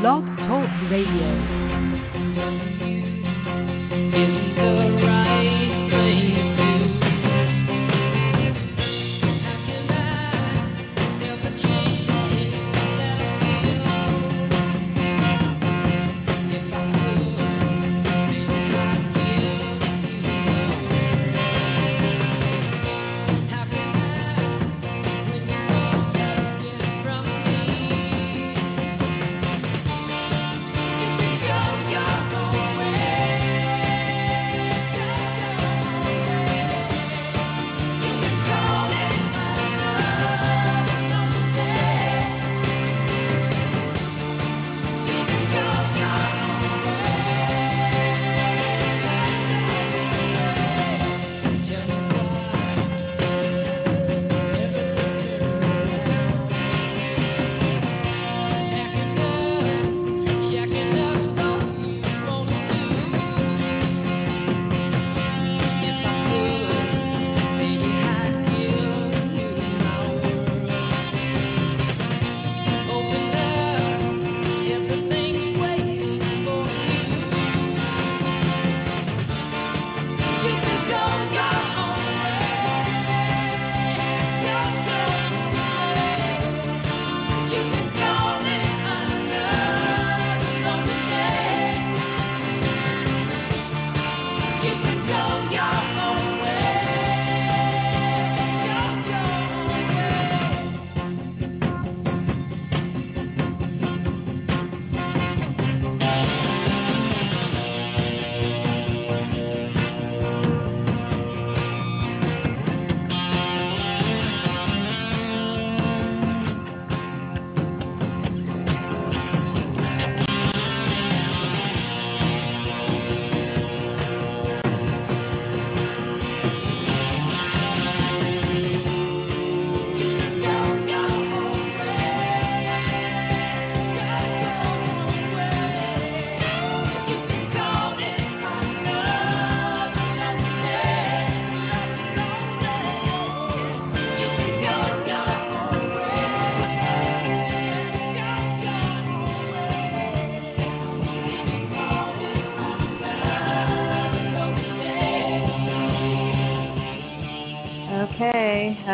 Blog 0.00 0.24
Talk 0.48 0.70
Radio. 0.88 1.28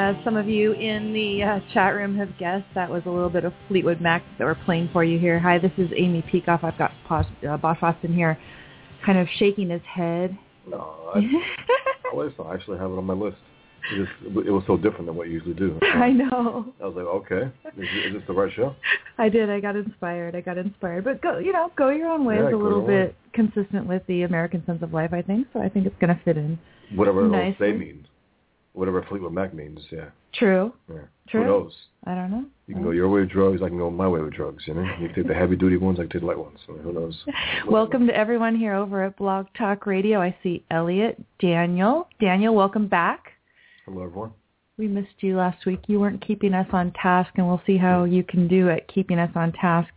As 0.07 0.15
some 0.23 0.37
of 0.37 0.49
you 0.49 0.71
in 0.71 1.13
the 1.13 1.43
uh, 1.43 1.59
chat 1.75 1.93
room 1.93 2.17
have 2.17 2.39
guessed, 2.39 2.67
that 2.77 2.89
was 2.89 3.03
a 3.07 3.11
little 3.11 3.29
bit 3.29 3.45
of 3.45 3.53
Fleetwood 3.67 4.01
Mac 4.01 4.23
that 4.39 4.45
we're 4.45 4.55
playing 4.55 4.89
for 4.93 5.03
you 5.03 5.19
here. 5.19 5.41
Hi, 5.41 5.59
this 5.59 5.73
is 5.79 5.91
Amy 5.97 6.23
Peikoff. 6.33 6.63
I've 6.63 6.79
got 6.79 6.93
Bosch, 7.09 7.27
uh, 7.49 7.57
Bosch 7.57 7.81
Fawstin 7.81 8.15
here 8.15 8.39
kind 9.05 9.19
of 9.19 9.27
shaking 9.37 9.69
his 9.69 9.83
head. 9.83 10.39
No, 10.65 11.11
I, 11.13 11.19
I 12.17 12.55
actually 12.55 12.79
have 12.79 12.93
it 12.93 12.95
on 12.95 13.05
my 13.05 13.15
list. 13.15 13.39
It, 13.93 14.05
just, 14.05 14.47
it 14.47 14.53
was 14.53 14.63
so 14.69 14.77
different 14.77 15.07
than 15.07 15.17
what 15.17 15.27
you 15.27 15.33
usually 15.35 15.55
do. 15.55 15.77
I 15.83 16.13
know. 16.13 16.73
I 16.81 16.87
was 16.87 16.95
like, 16.95 17.07
okay, 17.07 17.53
is, 17.77 17.89
is 18.07 18.13
this 18.13 18.23
the 18.29 18.33
right 18.33 18.53
show? 18.55 18.77
I 19.19 19.29
did. 19.29 19.51
I 19.51 19.59
got 19.59 19.75
inspired. 19.75 20.37
I 20.37 20.41
got 20.41 20.57
inspired. 20.57 21.03
But 21.03 21.21
go, 21.21 21.39
you 21.39 21.53
know, 21.53 21.73
go 21.77 21.91
your 21.91 22.11
own 22.11 22.25
way 22.25 22.37
Yeah, 22.37 22.47
is 22.47 22.55
a 22.55 22.57
little 22.57 22.87
bit 22.87 23.17
consistent 23.33 23.89
with 23.89 24.07
the 24.07 24.23
American 24.23 24.65
sense 24.67 24.85
of 24.85 24.95
life, 24.95 25.13
I 25.13 25.23
think. 25.23 25.49
So 25.53 25.61
I 25.61 25.69
think 25.69 25.85
it's 25.85 25.99
going 26.01 26.17
to 26.17 26.23
fit 26.25 26.37
in. 26.37 26.57
Whatever 26.95 27.29
they 27.59 27.73
mean. 27.73 28.07
Whatever 28.77 29.03
Fleetwood 29.09 29.33
Mac 29.33 29.55
means, 29.55 29.81
yeah. 29.91 30.11
True. 30.35 30.71
yeah. 30.91 30.97
True. 31.31 31.45
Who 31.45 31.47
knows? 31.47 31.73
I 32.05 32.15
don't 32.15 32.31
know. 32.31 32.45
You 32.67 32.75
can 32.75 32.85
go 32.85 32.91
your 32.91 33.09
way 33.09 33.21
with 33.21 33.31
drugs, 33.31 33.63
I 33.63 33.69
can 33.69 33.79
go 33.79 33.91
my 33.91 34.07
way 34.07 34.21
with 34.21 34.35
drugs, 34.35 34.65
you 34.67 34.75
know? 34.75 34.83
You 35.01 35.07
can 35.07 35.15
take 35.15 35.29
the 35.29 35.35
heavy 35.41 35.57
duty 35.57 35.79
ones, 35.79 35.99
I 35.99 36.03
can 36.03 36.11
take 36.11 36.21
the 36.21 36.27
light 36.27 36.39
ones. 36.39 36.59
So 36.67 36.75
who 36.75 36.93
knows? 36.93 37.17
Welcome 37.67 38.07
to 38.07 38.15
everyone 38.15 38.55
here 38.55 38.75
over 38.75 39.03
at 39.03 39.17
Blog 39.17 39.47
Talk 39.57 39.87
Radio. 39.87 40.21
I 40.21 40.37
see 40.43 40.63
Elliot, 40.71 41.19
Daniel. 41.39 42.07
Daniel, 42.21 42.55
welcome 42.55 42.87
back. 42.87 43.33
Hello 43.87 44.03
everyone. 44.03 44.33
We 44.77 44.89
missed 44.89 45.09
you 45.21 45.39
last 45.39 45.65
week. 45.65 45.81
You 45.87 45.99
weren't 45.99 46.21
keeping 46.21 46.53
us 46.53 46.69
on 46.75 46.93
task, 47.01 47.31
and 47.37 47.49
we'll 47.49 47.63
see 47.67 47.79
how 47.79 48.05
you 48.05 48.23
can 48.23 48.47
do 48.47 48.69
at 48.69 48.87
keeping 48.89 49.19
us 49.19 49.31
on 49.35 49.53
task 49.53 49.89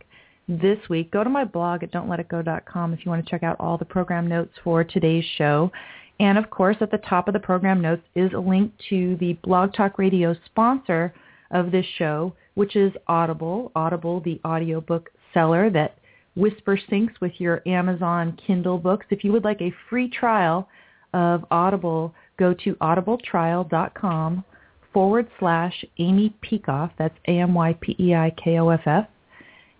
this 0.48 0.78
week. 0.88 1.10
Go 1.10 1.22
to 1.22 1.28
my 1.28 1.44
blog 1.44 1.82
at 1.82 1.92
don'tletitgo.com 1.92 2.94
if 2.94 3.04
you 3.04 3.10
want 3.10 3.22
to 3.22 3.30
check 3.30 3.42
out 3.42 3.56
all 3.60 3.76
the 3.76 3.84
program 3.84 4.26
notes 4.26 4.54
for 4.64 4.84
today's 4.84 5.24
show. 5.36 5.70
And 6.20 6.36
of 6.36 6.50
course, 6.50 6.76
at 6.82 6.90
the 6.90 6.98
top 6.98 7.28
of 7.28 7.34
the 7.34 7.40
program 7.40 7.80
notes 7.80 8.02
is 8.14 8.30
a 8.34 8.38
link 8.38 8.72
to 8.90 9.16
the 9.16 9.32
Blog 9.42 9.72
Talk 9.72 9.98
Radio 9.98 10.36
sponsor 10.44 11.14
of 11.50 11.72
this 11.72 11.86
show, 11.96 12.34
which 12.54 12.76
is 12.76 12.92
Audible. 13.08 13.72
Audible, 13.74 14.20
the 14.20 14.38
audiobook 14.44 15.08
seller 15.32 15.70
that 15.70 15.96
whisper 16.36 16.78
syncs 16.90 17.18
with 17.22 17.32
your 17.38 17.62
Amazon 17.66 18.38
Kindle 18.46 18.76
books. 18.76 19.06
If 19.08 19.24
you 19.24 19.32
would 19.32 19.44
like 19.44 19.62
a 19.62 19.72
free 19.88 20.10
trial 20.10 20.68
of 21.14 21.44
Audible, 21.50 22.14
go 22.38 22.52
to 22.64 22.74
audibletrial.com 22.74 24.44
forward 24.92 25.26
slash 25.38 25.84
Amy 25.98 26.34
Peikoff. 26.44 26.90
That's 26.98 27.16
A-M-Y-P-E-I-K-O-F-F. 27.28 29.06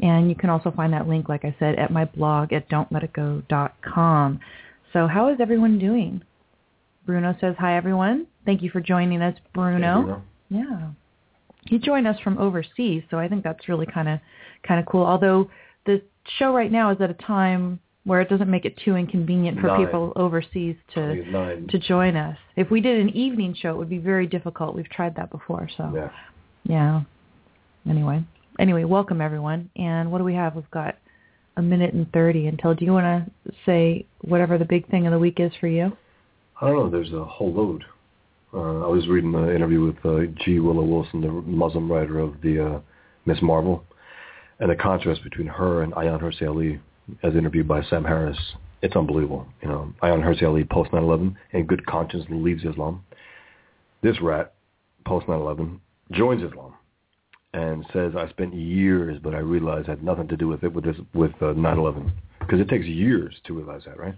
And 0.03 0.31
you 0.31 0.35
can 0.35 0.49
also 0.49 0.71
find 0.71 0.95
that 0.95 1.07
link, 1.07 1.29
like 1.29 1.45
I 1.45 1.55
said, 1.59 1.75
at 1.79 1.91
my 1.91 2.07
blog 2.07 2.55
at 2.55 2.71
don'tletitgo.com. 2.71 4.41
So 4.95 5.07
how 5.07 5.29
is 5.29 5.37
everyone 5.39 5.79
doing? 5.79 6.23
Bruno 7.07 7.35
says, 7.41 7.55
hi, 7.59 7.77
everyone. 7.77 8.27
Thank 8.45 8.63
you 8.63 8.71
for 8.71 8.81
joining 8.81 9.23
us, 9.23 9.37
Bruno. 9.55 10.03
Bruno. 10.03 10.23
Yeah. 10.49 10.91
He 11.67 11.79
joined 11.79 12.07
us 12.07 12.19
from 12.21 12.39
overseas, 12.39 13.03
so 13.11 13.19
I 13.19 13.29
think 13.29 13.45
that's 13.45 13.69
really 13.69 13.87
kind 13.87 14.09
of 14.09 14.19
kind 14.67 14.81
of 14.81 14.87
cool. 14.87 15.05
Although 15.05 15.51
the 15.87 16.03
show 16.39 16.53
right 16.55 16.73
now 16.73 16.91
is 16.91 17.01
at 17.01 17.11
a 17.11 17.15
time 17.15 17.79
where 18.05 18.21
it 18.23 18.29
doesn't 18.31 18.51
make 18.51 18.65
it 18.65 18.77
too 18.83 18.97
inconvenient 18.97 19.61
for 19.61 19.67
Nine. 19.67 19.85
people 19.85 20.13
overseas 20.17 20.75
to 20.95 21.09
think 21.09 21.19
it's 21.27 21.33
nine. 21.33 21.67
to 21.69 21.79
join 21.79 22.17
us. 22.17 22.37
If 22.57 22.71
we 22.71 22.81
did 22.81 22.99
an 22.99 23.11
evening 23.11 23.55
show, 23.61 23.71
it 23.71 23.77
would 23.77 23.91
be 23.91 23.99
very 23.99 24.27
difficult. 24.27 24.75
We've 24.75 24.89
tried 24.89 25.15
that 25.17 25.31
before, 25.31 25.69
so 25.77 25.93
Yeah. 25.95 26.11
yeah. 26.65 27.03
Anyway, 27.89 28.25
anyway, 28.59 28.85
welcome 28.85 29.21
everyone. 29.21 29.71
And 29.77 30.11
what 30.11 30.19
do 30.19 30.25
we 30.25 30.35
have? 30.35 30.55
We've 30.57 30.71
got 30.71 30.97
a 31.57 31.63
minute 31.63 31.93
and 31.93 32.11
thirty 32.13 32.47
until. 32.47 32.75
Do 32.75 32.85
you 32.87 32.93
want 32.93 33.27
to 33.47 33.53
say 33.67 34.07
whatever 34.23 34.57
the 34.57 34.65
big 34.65 34.89
thing 34.91 35.07
of 35.07 35.13
the 35.13 35.19
week 35.19 35.39
is 35.41 35.53
for 35.61 35.67
you? 35.69 35.93
I 36.61 36.67
don't 36.67 36.77
know. 36.77 36.91
There's 36.91 37.13
a 37.13 37.25
whole 37.25 37.53
load. 37.53 37.85
Uh, 38.53 38.85
I 38.85 38.89
was 38.89 39.09
reading 39.09 39.35
an 39.35 39.55
interview 39.55 39.81
with 39.81 40.05
uh, 40.05 40.31
G. 40.45 40.59
Willow 40.59 40.85
Wilson, 40.85 41.23
the 41.23 41.29
Muslim 41.29 41.91
writer 41.91 42.19
of 42.19 42.35
the 42.43 42.67
uh, 42.67 42.81
Ms. 43.25 43.39
Marvel, 43.41 43.83
and 44.59 44.71
the 44.71 44.77
contrast 44.77 45.23
between 45.25 45.47
her 45.47 45.83
and 45.83 45.95
Ayaan 45.95 46.21
Hirsi 46.21 46.47
Ali, 46.47 46.81
as 47.23 47.35
interviewed 47.35 47.67
by 47.67 47.83
Sam 47.85 48.05
Harris. 48.05 48.37
It's 48.83 48.95
unbelievable. 48.95 49.47
You 49.63 49.69
know, 49.69 49.95
Ayaan 50.03 50.23
Hirsi 50.23 50.43
Ali 50.43 50.65
post 50.65 50.91
9/11 50.91 51.35
in 51.53 51.65
good 51.65 51.87
conscience 51.87 52.25
leaves 52.29 52.65
Islam. 52.65 53.05
This 54.03 54.21
rat 54.21 54.53
post 55.07 55.27
9/11 55.29 55.79
joins 56.13 56.43
Islam, 56.43 56.75
and 57.55 57.87
says 57.93 58.13
I 58.17 58.29
spent 58.29 58.53
years, 58.53 59.19
but 59.23 59.35
I 59.35 59.39
realized 59.39 59.89
it 59.89 59.93
had 59.93 60.03
nothing 60.03 60.29
to 60.29 60.37
do 60.37 60.49
with 60.49 60.63
it 60.63 60.75
with 60.75 60.85
this 60.85 60.97
with 61.15 61.33
uh, 61.41 61.55
9/11 61.55 62.11
because 62.41 62.61
it 62.61 62.69
takes 62.69 62.87
years 62.87 63.35
to 63.45 63.55
realize 63.55 63.83
that, 63.87 63.99
right? 63.99 64.17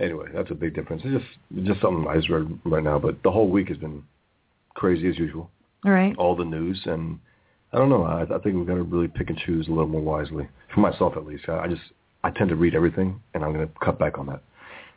Anyway, 0.00 0.28
that's 0.32 0.50
a 0.50 0.54
big 0.54 0.74
difference. 0.74 1.02
It's 1.04 1.22
just 1.22 1.66
just 1.66 1.80
something 1.80 2.06
I 2.08 2.16
just 2.16 2.30
read 2.30 2.58
right 2.64 2.82
now, 2.82 2.98
but 2.98 3.22
the 3.22 3.30
whole 3.30 3.48
week 3.48 3.68
has 3.68 3.78
been 3.78 4.04
crazy 4.74 5.08
as 5.08 5.18
usual. 5.18 5.50
All 5.84 5.92
right. 5.92 6.14
All 6.16 6.36
the 6.36 6.44
news, 6.44 6.80
and 6.86 7.18
I 7.72 7.78
don't 7.78 7.88
know. 7.88 8.04
I, 8.04 8.22
I 8.22 8.38
think 8.38 8.56
we've 8.56 8.66
got 8.66 8.74
to 8.74 8.82
really 8.82 9.08
pick 9.08 9.28
and 9.28 9.38
choose 9.38 9.66
a 9.66 9.70
little 9.70 9.88
more 9.88 10.00
wisely. 10.00 10.48
For 10.72 10.80
myself, 10.80 11.14
at 11.16 11.26
least, 11.26 11.48
I, 11.48 11.64
I 11.64 11.68
just 11.68 11.82
I 12.22 12.30
tend 12.30 12.50
to 12.50 12.56
read 12.56 12.74
everything, 12.74 13.20
and 13.34 13.44
I'm 13.44 13.52
going 13.52 13.66
to 13.66 13.74
cut 13.84 13.98
back 13.98 14.18
on 14.18 14.26
that. 14.26 14.42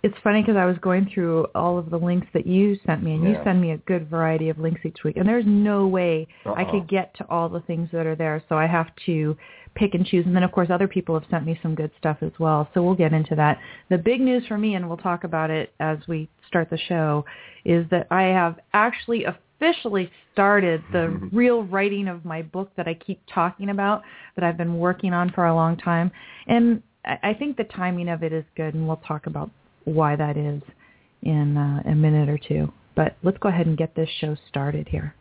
It's 0.04 0.18
funny 0.24 0.42
because 0.42 0.56
I 0.56 0.66
was 0.66 0.78
going 0.80 1.10
through 1.14 1.46
all 1.54 1.78
of 1.78 1.92
the 1.92 1.98
links 1.98 2.28
that 2.34 2.48
you 2.48 2.76
sent 2.88 3.04
me, 3.04 3.14
and 3.14 3.24
you 3.24 3.38
send 3.44 3.62
me 3.62 3.72
a 3.72 3.78
good 3.78 4.10
variety 4.10 4.50
of 4.50 4.58
links 4.58 4.82
each 4.84 5.04
week, 5.04 5.18
and 5.18 5.28
there's 5.28 5.46
no 5.46 5.86
way 5.88 6.28
I 6.46 6.64
Uh-uh. 6.64 6.72
could 6.72 6.88
get 6.88 7.14
to 7.16 7.26
all 7.30 7.50
the 7.50 7.60
things 7.62 7.90
that 7.92 8.08
are 8.08 8.16
there, 8.16 8.42
so 8.50 8.58
I 8.58 8.66
have 8.66 8.88
to 9.06 9.38
pick 9.76 9.94
and 9.94 10.04
choose. 10.06 10.26
And 10.26 10.36
then, 10.36 10.42
of 10.44 10.52
course, 10.52 10.70
other 10.72 10.88
people 10.88 11.18
have 11.18 11.30
sent 11.30 11.46
me 11.46 11.58
some 11.62 11.76
good 11.76 11.92
stuff 12.00 12.18
as 12.22 12.32
well, 12.40 12.68
so 12.74 12.82
we'll 12.82 12.96
get 12.96 13.14
into 13.14 13.36
that. 13.36 13.60
The 13.90 13.98
big 13.98 14.22
news 14.22 14.46
for 14.48 14.58
me, 14.58 14.74
and 14.74 14.88
we'll 14.88 14.98
talk 14.98 15.24
about 15.24 15.52
it 15.52 15.72
as 15.80 16.00
we 16.08 16.28
start 16.48 16.70
the 16.72 16.80
show, 16.80 17.24
is 17.64 17.88
that 17.92 18.08
I 18.10 18.24
have 18.24 18.60
actually 18.74 19.26
officially 19.26 20.10
started 20.34 20.84
the 20.92 21.10
real 21.32 21.64
writing 21.64 22.08
of 22.08 22.26
my 22.26 22.42
book 22.42 22.72
that 22.76 22.88
I 22.88 22.96
keep 22.96 23.22
talking 23.32 23.70
about, 23.70 24.02
that 24.36 24.44
I've 24.44 24.58
been 24.58 24.80
working 24.80 25.14
on 25.14 25.30
for 25.30 25.46
a 25.46 25.54
long 25.54 25.78
time. 25.78 26.10
And 26.48 26.82
I 27.06 27.20
I 27.22 27.34
think 27.36 27.58
the 27.58 27.64
timing 27.66 28.10
of 28.10 28.24
it 28.24 28.34
is 28.34 28.46
good, 28.56 28.74
and 28.74 28.88
we'll 28.88 28.98
talk 28.98 29.28
about 29.28 29.52
why 29.86 30.16
that 30.16 30.38
is 30.38 30.62
in 31.22 31.58
uh, 31.58 31.84
a 31.86 31.96
minute 31.96 32.30
or 32.30 32.38
two. 32.38 32.72
But 32.96 33.18
let's 33.24 33.38
go 33.38 33.50
ahead 33.50 33.68
and 33.68 33.78
get 33.78 33.96
this 33.96 34.10
show 34.20 34.36
started 34.50 34.88
here. 34.88 35.16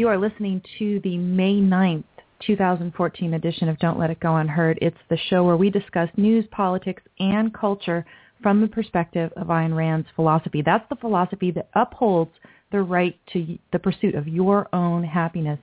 You 0.00 0.08
are 0.08 0.16
listening 0.16 0.62
to 0.78 0.98
the 1.04 1.18
May 1.18 1.56
9th, 1.56 2.04
2014 2.46 3.34
edition 3.34 3.68
of 3.68 3.78
Don't 3.80 3.98
Let 3.98 4.08
It 4.08 4.18
Go 4.18 4.36
Unheard. 4.36 4.78
It's 4.80 4.96
the 5.10 5.18
show 5.28 5.44
where 5.44 5.58
we 5.58 5.68
discuss 5.68 6.08
news, 6.16 6.46
politics, 6.52 7.02
and 7.18 7.52
culture 7.52 8.06
from 8.42 8.62
the 8.62 8.66
perspective 8.66 9.30
of 9.36 9.48
Ayn 9.48 9.76
Rand's 9.76 10.08
philosophy. 10.16 10.62
That's 10.64 10.88
the 10.88 10.96
philosophy 10.96 11.50
that 11.50 11.68
upholds 11.74 12.30
the 12.72 12.80
right 12.80 13.14
to 13.34 13.58
the 13.74 13.78
pursuit 13.78 14.14
of 14.14 14.26
your 14.26 14.74
own 14.74 15.04
happiness. 15.04 15.58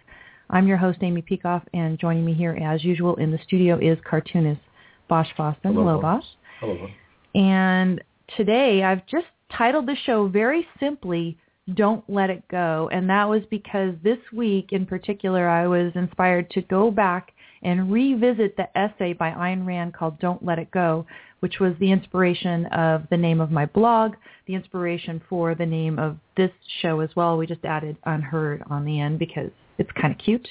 I'm 0.52 0.68
your 0.68 0.78
host, 0.78 1.00
Amy 1.02 1.24
Peikoff, 1.24 1.64
and 1.74 1.98
joining 1.98 2.24
me 2.24 2.36
here, 2.36 2.56
as 2.64 2.84
usual, 2.84 3.16
in 3.16 3.32
the 3.32 3.40
studio 3.44 3.80
is 3.80 3.98
cartoonist 4.08 4.62
Bosch 5.10 5.30
Fawstin. 5.36 5.74
Hello, 5.74 5.84
Hello, 5.84 6.00
Bosch. 6.00 6.24
Bosch. 6.62 6.78
Hello. 6.78 6.88
And 7.34 8.04
today 8.38 8.84
I've 8.84 9.04
just 9.08 9.26
titled 9.58 9.88
the 9.88 9.98
show 10.06 10.28
very 10.28 10.68
simply, 10.80 11.40
Don't 11.74 12.04
Let 12.10 12.30
It 12.30 12.48
Go. 12.50 12.90
And 12.92 13.10
that 13.10 13.28
was 13.28 13.42
because 13.50 13.94
this 14.04 14.20
week 14.34 14.70
in 14.72 14.86
particular 14.86 15.50
I 15.50 15.68
was 15.68 15.92
inspired 15.96 16.50
to 16.52 16.62
go 16.62 16.92
back 16.92 17.34
and 17.64 17.92
revisit 17.92 18.56
the 18.56 18.78
essay 18.78 19.14
by 19.14 19.32
Ayn 19.32 19.66
Rand 19.66 19.94
called 19.94 20.20
Don't 20.20 20.44
Let 20.46 20.60
It 20.60 20.72
Go, 20.72 21.06
which 21.40 21.60
was 21.60 21.74
the 21.80 21.92
inspiration 21.92 22.66
of 22.68 23.04
the 23.10 23.18
name 23.18 23.42
of 23.42 23.52
my 23.52 23.66
blog, 23.66 24.14
the 24.46 24.56
inspiration 24.56 25.22
for 25.28 25.56
the 25.56 25.66
name 25.66 26.00
of 26.00 26.18
this 26.36 26.52
show 26.82 27.00
as 27.00 27.10
well. 27.16 27.38
We 27.38 27.48
just 27.48 27.66
added 27.66 27.98
Unheard 28.06 28.64
on 28.70 28.86
the 28.86 29.00
end 29.00 29.20
because 29.20 29.52
it's 29.78 29.92
kind 30.00 30.14
of 30.14 30.20
cute. 30.20 30.48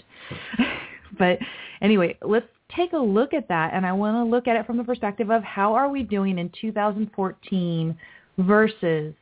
but 1.18 1.38
anyway, 1.80 2.18
let's 2.22 2.46
take 2.74 2.92
a 2.92 2.98
look 2.98 3.32
at 3.32 3.48
that 3.48 3.72
and 3.72 3.86
I 3.86 3.92
want 3.92 4.16
to 4.16 4.24
look 4.24 4.48
at 4.48 4.56
it 4.56 4.66
from 4.66 4.76
the 4.76 4.84
perspective 4.84 5.30
of 5.30 5.42
how 5.42 5.74
are 5.74 5.88
we 5.88 6.02
doing 6.02 6.38
in 6.38 6.50
2014 6.60 7.96
versus 8.38 9.14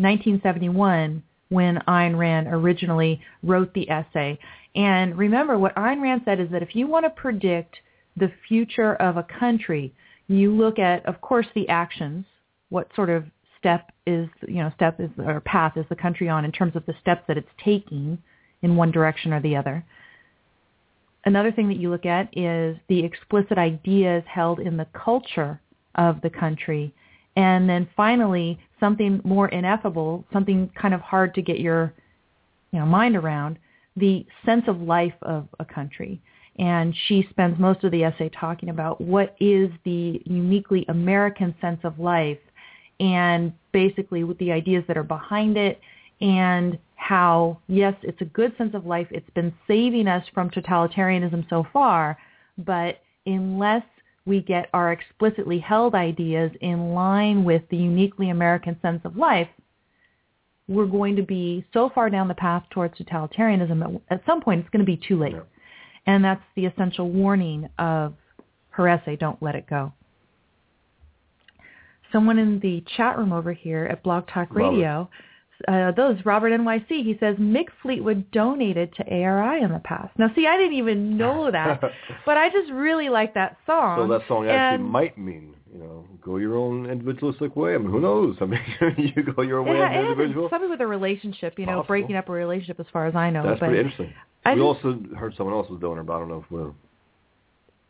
1971 0.00 1.22
when 1.50 1.78
Ayn 1.88 2.18
Rand 2.18 2.46
originally 2.48 3.20
wrote 3.42 3.72
the 3.74 3.88
essay. 3.90 4.38
And 4.74 5.16
remember 5.16 5.58
what 5.58 5.74
Ayn 5.76 6.00
Rand 6.00 6.22
said 6.24 6.40
is 6.40 6.50
that 6.50 6.62
if 6.62 6.76
you 6.76 6.86
want 6.86 7.04
to 7.04 7.10
predict 7.10 7.76
the 8.16 8.30
future 8.48 8.94
of 8.96 9.16
a 9.16 9.26
country, 9.38 9.92
you 10.28 10.54
look 10.54 10.78
at 10.78 11.04
of 11.06 11.20
course 11.20 11.46
the 11.54 11.68
actions, 11.68 12.26
what 12.68 12.88
sort 12.94 13.10
of 13.10 13.24
step 13.58 13.90
is, 14.06 14.28
you 14.46 14.56
know, 14.56 14.70
step 14.76 15.00
is 15.00 15.10
or 15.18 15.40
path 15.40 15.76
is 15.76 15.86
the 15.88 15.96
country 15.96 16.28
on 16.28 16.44
in 16.44 16.52
terms 16.52 16.76
of 16.76 16.86
the 16.86 16.94
steps 17.00 17.22
that 17.28 17.36
it's 17.36 17.48
taking 17.64 18.18
in 18.62 18.76
one 18.76 18.90
direction 18.90 19.32
or 19.32 19.40
the 19.40 19.56
other. 19.56 19.84
Another 21.24 21.52
thing 21.52 21.68
that 21.68 21.78
you 21.78 21.90
look 21.90 22.06
at 22.06 22.28
is 22.36 22.76
the 22.88 23.04
explicit 23.04 23.58
ideas 23.58 24.22
held 24.26 24.60
in 24.60 24.76
the 24.76 24.86
culture 24.92 25.60
of 25.94 26.20
the 26.22 26.30
country. 26.30 26.94
And 27.38 27.70
then 27.70 27.88
finally, 27.96 28.58
something 28.80 29.20
more 29.22 29.46
ineffable, 29.46 30.24
something 30.32 30.68
kind 30.74 30.92
of 30.92 31.00
hard 31.00 31.36
to 31.36 31.42
get 31.42 31.60
your 31.60 31.94
you 32.72 32.80
know, 32.80 32.84
mind 32.84 33.14
around, 33.14 33.60
the 33.96 34.26
sense 34.44 34.64
of 34.66 34.80
life 34.80 35.14
of 35.22 35.46
a 35.60 35.64
country. 35.64 36.20
And 36.58 36.92
she 37.06 37.28
spends 37.30 37.56
most 37.56 37.84
of 37.84 37.92
the 37.92 38.02
essay 38.02 38.28
talking 38.30 38.70
about 38.70 39.00
what 39.00 39.36
is 39.38 39.70
the 39.84 40.20
uniquely 40.24 40.84
American 40.88 41.54
sense 41.60 41.78
of 41.84 42.00
life 42.00 42.40
and 42.98 43.52
basically 43.70 44.24
with 44.24 44.36
the 44.38 44.50
ideas 44.50 44.82
that 44.88 44.96
are 44.96 45.04
behind 45.04 45.56
it 45.56 45.80
and 46.20 46.76
how, 46.96 47.60
yes, 47.68 47.94
it's 48.02 48.20
a 48.20 48.24
good 48.24 48.52
sense 48.58 48.74
of 48.74 48.84
life. 48.84 49.06
It's 49.12 49.30
been 49.36 49.54
saving 49.68 50.08
us 50.08 50.24
from 50.34 50.50
totalitarianism 50.50 51.48
so 51.48 51.64
far, 51.72 52.18
but 52.58 53.00
unless 53.26 53.84
we 54.28 54.42
get 54.42 54.68
our 54.72 54.92
explicitly 54.92 55.58
held 55.58 55.94
ideas 55.94 56.52
in 56.60 56.92
line 56.92 57.44
with 57.44 57.62
the 57.70 57.76
uniquely 57.76 58.30
American 58.30 58.78
sense 58.80 59.00
of 59.04 59.16
life, 59.16 59.48
we're 60.68 60.86
going 60.86 61.16
to 61.16 61.22
be 61.22 61.64
so 61.72 61.90
far 61.94 62.10
down 62.10 62.28
the 62.28 62.34
path 62.34 62.62
towards 62.70 62.94
totalitarianism 62.98 63.80
that 63.80 64.00
at 64.10 64.22
some 64.26 64.40
point 64.40 64.60
it's 64.60 64.68
going 64.70 64.84
to 64.84 64.86
be 64.86 65.00
too 65.08 65.18
late. 65.18 65.32
Yeah. 65.32 65.40
And 66.06 66.22
that's 66.22 66.42
the 66.54 66.66
essential 66.66 67.10
warning 67.10 67.68
of 67.78 68.14
her 68.70 68.88
essay, 68.88 69.16
Don't 69.16 69.42
Let 69.42 69.54
It 69.54 69.66
Go. 69.68 69.92
Someone 72.12 72.38
in 72.38 72.60
the 72.60 72.84
chat 72.96 73.18
room 73.18 73.32
over 73.32 73.52
here 73.52 73.86
at 73.90 74.02
Blog 74.02 74.26
Talk. 74.28 74.54
Radio, 74.54 75.10
uh, 75.66 75.90
those 75.92 76.16
Robert 76.24 76.50
NYC, 76.52 76.86
he 76.88 77.16
says 77.18 77.36
Mick 77.36 77.66
Fleetwood 77.82 78.30
donated 78.30 78.94
to 78.96 79.04
ARI 79.10 79.62
in 79.62 79.72
the 79.72 79.80
past. 79.80 80.16
Now, 80.18 80.30
see, 80.36 80.46
I 80.46 80.56
didn't 80.56 80.74
even 80.78 81.16
know 81.16 81.50
that, 81.52 81.80
but 82.24 82.36
I 82.36 82.48
just 82.50 82.70
really 82.70 83.08
like 83.08 83.34
that 83.34 83.56
song. 83.66 83.98
So 83.98 84.18
that 84.18 84.28
song 84.28 84.46
actually 84.48 84.76
And- 84.76 84.84
might 84.84 85.18
mean, 85.18 85.54
you 85.72 85.80
know, 85.80 86.04
go 86.22 86.36
your 86.36 86.56
own 86.56 86.88
individualistic 86.88 87.56
way. 87.56 87.74
I 87.74 87.78
mean, 87.78 87.90
who 87.90 88.00
knows? 88.00 88.36
I 88.40 88.44
mean, 88.46 88.60
you 89.16 89.22
go 89.22 89.42
your 89.42 89.62
way 89.62 89.80
as 89.82 89.90
an 89.90 90.06
individual. 90.06 90.48
something 90.48 90.70
with 90.70 90.80
a 90.80 90.86
relationship, 90.86 91.58
you 91.58 91.66
know, 91.66 91.78
Possible. 91.78 91.86
breaking 91.88 92.16
up 92.16 92.28
a 92.28 92.32
relationship 92.32 92.78
as 92.80 92.86
far 92.92 93.06
as 93.06 93.14
I 93.16 93.30
know. 93.30 93.42
That's 93.42 93.60
but 93.60 93.66
pretty 93.66 93.80
interesting. 93.80 94.14
I 94.44 94.54
we 94.54 94.60
just- 94.60 94.84
also 94.84 94.98
heard 95.16 95.34
someone 95.36 95.54
else 95.56 95.68
was 95.68 95.80
donor, 95.80 96.04
but 96.04 96.14
I 96.14 96.18
don't 96.20 96.28
know 96.28 96.42
if 96.44 96.50
we're 96.50 96.70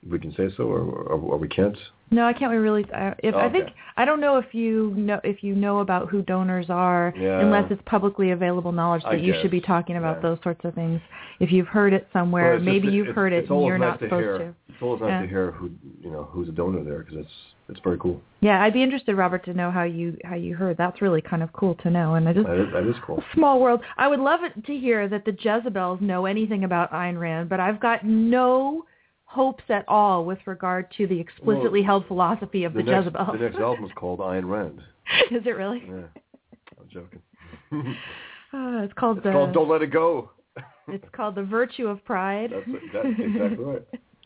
we 0.08 0.18
can 0.18 0.32
say 0.34 0.48
so, 0.56 0.64
or, 0.64 0.78
or, 0.80 1.18
or 1.18 1.36
we 1.38 1.48
can't. 1.48 1.76
No, 2.10 2.24
I 2.24 2.32
can't 2.32 2.52
really. 2.52 2.86
I, 2.94 3.14
if 3.22 3.34
Oh, 3.34 3.38
I 3.38 3.50
think. 3.50 3.68
I 3.96 4.04
don't 4.04 4.20
know 4.20 4.38
if 4.38 4.54
you 4.54 4.94
know 4.96 5.20
if 5.24 5.42
you 5.42 5.54
know 5.54 5.80
about 5.80 6.08
who 6.08 6.22
donors 6.22 6.66
are, 6.70 7.12
Yeah. 7.18 7.40
unless 7.40 7.70
it's 7.70 7.82
publicly 7.84 8.30
available 8.30 8.72
knowledge 8.72 9.02
that 9.02 9.20
you 9.20 9.34
should 9.42 9.50
be 9.50 9.60
talking 9.60 9.96
about 9.96 10.16
yeah. 10.18 10.22
those 10.30 10.38
sorts 10.42 10.60
of 10.64 10.74
things. 10.74 11.00
If 11.40 11.50
you've 11.52 11.66
heard 11.66 11.92
it 11.92 12.08
somewhere, 12.12 12.44
Well, 12.44 12.54
it's 12.56 12.64
just 12.64 12.72
maybe 12.72 12.88
you've 12.94 13.08
it's- 13.08 13.14
heard 13.16 13.32
it 13.32 13.50
and 13.50 13.66
you're 13.66 13.76
nice 13.78 13.90
not 13.92 13.98
to 14.00 14.06
supposed 14.06 14.22
hear, 14.22 14.38
to. 14.38 14.54
It's 14.68 14.82
always 14.82 15.00
nice 15.00 15.10
Yeah. 15.10 15.20
to 15.22 15.26
hear 15.26 15.50
who 15.50 15.70
you 16.00 16.10
know 16.10 16.24
who's 16.30 16.48
a 16.48 16.52
donor 16.52 16.82
there 16.84 17.00
because 17.00 17.18
it's 17.18 17.32
it's 17.68 17.80
very 17.80 17.98
cool. 17.98 18.22
Yeah, 18.40 18.62
I'd 18.62 18.72
be 18.72 18.82
interested, 18.82 19.14
Robert, 19.14 19.44
to 19.44 19.52
know 19.52 19.70
how 19.70 19.82
you 19.82 20.16
how 20.24 20.36
you 20.36 20.54
heard. 20.54 20.76
That's 20.78 21.02
really 21.02 21.20
kind 21.20 21.42
of 21.42 21.52
cool 21.52 21.74
to 21.82 21.90
know, 21.90 22.14
and 22.14 22.26
I 22.28 22.32
just 22.32 22.46
That 22.46 22.56
is, 22.56 22.72
that 22.72 22.84
is 22.88 22.96
cool. 23.04 23.22
small 23.34 23.60
world. 23.60 23.80
I 23.98 24.08
would 24.08 24.20
love 24.20 24.40
it 24.44 24.64
to 24.64 24.74
hear 24.78 25.06
that 25.08 25.24
the 25.26 25.32
Jezebels 25.32 26.00
know 26.00 26.24
anything 26.24 26.64
about 26.64 26.90
Ayn 26.92 27.18
Rand, 27.20 27.48
but 27.50 27.60
I've 27.60 27.80
got 27.80 28.04
no 28.06 28.84
hopes 29.28 29.64
at 29.68 29.84
all 29.86 30.24
with 30.24 30.38
regard 30.46 30.90
to 30.96 31.06
the 31.06 31.20
explicitly 31.20 31.82
held 31.82 32.06
philosophy 32.06 32.64
of 32.64 32.72
the, 32.72 32.80
Jezebel. 32.80 32.94
the 32.94 32.98
next, 33.04 33.12
Jezebels. 33.12 33.38
The 33.38 33.44
next 33.44 33.60
album 33.60 33.84
is 33.84 33.90
called 33.94 34.20
Ayn 34.20 34.48
Rand. 34.48 34.80
Is 35.30 35.42
it 35.44 35.50
really? 35.50 35.82
Yeah, 35.86 36.22
I'm 36.80 36.88
joking. 36.90 37.20
Uh, 38.52 38.82
it's 38.84 38.92
called 38.94 39.18
it's 39.18 39.26
the 39.26 39.32
called 39.32 39.52
Don't 39.52 39.68
Let 39.68 39.82
It 39.82 39.92
Go. 39.92 40.30
it's 40.88 41.04
called 41.12 41.34
the 41.34 41.42
Virtue 41.42 41.86
of 41.86 42.02
Pride. 42.06 42.52
That's 42.52 42.82
that's 42.92 43.06
exactly 43.18 43.64
right. 43.64 43.82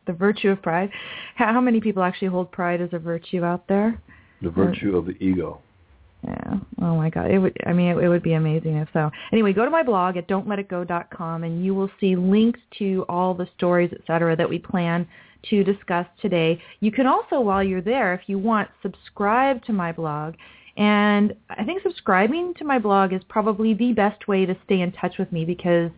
the 0.07 0.13
Virtue 0.13 0.51
of 0.51 0.63
Pride. 0.63 0.91
How, 1.35 1.53
how 1.53 1.61
many 1.61 1.81
people 1.81 2.05
actually 2.05 2.29
hold 2.29 2.53
pride 2.53 2.81
as 2.81 2.91
a 2.93 2.99
virtue 2.99 3.45
out 3.45 3.67
there? 3.67 4.01
The 4.41 4.51
virtue 4.51 4.97
of 4.97 5.07
the 5.07 5.21
ego. 5.23 5.61
Yeah. 6.25 6.55
Oh 6.81 6.97
my 6.97 7.11
God. 7.11 7.31
It 7.31 7.39
would. 7.39 7.57
I 7.67 7.73
mean, 7.73 7.89
it, 7.89 7.99
it 7.99 8.09
would 8.09 8.23
be 8.23 8.35
amazing 8.35 8.77
if 8.77 8.89
so. 8.93 9.11
Anyway, 9.33 9.53
go 9.53 9.65
to 9.65 9.71
my 9.71 9.83
blog 9.83 10.17
at 10.17 10.29
don'tletitgo.com 10.29 11.45
and 11.45 11.65
you 11.65 11.75
will 11.75 11.91
see 11.99 12.15
links 12.15 12.61
to 12.79 13.05
all 13.09 13.35
the 13.35 13.49
stories, 13.57 13.91
et 13.93 14.01
cetera, 14.07 14.37
that 14.37 14.49
we 14.49 14.59
plan 14.59 15.07
to 15.51 15.65
discuss 15.65 16.07
today. 16.21 16.61
You 16.81 16.93
can 16.93 17.07
also, 17.07 17.41
while 17.41 17.63
you're 17.63 17.83
there, 17.83 18.15
if 18.15 18.23
you 18.29 18.39
want, 18.39 18.69
subscribe 18.83 19.65
to 19.65 19.73
my 19.73 19.91
blog. 19.91 20.35
And 20.77 21.35
I 21.51 21.65
think 21.65 21.83
subscribing 21.83 22.55
to 22.55 22.65
my 22.65 22.79
blog 22.79 23.13
is 23.13 23.21
probably 23.29 23.75
the 23.75 23.93
best 23.93 24.29
way 24.29 24.47
to 24.47 24.57
stay 24.65 24.81
in 24.81 24.93
touch 24.93 25.19
with 25.19 25.31
me 25.33 25.45
because 25.45 25.91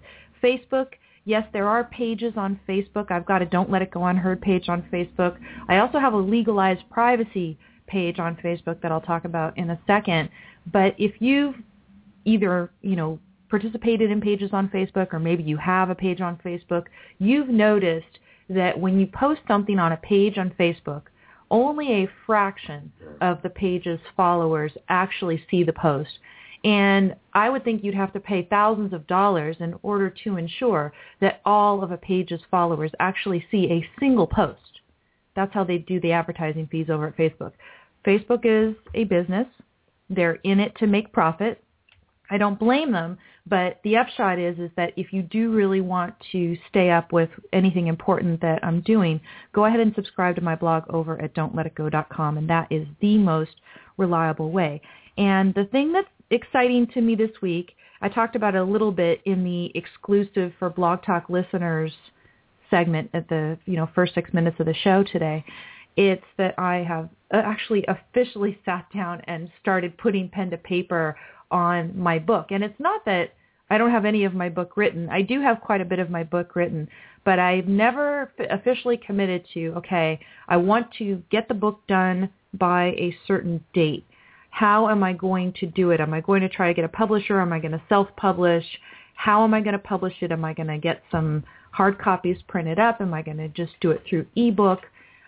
Facebook, 0.42 0.88
yes, 1.24 1.46
there 1.52 1.68
are 1.68 1.84
pages 1.84 2.32
on 2.36 2.58
Facebook. 2.68 3.10
I've 3.10 3.26
got 3.26 3.42
a 3.42 3.46
Don't 3.46 3.70
Let 3.70 3.82
It 3.82 3.90
Go 3.90 4.04
Unheard 4.06 4.40
page 4.40 4.68
on 4.68 4.82
Facebook. 4.92 5.38
I 5.68 5.78
also 5.78 5.98
have 5.98 6.14
a 6.14 6.18
legalized 6.18 6.82
privacy 6.90 7.58
page 7.86 8.18
on 8.18 8.36
Facebook 8.36 8.80
that 8.82 8.92
I'll 8.92 9.00
talk 9.00 9.24
about 9.24 9.56
in 9.58 9.70
a 9.70 9.80
second. 9.86 10.28
But 10.72 10.94
if 10.98 11.20
you've 11.20 11.56
either, 12.24 12.70
you 12.82 12.96
know, 12.96 13.18
participated 13.50 14.10
in 14.10 14.20
pages 14.20 14.50
on 14.52 14.68
Facebook 14.68 15.12
or 15.12 15.18
maybe 15.18 15.42
you 15.42 15.56
have 15.56 15.90
a 15.90 15.94
page 15.94 16.20
on 16.20 16.38
Facebook, 16.44 16.86
you've 17.18 17.48
noticed 17.48 18.18
that 18.48 18.78
when 18.78 18.98
you 18.98 19.06
post 19.06 19.40
something 19.46 19.78
on 19.78 19.92
a 19.92 19.96
page 19.98 20.38
on 20.38 20.50
Facebook, 20.58 21.02
only 21.50 22.02
a 22.02 22.08
fraction 22.26 22.90
of 23.20 23.40
the 23.42 23.50
page's 23.50 24.00
followers 24.16 24.72
actually 24.88 25.44
see 25.50 25.62
the 25.62 25.72
post. 25.72 26.10
And 26.64 27.14
I 27.34 27.50
would 27.50 27.62
think 27.62 27.84
you'd 27.84 27.94
have 27.94 28.12
to 28.14 28.20
pay 28.20 28.42
thousands 28.50 28.94
of 28.94 29.06
dollars 29.06 29.56
in 29.60 29.74
order 29.82 30.08
to 30.24 30.36
ensure 30.38 30.92
that 31.20 31.42
all 31.44 31.82
of 31.82 31.92
a 31.92 31.96
page's 31.98 32.40
followers 32.50 32.90
actually 33.00 33.46
see 33.50 33.70
a 33.70 33.86
single 34.00 34.26
post. 34.26 34.80
That's 35.36 35.52
how 35.52 35.64
they 35.64 35.78
do 35.78 36.00
the 36.00 36.12
advertising 36.12 36.68
fees 36.70 36.86
over 36.90 37.08
at 37.08 37.16
Facebook. 37.16 37.52
Facebook 38.06 38.40
is 38.44 38.76
a 38.94 39.04
business. 39.04 39.46
They're 40.10 40.38
in 40.44 40.60
it 40.60 40.74
to 40.78 40.86
make 40.86 41.12
profit. 41.12 41.62
I 42.30 42.38
don't 42.38 42.58
blame 42.58 42.92
them, 42.92 43.18
but 43.46 43.80
the 43.84 43.96
upshot 43.96 44.38
is 44.38 44.58
is 44.58 44.70
that 44.76 44.92
if 44.96 45.12
you 45.12 45.22
do 45.22 45.52
really 45.52 45.82
want 45.82 46.14
to 46.32 46.56
stay 46.70 46.90
up 46.90 47.12
with 47.12 47.28
anything 47.52 47.86
important 47.86 48.40
that 48.40 48.64
I'm 48.64 48.80
doing, 48.80 49.20
go 49.52 49.66
ahead 49.66 49.80
and 49.80 49.94
subscribe 49.94 50.34
to 50.36 50.40
my 50.40 50.54
blog 50.54 50.84
over 50.88 51.20
at 51.20 51.34
don'tletitgo.com, 51.34 52.38
and 52.38 52.48
that 52.48 52.68
is 52.70 52.86
the 53.00 53.18
most 53.18 53.60
reliable 53.98 54.50
way. 54.50 54.80
And 55.18 55.54
the 55.54 55.66
thing 55.66 55.92
that's 55.92 56.08
exciting 56.30 56.86
to 56.94 57.02
me 57.02 57.14
this 57.14 57.30
week, 57.42 57.72
I 58.00 58.08
talked 58.08 58.36
about 58.36 58.54
it 58.54 58.58
a 58.58 58.64
little 58.64 58.92
bit 58.92 59.20
in 59.26 59.44
the 59.44 59.70
exclusive 59.74 60.52
for 60.58 60.70
Blog 60.70 61.02
Talk 61.04 61.28
listeners 61.28 61.92
segment 62.74 63.08
at 63.14 63.28
the 63.28 63.56
you 63.66 63.76
know 63.76 63.88
first 63.94 64.14
six 64.14 64.32
minutes 64.34 64.58
of 64.58 64.66
the 64.66 64.74
show 64.74 65.04
today. 65.04 65.44
It's 65.96 66.24
that 66.38 66.58
I 66.58 66.78
have 66.78 67.08
uh, 67.32 67.36
actually 67.36 67.84
officially 67.86 68.58
sat 68.64 68.86
down 68.92 69.20
and 69.28 69.48
started 69.60 69.96
putting 69.96 70.28
pen 70.28 70.50
to 70.50 70.56
paper 70.56 71.16
on 71.52 71.96
my 71.96 72.18
book. 72.18 72.46
And 72.50 72.64
it's 72.64 72.80
not 72.80 73.04
that 73.04 73.34
I 73.70 73.78
don't 73.78 73.92
have 73.92 74.04
any 74.04 74.24
of 74.24 74.34
my 74.34 74.48
book 74.48 74.76
written. 74.76 75.08
I 75.08 75.22
do 75.22 75.40
have 75.40 75.60
quite 75.60 75.80
a 75.80 75.84
bit 75.84 76.00
of 76.00 76.10
my 76.10 76.24
book 76.24 76.56
written, 76.56 76.88
but 77.24 77.38
I've 77.38 77.68
never 77.68 78.32
officially 78.50 78.96
committed 78.96 79.46
to, 79.54 79.72
okay, 79.76 80.18
I 80.48 80.56
want 80.56 80.92
to 80.98 81.22
get 81.30 81.48
the 81.48 81.54
book 81.54 81.80
done 81.86 82.28
by 82.54 82.86
a 82.86 83.16
certain 83.26 83.64
date. 83.72 84.04
How 84.50 84.88
am 84.88 85.02
I 85.02 85.12
going 85.12 85.52
to 85.60 85.66
do 85.66 85.90
it? 85.90 86.00
Am 86.00 86.12
I 86.12 86.20
going 86.20 86.42
to 86.42 86.48
try 86.48 86.68
to 86.68 86.74
get 86.74 86.84
a 86.84 86.88
publisher? 86.88 87.40
Am 87.40 87.52
I 87.52 87.58
going 87.58 87.72
to 87.72 87.82
self-publish? 87.88 88.64
How 89.14 89.44
am 89.44 89.54
I 89.54 89.60
going 89.60 89.72
to 89.72 89.78
publish 89.78 90.14
it? 90.20 90.32
Am 90.32 90.44
I 90.44 90.52
going 90.52 90.68
to 90.68 90.78
get 90.78 91.02
some 91.10 91.44
hard 91.74 91.98
copies 91.98 92.36
printed 92.46 92.78
up? 92.78 93.00
Am 93.00 93.12
I 93.12 93.20
going 93.20 93.38
to 93.38 93.48
just 93.48 93.72
do 93.80 93.90
it 93.90 94.02
through 94.08 94.26
ebook? 94.36 94.82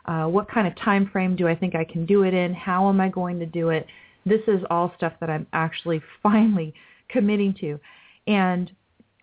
Uh, 0.05 0.27
what 0.27 0.49
kind 0.49 0.69
of 0.69 0.77
time 0.77 1.11
frame 1.11 1.35
do 1.35 1.49
I 1.49 1.57
think 1.57 1.75
I 1.75 1.83
can 1.85 2.07
do 2.07 2.23
it 2.23 2.33
in? 2.33 2.55
How 2.55 2.89
am 2.89 3.01
I 3.01 3.09
going 3.09 3.41
to 3.41 3.47
do 3.47 3.71
it? 3.71 3.87
This 4.25 4.43
is 4.47 4.63
all 4.71 4.93
stuff 4.97 5.13
that 5.21 5.29
I'm 5.29 5.47
actually 5.53 6.01
finally 6.23 6.73
committing 7.09 7.53
to. 7.61 7.81
And 8.29 8.71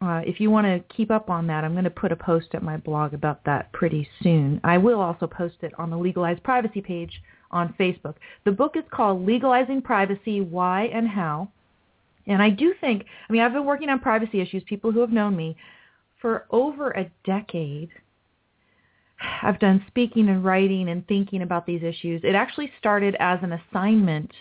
uh, 0.02 0.22
if 0.26 0.42
you 0.42 0.52
want 0.52 0.68
to 0.68 0.84
keep 0.94 1.12
up 1.12 1.30
on 1.30 1.48
that, 1.48 1.64
I'm 1.64 1.72
going 1.72 1.86
to 1.86 1.90
put 1.90 2.12
a 2.12 2.16
post 2.16 2.48
at 2.54 2.62
my 2.62 2.76
blog 2.76 3.14
about 3.14 3.46
that 3.46 3.72
pretty 3.72 4.08
soon. 4.22 4.60
I 4.66 4.78
will 4.78 5.00
also 5.00 5.26
post 5.26 5.56
it 5.62 5.72
on 5.80 5.90
the 5.90 5.98
Legalized 5.98 6.44
Privacy 6.44 6.82
page 6.82 7.22
on 7.52 7.74
Facebook. 7.80 8.16
The 8.44 8.52
book 8.52 8.76
is 8.76 8.84
called 8.92 9.26
Legalizing 9.26 9.82
Privacy, 9.82 10.42
Why 10.42 10.90
and 10.94 11.08
How. 11.08 11.48
And 12.28 12.42
I 12.42 12.50
do 12.50 12.74
think, 12.82 13.06
I 13.30 13.32
mean, 13.32 13.42
I've 13.42 13.54
been 13.54 13.66
working 13.66 13.90
on 13.90 14.00
privacy 14.00 14.42
issues, 14.42 14.64
people 14.64 14.92
who 14.92 15.00
have 15.00 15.12
known 15.12 15.38
me, 15.38 15.56
for 16.24 16.46
over 16.52 16.92
a 16.92 17.12
decade. 17.26 17.90
I've 19.42 19.60
done 19.60 19.84
speaking 19.90 20.30
and 20.30 20.44
writing 20.44 20.88
and 20.88 21.06
thinking 21.06 21.42
about 21.42 21.66
these 21.66 21.84
issues. 21.84 22.22
It 22.24 22.34
actually 22.34 22.72
started 22.80 23.18
as 23.20 23.40
an 23.44 23.52
assignment 23.52 24.32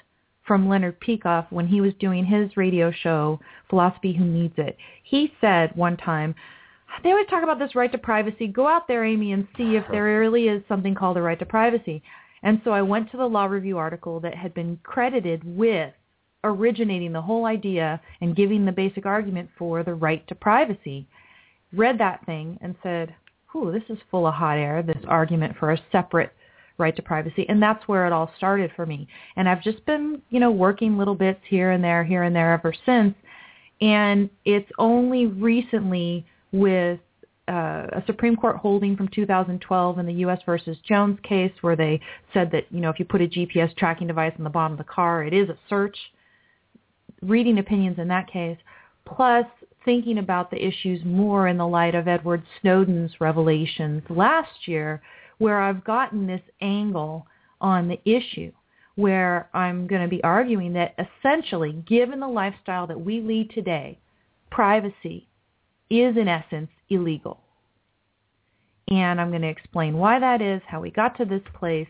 from 0.47 0.69
Leonard 0.69 1.01
Peikoff 1.01 1.51
when 1.51 1.67
he 1.67 1.81
was 1.81 1.93
doing 1.99 2.25
his 2.25 2.57
radio 2.57 2.93
show, 2.93 3.41
Philosophy 3.69 4.13
Who 4.13 4.25
Needs 4.25 4.55
It. 4.59 4.77
He 5.03 5.33
said 5.41 5.75
one 5.75 5.97
time, 5.97 6.37
they 7.03 7.11
always 7.11 7.27
talk 7.27 7.43
about 7.43 7.59
this 7.59 7.75
right 7.75 7.91
to 7.91 7.99
privacy. 7.99 8.47
Go 8.47 8.69
out 8.69 8.87
there, 8.87 9.05
Amy, 9.05 9.33
and 9.33 9.49
see 9.57 9.75
if 9.75 9.85
there 9.91 10.05
really 10.21 10.47
is 10.47 10.63
something 10.69 10.95
called 10.95 11.17
a 11.17 11.23
right 11.23 11.39
to 11.41 11.47
privacy. 11.47 12.01
And 12.45 12.61
so 12.63 12.71
I 12.71 12.83
went 12.83 13.11
to 13.11 13.17
the 13.17 13.27
law 13.27 13.47
review 13.47 13.77
article 13.77 14.21
that 14.21 14.37
had 14.37 14.55
been 14.55 14.79
credited 14.85 15.43
with 15.45 15.93
originating 16.45 17.13
the 17.13 17.23
whole 17.23 17.45
idea 17.45 18.01
and 18.21 18.37
giving 18.37 18.65
the 18.65 18.73
basic 18.73 19.05
argument 19.05 19.51
for 19.59 19.83
the 19.83 19.95
right 19.95 20.25
to 20.29 20.35
privacy. 20.37 21.09
Read 21.73 21.99
that 21.99 22.25
thing 22.27 22.59
and 22.61 22.75
said, 22.83 23.15
whew, 23.51 23.73
this 23.73 23.83
is 23.89 24.03
full 24.11 24.27
of 24.27 24.35
hot 24.35 24.59
air, 24.59 24.83
this 24.83 25.03
argument 25.07 25.57
for 25.59 25.73
a 25.73 25.81
separate 25.91 26.33
right 26.79 26.95
to 26.97 27.03
privacy. 27.03 27.47
And 27.49 27.63
that's 27.63 27.87
where 27.87 28.07
it 28.07 28.13
all 28.13 28.33
started 28.37 28.71
for 28.75 28.87
me. 28.87 29.07
And 29.37 29.49
I've 29.49 29.63
just 29.63 29.85
been, 29.87 30.23
you 30.31 30.41
know, 30.41 30.51
working 30.51 30.99
little 30.99 31.15
bits 31.15 31.41
here 31.49 31.71
and 31.71 31.83
there, 31.83 32.05
here 32.05 32.25
and 32.25 32.35
there 32.35 32.53
ever 32.53 32.75
since. 32.85 33.15
And 33.81 34.31
it's 34.45 34.71
only 34.79 35.27
recently 35.27 36.25
with 36.53 37.01
uh, 37.49 37.87
a 37.93 38.03
Supreme 38.07 38.37
Court 38.37 38.57
holding 38.57 38.97
from 38.97 39.09
2012 39.09 39.99
in 39.99 40.07
the 40.07 40.13
U.S. 40.15 40.39
versus 40.47 40.77
Jones 40.89 41.19
case 41.23 41.53
where 41.61 41.77
they 41.77 42.01
said 42.33 42.51
that, 42.53 42.67
you 42.71 42.81
know, 42.81 42.89
if 42.89 42.99
you 42.99 43.05
put 43.05 43.21
a 43.21 43.27
GPS 43.27 43.77
tracking 43.77 44.07
device 44.07 44.33
on 44.39 44.45
the 44.45 44.51
bottom 44.51 44.73
of 44.73 44.79
the 44.79 44.85
car, 44.85 45.25
it 45.25 45.33
is 45.33 45.49
a 45.49 45.59
search. 45.69 45.97
Reading 47.21 47.59
opinions 47.59 47.99
in 47.99 48.09
that 48.09 48.31
case, 48.31 48.59
plus 49.05 49.47
thinking 49.85 50.19
about 50.19 50.51
the 50.51 50.65
issues 50.65 51.05
more 51.05 51.49
in 51.49 51.57
the 51.57 51.67
light 51.67 51.95
of 51.95 52.09
Edward 52.09 52.43
Snowden's 52.61 53.13
revelations 53.21 54.03
last 54.09 54.67
year, 54.67 55.03
where 55.39 55.61
I've 55.61 55.85
gotten 55.85 56.27
this 56.27 56.43
angle 56.61 57.27
on 57.61 57.89
the 57.89 58.01
issue 58.05 58.53
where 58.97 59.49
I'm 59.55 59.87
going 59.87 60.03
to 60.03 60.09
be 60.09 60.23
arguing 60.23 60.75
that 60.75 60.95
essentially, 60.99 61.73
given 61.87 62.21
the 62.21 62.29
lifestyle 62.29 62.87
that 62.87 63.01
we 63.01 63.21
lead 63.21 63.51
today, 63.51 63.99
privacy 64.51 65.29
is 65.89 66.17
in 66.17 66.29
essence 66.29 66.71
illegal. 66.91 67.41
And 68.89 69.21
I'm 69.21 69.31
going 69.31 69.43
to 69.43 69.49
explain 69.49 69.97
why 69.97 70.19
that 70.19 70.43
is, 70.43 70.61
how 70.67 70.81
we 70.81 70.91
got 70.91 71.17
to 71.19 71.25
this 71.25 71.43
place, 71.55 71.89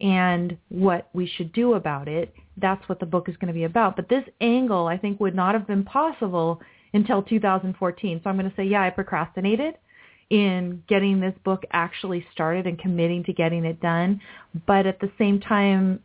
and 0.00 0.56
what 0.68 1.10
we 1.12 1.26
should 1.26 1.52
do 1.52 1.74
about 1.74 2.08
it. 2.08 2.32
That's 2.56 2.88
what 2.88 3.00
the 3.00 3.06
book 3.06 3.28
is 3.28 3.36
going 3.36 3.48
to 3.48 3.54
be 3.54 3.64
about. 3.64 3.96
But 3.96 4.08
this 4.08 4.24
angle, 4.40 4.86
I 4.86 4.96
think, 4.96 5.20
would 5.20 5.34
not 5.34 5.54
have 5.54 5.66
been 5.66 5.84
possible 5.84 6.60
until 6.94 7.22
2014. 7.22 8.20
So 8.22 8.30
I'm 8.30 8.36
going 8.36 8.50
to 8.50 8.56
say, 8.56 8.64
yeah, 8.64 8.82
I 8.82 8.90
procrastinated 8.90 9.74
in 10.30 10.82
getting 10.88 11.20
this 11.20 11.34
book 11.44 11.64
actually 11.72 12.24
started 12.32 12.66
and 12.66 12.78
committing 12.78 13.24
to 13.24 13.32
getting 13.32 13.64
it 13.64 13.80
done. 13.80 14.20
But 14.66 14.86
at 14.86 15.00
the 15.00 15.10
same 15.18 15.40
time, 15.40 16.00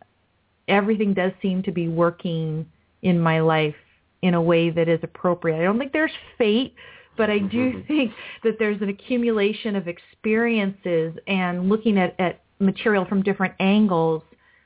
everything 0.67 1.13
does 1.13 1.33
seem 1.41 1.61
to 1.63 1.71
be 1.71 1.89
working 1.89 2.65
in 3.01 3.19
my 3.19 3.41
life 3.41 3.75
in 4.21 4.33
a 4.33 4.41
way 4.41 4.69
that 4.69 4.87
is 4.87 4.99
appropriate. 5.03 5.59
I 5.59 5.63
don't 5.63 5.77
think 5.77 5.91
there's 5.91 6.11
fate 6.37 6.73
but 7.17 7.29
I 7.29 7.39
do 7.39 7.71
mm-hmm. 7.71 7.87
think 7.87 8.11
that 8.43 8.57
there's 8.59 8.81
an 8.81 8.89
accumulation 8.89 9.75
of 9.75 9.87
experiences 9.87 11.15
and 11.27 11.69
looking 11.69 11.97
at, 11.97 12.15
at 12.19 12.41
material 12.59 13.05
from 13.05 13.21
different 13.21 13.53
angles 13.59 14.23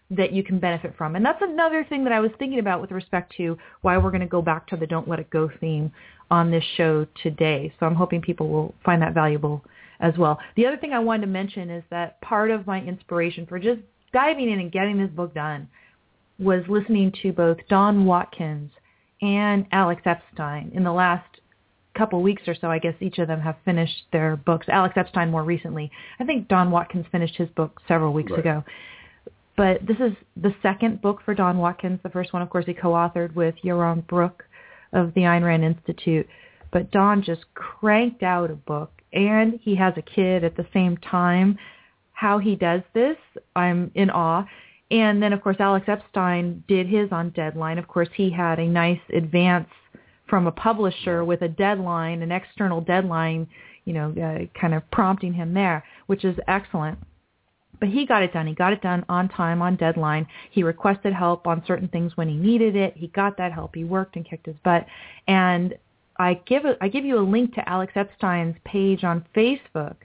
that 0.10 0.32
you 0.32 0.44
can 0.44 0.60
benefit 0.60 0.96
from. 0.98 1.16
And 1.16 1.26
that's 1.26 1.42
another 1.42 1.84
thing 1.84 2.04
that 2.06 2.14
I 2.14 2.20
was 2.20 2.32
thinking 2.40 2.60
about 2.60 2.80
with 2.80 2.92
respect 2.92 3.34
to 3.38 3.58
why 3.82 3.98
we're 3.98 4.12
going 4.12 4.22
to 4.22 4.28
go 4.28 4.42
back 4.42 4.68
to 4.68 4.78
the 4.78 4.88
Don't 4.88 5.08
Let 5.08 5.20
It 5.20 5.30
Go 5.30 5.50
theme 5.60 5.92
on 6.32 6.50
this 6.50 6.64
show 6.76 7.06
today. 7.24 7.74
So 7.80 7.86
I'm 7.86 7.96
hoping 7.96 8.22
people 8.22 8.48
will 8.50 8.74
find 8.86 9.02
that 9.02 9.14
valuable 9.14 9.64
as 10.00 10.14
well. 10.18 10.40
The 10.56 10.66
other 10.66 10.78
thing 10.78 10.94
I 10.94 11.00
wanted 11.00 11.22
to 11.22 11.32
mention 11.32 11.70
is 11.70 11.84
that 11.90 12.22
part 12.22 12.52
of 12.52 12.66
my 12.68 12.82
inspiration 12.82 13.46
for 13.46 13.60
just 13.60 13.82
diving 14.14 14.50
in 14.50 14.60
and 14.60 14.72
getting 14.72 14.98
this 14.98 15.10
book 15.10 15.34
done 15.34 15.68
was 16.40 16.64
listening 16.70 17.12
to 17.24 17.34
both 17.34 17.58
Don 17.68 18.06
Watkins 18.06 18.72
and 19.22 19.66
Alex 19.72 20.02
Epstein 20.06 20.72
in 20.74 20.84
the 20.84 20.92
last 20.94 21.26
couple 21.98 22.22
weeks 22.22 22.44
or 22.48 22.56
so. 22.56 22.70
I 22.70 22.80
guess 22.80 22.94
each 23.02 23.18
of 23.18 23.28
them 23.28 23.42
have 23.42 23.56
finished 23.66 24.04
their 24.14 24.38
books. 24.38 24.68
Alex 24.70 24.94
Epstein 24.96 25.32
more 25.32 25.44
recently. 25.44 25.92
I 26.20 26.26
think 26.26 26.48
Don 26.48 26.70
Watkins 26.70 27.08
finished 27.12 27.36
his 27.36 27.50
book 27.50 27.82
several 27.88 28.14
weeks 28.14 28.32
Right. 28.32 28.40
ago. 28.42 28.64
But 29.58 29.86
this 29.86 29.98
is 29.98 30.14
the 30.42 30.54
second 30.62 31.02
book 31.02 31.20
for 31.26 31.34
Don 31.34 31.58
Watkins. 31.58 32.00
The 32.04 32.10
first 32.10 32.32
one, 32.32 32.44
of 32.44 32.50
course, 32.50 32.66
he 32.66 32.76
co-authored 32.76 33.34
with 33.34 33.56
Yaron 33.64 34.06
Brook 34.08 34.46
of 34.94 35.14
the 35.16 35.22
Ayn 35.22 35.44
Rand 35.44 35.64
Institute. 35.64 36.28
But 36.72 36.92
Don 36.92 37.24
just 37.24 37.42
cranked 37.56 38.22
out 38.22 38.52
a 38.52 38.56
book, 38.56 38.92
and 39.14 39.60
he 39.62 39.76
has 39.76 39.94
a 39.98 40.02
kid 40.02 40.44
at 40.44 40.56
the 40.56 40.68
same 40.74 40.96
time. 40.98 41.58
How 42.14 42.38
he 42.38 42.56
does 42.56 42.82
this, 42.94 43.18
I'm 43.56 43.92
in 43.96 44.12
awe. 44.12 44.46
And 44.92 45.22
then, 45.22 45.34
of 45.34 45.42
course, 45.42 45.58
Alex 45.60 45.86
Epstein 45.90 46.64
did 46.68 46.88
his 46.88 47.12
on 47.12 47.32
deadline. 47.32 47.78
Of 47.78 47.88
course, 47.88 48.10
he 48.16 48.30
had 48.30 48.60
a 48.60 48.68
nice 48.68 49.02
advance 49.14 49.70
from 50.30 50.48
a 50.48 50.52
publisher 50.52 51.26
with 51.26 51.42
a 51.42 51.48
deadline, 51.48 52.22
an 52.22 52.32
external 52.32 52.82
deadline, 52.82 53.48
you 53.86 53.94
know, 53.94 54.12
uh, 54.12 54.60
kind 54.60 54.74
of 54.74 54.90
prompting 54.92 55.34
him 55.34 55.54
there, 55.54 55.84
which 56.06 56.24
is 56.24 56.38
excellent. 56.48 57.00
But 57.80 57.90
he 57.90 58.06
got 58.06 58.24
it 58.24 58.34
done. 58.34 58.48
He 58.48 58.54
got 58.54 58.74
it 58.74 58.82
done 58.82 59.06
on 59.08 59.30
time, 59.30 59.62
on 59.62 59.76
deadline. 59.76 60.28
He 60.52 60.64
requested 60.64 61.14
help 61.14 61.46
on 61.46 61.64
certain 61.66 61.88
things 61.90 62.16
when 62.16 62.28
he 62.28 62.36
needed 62.36 62.76
it. 62.76 62.96
He 62.98 63.08
got 63.08 63.38
that 63.38 63.54
help. 63.54 63.76
He 63.76 63.84
worked 63.84 64.16
and 64.16 64.28
kicked 64.28 64.48
his 64.48 64.56
butt. 64.64 64.86
And 65.28 65.76
I 66.18 66.36
give 66.46 66.66
a, 66.66 66.76
I 66.82 66.88
give 66.88 67.06
you 67.06 67.20
a 67.20 67.22
link 67.22 67.54
to 67.56 67.70
Alex 67.70 67.94
Epstein's 67.96 68.56
page 68.66 69.04
on 69.04 69.26
Facebook 69.36 69.96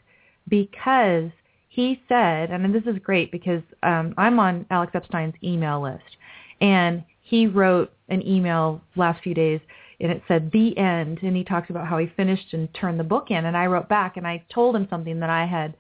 because 0.49 1.31
he 1.69 2.03
said, 2.09 2.51
and 2.51 2.75
this 2.75 2.85
is 2.85 2.99
great 3.03 3.33
because 3.33 3.63
um, 3.83 4.15
I'm 4.19 4.39
on 4.39 4.67
Alex 4.71 4.93
Epstein's 4.95 5.35
email 5.43 5.81
list, 5.81 6.17
and 6.61 7.03
he 7.23 7.47
wrote 7.47 7.91
an 8.11 8.27
email 8.27 8.83
last 8.95 9.23
few 9.23 9.33
days 9.33 9.61
and 10.01 10.11
it 10.11 10.23
said 10.29 10.51
the 10.53 10.77
end 10.77 11.19
and 11.23 11.35
he 11.35 11.45
talks 11.45 11.71
about 11.71 11.87
how 11.87 11.97
he 11.97 12.07
finished 12.17 12.53
and 12.53 12.69
turned 12.75 13.01
the 13.01 13.05
book 13.05 13.31
in 13.31 13.47
and 13.47 13.57
I 13.57 13.67
wrote 13.67 13.89
back 13.89 14.17
and 14.17 14.27
I 14.27 14.45
told 14.53 14.77
him 14.77 14.87
something 14.91 15.19
that 15.21 15.31
I 15.31 15.47
had 15.47 15.75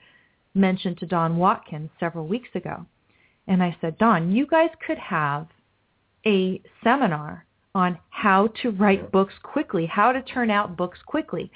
mentioned 0.54 0.98
to 0.98 1.06
Don 1.06 1.36
Watkins 1.36 1.90
several 1.98 2.26
weeks 2.26 2.48
ago. 2.54 2.84
And 3.48 3.62
I 3.62 3.76
said, 3.80 3.98
Don, 3.98 4.30
you 4.32 4.46
guys 4.46 4.70
could 4.86 4.98
have 4.98 5.48
a 6.26 6.60
seminar 6.84 7.44
on 7.74 7.98
how 8.10 8.48
to 8.62 8.70
write 8.70 9.10
books 9.10 9.34
quickly, 9.42 9.86
how 9.86 10.12
to 10.12 10.22
turn 10.22 10.50
out 10.50 10.76
books 10.76 10.98
quickly. 11.06 11.50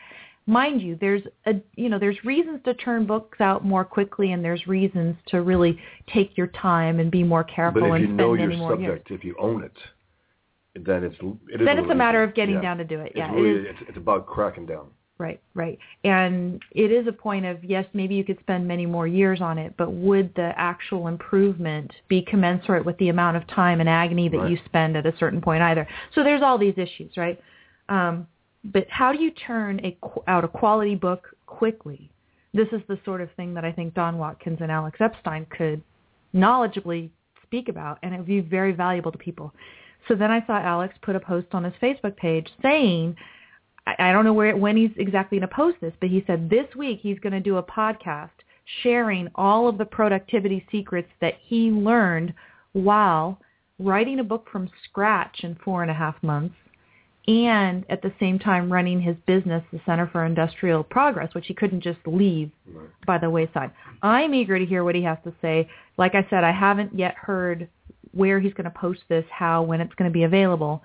Mind 0.47 0.81
you, 0.81 0.97
there's 1.01 1.23
a 1.47 1.55
you 1.75 1.89
know, 1.89 1.99
there's 1.99 2.23
reasons 2.25 2.61
to 2.65 2.75
turn 2.75 3.05
books 3.07 3.41
out 3.41 3.65
more 3.65 3.85
quickly 3.85 4.33
and 4.33 4.45
there's 4.45 4.67
reasons 4.67 5.17
to 5.27 5.43
really 5.43 5.79
take 6.13 6.37
your 6.39 6.47
time 6.49 7.01
and 7.01 7.11
be 7.11 7.23
more 7.25 7.45
careful 7.45 7.81
But 7.83 7.87
if 7.89 7.93
and 7.95 8.01
you 8.03 8.07
spend 8.09 8.17
know 8.17 8.35
your 8.35 8.57
more 8.57 8.77
years. 8.79 8.99
subject, 8.99 9.11
if 9.11 9.25
you 9.25 9.35
own 9.39 9.65
it, 9.65 9.77
then 10.85 11.03
it's 11.05 11.17
it 11.49 11.61
is 11.61 11.67
Then 11.67 11.79
it's 11.79 11.91
a 11.91 11.95
matter 11.95 12.23
of 12.23 12.35
getting 12.35 12.57
Yeah. 12.57 12.61
down 12.63 12.79
to 12.79 12.85
do 12.85 13.01
it. 13.01 13.13
Yeah, 13.17 13.31
it 13.33 13.35
really, 13.35 13.61
is. 13.61 13.67
it's, 13.71 13.89
it's 13.91 13.97
about 13.99 14.27
cracking 14.27 14.67
down. 14.67 14.87
Right, 15.19 15.41
right. 15.55 15.79
And 16.05 16.63
it 16.73 16.93
is 16.93 17.07
a 17.07 17.13
point 17.13 17.47
of, 17.47 17.65
yes, 17.65 17.87
maybe 17.95 18.15
you 18.15 18.23
could 18.23 18.39
spend 18.41 18.69
many 18.69 18.85
more 18.85 19.07
years 19.07 19.41
on 19.41 19.57
it, 19.57 19.73
but 19.79 19.91
would 19.93 20.35
the 20.35 20.53
actual 20.57 21.09
improvement 21.09 21.91
be 22.09 22.21
commensurate 22.21 22.85
with 22.85 22.99
the 22.99 23.09
amount 23.09 23.39
of 23.39 23.47
time 23.47 23.81
and 23.81 23.89
agony 23.89 24.29
that 24.29 24.37
Right. 24.37 24.51
you 24.51 24.59
spend 24.67 24.95
at 24.95 25.07
a 25.07 25.17
certain 25.19 25.41
point 25.41 25.63
either? 25.63 25.89
So 26.15 26.23
there's 26.23 26.43
all 26.43 26.59
these 26.59 26.75
issues, 26.77 27.17
right? 27.17 27.41
Um, 27.89 28.27
but 28.65 28.87
how 28.91 29.11
do 29.11 29.23
you 29.23 29.31
turn 29.31 29.81
a, 29.85 29.97
out 30.27 30.45
a 30.45 30.49
quality 30.49 30.97
book 30.97 31.35
quickly? 31.47 32.11
This 32.53 32.69
is 32.73 32.83
the 32.87 32.99
sort 33.05 33.23
of 33.23 33.31
thing 33.33 33.55
that 33.55 33.65
I 33.65 33.73
think 33.73 33.95
Don 33.95 34.19
Watkins 34.19 34.59
and 34.61 34.71
Alex 34.71 34.99
Epstein 35.01 35.47
could 35.47 35.83
knowledgeably 36.35 37.09
speak 37.43 37.69
about, 37.69 37.99
and 38.03 38.13
it 38.13 38.19
would 38.19 38.27
be 38.27 38.41
very 38.41 38.73
valuable 38.73 39.13
to 39.13 39.19
people. 39.19 39.55
So 40.09 40.15
then 40.15 40.31
I 40.31 40.45
saw 40.47 40.59
Alex 40.59 40.95
put 41.01 41.17
a 41.17 41.21
post 41.21 41.49
on 41.53 41.65
his 41.65 41.75
Facebook 41.81 42.17
page 42.17 42.49
saying, 42.61 43.17
I 43.87 43.95
I 43.99 44.13
don't 44.13 44.25
know 44.25 44.33
where 44.33 44.57
when 44.57 44.77
he's 44.77 44.91
exactly 44.97 45.39
going 45.39 45.49
to 45.49 45.55
post 45.55 45.77
this, 45.81 45.93
but 46.01 46.09
he 46.09 46.25
said 46.27 46.51
this 46.51 46.67
week 46.77 47.01
he's 47.03 47.19
going 47.19 47.33
to 47.33 47.41
do 47.41 47.57
a 47.57 47.63
podcast 47.63 48.31
sharing 48.83 49.29
all 49.35 49.69
of 49.69 49.79
the 49.79 49.85
productivity 49.85 50.67
secrets 50.73 51.09
that 51.21 51.35
he 51.41 51.71
learned 51.71 52.35
while 52.73 53.39
writing 53.79 54.19
a 54.21 54.25
book 54.25 54.49
from 54.51 54.71
scratch 54.85 55.41
in 55.43 55.55
four 55.65 55.83
and 55.83 55.91
a 55.91 55.95
half 55.95 56.21
months 56.23 56.55
and 57.29 57.85
at 57.89 58.03
the 58.03 58.13
same 58.21 58.39
time 58.39 58.73
running 58.73 59.01
his 59.01 59.17
business, 59.27 59.63
the 59.73 59.81
Center 59.85 60.09
for 60.13 60.25
Industrial 60.25 60.85
Progress, 60.85 61.35
which 61.35 61.47
he 61.47 61.55
couldn't 61.55 61.83
just 61.83 61.99
leave 62.07 62.51
by 63.05 63.19
the 63.19 63.29
wayside. 63.29 63.73
I'm 64.03 64.33
eager 64.33 64.59
to 64.59 64.65
hear 64.65 64.85
what 64.85 64.95
he 64.95 65.03
has 65.03 65.19
to 65.25 65.33
say. 65.43 65.69
Like 65.99 66.15
I 66.15 66.27
said, 66.31 66.45
I 66.45 66.53
haven't 66.53 66.97
yet 66.97 67.15
heard 67.15 67.69
where 68.13 68.39
he's 68.39 68.55
going 68.55 68.65
to 68.65 68.71
post 68.71 69.01
this, 69.09 69.25
how, 69.31 69.63
when 69.63 69.81
it's 69.81 69.95
going 69.95 70.11
to 70.11 70.15
be 70.15 70.23
available, 70.23 70.83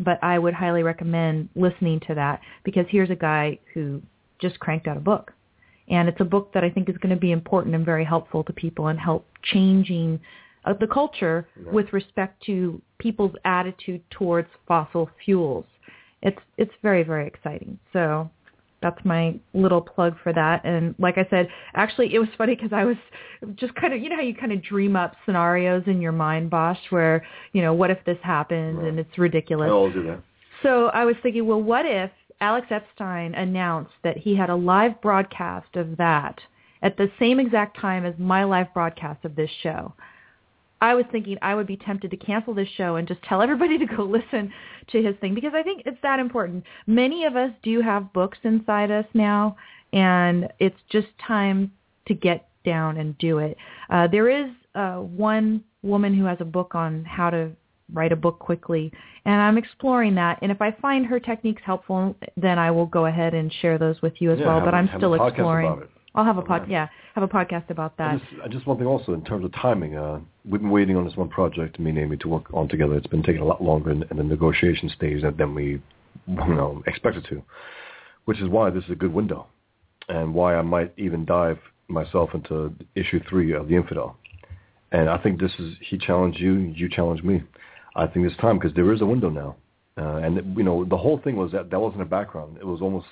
but 0.00 0.22
I 0.22 0.38
would 0.38 0.54
highly 0.54 0.82
recommend 0.82 1.48
listening 1.54 2.00
to 2.08 2.14
that 2.14 2.40
because 2.64 2.86
here's 2.88 3.10
a 3.10 3.16
guy 3.16 3.58
who 3.74 4.02
just 4.40 4.58
cranked 4.60 4.86
out 4.86 4.96
a 4.96 5.00
book. 5.00 5.32
And 5.88 6.08
it's 6.08 6.20
a 6.20 6.24
book 6.24 6.52
that 6.52 6.64
I 6.64 6.70
think 6.70 6.88
is 6.88 6.96
going 6.98 7.14
to 7.14 7.20
be 7.20 7.32
important 7.32 7.74
and 7.74 7.84
very 7.84 8.04
helpful 8.04 8.44
to 8.44 8.52
people 8.52 8.88
and 8.88 8.98
help 8.98 9.26
changing 9.42 10.20
uh, 10.64 10.74
the 10.78 10.86
culture 10.86 11.48
with 11.72 11.92
respect 11.92 12.42
to 12.46 12.80
people's 12.98 13.34
attitude 13.44 14.02
towards 14.10 14.48
fossil 14.66 15.08
fuels. 15.24 15.64
It's 16.20 16.38
it's 16.56 16.72
very 16.82 17.04
very 17.04 17.26
exciting. 17.26 17.78
So 17.92 18.28
that's 18.80 19.04
my 19.04 19.34
little 19.54 19.80
plug 19.80 20.16
for 20.22 20.32
that. 20.32 20.64
And 20.64 20.94
like 20.98 21.18
I 21.18 21.26
said, 21.30 21.48
actually 21.74 22.14
it 22.14 22.18
was 22.18 22.28
funny 22.38 22.54
because 22.54 22.72
I 22.72 22.84
was 22.84 22.96
just 23.56 23.74
kind 23.74 23.92
of, 23.92 24.00
you 24.00 24.08
know 24.08 24.16
how 24.16 24.22
you 24.22 24.34
kind 24.34 24.52
of 24.52 24.62
dream 24.62 24.96
up 24.96 25.14
scenarios 25.24 25.82
in 25.86 26.00
your 26.00 26.12
mind, 26.12 26.50
Bosch, 26.50 26.78
where, 26.90 27.26
you 27.52 27.62
know, 27.62 27.74
what 27.74 27.90
if 27.90 27.98
this 28.04 28.18
happened 28.22 28.86
and 28.86 28.98
it's 28.98 29.18
ridiculous. 29.18 29.68
I 29.68 29.70
all 29.70 29.90
do 29.90 30.04
that. 30.04 30.22
So 30.62 30.86
I 30.86 31.04
was 31.04 31.16
thinking, 31.22 31.46
well, 31.46 31.62
what 31.62 31.86
if 31.86 32.10
Alex 32.40 32.68
Epstein 32.70 33.34
announced 33.34 33.92
that 34.04 34.16
he 34.16 34.36
had 34.36 34.50
a 34.50 34.56
live 34.56 35.00
broadcast 35.00 35.74
of 35.74 35.96
that 35.96 36.40
at 36.82 36.96
the 36.96 37.10
same 37.18 37.40
exact 37.40 37.80
time 37.80 38.04
as 38.04 38.14
my 38.18 38.44
live 38.44 38.72
broadcast 38.74 39.24
of 39.24 39.34
this 39.34 39.50
show? 39.62 39.92
I 40.80 40.94
was 40.94 41.04
thinking 41.10 41.36
I 41.42 41.54
would 41.54 41.66
be 41.66 41.76
tempted 41.76 42.10
to 42.10 42.16
cancel 42.16 42.54
this 42.54 42.68
show 42.76 42.96
and 42.96 43.08
just 43.08 43.22
tell 43.22 43.42
everybody 43.42 43.78
to 43.78 43.86
go 43.86 44.02
listen 44.18 44.52
to 44.92 45.02
his 45.02 45.16
thing 45.20 45.34
because 45.34 45.52
I 45.54 45.62
think 45.62 45.82
it's 45.86 45.98
that 46.02 46.20
important. 46.20 46.64
Many 46.86 47.24
of 47.24 47.36
us 47.36 47.50
do 47.62 47.80
have 47.80 48.12
books 48.12 48.38
inside 48.44 48.90
us 48.90 49.06
now, 49.14 49.56
and 49.92 50.48
it's 50.58 50.78
just 50.90 51.08
time 51.26 51.72
to 52.06 52.14
get 52.14 52.48
down 52.64 52.96
and 52.98 53.16
do 53.18 53.38
it. 53.38 53.56
Uh, 53.90 54.06
there 54.06 54.28
is 54.28 54.50
uh, 54.74 54.96
one 54.96 55.62
woman 55.82 56.14
who 56.14 56.24
has 56.24 56.38
a 56.40 56.44
book 56.44 56.74
on 56.74 57.04
how 57.04 57.30
to 57.30 57.50
write 57.92 58.12
a 58.12 58.16
book 58.16 58.38
quickly, 58.38 58.92
and 59.24 59.40
I'm 59.40 59.56
exploring 59.58 60.14
that. 60.16 60.38
And 60.42 60.52
if 60.52 60.60
I 60.60 60.72
find 60.72 61.06
her 61.06 61.18
techniques 61.18 61.62
helpful, 61.64 62.14
then 62.36 62.58
I 62.58 62.70
will 62.70 62.86
go 62.86 63.06
ahead 63.06 63.34
and 63.34 63.52
share 63.62 63.78
those 63.78 64.00
with 64.02 64.14
you 64.20 64.30
as 64.30 64.38
Yeah, 64.38 64.46
well. 64.46 64.60
but 64.60 64.74
a- 64.74 64.76
I'm 64.76 64.90
still 64.96 65.14
exploring. 65.14 65.82
I'll 66.14 66.24
have 66.24 66.38
a 66.38 66.42
pod, 66.42 66.68
yeah, 66.68 66.88
have 67.14 67.22
a 67.24 67.28
podcast 67.28 67.70
about 67.70 67.96
that. 67.98 68.14
I 68.14 68.18
just, 68.44 68.52
just 68.52 68.66
one 68.66 68.78
thing 68.78 68.86
also 68.86 69.12
in 69.12 69.24
terms 69.24 69.44
of 69.44 69.52
timing. 69.52 69.96
Uh, 69.96 70.20
we've 70.44 70.60
been 70.60 70.70
waiting 70.70 70.96
on 70.96 71.04
this 71.04 71.16
one 71.16 71.28
project, 71.28 71.78
me 71.78 71.90
and 71.90 71.98
Amy, 71.98 72.16
to 72.18 72.28
work 72.28 72.52
on 72.52 72.68
together. 72.68 72.94
It's 72.94 73.06
been 73.06 73.22
taking 73.22 73.42
a 73.42 73.44
lot 73.44 73.62
longer 73.62 73.90
in, 73.90 74.04
in 74.10 74.16
the 74.16 74.24
negotiation 74.24 74.88
stage 74.88 75.22
than, 75.22 75.36
than 75.36 75.54
we, 75.54 75.82
you 76.26 76.54
know, 76.54 76.82
expected 76.86 77.26
to, 77.28 77.42
which 78.24 78.40
is 78.40 78.48
why 78.48 78.70
this 78.70 78.84
is 78.84 78.90
a 78.90 78.96
good 78.96 79.12
window, 79.12 79.46
and 80.08 80.34
why 80.34 80.56
I 80.56 80.62
might 80.62 80.92
even 80.96 81.24
dive 81.24 81.58
myself 81.88 82.30
into 82.34 82.72
issue 82.94 83.20
three 83.28 83.52
of 83.52 83.68
the 83.68 83.76
Infidel. 83.76 84.16
And 84.92 85.10
I 85.10 85.18
think 85.18 85.38
this 85.38 85.52
is 85.58 85.74
he 85.80 85.98
challenged 85.98 86.40
you, 86.40 86.54
you 86.54 86.88
challenged 86.88 87.24
me. 87.24 87.42
I 87.94 88.06
think 88.06 88.26
it's 88.26 88.36
time 88.38 88.58
because 88.58 88.74
there 88.74 88.90
is 88.92 89.02
a 89.02 89.06
window 89.06 89.28
now, 89.28 89.56
uh, 89.98 90.16
and 90.16 90.56
you 90.56 90.62
know 90.62 90.84
the 90.84 90.96
whole 90.96 91.18
thing 91.18 91.36
was 91.36 91.52
that 91.52 91.70
that 91.70 91.78
wasn't 91.78 92.00
a 92.00 92.06
background. 92.06 92.56
It 92.58 92.66
was 92.66 92.80
almost 92.80 93.06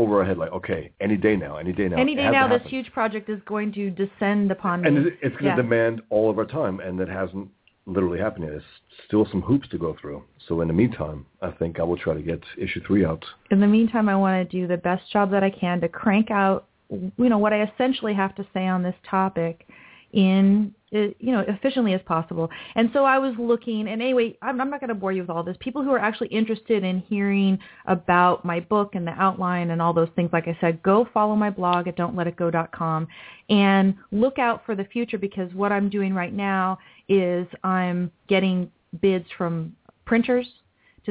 over 0.00 0.18
our 0.20 0.24
head, 0.24 0.38
like 0.38 0.50
okay, 0.52 0.90
any 1.00 1.16
day 1.16 1.36
now, 1.36 1.56
any 1.58 1.72
day 1.72 1.88
now. 1.88 1.98
Any 1.98 2.14
day 2.14 2.30
now, 2.30 2.48
this 2.48 2.62
huge 2.66 2.90
project 2.92 3.28
is 3.28 3.40
going 3.44 3.70
to 3.74 3.90
descend 3.90 4.50
upon 4.50 4.80
me. 4.80 4.88
And 4.88 4.98
it- 5.06 5.18
it's 5.20 5.36
going 5.36 5.50
Yeah. 5.50 5.56
to 5.56 5.62
demand 5.62 6.00
all 6.08 6.30
of 6.30 6.38
our 6.38 6.46
time, 6.46 6.80
and 6.80 6.98
that 6.98 7.08
hasn't 7.08 7.50
literally 7.86 8.18
happened 8.18 8.44
yet. 8.44 8.52
There's 8.52 8.62
still 9.06 9.26
some 9.26 9.42
hoops 9.42 9.68
to 9.68 9.78
go 9.78 9.92
through. 10.00 10.22
So 10.46 10.62
in 10.62 10.68
the 10.68 10.74
meantime, 10.74 11.26
I 11.42 11.50
think 11.50 11.78
I 11.78 11.82
will 11.82 11.98
try 11.98 12.14
to 12.14 12.22
get 12.22 12.42
issue 12.56 12.80
three 12.80 13.04
out. 13.04 13.24
in 13.50 13.60
the 13.60 13.66
meantime, 13.66 14.08
I 14.08 14.16
want 14.16 14.36
to 14.48 14.58
do 14.58 14.66
the 14.66 14.78
best 14.78 15.10
job 15.12 15.30
that 15.32 15.42
I 15.44 15.50
can 15.50 15.80
to 15.82 15.88
crank 15.88 16.30
out, 16.30 16.64
you 16.88 17.28
know, 17.28 17.38
what 17.38 17.52
I 17.52 17.62
essentially 17.62 18.14
have 18.14 18.34
to 18.36 18.44
say 18.54 18.66
on 18.66 18.82
this 18.82 18.96
topic 19.04 19.66
in 20.12 20.74
uh, 20.94 20.98
you 21.18 21.32
know 21.32 21.44
efficiently 21.46 21.94
as 21.94 22.00
possible. 22.04 22.50
And 22.74 22.90
so 22.92 23.04
I 23.04 23.18
was 23.18 23.34
looking, 23.38 23.88
and 23.88 24.02
anyway, 24.02 24.36
I'm, 24.42 24.60
I'm 24.60 24.70
not 24.70 24.80
going 24.80 24.88
to 24.88 24.94
bore 24.94 25.12
you 25.12 25.22
with 25.22 25.30
all 25.30 25.42
this. 25.42 25.56
People 25.60 25.82
who 25.82 25.90
are 25.90 25.98
actually 25.98 26.28
interested 26.28 26.82
in 26.84 26.98
hearing 27.00 27.58
about 27.86 28.44
my 28.44 28.60
book 28.60 28.94
and 28.94 29.06
the 29.06 29.12
outline 29.12 29.70
and 29.70 29.80
all 29.80 29.92
those 29.92 30.08
things, 30.16 30.30
like 30.32 30.48
I 30.48 30.56
said, 30.60 30.82
go 30.82 31.06
follow 31.14 31.36
my 31.36 31.50
blog 31.50 31.86
at 31.86 31.96
don'tletitgo.com 31.96 33.06
and 33.48 33.94
look 34.10 34.38
out 34.38 34.64
for 34.66 34.74
the 34.74 34.84
future 34.84 35.18
because 35.18 35.52
what 35.54 35.72
I'm 35.72 35.88
doing 35.88 36.14
right 36.14 36.32
now 36.32 36.78
is 37.08 37.46
I'm 37.62 38.10
getting 38.28 38.70
bids 39.00 39.26
from 39.36 39.74
printers 40.06 40.46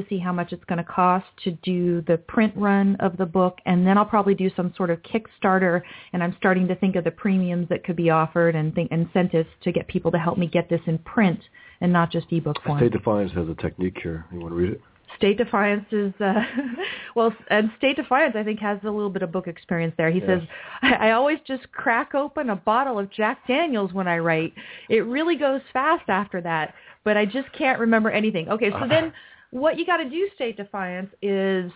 to 0.02 0.08
see 0.10 0.18
how 0.18 0.32
much 0.32 0.54
it's 0.54 0.64
going 0.66 0.78
to 0.78 0.84
cost 0.84 1.26
to 1.44 1.52
do 1.64 2.02
the 2.02 2.18
print 2.18 2.54
run 2.56 2.96
of 3.00 3.18
the 3.18 3.26
book 3.26 3.60
and 3.66 3.86
then 3.86 3.98
I'll 3.98 4.06
probably 4.06 4.36
do 4.36 4.50
some 4.56 4.74
sort 4.76 4.90
of 4.90 5.00
Kickstarter 5.04 5.82
and 6.14 6.24
I'm 6.24 6.36
starting 6.38 6.68
to 6.68 6.76
think 6.76 6.96
of 6.96 7.04
the 7.04 7.12
premiums 7.12 7.70
that 7.70 7.84
could 7.84 7.96
be 7.96 8.10
offered 8.10 8.56
and 8.56 8.74
think 8.74 8.92
incentives 8.92 9.50
to 9.64 9.72
get 9.72 9.88
people 9.88 10.12
to 10.12 10.18
help 10.18 10.38
me 10.38 10.48
get 10.48 10.70
this 10.70 10.82
in 10.88 10.98
print 11.00 11.40
and 11.82 11.92
not 11.94 12.12
just 12.12 12.28
ebook 12.32 12.62
form. 12.64 12.80
State 12.80 12.92
Defiance 12.92 13.32
has 13.34 13.48
a 13.48 13.56
technique 13.56 13.98
here. 14.02 14.26
You 14.32 14.40
want 14.40 14.52
to 14.52 14.56
read 14.56 14.72
it? 14.74 14.82
State 15.18 15.38
Defiance 15.38 15.86
is 15.92 16.14
uh, 16.22 16.34
well, 17.16 17.34
and 17.50 17.72
State 17.78 17.96
Defiance 17.96 18.36
I 18.38 18.44
think 18.44 18.60
has 18.60 18.80
a 18.84 18.90
little 18.92 19.10
bit 19.10 19.22
of 19.22 19.32
book 19.32 19.48
experience 19.48 19.94
there. 19.98 20.12
He 20.12 20.20
Yes. 20.20 20.28
says, 20.28 20.42
I, 20.82 20.94
"I 20.94 21.12
always 21.12 21.40
just 21.48 21.70
crack 21.72 22.14
open 22.16 22.50
a 22.50 22.56
bottle 22.56 23.00
of 23.00 23.10
Jack 23.10 23.48
Daniels 23.48 23.92
when 23.94 24.08
I 24.08 24.20
write. 24.20 24.54
It 24.88 25.06
really 25.06 25.36
goes 25.36 25.62
fast 25.74 26.10
after 26.10 26.42
that, 26.42 26.74
but 27.04 27.18
I 27.18 27.26
just 27.26 27.52
can't 27.54 27.80
remember 27.80 28.10
anything." 28.10 28.50
Okay, 28.50 28.72
so 28.72 28.88
then 28.88 29.12
what 29.52 29.78
you 29.78 29.86
got 29.86 29.98
to 29.98 30.10
do, 30.10 30.30
State 30.36 30.58
Defiance, 30.58 31.10
is 31.22 31.72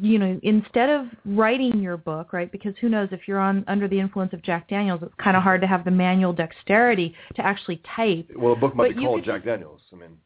you 0.00 0.18
know 0.18 0.40
instead 0.42 0.88
of 0.88 1.06
writing 1.24 1.80
your 1.80 1.96
book, 1.96 2.32
right? 2.32 2.50
Because 2.50 2.74
who 2.80 2.88
knows 2.88 3.08
if 3.12 3.20
you're 3.26 3.40
on 3.40 3.64
under 3.68 3.88
the 3.88 3.98
influence 3.98 4.32
of 4.32 4.42
Jack 4.42 4.68
Daniels, 4.68 5.00
it's 5.02 5.14
kind 5.22 5.36
of 5.36 5.42
hard 5.42 5.60
to 5.60 5.66
have 5.66 5.84
the 5.84 5.90
manual 5.90 6.32
dexterity 6.32 7.14
to 7.36 7.44
actually 7.44 7.82
type. 7.96 8.30
Well, 8.36 8.52
a 8.54 8.56
book 8.56 8.74
might 8.74 8.88
But 8.88 8.96
be 8.96 9.04
called 9.04 9.24
could 9.24 9.32
Jack 9.32 9.44
Daniels. 9.44 9.80
I 9.92 9.96
mean. 9.96 10.18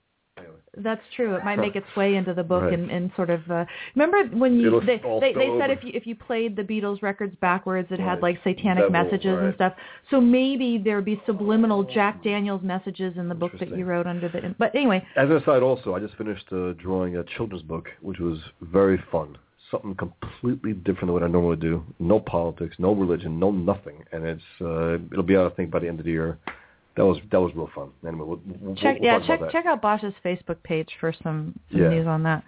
That's 0.76 1.00
true. 1.14 1.34
It 1.34 1.44
might 1.44 1.58
make 1.58 1.74
its 1.74 1.86
way 1.96 2.16
into 2.16 2.34
the 2.34 2.42
book 2.42 2.64
Right. 2.64 2.74
and, 2.74 2.90
and 2.90 3.10
sort 3.16 3.30
of 3.30 3.40
uh, 3.50 3.64
remember 3.94 4.36
when 4.36 4.58
you 4.60 4.80
they 4.80 4.98
they, 5.20 5.32
they 5.32 5.58
said 5.58 5.70
if 5.70 5.82
you 5.82 5.90
if 5.94 6.06
you 6.06 6.14
played 6.14 6.54
the 6.54 6.62
Beatles 6.62 7.02
records 7.02 7.34
backwards, 7.40 7.88
it 7.90 7.98
had 7.98 8.20
like 8.20 8.38
satanic 8.44 8.84
Devil, 8.84 8.90
messages 8.90 9.38
and 9.38 9.54
stuff. 9.54 9.72
So 10.10 10.20
maybe 10.20 10.78
there 10.82 10.96
would 10.96 11.04
be 11.04 11.20
subliminal 11.24 11.82
Jack 11.82 12.22
Daniels 12.22 12.62
messages 12.62 13.16
in 13.16 13.28
the 13.28 13.34
book 13.34 13.52
that 13.58 13.76
you 13.76 13.84
wrote 13.84 14.06
under 14.06 14.28
the. 14.28 14.54
But 14.58 14.74
anyway, 14.74 15.02
As 15.16 15.30
an 15.30 15.36
aside, 15.36 15.62
also, 15.62 15.94
I 15.94 16.00
just 16.00 16.14
finished 16.16 16.44
uh, 16.52 16.72
drawing 16.74 17.16
a 17.16 17.24
children's 17.36 17.62
book, 17.62 17.88
which 18.02 18.18
was 18.18 18.38
very 18.60 19.02
fun. 19.10 19.38
Something 19.70 19.96
completely 19.96 20.74
different 20.74 21.06
than 21.06 21.12
what 21.12 21.22
I 21.24 21.28
normally 21.28 21.56
do. 21.56 21.82
No 21.98 22.20
politics, 22.20 22.76
no 22.78 22.92
religion, 22.94 23.40
no 23.40 23.50
nothing, 23.50 24.04
and 24.12 24.24
it's 24.24 24.42
uh, 24.60 24.94
it'll 25.10 25.24
be 25.24 25.36
out 25.36 25.50
I 25.50 25.54
think 25.56 25.70
by 25.70 25.78
the 25.80 25.88
end 25.88 25.98
of 25.98 26.04
the 26.04 26.12
year. 26.12 26.38
That 26.96 27.04
was 27.04 27.18
that 27.30 27.40
was 27.40 27.52
real 27.54 27.70
fun. 27.74 27.90
Anyway, 28.06 28.24
we'll, 28.26 28.40
we'll, 28.60 28.74
check 28.76 28.96
we'll 29.00 29.04
yeah 29.04 29.26
check 29.26 29.40
check 29.50 29.66
out 29.66 29.82
Bosch's 29.82 30.14
Facebook 30.24 30.62
page 30.62 30.88
for 30.98 31.12
some, 31.22 31.58
some 31.70 31.80
Yeah. 31.80 31.88
news 31.88 32.06
on 32.06 32.22
that. 32.22 32.42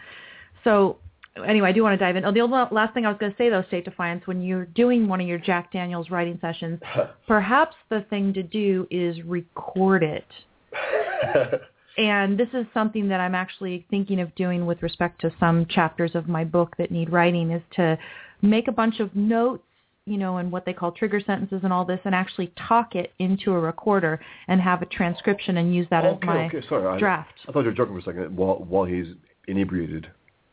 So 0.65 0.99
anyway, 1.47 1.69
I 1.69 1.73
do 1.73 1.83
want 1.83 1.99
to 1.99 2.05
dive 2.05 2.17
in. 2.17 2.25
Oh, 2.25 2.33
the 2.33 2.45
last 2.45 2.95
thing 2.95 3.05
I 3.05 3.11
was 3.11 3.19
going 3.19 3.33
to 3.33 3.39
say 3.39 3.51
though, 3.51 3.63
State 3.69 3.85
Defiance, 3.85 4.27
when 4.27 4.43
you're 4.43 4.65
doing 4.67 5.07
one 5.07 5.21
of 5.21 5.27
your 5.27 5.39
Jack 5.39 5.73
Daniels 5.73 6.11
writing 6.11 6.39
sessions, 6.41 6.81
perhaps 7.27 7.77
the 7.91 8.03
thing 8.11 8.33
to 8.35 8.43
do 8.43 8.87
is 8.91 9.23
record 9.23 10.03
it. 10.03 10.27
And 11.99 12.39
this 12.39 12.49
is 12.55 12.65
something 12.73 13.09
that 13.09 13.19
I'm 13.19 13.35
actually 13.35 13.85
thinking 13.91 14.21
of 14.21 14.33
doing 14.37 14.67
with 14.67 14.81
respect 14.85 15.21
to 15.23 15.33
some 15.41 15.67
chapters 15.67 16.13
of 16.15 16.29
my 16.29 16.45
book 16.45 16.77
that 16.79 16.93
need 16.93 17.11
writing 17.11 17.51
is 17.51 17.63
to 17.75 17.99
make 18.41 18.69
a 18.69 18.73
bunch 18.73 19.01
of 19.01 19.15
notes, 19.17 19.65
you 20.09 20.19
know, 20.19 20.39
and 20.39 20.51
what 20.51 20.65
they 20.65 20.73
call 20.73 20.93
trigger 20.93 21.21
sentences 21.25 21.61
and 21.63 21.73
all 21.73 21.85
this 21.85 22.01
and 22.05 22.15
actually 22.15 22.53
talk 22.69 22.95
it 22.95 23.13
into 23.19 23.53
a 23.53 23.59
recorder 23.59 24.21
and 24.49 24.61
have 24.61 24.83
a 24.83 24.87
transcription 24.87 25.59
and 25.59 25.75
use 25.75 25.87
that 25.91 26.05
as 26.05 26.17
my 26.23 26.47
okay, 26.47 26.61
sorry. 26.69 26.87
I, 26.87 26.99
draft. 26.99 27.35
I 27.49 27.53
thought 27.53 27.61
you 27.61 27.67
were 27.67 27.73
joking 27.73 27.95
for 27.95 28.01
a 28.01 28.15
second. 28.15 28.37
While 28.37 28.65
while 28.69 28.85
he's 28.85 29.07
inebriated, 29.47 30.09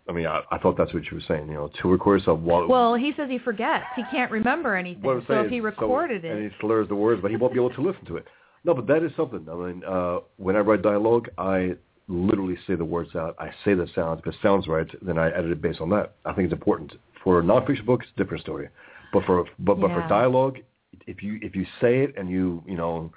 I 0.07 0.11
mean, 0.11 0.27
I, 0.27 0.41
I 0.51 0.57
thought 0.57 0.77
that's 0.77 0.93
what 0.93 1.03
you 1.05 1.17
were 1.17 1.23
saying. 1.27 1.47
You 1.47 1.55
know, 1.55 1.71
to 1.81 1.87
record 1.89 2.19
yourself 2.19 2.39
while. 2.39 2.67
Well, 2.67 2.95
he 2.95 3.13
says 3.17 3.29
he 3.29 3.39
forgets. 3.39 3.85
He 3.95 4.03
can't 4.11 4.31
remember 4.31 4.75
anything. 4.75 5.03
what 5.03 5.17
I'm 5.17 5.25
So 5.27 5.41
if 5.41 5.51
he 5.51 5.61
recorded 5.61 6.23
and 6.25 6.33
it, 6.33 6.43
and 6.43 6.51
he 6.51 6.57
slurs 6.59 6.87
the 6.87 6.95
words, 6.95 7.21
but 7.21 7.31
he 7.31 7.37
won't 7.37 7.53
be 7.53 7.59
able 7.59 7.73
to 7.73 7.81
listen 7.81 8.05
to 8.05 8.17
it. 8.17 8.25
No, 8.63 8.73
but 8.73 8.87
that 8.87 9.03
is 9.03 9.11
something. 9.15 9.45
I 9.49 9.55
mean, 9.55 9.83
uh, 9.83 10.19
when 10.37 10.55
I 10.55 10.59
write 10.59 10.81
dialogue, 10.81 11.29
I 11.37 11.75
literally 12.07 12.57
say 12.67 12.75
the 12.75 12.85
words 12.85 13.15
out. 13.15 13.35
I 13.39 13.49
say 13.63 13.73
the 13.73 13.87
sounds. 13.95 14.21
If 14.25 14.33
it 14.33 14.39
sounds 14.41 14.67
right, 14.67 14.87
then 15.01 15.17
I 15.17 15.29
edit 15.29 15.51
it 15.51 15.61
based 15.61 15.81
on 15.81 15.89
that. 15.91 16.15
I 16.25 16.33
think 16.33 16.45
it's 16.45 16.53
important. 16.53 16.93
For 17.23 17.39
a 17.39 17.43
nonfiction 17.43 17.85
book, 17.85 18.01
it's 18.03 18.11
a 18.15 18.17
different 18.21 18.43
story. 18.43 18.69
But 19.11 19.23
for 19.25 19.45
but, 19.59 19.79
but 19.79 19.91
for 19.91 20.05
dialogue, 20.07 20.59
if 21.07 21.23
you 21.23 21.39
if 21.41 21.55
you 21.55 21.65
say 21.81 21.99
it 21.99 22.13
and 22.17 22.29
you 22.29 22.63
you 22.65 22.75
know, 22.77 23.11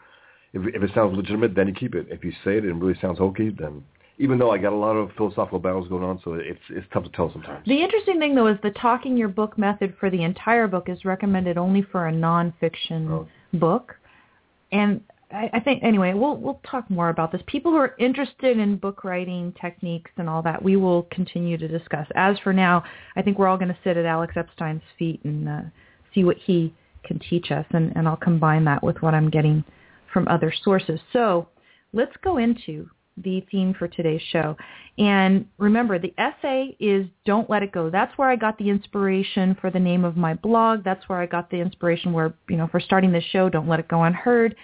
if 0.52 0.74
if 0.74 0.82
it 0.82 0.90
sounds 0.94 1.16
legitimate, 1.16 1.54
then 1.54 1.68
you 1.68 1.74
keep 1.74 1.94
it. 1.94 2.06
If 2.10 2.24
you 2.24 2.32
say 2.44 2.56
it 2.58 2.64
and 2.64 2.82
it 2.82 2.84
really 2.84 2.98
sounds 3.00 3.18
hokey, 3.18 3.50
then 3.50 3.84
even 4.18 4.38
though 4.38 4.50
I 4.50 4.58
got 4.58 4.72
a 4.72 4.76
lot 4.76 4.96
of 4.96 5.10
philosophical 5.16 5.58
battles 5.58 5.88
going 5.88 6.02
on, 6.02 6.20
so 6.24 6.34
it's 6.34 6.58
it's 6.70 6.86
tough 6.92 7.04
to 7.04 7.10
tell 7.10 7.32
sometimes. 7.32 7.64
The 7.66 7.80
interesting 7.80 8.18
thing, 8.18 8.34
though, 8.34 8.48
is 8.48 8.58
the 8.62 8.70
talking 8.70 9.16
your 9.16 9.28
book 9.28 9.56
method 9.56 9.94
for 10.00 10.10
the 10.10 10.22
entire 10.24 10.66
book 10.66 10.88
is 10.88 11.04
recommended 11.04 11.56
only 11.56 11.82
for 11.82 12.08
a 12.08 12.12
nonfiction 12.12 13.08
Oh. 13.10 13.28
book. 13.54 13.96
And 14.72 15.00
I, 15.30 15.50
I 15.52 15.60
think, 15.60 15.82
anyway, 15.82 16.14
we'll 16.14 16.36
we'll 16.36 16.60
talk 16.70 16.90
more 16.90 17.10
about 17.10 17.32
this. 17.32 17.42
People 17.46 17.70
who 17.72 17.78
are 17.78 17.94
interested 17.98 18.58
in 18.58 18.76
book 18.76 19.04
writing 19.04 19.52
techniques 19.60 20.10
and 20.16 20.28
all 20.28 20.42
that, 20.42 20.62
we 20.62 20.76
will 20.76 21.02
continue 21.10 21.58
to 21.58 21.68
discuss. 21.68 22.06
As 22.14 22.38
for 22.38 22.52
now, 22.52 22.82
I 23.16 23.22
think 23.22 23.38
we're 23.38 23.48
all 23.48 23.58
going 23.58 23.68
to 23.68 23.78
sit 23.84 23.96
at 23.96 24.06
Alex 24.06 24.34
Epstein's 24.36 24.82
feet 24.98 25.20
and 25.24 25.48
uh, 25.48 25.60
see 26.14 26.24
what 26.24 26.36
he 26.38 26.74
can 27.04 27.18
teach 27.18 27.50
us, 27.50 27.66
and, 27.70 27.94
and 27.96 28.08
I'll 28.08 28.16
combine 28.16 28.64
that 28.64 28.82
with 28.82 28.96
what 29.02 29.14
I'm 29.14 29.30
getting 29.30 29.64
from 30.12 30.26
other 30.28 30.52
sources. 30.64 31.00
So 31.12 31.48
let's 31.92 32.12
go 32.22 32.38
into 32.38 32.88
the 33.24 33.44
theme 33.50 33.74
for 33.74 33.88
today's 33.88 34.22
show. 34.30 34.56
And 34.96 35.46
remember, 35.58 35.98
the 35.98 36.14
essay 36.18 36.76
is 36.78 37.06
Don't 37.24 37.50
Let 37.50 37.62
It 37.62 37.72
Go. 37.72 37.90
That's 37.90 38.16
where 38.16 38.30
I 38.30 38.36
got 38.36 38.56
the 38.58 38.70
inspiration 38.70 39.56
for 39.60 39.70
the 39.70 39.80
name 39.80 40.04
of 40.04 40.16
my 40.16 40.34
blog. 40.34 40.84
That's 40.84 41.08
where 41.08 41.20
I 41.20 41.26
got 41.26 41.50
the 41.50 41.56
inspiration 41.56 42.12
where, 42.12 42.34
you 42.48 42.56
know, 42.56 42.68
for 42.68 42.80
starting 42.80 43.12
this 43.12 43.24
show, 43.24 43.48
Don't 43.48 43.68
Let 43.68 43.80
It 43.80 43.88
Go 43.88 44.04
Unheard. 44.04 44.56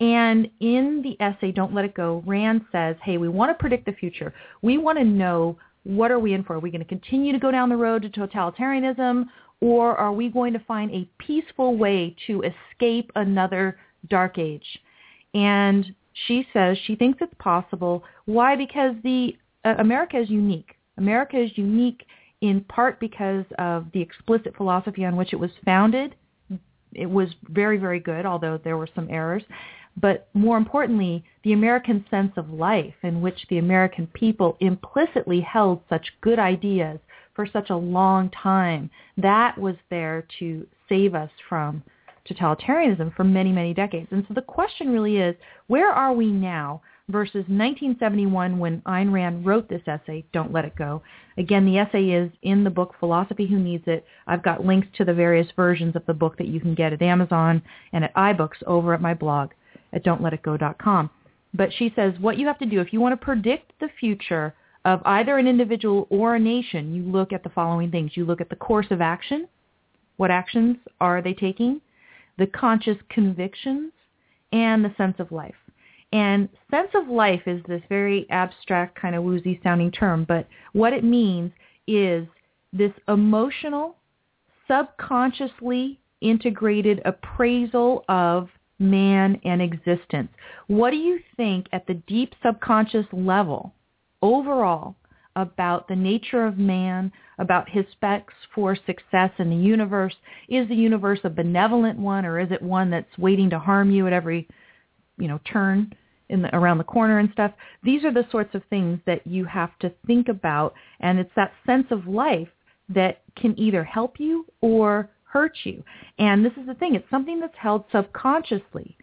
And 0.00 0.50
in 0.60 1.02
the 1.02 1.16
essay, 1.24 1.52
Don't 1.52 1.74
Let 1.74 1.84
It 1.86 1.94
Go, 1.94 2.22
Rand 2.26 2.62
says, 2.70 2.96
hey, 3.02 3.16
we 3.16 3.28
want 3.28 3.50
to 3.50 3.54
predict 3.54 3.86
the 3.86 3.92
future. 3.92 4.34
We 4.62 4.78
want 4.78 4.98
to 4.98 5.04
know 5.04 5.58
what 5.84 6.10
are 6.10 6.18
we 6.18 6.34
in 6.34 6.42
for? 6.44 6.56
Are 6.56 6.60
we 6.60 6.70
going 6.70 6.82
to 6.82 6.88
continue 6.88 7.32
to 7.32 7.38
go 7.38 7.50
down 7.50 7.68
the 7.68 7.76
road 7.76 8.02
to 8.02 8.08
totalitarianism 8.08 9.26
or 9.60 9.96
are 9.96 10.12
we 10.12 10.28
going 10.28 10.52
to 10.52 10.58
find 10.60 10.90
a 10.90 11.08
peaceful 11.18 11.76
way 11.76 12.14
to 12.26 12.42
escape 12.42 13.10
another 13.14 13.78
dark 14.08 14.38
age? 14.38 14.66
And 15.32 15.94
she 16.26 16.46
says 16.52 16.76
she 16.86 16.96
thinks 16.96 17.18
it's 17.20 17.34
possible. 17.38 18.04
Why? 18.26 18.56
Because 18.56 18.94
the 19.02 19.36
uh, 19.64 19.74
America 19.78 20.18
is 20.18 20.28
unique. 20.28 20.74
America 20.98 21.38
is 21.42 21.50
unique 21.56 22.04
in 22.40 22.62
part 22.62 23.00
because 23.00 23.44
of 23.58 23.86
the 23.92 24.00
explicit 24.00 24.54
philosophy 24.56 25.04
on 25.04 25.16
which 25.16 25.32
it 25.32 25.36
was 25.36 25.50
founded. 25.64 26.14
It 26.92 27.08
was 27.08 27.28
very, 27.48 27.78
very 27.78 28.00
good, 28.00 28.26
although 28.26 28.58
there 28.62 28.76
were 28.76 28.88
some 28.94 29.08
errors. 29.10 29.42
But 29.98 30.28
more 30.34 30.58
importantly, 30.58 31.24
the 31.42 31.54
American 31.54 32.04
sense 32.10 32.32
of 32.36 32.50
life 32.50 32.94
in 33.02 33.22
which 33.22 33.46
the 33.48 33.58
American 33.58 34.06
people 34.08 34.56
implicitly 34.60 35.40
held 35.40 35.80
such 35.88 36.12
good 36.20 36.38
ideas 36.38 36.98
for 37.34 37.46
such 37.46 37.70
a 37.70 37.76
long 37.76 38.30
time, 38.30 38.90
that 39.16 39.56
was 39.58 39.76
there 39.90 40.26
to 40.38 40.66
save 40.88 41.14
us 41.14 41.30
from 41.48 41.82
totalitarianism 42.28 43.14
for 43.14 43.24
many, 43.24 43.52
many 43.52 43.72
decades. 43.72 44.08
And 44.10 44.24
so 44.26 44.34
the 44.34 44.42
question 44.42 44.90
really 44.90 45.18
is, 45.18 45.36
where 45.68 45.90
are 45.90 46.12
we 46.12 46.26
now 46.26 46.82
versus 47.08 47.44
1971 47.46 48.58
when 48.58 48.80
Ayn 48.82 49.12
Rand 49.12 49.46
wrote 49.46 49.68
this 49.68 49.82
essay, 49.86 50.24
Don't 50.32 50.52
Let 50.52 50.64
It 50.64 50.76
Go? 50.76 51.02
Again, 51.38 51.64
the 51.64 51.78
essay 51.78 52.10
is 52.10 52.30
in 52.42 52.64
the 52.64 52.70
book 52.70 52.94
Philosophy 52.98 53.46
Who 53.46 53.58
Needs 53.58 53.84
It. 53.86 54.04
I've 54.26 54.42
got 54.42 54.64
links 54.64 54.88
to 54.96 55.04
the 55.04 55.14
various 55.14 55.46
versions 55.54 55.94
of 55.94 56.04
the 56.06 56.14
book 56.14 56.36
that 56.38 56.48
you 56.48 56.60
can 56.60 56.74
get 56.74 56.92
at 56.92 57.02
Amazon 57.02 57.62
and 57.92 58.04
at 58.04 58.14
iBooks 58.14 58.62
over 58.66 58.92
at 58.92 59.00
my 59.00 59.14
blog 59.14 59.50
at 59.92 60.04
don'tletitgo.com. 60.04 61.10
But 61.54 61.72
she 61.72 61.92
says 61.96 62.14
what 62.20 62.38
you 62.38 62.46
have 62.46 62.58
to 62.58 62.66
do 62.66 62.80
if 62.80 62.92
you 62.92 63.00
want 63.00 63.18
to 63.18 63.24
predict 63.24 63.72
the 63.80 63.88
future 63.98 64.54
of 64.84 65.00
either 65.04 65.38
an 65.38 65.46
individual 65.46 66.06
or 66.10 66.36
a 66.36 66.38
nation, 66.38 66.94
you 66.94 67.02
look 67.02 67.32
at 67.32 67.42
the 67.42 67.48
following 67.50 67.90
things. 67.90 68.12
You 68.14 68.24
look 68.24 68.40
at 68.40 68.50
the 68.50 68.56
course 68.56 68.86
of 68.90 69.00
action. 69.00 69.48
What 70.16 70.30
actions 70.30 70.76
are 71.00 71.20
they 71.20 71.34
taking? 71.34 71.80
the 72.38 72.46
conscious 72.46 72.96
convictions, 73.08 73.92
and 74.52 74.84
the 74.84 74.94
sense 74.96 75.16
of 75.18 75.32
life. 75.32 75.54
And 76.12 76.48
sense 76.70 76.90
of 76.94 77.08
life 77.08 77.42
is 77.46 77.62
this 77.66 77.82
very 77.88 78.26
abstract 78.30 79.00
kind 79.00 79.14
of 79.14 79.24
woozy 79.24 79.60
sounding 79.62 79.90
term, 79.90 80.24
but 80.24 80.46
what 80.72 80.92
it 80.92 81.04
means 81.04 81.52
is 81.86 82.26
this 82.72 82.92
emotional, 83.08 83.96
subconsciously 84.68 85.98
integrated 86.20 87.02
appraisal 87.04 88.04
of 88.08 88.48
man 88.78 89.40
and 89.44 89.62
existence. 89.62 90.28
What 90.66 90.90
do 90.90 90.96
you 90.96 91.20
think 91.36 91.66
at 91.72 91.86
the 91.86 91.94
deep 91.94 92.34
subconscious 92.44 93.06
level 93.12 93.72
overall 94.22 94.96
about 95.36 95.86
the 95.86 95.96
nature 95.96 96.46
of 96.46 96.56
man, 96.56 97.12
about 97.38 97.68
his 97.68 97.84
specs 97.92 98.32
for 98.54 98.74
success 98.74 99.30
in 99.38 99.50
the 99.50 99.56
universe. 99.56 100.14
Is 100.48 100.66
the 100.68 100.74
universe 100.74 101.20
a 101.24 101.30
benevolent 101.30 101.98
one 101.98 102.24
or 102.24 102.40
is 102.40 102.50
it 102.50 102.62
one 102.62 102.90
that's 102.90 103.18
waiting 103.18 103.50
to 103.50 103.58
harm 103.58 103.90
you 103.90 104.06
at 104.06 104.14
every 104.14 104.48
you 105.18 105.28
know, 105.28 105.40
turn 105.50 105.92
in 106.28 106.42
the, 106.42 106.54
around 106.56 106.78
the 106.78 106.84
corner 106.84 107.18
and 107.18 107.30
stuff. 107.32 107.52
These 107.82 108.04
are 108.04 108.12
the 108.12 108.26
sorts 108.30 108.54
of 108.54 108.62
things 108.68 108.98
that 109.06 109.26
you 109.26 109.44
have 109.44 109.78
to 109.80 109.92
think 110.06 110.28
about, 110.28 110.74
and 111.00 111.18
it's 111.18 111.30
that 111.36 111.52
sense 111.64 111.86
of 111.90 112.06
life 112.06 112.48
that 112.88 113.22
can 113.36 113.58
either 113.58 113.84
help 113.84 114.18
you 114.18 114.46
or 114.60 115.10
hurt 115.36 115.58
you. 115.64 115.84
And 116.18 116.42
this 116.42 116.54
is 116.58 116.66
the 116.66 116.72
thing, 116.72 116.94
it's 116.94 117.10
something 117.10 117.38
that's 117.40 117.58
held 117.58 117.84
subconsciously. 117.92 118.96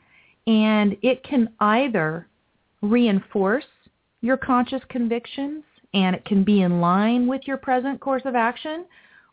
And 0.48 0.98
it 1.04 1.24
can 1.24 1.50
either 1.60 2.28
reinforce 2.82 3.68
your 4.22 4.38
conscious 4.38 4.82
convictions 4.90 5.64
and 5.94 6.16
it 6.16 6.26
can 6.26 6.44
be 6.44 6.64
in 6.64 6.82
line 6.82 7.28
with 7.28 7.42
your 7.46 7.58
present 7.58 8.00
course 8.00 8.24
of 8.26 8.34
action 8.34 8.86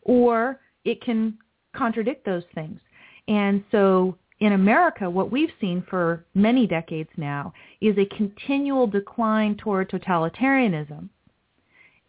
or 0.03 0.59
it 0.85 1.01
can 1.01 1.39
contradict 1.75 2.23
those 2.23 2.43
things. 2.53 2.79
And 3.27 3.63
so 3.71 4.15
in 4.39 4.53
America, 4.53 5.09
what 5.09 5.31
we've 5.31 5.49
seen 5.59 5.83
for 5.89 6.23
many 6.35 6.67
decades 6.67 7.09
now 7.17 7.51
is 7.81 7.97
a 7.97 8.15
continual 8.15 8.85
decline 8.85 9.57
toward 9.57 9.89
totalitarianism. 9.89 11.09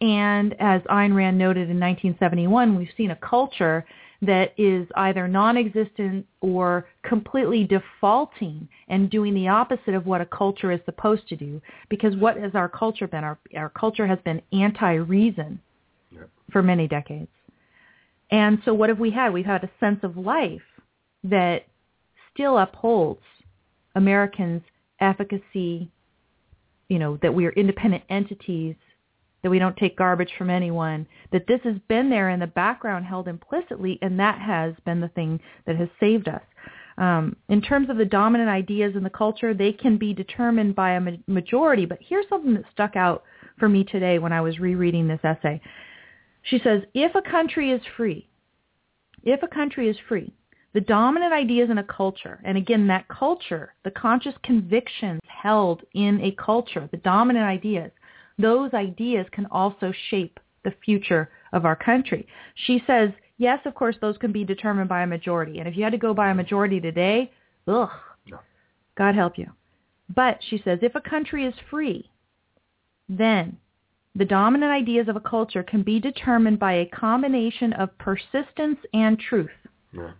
And 0.01 0.55
as 0.59 0.81
Ayn 0.83 1.15
Rand 1.15 1.39
noted 1.39 1.69
in 1.71 1.79
1971, 1.79 2.77
we've 2.77 2.89
seen 2.95 3.09
a 3.09 3.15
culture 3.15 3.85
that 4.25 4.53
is 4.57 4.87
either 4.95 5.27
non-existent 5.27 6.25
or 6.41 6.87
completely 7.03 7.63
defaulting 7.65 8.67
and 8.87 9.09
doing 9.09 9.33
the 9.33 9.47
opposite 9.47 9.93
of 9.93 10.05
what 10.05 10.21
a 10.21 10.25
culture 10.25 10.71
is 10.71 10.79
supposed 10.85 11.27
to 11.27 11.35
do. 11.35 11.61
Because 11.89 12.15
what 12.15 12.37
has 12.37 12.51
our 12.55 12.69
culture 12.69 13.07
been? 13.07 13.23
Our, 13.23 13.37
our 13.55 13.69
culture 13.69 14.07
has 14.07 14.19
been 14.23 14.41
anti-reason 14.51 15.59
Yep. 16.11 16.29
for 16.51 16.61
many 16.61 16.87
decades. 16.87 17.31
And 18.29 18.59
so 18.65 18.73
what 18.73 18.89
have 18.89 18.99
we 18.99 19.11
had? 19.11 19.33
We've 19.33 19.45
had 19.45 19.63
a 19.63 19.69
sense 19.79 19.99
of 20.03 20.17
life 20.17 20.61
that 21.23 21.65
still 22.33 22.57
upholds 22.59 23.21
Americans' 23.95 24.61
efficacy, 24.99 25.89
you 26.89 26.99
know, 26.99 27.17
that 27.21 27.33
we 27.33 27.45
are 27.45 27.51
independent 27.51 28.03
entities, 28.09 28.75
that 29.43 29.49
we 29.49 29.59
don't 29.59 29.77
take 29.77 29.97
garbage 29.97 30.31
from 30.37 30.49
anyone, 30.49 31.05
that 31.31 31.47
this 31.47 31.59
has 31.63 31.75
been 31.89 32.09
there 32.09 32.29
in 32.29 32.39
the 32.39 32.47
background 32.47 33.05
held 33.05 33.27
implicitly, 33.27 33.99
and 34.01 34.19
that 34.19 34.39
has 34.39 34.73
been 34.85 35.01
the 35.01 35.09
thing 35.09 35.39
that 35.67 35.75
has 35.75 35.89
saved 35.99 36.29
us. 36.29 36.41
Um, 36.97 37.35
in 37.49 37.61
terms 37.61 37.89
of 37.89 37.97
the 37.97 38.05
dominant 38.05 38.49
ideas 38.49 38.95
in 38.95 39.03
the 39.03 39.09
culture, 39.09 39.53
they 39.53 39.73
can 39.73 39.97
be 39.97 40.13
determined 40.13 40.75
by 40.75 40.91
a 40.91 41.01
ma- 41.01 41.11
majority, 41.27 41.85
but 41.85 41.99
here's 42.01 42.29
something 42.29 42.53
that 42.53 42.63
stuck 42.71 42.95
out 42.95 43.23
for 43.59 43.67
me 43.67 43.83
today 43.83 44.19
when 44.19 44.31
I 44.31 44.41
was 44.41 44.59
rereading 44.59 45.07
this 45.07 45.19
essay. 45.23 45.59
She 46.43 46.59
says, 46.59 46.81
if 46.93 47.15
a 47.15 47.21
country 47.21 47.71
is 47.71 47.81
free, 47.97 48.27
if 49.23 49.41
a 49.43 49.47
country 49.47 49.89
is 49.89 49.97
free, 50.07 50.33
the 50.73 50.81
dominant 50.81 51.33
ideas 51.33 51.69
in 51.69 51.77
a 51.77 51.83
culture, 51.83 52.39
and 52.43 52.57
again, 52.57 52.87
that 52.87 53.07
culture, 53.07 53.73
the 53.83 53.91
conscious 53.91 54.33
convictions 54.43 55.21
held 55.27 55.83
in 55.93 56.19
a 56.21 56.31
culture, 56.31 56.87
the 56.91 56.97
dominant 56.97 57.45
ideas, 57.45 57.91
those 58.37 58.73
ideas 58.73 59.25
can 59.31 59.45
also 59.47 59.93
shape 60.09 60.39
the 60.63 60.73
future 60.83 61.29
of 61.51 61.65
our 61.65 61.75
country. 61.75 62.27
She 62.65 62.81
says, 62.87 63.09
yes, 63.37 63.59
of 63.65 63.75
course, 63.75 63.95
those 64.01 64.17
can 64.17 64.31
be 64.31 64.43
determined 64.43 64.89
by 64.89 65.03
a 65.03 65.07
majority. 65.07 65.59
And 65.59 65.67
if 65.67 65.75
you 65.75 65.83
had 65.83 65.91
to 65.91 65.97
go 65.97 66.13
by 66.13 66.29
a 66.29 66.35
majority 66.35 66.79
today, 66.79 67.31
ugh, 67.67 67.89
No. 68.27 68.39
God 68.97 69.15
help 69.15 69.37
you. 69.37 69.51
But 70.13 70.39
she 70.49 70.61
says, 70.63 70.79
if 70.81 70.95
a 70.95 71.01
country 71.01 71.45
is 71.45 71.53
free, 71.69 72.09
then 73.09 73.57
the 74.15 74.25
dominant 74.25 74.71
ideas 74.71 75.07
of 75.07 75.15
a 75.15 75.21
culture 75.21 75.63
can 75.63 75.81
be 75.81 75.99
determined 75.99 76.59
by 76.59 76.73
a 76.73 76.85
combination 76.85 77.73
of 77.73 77.97
persistence 77.97 78.79
and 78.93 79.19
truth. 79.19 79.49
Yeah. 79.91 80.11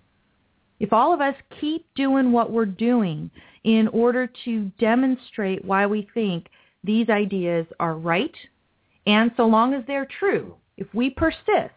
If 0.79 0.91
all 0.91 1.13
of 1.13 1.21
us 1.21 1.35
keep 1.61 1.85
doing 1.95 2.31
what 2.31 2.51
we're 2.51 2.65
doing 2.65 3.29
in 3.63 3.87
order 3.89 4.29
to 4.45 4.71
demonstrate 4.79 5.63
why 5.63 5.85
we 5.85 6.07
think 6.13 6.47
these 6.83 7.09
ideas 7.09 7.65
are 7.79 7.95
right, 7.95 8.35
and 9.05 9.31
so 9.37 9.45
long 9.45 9.73
as 9.73 9.83
they're 9.85 10.07
true, 10.19 10.55
if 10.77 10.87
we 10.93 11.09
persist, 11.09 11.73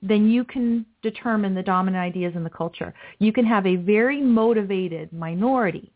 then 0.00 0.28
you 0.28 0.44
can 0.44 0.86
determine 1.02 1.54
the 1.54 1.62
dominant 1.62 2.02
ideas 2.02 2.34
in 2.36 2.44
the 2.44 2.50
culture. 2.50 2.94
You 3.18 3.32
can 3.32 3.44
have 3.44 3.66
a 3.66 3.76
very 3.76 4.20
motivated 4.20 5.12
minority 5.12 5.92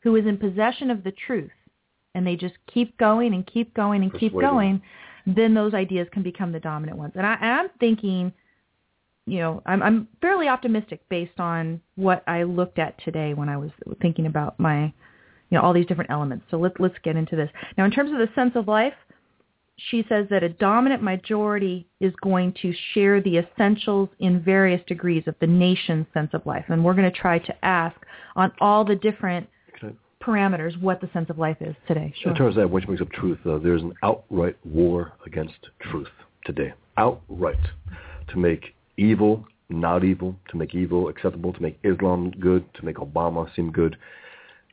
who 0.00 0.16
is 0.16 0.26
in 0.26 0.36
possession 0.36 0.90
of 0.90 1.02
the 1.02 1.12
truth, 1.12 1.50
and 2.14 2.26
they 2.26 2.36
just 2.36 2.54
keep 2.72 2.96
going 2.98 3.34
and 3.34 3.46
keep 3.46 3.74
going 3.74 4.02
and 4.02 4.18
keep 4.18 4.32
going, 4.32 4.80
then 5.26 5.54
those 5.54 5.74
ideas 5.74 6.06
can 6.12 6.22
become 6.22 6.52
the 6.52 6.60
dominant 6.60 6.98
ones. 6.98 7.12
And 7.16 7.26
I, 7.26 7.34
I'm 7.34 7.68
thinking, 7.80 8.32
you 9.26 9.40
know, 9.40 9.62
I'm, 9.66 9.82
I'm 9.82 10.08
fairly 10.20 10.46
optimistic 10.48 11.00
based 11.08 11.40
on 11.40 11.80
what 11.96 12.22
I 12.28 12.44
looked 12.44 12.78
at 12.78 13.02
today 13.02 13.34
when 13.34 13.48
I 13.48 13.56
was 13.56 13.70
thinking 14.00 14.26
about 14.26 14.60
my, 14.60 14.92
you 15.50 15.58
know, 15.58 15.62
all 15.62 15.72
these 15.72 15.86
different 15.86 16.10
elements. 16.10 16.44
So 16.50 16.58
let's 16.58 16.74
let's 16.78 16.96
get 17.02 17.16
into 17.16 17.36
this 17.36 17.50
now. 17.76 17.84
In 17.84 17.90
terms 17.90 18.12
of 18.12 18.18
the 18.18 18.28
sense 18.34 18.52
of 18.54 18.68
life, 18.68 18.94
she 19.90 20.04
says 20.08 20.26
that 20.30 20.42
a 20.42 20.48
dominant 20.48 21.02
majority 21.02 21.86
is 22.00 22.12
going 22.22 22.54
to 22.62 22.72
share 22.94 23.20
the 23.20 23.38
essentials 23.38 24.08
in 24.18 24.42
various 24.42 24.80
degrees 24.86 25.24
of 25.26 25.34
the 25.40 25.46
nation's 25.46 26.06
sense 26.14 26.30
of 26.32 26.44
life, 26.46 26.64
and 26.68 26.84
we're 26.84 26.94
going 26.94 27.10
to 27.10 27.18
try 27.18 27.38
to 27.38 27.64
ask 27.64 27.96
on 28.34 28.52
all 28.60 28.84
the 28.84 28.96
different 28.96 29.48
parameters 30.22 30.80
what 30.80 31.00
the 31.00 31.08
sense 31.12 31.30
of 31.30 31.38
life 31.38 31.58
is 31.60 31.76
today. 31.86 32.12
Sure. 32.20 32.32
In 32.32 32.36
terms 32.36 32.56
of 32.56 32.62
that, 32.62 32.70
which 32.70 32.88
makes 32.88 33.00
up 33.00 33.10
truth, 33.12 33.38
uh, 33.46 33.58
there's 33.58 33.82
an 33.82 33.92
outright 34.02 34.56
war 34.64 35.12
against 35.24 35.54
truth 35.80 36.08
today. 36.44 36.72
Outright. 36.96 37.60
To 38.28 38.38
make 38.38 38.74
evil 38.96 39.46
not 39.68 40.04
evil, 40.04 40.36
to 40.50 40.56
make 40.56 40.74
evil 40.74 41.08
acceptable, 41.08 41.52
to 41.52 41.62
make 41.62 41.78
Islam 41.82 42.30
good, 42.38 42.64
to 42.74 42.84
make 42.84 42.96
Obama 42.96 43.52
seem 43.54 43.72
good. 43.72 43.96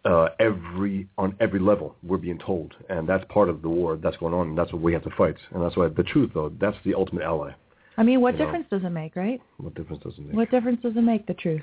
Uh, 0.05 0.27
every 0.39 1.07
on 1.17 1.33
every 1.39 1.59
level, 1.59 1.95
we're 2.03 2.17
being 2.17 2.37
told, 2.37 2.73
and 2.89 3.07
that's 3.07 3.23
part 3.29 3.47
of 3.47 3.61
the 3.61 3.69
war 3.69 3.95
that's 3.95 4.17
going 4.17 4.33
on, 4.33 4.49
and 4.49 4.57
that's 4.57 4.73
what 4.73 4.81
we 4.81 4.91
have 4.91 5.03
to 5.03 5.09
fight. 5.11 5.37
And 5.51 5.63
that's 5.63 5.77
why 5.77 5.87
the 5.87 6.03
truth, 6.03 6.31
though, 6.33 6.51
that's 6.59 6.75
the 6.83 6.93
ultimate 6.93 7.23
ally. 7.23 7.51
I 7.97 8.03
mean, 8.03 8.19
what 8.19 8.33
you 8.33 8.39
know. 8.39 8.45
difference 8.45 8.67
does 8.69 8.83
it 8.83 8.89
make, 8.89 9.15
right? 9.15 9.41
What 9.57 9.75
difference 9.75 10.03
does 10.03 10.13
it 10.17 10.25
make? 10.25 10.35
What 10.35 10.51
difference 10.51 10.81
does 10.81 10.97
it 10.97 11.01
make, 11.01 11.25
the 11.25 11.35
truth? 11.35 11.61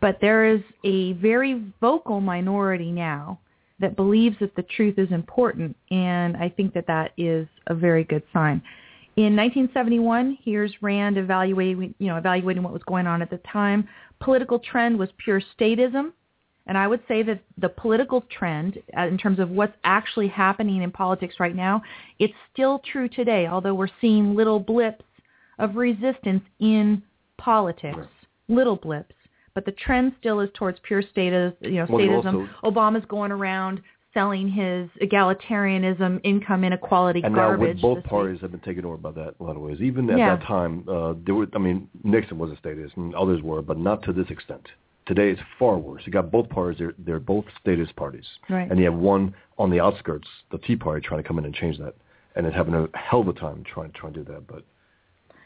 But 0.00 0.18
there 0.20 0.46
is 0.46 0.60
a 0.84 1.12
very 1.14 1.72
vocal 1.80 2.20
minority 2.20 2.90
now 2.90 3.38
that 3.80 3.96
believes 3.96 4.36
that 4.40 4.54
the 4.56 4.62
truth 4.62 4.98
is 4.98 5.10
important, 5.12 5.76
and 5.90 6.36
I 6.36 6.48
think 6.48 6.74
that 6.74 6.86
that 6.88 7.12
is 7.16 7.46
a 7.68 7.74
very 7.74 8.04
good 8.04 8.22
sign. 8.32 8.60
In 9.16 9.34
1971, 9.34 10.38
here's 10.44 10.72
Rand 10.80 11.18
evaluating, 11.18 11.94
you 11.98 12.06
know, 12.06 12.16
evaluating 12.16 12.62
what 12.62 12.72
was 12.72 12.82
going 12.84 13.06
on 13.06 13.20
at 13.22 13.30
the 13.30 13.38
time. 13.38 13.88
Political 14.20 14.60
trend 14.60 14.98
was 14.98 15.08
pure 15.18 15.42
statism, 15.58 16.12
and 16.68 16.76
I 16.78 16.86
would 16.86 17.00
say 17.08 17.22
that 17.24 17.40
the 17.56 17.70
political 17.70 18.20
trend, 18.30 18.78
uh, 18.96 19.06
in 19.06 19.18
terms 19.18 19.38
of 19.40 19.50
what's 19.50 19.76
actually 19.84 20.28
happening 20.28 20.82
in 20.82 20.90
politics 20.90 21.36
right 21.40 21.56
now, 21.56 21.82
it's 22.18 22.34
still 22.52 22.80
true 22.92 23.08
today, 23.08 23.46
although 23.46 23.74
we're 23.74 23.88
seeing 24.00 24.34
little 24.36 24.60
blips 24.60 25.04
of 25.58 25.74
resistance 25.76 26.42
in 26.60 27.02
politics, 27.38 27.96
Right. 27.96 28.08
little 28.48 28.76
blips. 28.76 29.14
But 29.54 29.64
the 29.64 29.72
trend 29.72 30.12
still 30.20 30.40
is 30.40 30.50
towards 30.54 30.78
pure 30.80 31.02
status, 31.02 31.54
you 31.60 31.70
know, 31.72 31.86
Well, 31.88 32.00
statism. 32.00 32.48
also- 32.62 32.70
Obama's 32.70 33.04
going 33.06 33.32
around 33.32 33.80
selling 34.14 34.48
his 34.48 34.88
egalitarianism, 35.00 36.20
income 36.22 36.64
inequality 36.64 37.22
and 37.22 37.34
now 37.34 37.48
garbage. 37.48 37.76
with 37.76 37.80
both 37.82 37.96
this 37.98 38.04
week. 38.04 38.10
parties 38.10 38.40
have 38.40 38.50
been 38.50 38.60
taken 38.60 38.84
over 38.84 38.96
by 38.96 39.10
that 39.12 39.28
in 39.28 39.34
a 39.40 39.42
lot 39.44 39.56
of 39.56 39.62
ways. 39.62 39.80
Even 39.80 40.10
at 40.10 40.18
Yeah. 40.18 40.36
that 40.36 40.44
time, 40.44 40.84
uh, 40.88 41.14
there 41.24 41.34
were. 41.34 41.48
I 41.54 41.58
mean, 41.58 41.88
Nixon 42.04 42.38
was 42.38 42.50
a 42.50 42.56
statist, 42.56 42.96
and 42.96 43.14
others 43.14 43.42
were, 43.42 43.62
but 43.62 43.78
not 43.78 44.02
to 44.04 44.12
this 44.12 44.30
extent. 44.30 44.70
Today, 45.08 45.30
it's 45.30 45.40
far 45.58 45.78
worse. 45.78 46.02
You 46.04 46.12
got 46.12 46.30
both 46.30 46.50
parties; 46.50 46.78
they're 46.78 46.94
they're 46.98 47.18
both 47.18 47.46
statist 47.60 47.96
parties, 47.96 48.26
Right. 48.50 48.70
and 48.70 48.78
you 48.78 48.84
have 48.84 48.94
one 48.94 49.34
on 49.58 49.70
the 49.70 49.80
outskirts, 49.80 50.28
the 50.52 50.58
Tea 50.58 50.76
Party, 50.76 51.00
trying 51.00 51.22
to 51.22 51.26
come 51.26 51.38
in 51.38 51.46
and 51.46 51.54
change 51.54 51.78
that, 51.78 51.94
and 52.36 52.46
it's 52.46 52.54
having 52.54 52.74
a 52.74 52.86
hell 52.96 53.22
of 53.22 53.28
a 53.28 53.32
time 53.32 53.64
trying 53.64 53.90
trying 53.92 54.12
to 54.12 54.22
do 54.22 54.32
that. 54.32 54.46
But 54.46 54.64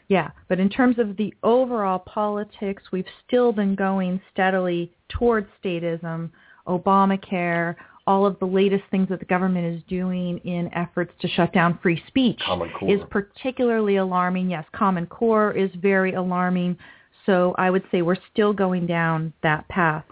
Yeah, 0.09 0.31
but 0.49 0.59
in 0.59 0.69
terms 0.69 0.99
of 0.99 1.15
the 1.15 1.33
overall 1.43 1.99
politics, 1.99 2.83
we've 2.91 3.07
still 3.25 3.53
been 3.53 3.73
going 3.73 4.19
steadily 4.33 4.91
towards 5.07 5.47
statism, 5.63 6.29
Obamacare, 6.67 7.77
all 8.05 8.25
of 8.25 8.37
the 8.39 8.45
latest 8.45 8.83
things 8.91 9.07
that 9.07 9.19
the 9.19 9.25
government 9.25 9.65
is 9.65 9.81
doing 9.83 10.39
in 10.39 10.69
efforts 10.73 11.13
to 11.21 11.27
shut 11.29 11.53
down 11.53 11.79
free 11.81 12.03
speech 12.07 12.41
is 12.81 12.99
particularly 13.09 13.95
alarming. 13.95 14.49
Yes, 14.49 14.65
Common 14.73 15.05
Core 15.05 15.53
is 15.53 15.71
very 15.75 16.13
alarming. 16.13 16.77
So 17.25 17.55
I 17.57 17.69
would 17.69 17.83
say 17.91 18.01
we're 18.01 18.17
still 18.31 18.53
going 18.53 18.85
down 18.85 19.33
that 19.43 19.67
path. 19.69 20.05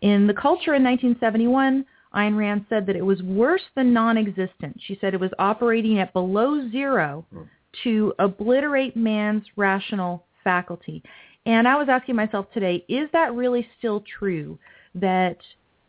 In 0.00 0.26
the 0.26 0.34
culture 0.34 0.74
in 0.74 0.84
1971, 0.84 1.84
Ayn 2.14 2.36
Rand 2.36 2.64
said 2.68 2.86
that 2.86 2.96
it 2.96 3.04
was 3.04 3.22
worse 3.22 3.62
than 3.76 3.92
non-existent. 3.92 4.80
She 4.86 4.98
said 5.00 5.14
it 5.14 5.20
was 5.20 5.30
operating 5.38 5.98
at 5.98 6.12
below 6.12 6.68
zero 6.70 7.24
hmm. 7.32 7.42
to 7.84 8.14
obliterate 8.18 8.96
man's 8.96 9.44
rational 9.56 10.24
faculty. 10.42 11.02
And 11.46 11.68
I 11.68 11.76
was 11.76 11.88
asking 11.88 12.16
myself 12.16 12.46
today, 12.52 12.84
is 12.88 13.08
that 13.12 13.34
really 13.34 13.66
still 13.78 14.02
true 14.18 14.58
that 14.94 15.38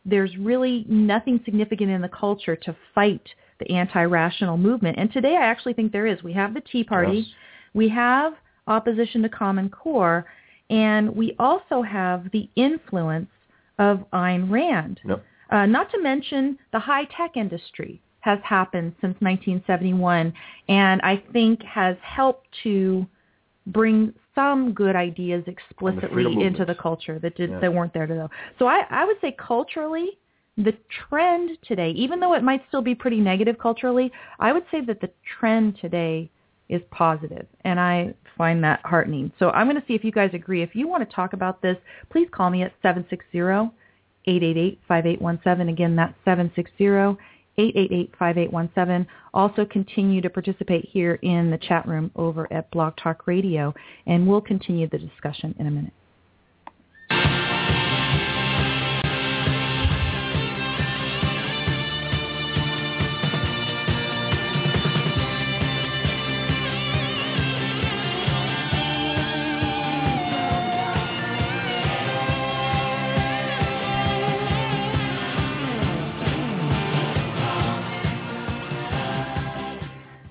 there's 0.04 0.36
really 0.38 0.84
nothing 0.88 1.40
significant 1.44 1.90
in 1.90 2.00
the 2.00 2.08
culture 2.08 2.56
to 2.56 2.76
fight 2.94 3.26
the 3.58 3.70
anti-rational 3.70 4.56
movement? 4.56 4.98
And 4.98 5.12
today 5.12 5.36
I 5.36 5.44
actually 5.44 5.74
think 5.74 5.92
there 5.92 6.06
is. 6.06 6.22
We 6.22 6.32
have 6.34 6.54
the 6.54 6.62
Tea 6.62 6.84
Party. 6.84 7.18
Yes. 7.18 7.26
We 7.74 7.88
have 7.90 8.34
opposition 8.66 9.22
to 9.22 9.28
Common 9.28 9.68
Core. 9.68 10.26
And 10.70 11.14
we 11.14 11.34
also 11.38 11.82
have 11.82 12.30
the 12.32 12.48
influence 12.56 13.28
of 13.78 14.04
Ayn 14.12 14.50
Rand. 14.50 15.00
no, 15.04 15.20
Uh, 15.50 15.66
not 15.66 15.90
to 15.90 16.00
mention 16.00 16.56
the 16.72 16.78
high 16.78 17.04
tech 17.16 17.36
industry 17.36 18.00
has 18.20 18.38
happened 18.44 18.94
since 19.00 19.16
1971 19.20 20.32
and 20.68 21.00
I 21.02 21.16
think 21.32 21.62
has 21.64 21.96
helped 22.02 22.46
to 22.62 23.06
bring 23.66 24.14
some 24.34 24.72
good 24.72 24.94
ideas 24.94 25.42
explicitly 25.46 26.08
freedom 26.24 26.40
into 26.40 26.64
the 26.64 26.74
culture 26.74 27.18
that 27.18 27.34
did, 27.36 27.50
Yeah. 27.50 27.58
that 27.60 27.74
weren't 27.74 27.92
there 27.92 28.06
to 28.06 28.14
though. 28.14 28.30
So 28.58 28.66
I, 28.66 28.86
I 28.90 29.04
would 29.04 29.20
say 29.20 29.32
culturally, 29.32 30.18
the 30.56 30.74
trend 31.08 31.58
today, 31.62 31.90
even 31.92 32.20
though 32.20 32.34
it 32.34 32.42
might 32.42 32.62
still 32.68 32.82
be 32.82 32.94
pretty 32.94 33.20
negative 33.20 33.58
culturally, 33.58 34.12
I 34.38 34.52
would 34.52 34.64
say 34.70 34.80
that 34.82 35.00
the 35.00 35.10
trend 35.38 35.78
today 35.80 36.30
is 36.68 36.82
positive, 36.90 37.46
and 37.64 37.80
I 37.80 38.14
find 38.40 38.64
that 38.64 38.80
heartening. 38.84 39.30
So 39.38 39.50
I'm 39.50 39.68
going 39.68 39.78
to 39.78 39.86
see 39.86 39.92
if 39.92 40.02
you 40.02 40.12
guys 40.12 40.30
agree. 40.32 40.62
If 40.62 40.74
you 40.74 40.88
want 40.88 41.06
to 41.06 41.14
talk 41.14 41.34
about 41.34 41.60
this, 41.60 41.76
please 42.10 42.26
call 42.32 42.48
me 42.48 42.62
at 42.62 42.72
760-888-5817. 42.82 45.68
Again, 45.68 45.94
that's 45.94 46.14
760-888-5817. 47.58 49.06
Also 49.34 49.66
continue 49.66 50.22
to 50.22 50.30
participate 50.30 50.88
here 50.90 51.18
in 51.20 51.50
the 51.50 51.58
chat 51.58 51.86
room 51.86 52.10
over 52.16 52.50
at 52.50 52.70
Blog 52.70 52.96
Talk 52.96 53.26
Radio, 53.26 53.74
and 54.06 54.26
we'll 54.26 54.40
continue 54.40 54.88
the 54.88 54.96
discussion 54.96 55.54
in 55.58 55.66
a 55.66 55.70
minute. 55.70 55.92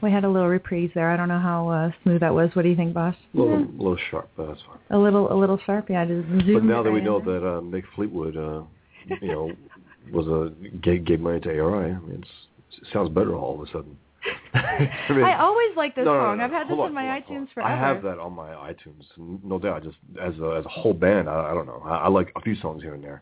We 0.01 0.11
had 0.11 0.23
a 0.23 0.29
little 0.29 0.47
reprise 0.47 0.89
there. 0.95 1.11
I 1.11 1.17
don't 1.17 1.27
know 1.27 1.39
how 1.39 1.67
uh, 1.67 1.91
smooth 2.03 2.21
that 2.21 2.33
was. 2.33 2.49
What 2.53 2.61
do 2.61 2.69
you 2.69 2.75
think, 2.75 2.93
Bosch? 2.93 3.15
A 3.33 3.37
little, 3.37 3.57
a 3.57 3.77
little 3.77 3.97
sharp, 4.09 4.29
but 4.37 4.47
that's 4.47 4.61
fine. 4.61 4.77
A 4.91 4.97
little, 4.97 5.31
a 5.31 5.35
little 5.35 5.59
sharp. 5.65 5.89
Yeah, 5.89 6.05
just 6.05 6.27
But 6.29 6.63
now 6.63 6.81
that 6.83 6.91
we 6.91 7.01
know 7.01 7.19
there. 7.19 7.39
that 7.41 7.45
uh, 7.45 7.61
Mick 7.61 7.83
Fleetwood, 7.95 8.37
uh, 8.37 8.63
you 9.21 9.27
know, 9.27 9.51
was 10.11 10.27
a 10.27 10.53
gave, 10.77 11.05
gave 11.05 11.19
money 11.19 11.39
to 11.41 11.49
ARI, 11.49 11.91
I 11.91 11.99
mean, 11.99 12.23
it's, 12.23 12.81
it 12.81 12.87
sounds 12.93 13.09
better 13.09 13.35
all 13.35 13.61
of 13.61 13.67
a 13.67 13.71
sudden. 13.71 13.97
I, 14.53 14.89
mean, 15.09 15.23
I 15.23 15.39
always 15.39 15.75
like 15.77 15.95
this 15.95 16.05
no, 16.05 16.13
no, 16.13 16.19
song. 16.19 16.37
no, 16.39 16.43
I've 16.43 16.51
had 16.51 16.63
this 16.67 16.75
hold 16.75 16.87
on, 16.87 16.93
my 16.93 17.07
on, 17.07 17.21
iTunes 17.21 17.47
forever. 17.53 17.69
I 17.69 17.77
have 17.79 18.03
that 18.03 18.19
on 18.19 18.33
my 18.33 18.49
iTunes, 18.49 19.03
no 19.17 19.59
doubt. 19.59 19.83
Just 19.83 19.97
as 20.21 20.33
a 20.39 20.57
as 20.59 20.65
a 20.65 20.69
whole 20.69 20.93
band, 20.93 21.29
I, 21.29 21.51
I 21.51 21.53
don't 21.53 21.65
know. 21.65 21.81
I, 21.85 21.97
I 21.97 22.07
like 22.09 22.31
a 22.35 22.41
few 22.41 22.55
songs 22.57 22.81
here 22.81 22.93
and 22.93 23.03
there, 23.03 23.21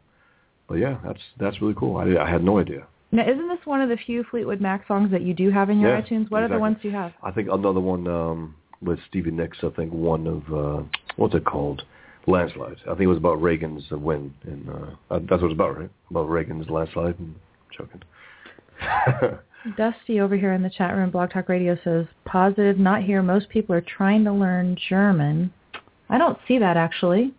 but 0.67 0.75
yeah, 0.75 0.97
that's 1.05 1.19
that's 1.39 1.61
really 1.61 1.75
cool. 1.77 1.97
I 1.97 2.23
I 2.23 2.29
had 2.29 2.43
no 2.43 2.59
idea. 2.59 2.87
Now, 3.11 3.23
isn't 3.23 3.47
this 3.47 3.65
one 3.65 3.81
of 3.81 3.89
the 3.89 3.97
few 3.97 4.23
Fleetwood 4.29 4.59
Mac 4.59 4.85
songs 4.87 5.11
that 5.11 5.21
you 5.21 5.33
do 5.33 5.49
have 5.49 5.69
in 5.69 5.79
your 5.79 5.95
Yeah, 5.95 6.01
iTunes? 6.01 6.29
What 6.29 6.43
are 6.43 6.49
the 6.49 6.55
exactly. 6.55 6.59
ones 6.59 6.77
you 6.81 6.91
have? 6.91 7.13
I 7.23 7.31
think 7.31 7.47
another 7.49 7.79
one 7.79 8.07
um, 8.07 8.55
with 8.81 8.99
Stevie 9.07 9.31
Nicks. 9.31 9.59
I 9.63 9.69
think 9.69 9.93
one 9.93 10.27
of 10.27 10.53
uh, 10.53 10.83
what's 11.15 11.35
it 11.35 11.45
called? 11.45 11.83
Landslide. 12.29 12.75
I 12.83 12.89
think 12.89 13.01
it 13.03 13.07
was 13.07 13.17
about 13.17 13.41
Reagan's 13.41 13.89
win, 13.89 14.33
and 14.43 14.69
uh, 14.69 15.13
uh, 15.15 15.19
that's 15.29 15.41
what 15.41 15.45
it's 15.45 15.53
about, 15.53 15.79
right? 15.79 15.89
About 16.11 16.29
Reagan's 16.29 16.69
landslide. 16.69 17.17
And 17.19 17.35
joking. 17.71 18.01
Dusty 19.77 20.19
over 20.19 20.37
here 20.37 20.53
in 20.53 20.61
the 20.61 20.69
chat 20.69 20.95
room, 20.95 21.09
Blog 21.09 21.31
Talk 21.31 21.49
Radio 21.49 21.77
says, 21.83 22.05
positive, 22.25 22.77
not 22.77 23.03
here. 23.03 23.21
Most 23.21 23.49
people 23.49 23.75
are 23.75 23.81
trying 23.81 24.23
to 24.25 24.31
learn 24.31 24.77
German. 24.89 25.51
I 26.09 26.17
don't 26.17 26.37
see 26.47 26.57
that 26.59 26.77
actually. 26.77 27.33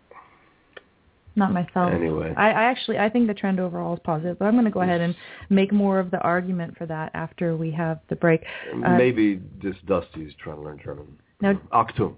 Not 1.35 1.53
myself. 1.53 1.93
Anyway. 1.93 2.33
I, 2.35 2.49
I 2.49 2.63
actually, 2.63 2.97
I 2.97 3.09
think 3.09 3.27
the 3.27 3.33
trend 3.33 3.59
overall 3.59 3.93
is 3.93 3.99
positive, 4.03 4.39
but 4.39 4.45
I'm 4.45 4.53
going 4.53 4.65
to 4.65 4.71
go 4.71 4.81
ahead 4.81 5.01
and 5.01 5.15
make 5.49 5.71
more 5.71 5.99
of 5.99 6.11
the 6.11 6.19
argument 6.19 6.77
for 6.77 6.85
that 6.87 7.11
after 7.13 7.55
we 7.55 7.71
have 7.71 7.99
the 8.09 8.15
break. 8.15 8.43
Uh, 8.73 8.97
Maybe 8.97 9.39
this 9.61 9.75
Dusty 9.85 10.23
is 10.23 10.33
trying 10.41 10.57
to 10.57 10.61
learn 10.63 10.79
German. 10.83 11.07
No. 11.41 11.59
Achtung, 11.71 12.15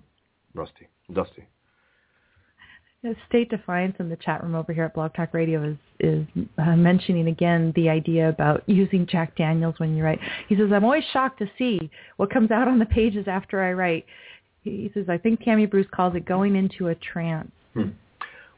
Rusty, 0.54 0.88
Dusty. 1.13 1.47
State 3.28 3.50
Defiance 3.50 3.95
in 4.00 4.10
the 4.10 4.15
chat 4.17 4.43
room 4.43 4.54
over 4.54 4.71
here 4.74 4.84
at 4.84 4.93
Blog 4.93 5.13
Talk 5.15 5.34
Radio 5.34 5.63
is 5.63 5.78
is 6.00 6.26
uh, 6.60 6.76
mentioning 6.76 7.28
again 7.28 7.74
the 7.76 7.89
idea 7.89 8.30
about 8.30 8.63
using 8.67 9.08
Jack 9.08 9.36
Daniels 9.36 9.76
when 9.80 9.95
you 9.95 10.04
write. 10.04 10.19
He 10.47 10.56
says, 10.56 10.71
"I'm 10.71 10.84
always 10.84 11.04
shocked 11.12 11.39
to 11.39 11.50
see 11.58 11.89
what 12.17 12.32
comes 12.32 12.52
out 12.52 12.67
on 12.67 12.78
the 12.78 12.86
pages 12.86 13.28
after 13.28 13.63
I 13.63 13.74
write." 13.74 14.06
He 14.62 14.91
says, 14.93 15.06
"I 15.10 15.17
think 15.17 15.43
Tammy 15.43 15.65
Bruce 15.65 15.88
calls 15.91 16.15
it 16.15 16.26
going 16.26 16.56
into 16.56 16.89
a 16.89 16.95
trance." 16.95 17.52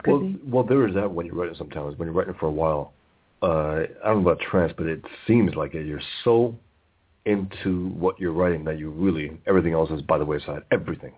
Could 0.04 0.12
Well, 0.12 0.20
be. 0.22 0.40
well, 0.46 0.64
there 0.64 0.88
is 0.88 0.96
that 0.96 1.12
when 1.12 1.26
you're 1.26 1.36
writing 1.36 1.56
sometimes. 1.58 1.98
When 1.98 2.08
you're 2.08 2.16
writing 2.16 2.34
for 2.40 2.48
a 2.48 2.52
while, 2.52 2.94
uh, 3.42 3.84
I 4.04 4.08
don't 4.08 4.24
know 4.24 4.32
about 4.32 4.40
trance, 4.42 4.74
but 4.78 4.88
it 4.88 5.04
seems 5.28 5.56
like 5.56 5.74
it. 5.74 5.86
You're 5.86 6.02
so 6.24 6.56
into 7.26 7.88
what 7.90 8.20
you're 8.20 8.34
writing 8.34 8.66
that 8.66 8.78
you 8.78 8.90
really 8.90 9.32
everything 9.48 9.74
else 9.74 9.90
is 9.92 10.02
by 10.02 10.18
the 10.18 10.26
wayside. 10.26 10.64
Everything. 10.72 11.14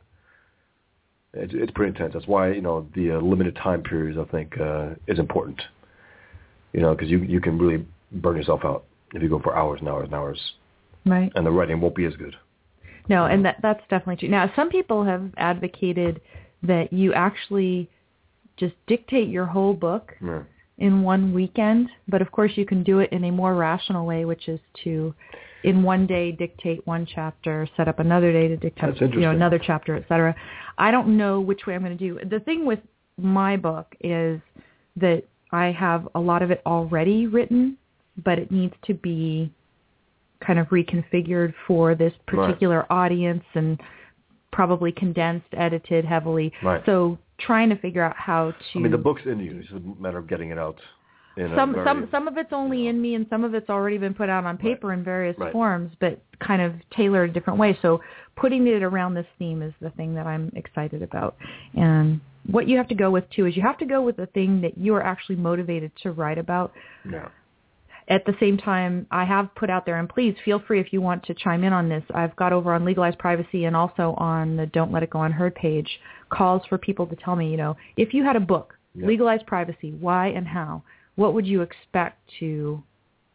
It's, 1.34 1.54
it's 1.56 1.71
pretty 1.71 1.89
intense. 1.89 2.13
That's 2.13 2.28
why 2.28 2.52
you 2.54 2.62
know 2.62 2.88
the 2.95 3.17
uh, 3.17 3.19
limited 3.19 3.56
time 3.56 3.84
periods 3.84 4.17
I 4.19 4.26
think 4.32 4.60
uh, 4.60 4.91
is 5.08 5.19
important. 5.19 5.62
You 6.74 6.82
know, 6.82 6.93
because 6.93 7.10
you 7.10 7.19
you 7.19 7.41
can 7.41 7.58
really 7.58 7.86
burn 8.12 8.38
yourself 8.38 8.62
out 8.63 8.86
if 9.13 9.21
you 9.21 9.30
go 9.30 9.39
for 9.39 9.56
hours 9.56 9.80
and 9.80 9.89
hours 9.89 10.06
and 10.06 10.13
hours, 10.15 10.39
Right. 11.06 11.32
and 11.36 11.45
the 11.45 11.52
writing 11.52 11.80
won't 11.82 11.95
be 11.95 12.06
as 12.06 12.15
good. 12.15 12.36
No, 13.10 13.26
and 13.26 13.45
that 13.45 13.58
that's 13.62 13.82
definitely 13.89 14.17
true. 14.17 14.30
Now, 14.30 14.52
some 14.56 14.69
people 14.69 15.04
have 15.04 15.32
advocated 15.38 16.21
that 16.63 16.91
you 16.91 17.13
actually 17.13 17.89
just 18.58 18.74
dictate 18.88 19.30
your 19.30 19.46
whole 19.46 19.74
book 19.74 20.15
Yeah. 20.22 20.44
in 20.78 21.04
one 21.04 21.34
weekend, 21.34 21.89
but 22.08 22.22
of 22.22 22.32
course 22.32 22.52
you 22.58 22.65
can 22.65 22.84
do 22.84 23.00
it 23.00 23.12
in 23.12 23.24
a 23.24 23.32
more 23.32 23.56
rational 23.56 24.06
way, 24.06 24.26
which 24.26 24.48
is 24.48 24.60
to 24.84 25.13
in 25.63 25.82
one 25.82 26.06
day 26.06 26.32
dictate 26.32 26.86
one 26.86 27.06
chapter, 27.08 27.68
set 27.76 27.88
up 27.88 28.00
another 28.00 28.32
day 28.32 28.48
to 28.48 28.56
dictate 28.58 29.02
you 29.02 29.22
know 29.22 29.32
another 29.32 29.58
chapter, 29.60 29.96
etc. 29.96 30.36
I 30.78 30.91
don't 30.91 31.18
know 31.18 31.39
which 31.41 31.65
way 31.65 31.74
I'm 31.76 31.84
going 31.84 31.98
to 31.98 32.08
do. 32.20 32.20
The 32.30 32.39
thing 32.41 32.65
with 32.65 32.80
my 33.18 33.58
book 33.58 33.96
is 34.02 34.39
that 34.98 35.24
I 35.52 35.72
have 35.72 36.08
a 36.15 36.20
lot 36.20 36.41
of 36.44 36.52
it 36.52 36.62
already 36.65 37.28
written, 37.28 37.78
but 38.24 38.38
it 38.38 38.52
needs 38.52 38.76
to 38.86 38.94
be 38.94 39.52
kind 40.46 40.60
of 40.60 40.68
reconfigured 40.68 41.54
for 41.65 41.96
this 41.96 42.13
Right. 42.32 42.46
particular 42.48 42.86
audience 42.91 43.44
and 43.56 43.82
probably 44.52 44.91
condensed, 44.91 45.48
edited 45.54 46.06
heavily. 46.06 46.52
Right. 46.62 46.86
So 46.86 47.18
trying 47.38 47.69
to 47.69 47.78
figure 47.78 48.04
out 48.04 48.15
how 48.17 48.52
to 48.52 48.80
I 48.80 48.80
mean, 48.80 48.91
the 48.91 48.98
book's 48.98 49.24
in 49.26 49.39
you. 49.39 49.62
It's 49.62 49.71
a 49.71 50.02
matter 50.02 50.17
of 50.17 50.28
getting 50.28 50.50
it 50.52 50.58
out. 50.58 50.80
In 51.38 51.52
some 51.54 51.74
very, 51.74 51.86
some 51.86 52.08
some 52.12 52.28
of 52.30 52.38
it's 52.38 52.54
only 52.54 52.88
in 52.88 53.02
me 53.02 53.15
and 53.15 53.26
some 53.30 53.43
of 53.43 53.54
it's 53.54 53.69
already 53.69 53.98
been 53.98 54.13
put 54.13 54.30
out 54.30 54.45
on 54.45 54.58
paper 54.58 54.93
in 54.93 55.04
various 55.04 55.38
Right. 55.38 55.52
forms 55.52 55.91
but 56.00 56.21
kind 56.39 56.62
of 56.62 56.74
tailored 56.95 57.32
a 57.32 57.34
different 57.34 57.60
way 57.60 57.78
so 57.82 58.00
putting 58.38 58.65
it 58.67 58.82
around 58.82 59.15
this 59.15 59.26
theme 59.38 59.62
is 59.62 59.74
the 59.82 59.89
thing 59.91 60.15
that 60.15 60.26
i'm 60.28 60.50
excited 60.56 61.02
about 61.02 61.36
and 61.74 62.21
what 62.48 62.69
you 62.69 62.78
have 62.78 62.88
to 62.88 62.95
go 62.95 63.12
with 63.12 63.30
too 63.32 63.48
is 63.48 63.58
you 63.58 63.62
have 63.63 63.78
to 63.80 63.86
go 63.86 64.02
with 64.02 64.15
the 64.15 64.28
thing 64.28 64.62
that 64.62 64.78
you 64.78 64.95
are 64.95 65.04
actually 65.04 65.36
motivated 65.36 65.91
to 66.04 66.12
write 66.13 66.38
about 66.38 66.71
Yeah. 67.10 67.28
At 68.08 68.26
the 68.26 68.36
same 68.39 68.58
time, 68.58 69.08
I 69.10 69.26
have 69.26 69.54
put 69.56 69.70
out 69.70 69.86
there, 69.86 69.98
and 69.98 70.08
please 70.08 70.36
feel 70.46 70.60
free 70.60 70.80
if 70.80 70.94
you 70.94 71.02
want 71.02 71.24
to 71.24 71.34
chime 71.34 71.63
in 71.63 71.74
on 71.74 71.89
this. 71.89 72.04
I've 72.13 72.36
got 72.36 72.54
over 72.54 72.74
on 72.74 72.86
Legalized 72.86 73.18
Privacy 73.18 73.65
and 73.65 73.76
also 73.76 74.13
on 74.18 74.56
the 74.56 74.68
Don't 74.68 74.91
Let 74.91 75.02
It 75.02 75.10
Go 75.10 75.24
Unheard 75.24 75.56
page 75.56 76.00
calls 76.30 76.62
for 76.70 76.78
people 76.78 77.08
to 77.08 77.15
tell 77.15 77.36
me, 77.36 77.50
you 77.50 77.58
know, 77.58 77.76
if 77.98 78.13
you 78.13 78.24
had 78.24 78.36
a 78.36 78.39
book, 78.39 78.78
Yeah. 78.94 79.08
Legalized 79.08 79.48
Privacy, 79.48 79.91
why 80.00 80.28
and 80.28 80.48
how, 80.48 80.84
what 81.15 81.34
would 81.34 81.48
you 81.48 81.62
expect 81.62 82.20
to 82.39 82.82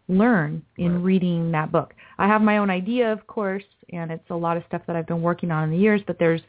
learn 0.08 0.62
in 0.76 0.94
Right. 0.94 1.04
reading 1.04 1.50
that 1.50 1.72
book? 1.72 1.94
I 2.18 2.28
have 2.28 2.40
my 2.40 2.58
own 2.58 2.70
idea, 2.70 3.12
of 3.12 3.26
course, 3.26 3.64
and 3.92 4.12
it's 4.12 4.30
a 4.30 4.36
lot 4.36 4.56
of 4.56 4.64
stuff 4.66 4.82
that 4.86 4.94
I've 4.94 5.06
been 5.06 5.22
working 5.22 5.50
on 5.50 5.64
in 5.64 5.70
the 5.70 5.76
years, 5.76 6.00
but 6.06 6.18
there's 6.18 6.42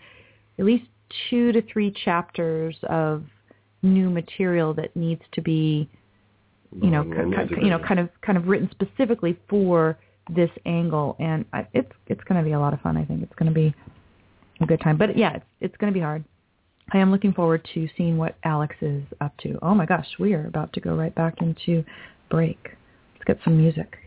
at 0.60 0.66
least 0.66 0.86
two 1.30 1.52
to 1.54 1.62
three 1.64 1.90
chapters 1.92 2.78
of 2.84 3.24
new 3.82 4.10
material 4.12 4.74
that 4.76 4.96
needs 4.96 5.24
to 5.32 5.42
be 5.42 5.90
you 6.80 6.90
know, 6.92 7.02
Um, 7.02 7.12
ki- 7.12 7.18
and 7.20 7.32
ki- 7.34 7.42
integrated. 7.42 7.64
you 7.64 7.70
know, 7.70 7.80
kind 7.80 8.00
of 8.00 8.10
kind 8.22 8.38
of 8.38 8.48
written 8.48 8.70
specifically 8.72 9.38
for 9.50 9.98
this 10.30 10.50
angle, 10.66 11.16
and 11.20 11.46
I, 11.54 11.68
it's 11.74 11.92
it's 12.08 12.24
going 12.24 12.40
to 12.42 12.46
be 12.46 12.54
a 12.54 12.60
lot 12.60 12.74
of 12.74 12.82
fun. 12.82 12.96
I 12.98 13.06
think 13.06 13.24
it's 13.24 13.34
going 13.36 13.50
to 13.50 13.56
be 13.56 13.74
a 14.62 14.66
good 14.66 14.80
time. 14.82 14.98
But 14.98 15.18
yeah, 15.18 15.34
it's 15.36 15.46
it's 15.60 15.78
going 15.78 15.92
to 15.92 15.98
be 15.98 16.04
hard. 16.04 16.24
I 16.94 16.98
am 17.00 17.10
looking 17.12 17.34
forward 17.34 17.66
to 17.74 17.88
seeing 17.98 18.18
what 18.18 18.36
Alex 18.44 18.76
is 18.82 19.04
up 19.22 19.36
to. 19.38 19.58
Oh 19.62 19.74
my 19.74 19.86
gosh, 19.86 20.08
we 20.20 20.34
are 20.34 20.46
about 20.48 20.74
to 20.74 20.80
go 20.82 20.94
right 20.96 21.14
back 21.16 21.42
into 21.42 21.84
break. 22.30 22.60
Let's 23.16 23.24
get 23.26 23.40
some 23.44 23.58
music. 23.58 23.98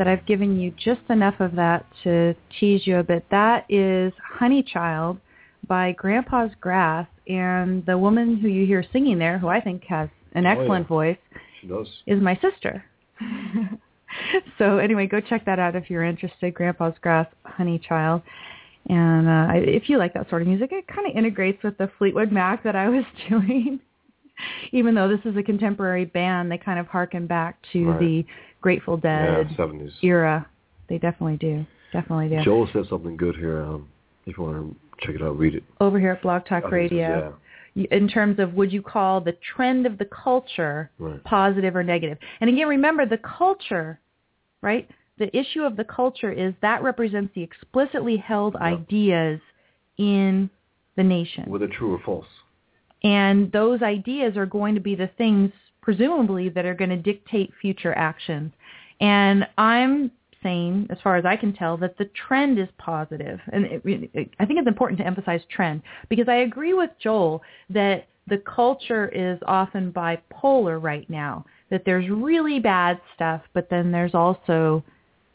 That 0.00 0.08
I've 0.08 0.24
given 0.24 0.58
you 0.58 0.72
just 0.82 1.02
enough 1.10 1.40
of 1.40 1.54
that 1.56 1.84
to 2.04 2.34
tease 2.58 2.86
you 2.86 2.96
a 3.00 3.02
bit. 3.02 3.22
That 3.30 3.66
is 3.68 4.14
Honey 4.38 4.62
Child 4.62 5.18
by 5.68 5.92
Grandpa's 5.92 6.52
Grass, 6.58 7.06
and 7.28 7.84
the 7.84 7.98
woman 7.98 8.36
who 8.38 8.48
you 8.48 8.64
hear 8.64 8.82
singing 8.94 9.18
there, 9.18 9.36
who 9.38 9.48
I 9.48 9.60
think 9.60 9.84
has 9.84 10.08
an 10.32 10.46
Oh, 10.46 10.50
excellent 10.52 10.84
yeah. 10.86 10.88
voice, 10.88 11.18
is 12.06 12.22
my 12.22 12.34
sister. 12.40 12.82
so 14.58 14.78
anyway, 14.78 15.06
go 15.06 15.20
check 15.20 15.44
that 15.44 15.58
out 15.58 15.76
if 15.76 15.90
you're 15.90 16.04
interested. 16.04 16.54
Grandpa's 16.54 16.94
Grass, 17.02 17.26
Honey 17.44 17.78
Child. 17.78 18.22
And 18.88 19.28
uh, 19.28 19.52
I- 19.52 19.56
if 19.66 19.88
you 19.90 19.98
like 19.98 20.14
that 20.14 20.28
sort 20.30 20.40
of 20.42 20.48
music, 20.48 20.70
it 20.72 20.86
kind 20.88 21.06
of 21.06 21.14
integrates 21.14 21.62
with 21.62 21.76
the 21.78 21.90
Fleetwood 21.98 22.32
Mac 22.32 22.62
that 22.64 22.74
I 22.74 22.88
was 22.88 23.04
doing. 23.28 23.80
Even 24.72 24.94
though 24.94 25.06
this 25.08 25.20
is 25.26 25.36
a 25.36 25.42
contemporary 25.42 26.06
band, 26.06 26.50
they 26.50 26.56
kind 26.56 26.78
of 26.78 26.86
harken 26.86 27.26
back 27.26 27.58
to 27.74 27.90
Right. 27.90 28.00
the 28.00 28.26
Grateful 28.60 28.96
Dead 28.96 29.48
Yeah, 29.50 29.56
70s. 29.56 29.92
era. 30.02 30.46
They 30.88 30.98
definitely 30.98 31.36
do. 31.36 31.64
Definitely 31.92 32.28
do. 32.28 32.44
Joel 32.44 32.68
said 32.72 32.84
something 32.88 33.16
good 33.16 33.36
here. 33.36 33.62
Um, 33.62 33.88
if 34.26 34.36
you 34.36 34.42
want 34.44 34.56
to 35.00 35.06
check 35.06 35.14
it 35.16 35.22
out, 35.22 35.38
read 35.38 35.54
it. 35.54 35.64
Over 35.80 35.98
here 35.98 36.12
at 36.12 36.22
Blog 36.22 36.44
Talk 36.46 36.62
think 36.70 36.90
says, 36.90 37.00
Radio, 37.00 37.36
in 37.74 38.08
terms 38.08 38.38
of 38.38 38.54
would 38.54 38.72
you 38.72 38.82
call 38.82 39.20
the 39.20 39.36
trend 39.54 39.86
of 39.86 39.98
the 39.98 40.04
culture 40.06 40.90
right. 40.98 41.22
positive 41.24 41.74
or 41.76 41.82
negative. 41.82 42.18
And 42.40 42.50
again, 42.50 42.68
remember 42.68 43.06
the 43.06 43.18
culture, 43.18 43.98
right? 44.62 44.88
The 45.18 45.34
issue 45.36 45.62
of 45.62 45.76
the 45.76 45.84
culture 45.84 46.32
is 46.32 46.54
that 46.62 46.82
represents 46.82 47.32
the 47.34 47.42
explicitly 47.42 48.16
held 48.16 48.54
Yep. 48.54 48.62
ideas 48.62 49.40
in 49.98 50.50
the 50.96 51.02
nation. 51.04 51.44
Whether 51.48 51.68
true 51.68 51.94
or 51.94 51.98
false. 52.04 52.26
And 53.02 53.50
those 53.52 53.82
ideas 53.82 54.36
are 54.36 54.46
going 54.46 54.74
to 54.74 54.80
be 54.80 54.94
the 54.94 55.08
things, 55.18 55.52
presumably, 55.82 56.48
that 56.48 56.64
are 56.64 56.74
going 56.74 56.90
to 56.90 56.96
dictate 56.96 57.52
future 57.60 57.94
actions. 57.96 58.52
And 59.00 59.46
I'm 59.56 60.10
saying, 60.42 60.86
as 60.90 60.98
far 61.02 61.16
as 61.16 61.24
I 61.24 61.36
can 61.36 61.52
tell, 61.52 61.76
that 61.78 61.98
the 61.98 62.08
trend 62.26 62.58
is 62.58 62.68
positive. 62.78 63.40
And 63.52 63.66
it, 63.66 63.82
it, 63.84 64.30
I 64.38 64.46
think 64.46 64.58
it's 64.58 64.68
important 64.68 64.98
to 65.00 65.06
emphasize 65.06 65.40
trend 65.50 65.82
because 66.08 66.28
I 66.28 66.36
agree 66.36 66.74
with 66.74 66.90
Joel 67.02 67.42
that 67.70 68.08
the 68.26 68.38
culture 68.38 69.08
is 69.08 69.38
often 69.46 69.92
bipolar 69.92 70.82
right 70.82 71.08
now, 71.10 71.44
that 71.70 71.82
there's 71.84 72.08
really 72.08 72.58
bad 72.58 73.00
stuff, 73.14 73.42
but 73.54 73.68
then 73.70 73.90
there's 73.90 74.14
also 74.14 74.82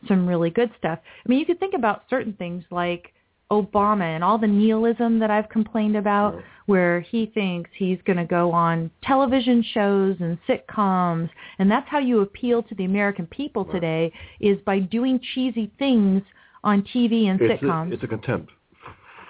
some 0.07 0.27
really 0.27 0.49
good 0.49 0.71
stuff. 0.77 0.99
I 1.03 1.29
mean, 1.29 1.39
you 1.39 1.45
could 1.45 1.59
think 1.59 1.73
about 1.73 2.03
certain 2.09 2.33
things 2.33 2.63
like 2.71 3.11
Obama 3.51 4.03
and 4.03 4.23
all 4.23 4.37
the 4.37 4.47
nihilism 4.47 5.19
that 5.19 5.29
I've 5.29 5.49
complained 5.49 5.95
about, 5.95 6.41
where 6.65 7.01
he 7.01 7.27
thinks 7.27 7.69
he's 7.75 7.99
going 8.05 8.17
to 8.17 8.25
go 8.25 8.51
on 8.51 8.89
television 9.03 9.63
shows 9.73 10.15
and 10.19 10.37
sitcoms, 10.47 11.29
and 11.59 11.69
that's 11.69 11.87
how 11.87 11.99
you 11.99 12.21
appeal 12.21 12.63
to 12.63 12.75
the 12.75 12.85
American 12.85 13.27
people 13.27 13.65
today 13.65 14.11
is 14.39 14.57
by 14.65 14.79
doing 14.79 15.19
cheesy 15.33 15.71
things 15.77 16.23
on 16.63 16.81
TV 16.83 17.25
and 17.29 17.39
It's 17.39 17.61
a, 17.61 17.65
sitcoms. 17.65 17.93
it's 17.93 18.03
a 18.03 18.07
contempt 18.07 18.51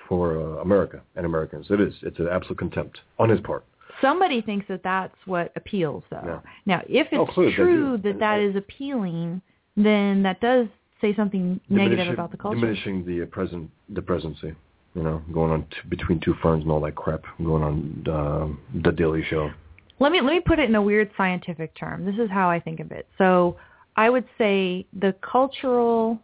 for 0.07 0.39
uh, 0.39 0.61
America 0.61 1.01
and 1.17 1.25
Americans. 1.25 1.67
It 1.69 1.81
is. 1.81 1.93
It's 2.03 2.19
an 2.19 2.29
absolute 2.31 2.57
contempt 2.57 2.99
on 3.19 3.27
his 3.29 3.41
part. 3.41 3.65
Somebody 4.01 4.41
thinks 4.41 4.65
that 4.69 4.81
that's 4.83 5.15
what 5.25 5.51
appeals, 5.55 6.03
though. 6.09 6.21
Yeah. 6.25 6.39
Now, 6.65 6.81
if 6.87 7.07
Oh, 7.11 7.23
it's 7.27 7.35
they 7.35 7.51
true 7.53 7.97
that 8.03 8.19
that 8.19 8.39
is 8.39 8.55
appealing, 8.55 9.41
then 9.75 10.23
that 10.23 10.39
does 10.41 10.67
say 11.05 11.15
something 11.15 11.59
negative 11.69 12.13
about 12.13 12.31
the 12.31 12.37
culture. 12.37 12.59
Diminishing 12.59 13.05
the 13.05 13.23
uh, 13.23 13.25
present, 13.27 13.69
the 13.89 14.01
presidency. 14.01 14.53
You 14.93 15.03
know, 15.03 15.21
going 15.33 15.51
on 15.51 15.63
t- 15.63 15.89
between 15.89 16.21
two 16.21 16.35
ferns 16.41 16.63
and 16.63 16.71
all 16.71 16.79
that 16.81 16.95
crap. 16.95 17.23
Going 17.43 17.63
on 17.63 18.05
uh, 18.07 18.79
the 18.81 18.91
Daily 18.91 19.23
Show. 19.29 19.51
Let 19.99 20.11
me 20.11 20.21
let 20.21 20.31
me 20.31 20.39
put 20.39 20.59
it 20.59 20.69
in 20.69 20.75
a 20.75 20.81
weird 20.81 21.11
scientific 21.17 21.75
term. 21.75 22.05
This 22.05 22.15
is 22.15 22.29
how 22.29 22.49
I 22.49 22.59
think 22.59 22.79
of 22.79 22.91
it. 22.91 23.07
So 23.17 23.57
I 23.95 24.09
would 24.09 24.25
say 24.37 24.85
the 24.99 25.13
cultural, 25.21 26.19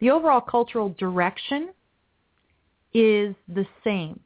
the 0.00 0.10
overall 0.10 0.40
cultural 0.40 0.94
direction 0.98 1.70
is 2.94 3.34
the 3.48 3.66
same 3.84 4.18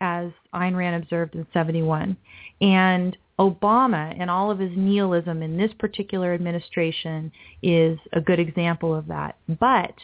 as 0.00 0.30
Ayn 0.52 0.76
Rand 0.76 1.02
observed 1.02 1.34
in 1.34 1.46
71. 1.52 2.16
And 2.60 3.16
Obama 3.38 4.14
and 4.18 4.30
all 4.30 4.50
of 4.50 4.58
his 4.58 4.70
nihilism 4.76 5.42
in 5.42 5.56
this 5.56 5.72
particular 5.78 6.34
administration 6.34 7.32
is 7.62 7.98
a 8.12 8.20
good 8.20 8.38
example 8.38 8.94
of 8.94 9.08
that. 9.08 9.36
But 9.48 9.94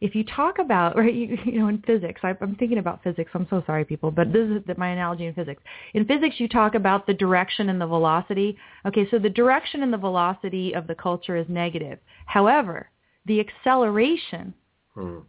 if 0.00 0.14
you 0.14 0.24
talk 0.24 0.58
about, 0.58 0.96
right, 0.96 1.12
you, 1.12 1.36
you 1.44 1.58
know, 1.58 1.68
in 1.68 1.82
physics, 1.86 2.20
I, 2.24 2.34
I'm 2.40 2.56
thinking 2.56 2.78
about 2.78 3.02
physics. 3.04 3.30
I'm 3.34 3.46
so 3.50 3.62
sorry, 3.66 3.84
people, 3.84 4.10
but 4.10 4.32
this 4.32 4.48
is 4.48 4.62
my 4.76 4.88
analogy 4.88 5.26
in 5.26 5.34
physics. 5.34 5.62
In 5.94 6.06
physics, 6.06 6.36
you 6.38 6.48
talk 6.48 6.74
about 6.74 7.06
the 7.06 7.14
direction 7.14 7.68
and 7.68 7.80
the 7.80 7.86
velocity. 7.86 8.56
Okay, 8.86 9.06
so 9.10 9.18
the 9.18 9.30
direction 9.30 9.82
and 9.82 9.92
the 9.92 9.98
velocity 9.98 10.74
of 10.74 10.86
the 10.86 10.94
culture 10.94 11.36
is 11.36 11.46
negative. 11.48 11.98
However, 12.26 12.90
the 13.26 13.40
acceleration 13.40 14.54
Hmm. 14.94 15.20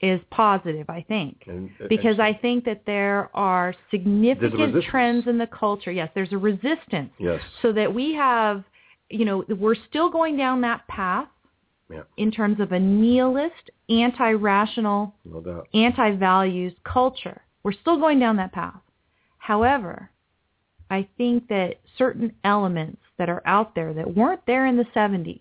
Is 0.00 0.20
positive, 0.30 0.88
I 0.88 1.02
think. 1.02 1.44
And, 1.46 1.70
Because 1.88 2.18
I 2.18 2.32
think 2.32 2.64
that 2.64 2.82
there 2.86 3.30
are 3.34 3.74
significant 3.90 4.82
trends 4.84 5.26
in 5.26 5.36
the 5.38 5.46
culture. 5.46 5.92
Yes, 5.92 6.10
there's 6.14 6.32
a 6.32 6.38
resistance 6.38 7.12
yes, 7.18 7.40
so 7.60 7.72
that 7.72 7.92
we 7.92 8.14
have, 8.14 8.64
you 9.10 9.24
know, 9.24 9.44
we're 9.48 9.74
still 9.88 10.08
going 10.10 10.36
down 10.36 10.62
that 10.62 10.86
path 10.88 11.28
Yeah. 11.90 12.02
in 12.16 12.30
terms 12.30 12.60
of 12.60 12.72
a 12.72 12.78
nihilist, 12.78 13.70
anti-rational, 13.90 15.14
no 15.24 15.40
doubt. 15.40 15.68
anti-values 15.74 16.72
culture. 16.84 17.42
We're 17.62 17.72
still 17.72 17.98
going 17.98 18.18
down 18.18 18.36
that 18.36 18.52
path. 18.52 18.80
However, 19.36 20.10
I 20.88 21.06
think 21.18 21.48
that 21.48 21.78
certain 21.98 22.34
elements 22.44 23.02
that 23.18 23.28
are 23.28 23.42
out 23.44 23.74
there 23.74 23.92
that 23.92 24.16
weren't 24.16 24.44
there 24.46 24.66
in 24.66 24.76
the 24.78 24.86
70s 24.94 25.40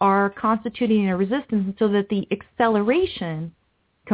are 0.00 0.30
constituting 0.30 1.10
a 1.10 1.16
resistance 1.16 1.76
so 1.78 1.86
that 1.88 2.08
the 2.08 2.26
acceleration 2.30 3.52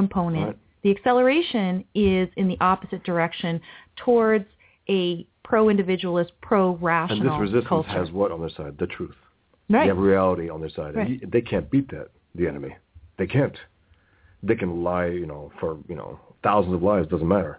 component, 0.01 0.47
Right. 0.47 0.57
the 0.83 0.91
acceleration 0.97 1.85
is 1.95 2.29
in 2.37 2.47
the 2.53 2.59
opposite 2.61 3.03
direction 3.03 3.61
towards 4.05 4.47
a 4.89 5.27
pro-individualist, 5.43 6.31
pro-rational 6.43 7.33
this 7.33 7.41
resistance 7.41 7.67
culture. 7.69 7.91
has 7.91 8.11
what 8.13 8.31
on 8.31 8.41
their 8.41 8.51
side? 8.51 8.77
The 8.79 8.87
truth. 8.87 9.17
right. 9.71 9.83
They 9.85 9.89
have 9.89 9.99
reality 9.99 10.49
on 10.55 10.61
their 10.61 10.71
side. 10.79 10.95
Right. 10.95 11.31
They 11.35 11.41
can't 11.41 11.69
beat 11.71 11.89
that, 11.91 12.09
the 12.35 12.47
enemy. 12.47 12.73
They 13.19 13.27
can't. 13.27 13.57
They 14.43 14.55
can 14.55 14.85
lie, 14.85 15.07
you 15.07 15.27
know, 15.27 15.51
for, 15.61 15.79
you 15.89 15.97
know, 15.97 16.21
thousands 16.43 16.75
of 16.75 16.83
lives, 16.83 17.09
doesn't 17.09 17.27
matter. 17.27 17.59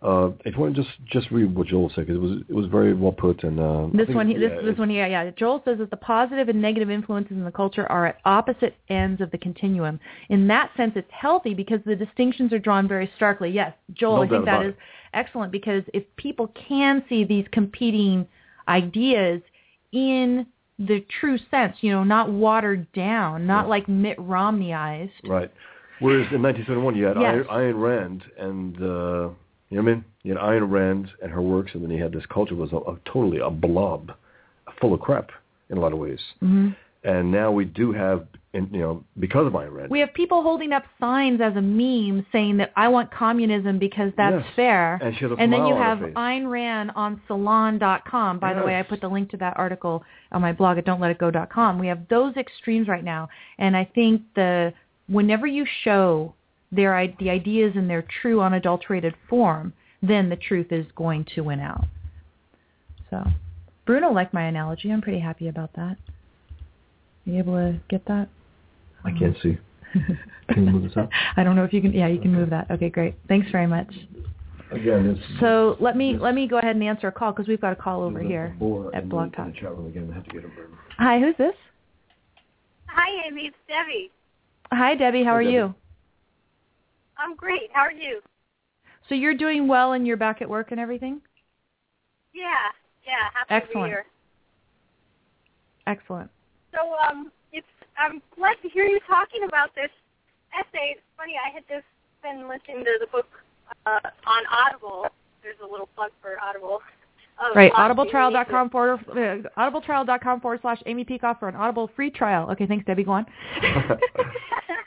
Uh, 0.00 0.30
if 0.44 0.54
you 0.54 0.60
want 0.60 0.76
to 0.76 0.82
just, 0.82 0.94
just 1.06 1.30
read 1.32 1.52
what 1.56 1.66
Joel 1.66 1.90
said, 1.92 2.06
because 2.06 2.16
it 2.16 2.22
was, 2.22 2.40
it 2.48 2.52
was 2.54 2.66
very 2.66 2.94
well 2.94 3.10
put. 3.10 3.42
And 3.42 3.58
uh, 3.58 3.88
This 3.92 4.14
one, 4.14 4.28
he- 4.28 4.36
this 4.36 4.52
yeah, 4.54 4.62
this 4.70 4.78
one 4.78 4.88
here, 4.88 5.08
yeah. 5.08 5.28
Joel 5.30 5.60
says 5.64 5.78
that 5.78 5.90
the 5.90 5.96
positive 5.96 6.48
and 6.48 6.62
negative 6.62 6.88
influences 6.88 7.32
in 7.32 7.44
the 7.44 7.50
culture 7.50 7.84
are 7.90 8.06
at 8.06 8.18
opposite 8.24 8.76
ends 8.88 9.20
of 9.20 9.32
the 9.32 9.38
continuum. 9.38 9.98
In 10.28 10.46
that 10.48 10.70
sense, 10.76 10.92
it's 10.94 11.10
healthy 11.10 11.52
because 11.52 11.80
the 11.84 11.96
distinctions 11.96 12.52
are 12.52 12.60
drawn 12.60 12.86
very 12.86 13.10
starkly. 13.16 13.50
Yes, 13.50 13.72
Joel, 13.92 14.18
No 14.18 14.22
I 14.22 14.28
think 14.28 14.44
that 14.44 14.62
is 14.66 14.68
is 14.74 14.78
excellent 15.14 15.50
because 15.50 15.82
if 15.92 16.04
people 16.16 16.52
can 16.68 17.02
see 17.08 17.24
these 17.24 17.46
competing 17.50 18.24
ideas 18.68 19.42
in 19.90 20.46
the 20.78 21.04
true 21.20 21.38
sense, 21.50 21.74
you 21.80 21.90
know, 21.90 22.04
not 22.04 22.30
watered 22.30 22.86
down, 22.92 23.46
not 23.48 23.64
Yeah. 23.64 23.70
like 23.70 23.88
Mitt 23.88 24.16
Romneyized. 24.18 25.10
Right. 25.24 25.50
Whereas 25.98 26.28
in 26.32 26.40
1971, 26.40 26.94
you 26.94 27.04
had 27.06 27.16
Yes. 27.20 27.46
Ayn 27.50 27.80
Rand, 27.82 28.22
and 28.38 28.80
uh, 28.80 29.28
you 29.70 29.76
know 29.76 29.82
what 29.84 29.90
I 29.90 29.94
mean. 29.94 30.04
You 30.22 30.34
had 30.34 30.42
Ayn 30.42 30.70
Rand 30.70 31.10
and 31.22 31.30
her 31.32 31.42
works, 31.42 31.72
and 31.74 31.82
then 31.82 31.90
you 31.90 32.02
had 32.02 32.12
this 32.12 32.26
culture 32.26 32.54
was 32.54 32.72
a, 32.72 32.76
a 32.76 32.98
totally 33.04 33.38
a 33.38 33.50
blob, 33.50 34.12
full 34.80 34.94
of 34.94 35.00
crap 35.00 35.30
in 35.70 35.78
a 35.78 35.80
lot 35.80 35.92
of 35.92 35.98
ways. 35.98 36.20
hmm 36.40 36.68
And 37.04 37.30
now 37.30 37.50
we 37.52 37.64
do 37.64 37.92
have, 37.92 38.26
in, 38.54 38.68
you 38.72 38.80
know, 38.80 39.04
because 39.20 39.46
of 39.46 39.52
Ayn 39.52 39.72
Rand. 39.72 39.90
We 39.90 40.00
have 40.00 40.12
people 40.14 40.42
holding 40.42 40.72
up 40.72 40.84
signs 41.00 41.40
as 41.40 41.54
a 41.56 41.60
meme 41.62 42.26
saying 42.32 42.56
that 42.58 42.72
I 42.76 42.88
want 42.88 43.10
communism 43.12 43.78
because 43.78 44.12
that's 44.16 44.42
Yes. 44.44 44.54
fair. 44.56 44.98
and 45.02 45.14
she 45.16 45.20
has 45.24 45.32
a 45.32 45.36
And 45.36 45.52
then 45.52 45.66
you 45.66 45.74
have. 45.76 45.98
Ayn 45.98 46.50
Rand 46.50 46.90
on 46.96 47.20
salon.com. 47.28 48.38
By 48.38 48.54
the 48.54 48.62
way, 48.62 48.78
I 48.78 48.82
put 48.82 49.00
the 49.00 49.08
link 49.08 49.30
to 49.30 49.36
that 49.38 49.54
article 49.56 50.02
on 50.32 50.40
my 50.42 50.52
blog 50.52 50.78
at 50.78 50.84
don'tletitgo.com. 50.86 51.78
We 51.78 51.86
have 51.88 52.08
those 52.08 52.36
extremes 52.36 52.88
right 52.88 53.04
now. 53.04 53.28
And 53.58 53.76
I 53.76 53.84
think 53.94 54.22
the 54.34 54.72
whenever 55.08 55.46
you 55.46 55.64
show 55.84 56.34
their 56.70 56.94
i- 56.94 57.14
the 57.18 57.30
ideas 57.30 57.74
in 57.76 57.88
their 57.88 58.02
true 58.02 58.40
unadulterated 58.40 59.14
form, 59.28 59.72
then 60.02 60.28
the 60.28 60.36
truth 60.36 60.70
is 60.72 60.86
going 60.94 61.24
to 61.34 61.42
win 61.42 61.60
out. 61.60 61.84
So, 63.10 63.24
Bruno 63.86 64.12
liked 64.12 64.34
my 64.34 64.42
analogy. 64.44 64.90
I'm 64.92 65.00
pretty 65.00 65.18
happy 65.20 65.48
about 65.48 65.72
that. 65.74 65.96
Are 67.26 67.30
you 67.30 67.38
able 67.38 67.54
to 67.54 67.78
get 67.88 68.04
that? 68.06 68.28
I 69.04 69.12
can't 69.12 69.36
see. 69.42 69.56
Can 70.52 70.66
you 70.66 70.70
move 70.72 70.82
this 70.82 70.96
up? 70.96 71.08
I 71.36 71.42
don't 71.44 71.56
know 71.56 71.64
if 71.64 71.72
you 71.72 71.80
can. 71.80 71.92
Yeah, 71.92 72.06
you 72.08 72.20
can 72.20 72.32
move 72.32 72.50
that. 72.50 72.70
Okay, 72.70 72.88
great. 72.90 73.14
Thanks 73.28 73.50
very 73.50 73.66
much. 73.66 73.88
Again, 74.70 75.06
it's 75.06 75.40
So 75.40 75.76
let 75.80 75.96
me 75.96 76.16
let 76.18 76.34
me 76.34 76.46
go 76.46 76.58
ahead 76.58 76.74
and 76.76 76.84
answer 76.84 77.08
a 77.08 77.12
call 77.12 77.32
because 77.32 77.48
we've 77.48 77.60
got 77.60 77.72
a 77.72 77.76
call 77.76 78.02
over 78.02 78.20
here 78.20 78.54
at 78.94 79.02
in 79.02 79.08
Blog 79.08 79.34
Talk. 79.34 79.54
Chat 79.54 79.70
room 79.76 79.86
again, 79.86 80.08
I 80.10 80.16
had 80.16 80.24
to 80.26 80.30
get 80.30 80.44
a. 80.44 80.48
Hi, 80.98 81.18
who's 81.20 81.36
this? 81.38 81.54
Hi, 82.86 83.26
Amy. 83.26 83.42
It's 83.46 83.56
Debbie. 83.66 84.10
Hi, 84.72 84.94
Debbie. 84.94 85.24
How 85.24 85.30
Hi, 85.32 85.36
are 85.36 85.42
Debbie. 85.42 85.52
you? 85.54 85.74
I'm 87.18 87.34
great. 87.34 87.70
How 87.72 87.82
are 87.82 87.92
you? 87.92 88.20
So 89.08 89.14
you're 89.14 89.34
doing 89.34 89.66
well 89.66 89.92
and 89.92 90.06
you're 90.06 90.16
back 90.16 90.42
at 90.42 90.48
work 90.48 90.70
and 90.70 90.80
everything? 90.80 91.20
Yeah, 92.34 92.44
yeah. 93.06 93.28
Happy 93.34 93.66
Excellent. 93.66 93.86
New 93.86 93.90
Year. 93.90 94.06
Excellent. 95.86 96.30
So 96.72 96.94
um, 97.08 97.32
it's 97.52 97.66
I'm 97.98 98.22
glad 98.36 98.56
to 98.62 98.68
hear 98.68 98.84
you 98.84 99.00
talking 99.08 99.44
about 99.48 99.74
this 99.74 99.90
essay. 100.54 100.96
It's 100.96 101.00
funny. 101.16 101.34
I 101.34 101.52
had 101.52 101.64
just 101.68 101.86
been 102.22 102.48
listening 102.48 102.84
to 102.84 102.98
the 103.00 103.06
book 103.06 103.26
uh, 103.86 104.00
on 104.26 104.42
Audible. 104.50 105.06
There's 105.42 105.56
a 105.62 105.66
little 105.66 105.88
plug 105.96 106.10
for 106.20 106.36
Audible. 106.42 106.80
of 107.40 107.56
Right, 107.56 107.72
Lost 107.72 107.96
audibletrial.com 107.96 108.70
forward, 108.70 109.00
uh, 109.08 109.48
audibletrial.com 109.58 110.40
forward 110.40 110.60
slash 110.60 110.82
Amy 110.86 111.04
Peikoff 111.04 111.38
for 111.38 111.48
an 111.48 111.56
Audible 111.56 111.90
free 111.96 112.10
trial. 112.10 112.50
Okay, 112.50 112.66
thanks, 112.66 112.84
Debbie. 112.84 113.04
Go 113.04 113.12
on. 113.12 113.26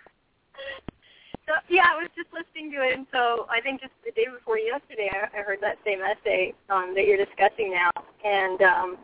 so 1.51 1.59
yeah, 1.67 1.83
I 1.91 1.99
was 1.99 2.07
just 2.15 2.31
listening 2.31 2.71
to 2.71 2.79
it, 2.79 2.95
and 2.95 3.05
so 3.11 3.45
I 3.51 3.59
think 3.59 3.81
just 3.81 3.91
the 4.05 4.11
day 4.15 4.27
before 4.31 4.57
yesterday, 4.57 5.11
I, 5.11 5.43
heard 5.43 5.59
that 5.59 5.77
same 5.83 5.99
essay 5.99 6.53
um, 6.69 6.95
that 6.95 7.03
you're 7.03 7.19
discussing 7.19 7.75
now, 7.75 7.91
and 8.23 8.61
um, 8.61 8.97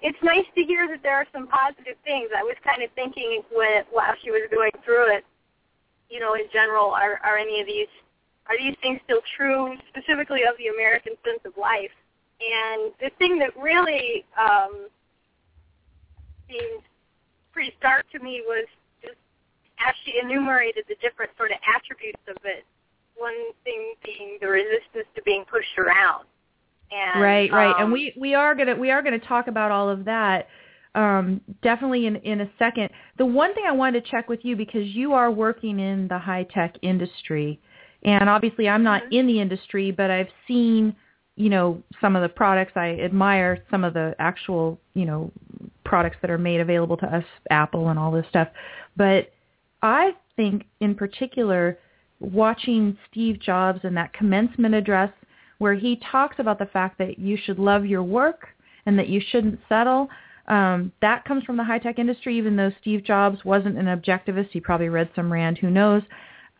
it's 0.00 0.18
nice 0.22 0.46
to 0.54 0.62
hear 0.62 0.86
that 0.86 1.02
there 1.02 1.16
are 1.16 1.26
some 1.32 1.48
positive 1.48 1.98
things. 2.04 2.30
I 2.36 2.44
was 2.44 2.54
kind 2.62 2.82
of 2.82 2.90
thinking 2.94 3.42
when 3.50 3.82
while 3.90 4.14
she 4.22 4.30
was 4.30 4.46
going 4.50 4.70
through 4.84 5.16
it, 5.16 5.24
you 6.08 6.20
know, 6.20 6.34
in 6.34 6.46
general, 6.52 6.94
are 6.94 7.18
are 7.24 7.36
any 7.36 7.60
of 7.60 7.66
these 7.66 7.90
are 8.46 8.56
these 8.56 8.76
things 8.80 9.00
still 9.04 9.22
true, 9.36 9.74
specifically 9.90 10.42
of 10.46 10.54
the 10.58 10.68
American 10.68 11.14
sense 11.26 11.42
of 11.44 11.58
life? 11.58 11.94
And 12.38 12.94
the 13.02 13.10
thing 13.18 13.38
that 13.40 13.50
really 13.58 14.24
um, 14.38 14.86
seemed 16.48 16.82
pretty 17.50 17.74
stark 17.78 18.08
to 18.12 18.20
me 18.20 18.42
was 18.46 18.66
as 19.86 19.94
she 20.04 20.14
enumerated 20.22 20.84
the 20.88 20.96
different 21.00 21.30
sort 21.36 21.50
of 21.50 21.58
attributes 21.74 22.20
of 22.28 22.36
it. 22.44 22.64
One 23.16 23.34
thing 23.64 23.94
being 24.04 24.38
the 24.40 24.46
resistance 24.48 25.06
to 25.16 25.22
being 25.22 25.44
pushed 25.50 25.76
around. 25.78 26.24
And, 26.90 27.20
right, 27.20 27.52
right. 27.52 27.74
um, 27.74 27.82
and 27.84 27.92
we 27.92 28.14
we 28.18 28.34
are 28.34 28.54
gonna 28.54 28.74
we 28.74 28.90
are 28.90 29.02
gonna 29.02 29.18
talk 29.18 29.48
about 29.48 29.70
all 29.70 29.90
of 29.90 30.04
that. 30.06 30.48
Um, 30.94 31.40
definitely 31.62 32.06
in 32.06 32.16
in 32.16 32.40
a 32.40 32.50
second. 32.58 32.90
The 33.18 33.26
one 33.26 33.54
thing 33.54 33.64
I 33.66 33.72
wanted 33.72 34.04
to 34.04 34.10
check 34.10 34.28
with 34.28 34.44
you 34.44 34.56
because 34.56 34.86
you 34.86 35.12
are 35.12 35.30
working 35.30 35.80
in 35.80 36.08
the 36.08 36.18
high 36.18 36.46
tech 36.54 36.76
industry, 36.82 37.60
and 38.04 38.28
obviously 38.30 38.68
I'm 38.68 38.82
not 38.82 39.02
Mhm. 39.04 39.12
in 39.12 39.26
the 39.26 39.40
industry, 39.40 39.90
but 39.90 40.10
I've 40.10 40.30
seen 40.46 40.96
you 41.36 41.50
know 41.50 41.82
some 42.00 42.16
of 42.16 42.22
the 42.22 42.28
products. 42.28 42.72
I 42.74 42.98
admire 43.00 43.58
some 43.70 43.84
of 43.84 43.92
the 43.94 44.14
actual 44.18 44.80
you 44.94 45.04
know 45.04 45.30
products 45.84 46.16
that 46.22 46.30
are 46.30 46.38
made 46.38 46.60
available 46.60 46.96
to 46.98 47.06
us, 47.14 47.24
Apple 47.50 47.88
and 47.88 47.98
all 47.98 48.12
this 48.12 48.26
stuff. 48.28 48.48
But 48.96 49.30
I 49.82 50.12
think 50.36 50.64
in 50.80 50.94
particular, 50.94 51.78
watching 52.20 52.96
Steve 53.10 53.40
Jobs 53.40 53.80
and 53.84 53.96
that 53.96 54.12
commencement 54.12 54.74
address 54.74 55.10
where 55.58 55.74
he 55.74 56.00
talks 56.10 56.36
about 56.38 56.58
the 56.58 56.66
fact 56.66 56.98
that 56.98 57.18
you 57.18 57.36
should 57.36 57.58
love 57.58 57.84
your 57.84 58.02
work 58.02 58.48
and 58.86 58.98
that 58.98 59.08
you 59.08 59.20
shouldn't 59.30 59.60
settle. 59.68 60.08
Um, 60.46 60.92
that 61.02 61.24
comes 61.24 61.44
from 61.44 61.56
the 61.56 61.64
high 61.64 61.78
tech 61.78 61.98
industry, 61.98 62.38
even 62.38 62.56
though 62.56 62.72
Steve 62.80 63.04
Jobs 63.04 63.44
wasn't 63.44 63.76
an 63.76 63.86
objectivist. 63.86 64.48
He 64.50 64.60
probably 64.60 64.88
read 64.88 65.10
some 65.14 65.32
Rand, 65.32 65.58
who 65.58 65.70
knows. 65.70 66.02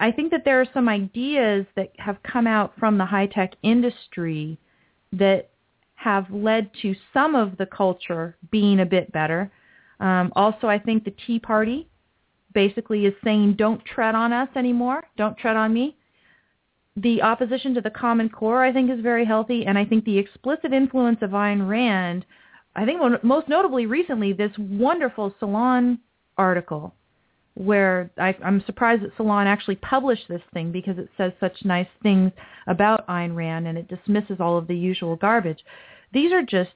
I 0.00 0.12
think 0.12 0.30
that 0.30 0.44
there 0.44 0.60
are 0.60 0.66
some 0.74 0.88
ideas 0.88 1.66
that 1.74 1.92
have 1.98 2.22
come 2.22 2.46
out 2.46 2.72
from 2.78 2.98
the 2.98 3.06
high 3.06 3.26
tech 3.26 3.54
industry 3.62 4.58
that 5.12 5.50
have 5.94 6.30
led 6.30 6.70
to 6.82 6.94
some 7.12 7.34
of 7.34 7.56
the 7.56 7.66
culture 7.66 8.36
being 8.50 8.80
a 8.80 8.86
bit 8.86 9.10
better. 9.10 9.50
Um, 10.00 10.32
also, 10.36 10.68
I 10.68 10.78
think 10.78 11.04
the 11.04 11.14
Tea 11.26 11.40
Party 11.40 11.88
basically 12.52 13.06
is 13.06 13.14
saying, 13.22 13.54
don't 13.54 13.84
tread 13.84 14.14
on 14.14 14.32
us 14.32 14.48
anymore. 14.56 15.04
Don't 15.16 15.36
tread 15.36 15.56
on 15.56 15.72
me 15.72 15.96
the 17.02 17.22
opposition 17.22 17.74
to 17.74 17.80
the 17.80 17.90
Common 17.90 18.28
Core, 18.28 18.62
I 18.62 18.72
think, 18.72 18.90
is 18.90 19.00
very 19.00 19.24
healthy, 19.24 19.66
and 19.66 19.78
I 19.78 19.84
think 19.84 20.04
the 20.04 20.18
explicit 20.18 20.72
influence 20.72 21.18
of 21.22 21.30
Ayn 21.30 21.68
Rand, 21.68 22.24
I 22.74 22.84
think 22.84 23.00
most 23.22 23.48
notably 23.48 23.86
recently, 23.86 24.32
this 24.32 24.52
wonderful 24.58 25.34
Salon 25.38 25.98
article 26.36 26.94
where 27.54 28.10
I, 28.18 28.36
I'm 28.44 28.62
surprised 28.66 29.02
that 29.02 29.16
Salon 29.16 29.48
actually 29.48 29.76
published 29.76 30.28
this 30.28 30.42
thing 30.54 30.70
because 30.70 30.96
it 30.96 31.08
says 31.16 31.32
such 31.40 31.64
nice 31.64 31.88
things 32.04 32.30
about 32.68 33.06
Ayn 33.08 33.34
Rand 33.34 33.66
and 33.66 33.76
it 33.76 33.88
dismisses 33.88 34.36
all 34.38 34.56
of 34.56 34.68
the 34.68 34.76
usual 34.76 35.16
garbage. 35.16 35.58
These 36.12 36.32
are 36.32 36.42
just 36.42 36.70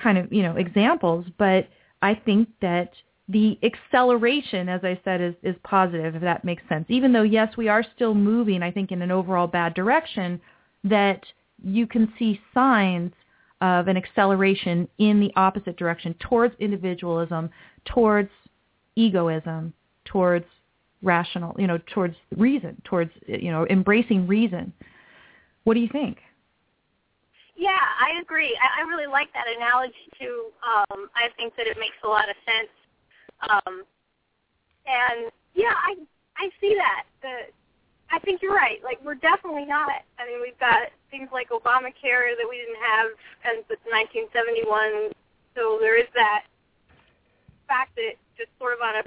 kind 0.00 0.18
of, 0.18 0.32
you 0.32 0.44
know, 0.44 0.56
examples, 0.56 1.26
but 1.36 1.68
I 2.00 2.14
think 2.14 2.48
that 2.60 2.92
the 3.30 3.58
acceleration, 3.62 4.68
as 4.68 4.80
I 4.82 5.00
said, 5.04 5.20
is, 5.20 5.34
is 5.42 5.54
positive, 5.62 6.16
if 6.16 6.22
that 6.22 6.44
makes 6.44 6.62
sense. 6.68 6.84
Even 6.88 7.12
though, 7.12 7.22
yes, 7.22 7.56
we 7.56 7.68
are 7.68 7.84
still 7.94 8.14
moving, 8.14 8.62
I 8.62 8.72
think, 8.72 8.90
in 8.90 9.02
an 9.02 9.12
overall 9.12 9.46
bad 9.46 9.74
direction, 9.74 10.40
that 10.82 11.22
you 11.62 11.86
can 11.86 12.12
see 12.18 12.40
signs 12.52 13.12
of 13.60 13.86
an 13.88 13.96
acceleration 13.96 14.88
in 14.98 15.20
the 15.20 15.30
opposite 15.36 15.76
direction 15.76 16.14
towards 16.18 16.54
individualism, 16.58 17.50
towards 17.84 18.30
egoism, 18.96 19.72
towards 20.06 20.46
rational, 21.02 21.54
you 21.58 21.66
know, 21.66 21.78
towards 21.94 22.16
reason, 22.36 22.80
towards, 22.84 23.12
you 23.26 23.52
know, 23.52 23.66
embracing 23.68 24.26
reason. 24.26 24.72
What 25.64 25.74
do 25.74 25.80
you 25.80 25.88
think? 25.88 26.18
Yeah, 27.54 27.68
I 27.70 28.18
agree. 28.20 28.58
I, 28.60 28.80
I 28.80 28.88
really 28.88 29.06
like 29.06 29.28
that 29.34 29.44
analogy 29.54 30.08
too. 30.18 30.46
Um, 30.66 31.08
I 31.14 31.28
think 31.36 31.54
that 31.56 31.66
it 31.66 31.76
makes 31.78 31.96
a 32.02 32.08
lot 32.08 32.28
of 32.28 32.36
sense. 32.46 32.70
Um, 33.48 33.84
and 34.86 35.30
yeah, 35.54 35.72
I 35.74 35.96
I 36.36 36.50
see 36.60 36.74
that. 36.76 37.04
The 37.22 37.52
I 38.10 38.18
think 38.18 38.42
you're 38.42 38.54
right. 38.54 38.82
Like 38.82 38.98
we're 39.04 39.14
definitely 39.14 39.64
not. 39.66 40.02
I 40.18 40.26
mean, 40.26 40.40
we've 40.42 40.58
got 40.58 40.90
things 41.10 41.28
like 41.32 41.50
Obamacare 41.50 42.34
that 42.36 42.46
we 42.48 42.58
didn't 42.58 42.82
have 42.82 43.08
since 43.44 43.64
1971. 43.88 45.12
So 45.54 45.78
there 45.80 45.98
is 45.98 46.08
that 46.14 46.44
fact 47.68 47.94
that 47.96 48.18
just 48.36 48.50
sort 48.58 48.74
of 48.74 48.80
on 48.82 48.96
a 48.96 49.02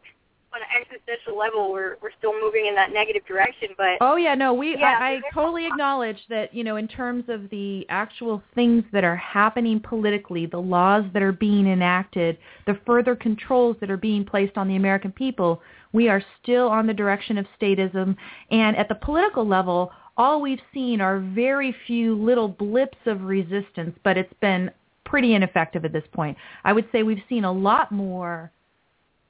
on 0.54 0.62
an 0.62 0.68
existential 0.82 1.38
level, 1.38 1.72
we're 1.72 1.98
we're 2.02 2.12
still 2.18 2.34
moving 2.40 2.68
in 2.68 2.76
that 2.76 2.94
negative 2.94 3.26
direction. 3.26 3.70
But 3.78 3.98
Oh 4.02 4.16
yeah, 4.16 4.36
no, 4.36 4.54
we 4.54 4.78
Yeah, 4.78 4.98
I, 5.00 5.14
I 5.14 5.22
totally 5.34 5.66
acknowledge 5.66 6.20
that, 6.30 6.54
you 6.54 6.64
know, 6.64 6.76
in 6.76 6.88
terms 6.88 7.26
of 7.28 7.50
the 7.50 7.86
actual 7.90 8.42
things 8.54 8.84
that 8.92 9.04
are 9.04 9.16
happening 9.16 9.80
politically, 9.80 10.46
the 10.46 10.60
laws 10.60 11.06
that 11.14 11.22
are 11.22 11.32
being 11.32 11.68
enacted, 11.68 12.38
the 12.68 12.80
further 12.86 13.16
controls 13.16 13.78
that 13.82 13.90
are 13.90 13.98
being 13.98 14.24
placed 14.26 14.58
on 14.58 14.68
the 14.68 14.76
American 14.76 15.12
people, 15.12 15.62
we 15.92 16.08
are 16.08 16.24
still 16.42 16.68
on 16.68 16.88
the 16.88 16.94
direction 16.94 17.38
of 17.38 17.46
statism 17.60 18.16
and 18.52 18.78
at 18.78 18.90
the 18.90 18.96
political 18.96 19.48
level, 19.48 19.92
all 20.18 20.42
we've 20.42 20.62
seen 20.74 21.02
are 21.02 21.20
very 21.20 21.76
few 21.88 22.16
little 22.16 22.48
blips 22.48 22.98
of 23.08 23.22
resistance, 23.24 23.98
but 24.04 24.18
it's 24.18 24.34
been 24.42 24.70
pretty 25.06 25.34
ineffective 25.34 25.86
at 25.86 25.94
this 25.94 26.04
point. 26.14 26.38
I 26.64 26.74
would 26.74 26.88
say 26.92 27.04
we've 27.04 27.24
seen 27.28 27.44
a 27.44 27.52
lot 27.52 27.92
more 27.92 28.52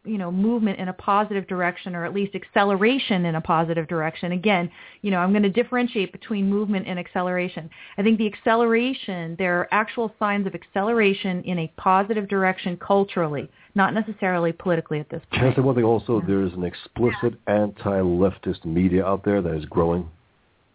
you 0.05 0.17
know 0.17 0.31
movement 0.31 0.79
in 0.79 0.89
a 0.89 0.93
positive 0.93 1.47
direction 1.47 1.95
or 1.95 2.05
at 2.05 2.13
least 2.13 2.35
acceleration 2.35 3.25
in 3.25 3.35
a 3.35 3.41
positive 3.41 3.87
direction 3.87 4.33
again 4.33 4.69
you 5.01 5.11
know 5.11 5.17
i'm 5.17 5.31
going 5.31 5.43
to 5.43 5.49
differentiate 5.49 6.11
between 6.11 6.49
movement 6.49 6.87
and 6.87 6.99
acceleration 6.99 7.69
i 7.97 8.03
think 8.03 8.17
the 8.17 8.27
acceleration 8.27 9.35
there 9.37 9.59
are 9.59 9.67
actual 9.71 10.13
signs 10.19 10.45
of 10.45 10.53
acceleration 10.55 11.41
in 11.43 11.59
a 11.59 11.73
positive 11.77 12.27
direction 12.27 12.77
culturally 12.77 13.49
not 13.75 13.93
necessarily 13.93 14.51
politically 14.51 14.99
at 14.99 15.09
this 15.09 15.21
Can 15.31 15.39
I 15.39 15.43
point 15.45 15.55
say 15.55 15.61
one 15.61 15.75
thing 15.75 15.83
also? 15.83 16.21
There 16.21 16.45
is 16.45 16.53
an 16.53 16.63
explicit 16.63 17.39
anti-leftist 17.47 18.65
media 18.65 19.05
out 19.05 19.25
there 19.25 19.41
that 19.41 19.55
is 19.55 19.65
growing. 19.65 20.09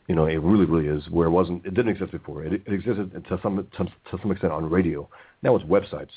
You 0.08 0.14
know, 0.14 0.26
it 0.26 0.38
really, 0.38 0.64
really 0.64 0.88
is. 0.88 1.08
Where 1.10 1.28
it 1.28 1.30
wasn't, 1.30 1.64
it 1.64 1.74
didn't 1.74 1.90
exist 1.90 2.12
before. 2.12 2.44
It, 2.44 2.54
it 2.54 2.72
existed 2.72 3.24
to 3.28 3.40
some 3.42 3.56
to, 3.76 3.84
to 3.84 4.18
some 4.20 4.32
extent 4.32 4.52
on 4.52 4.68
radio. 4.68 5.08
Now 5.42 5.54
it's 5.54 5.64
websites, 5.66 6.10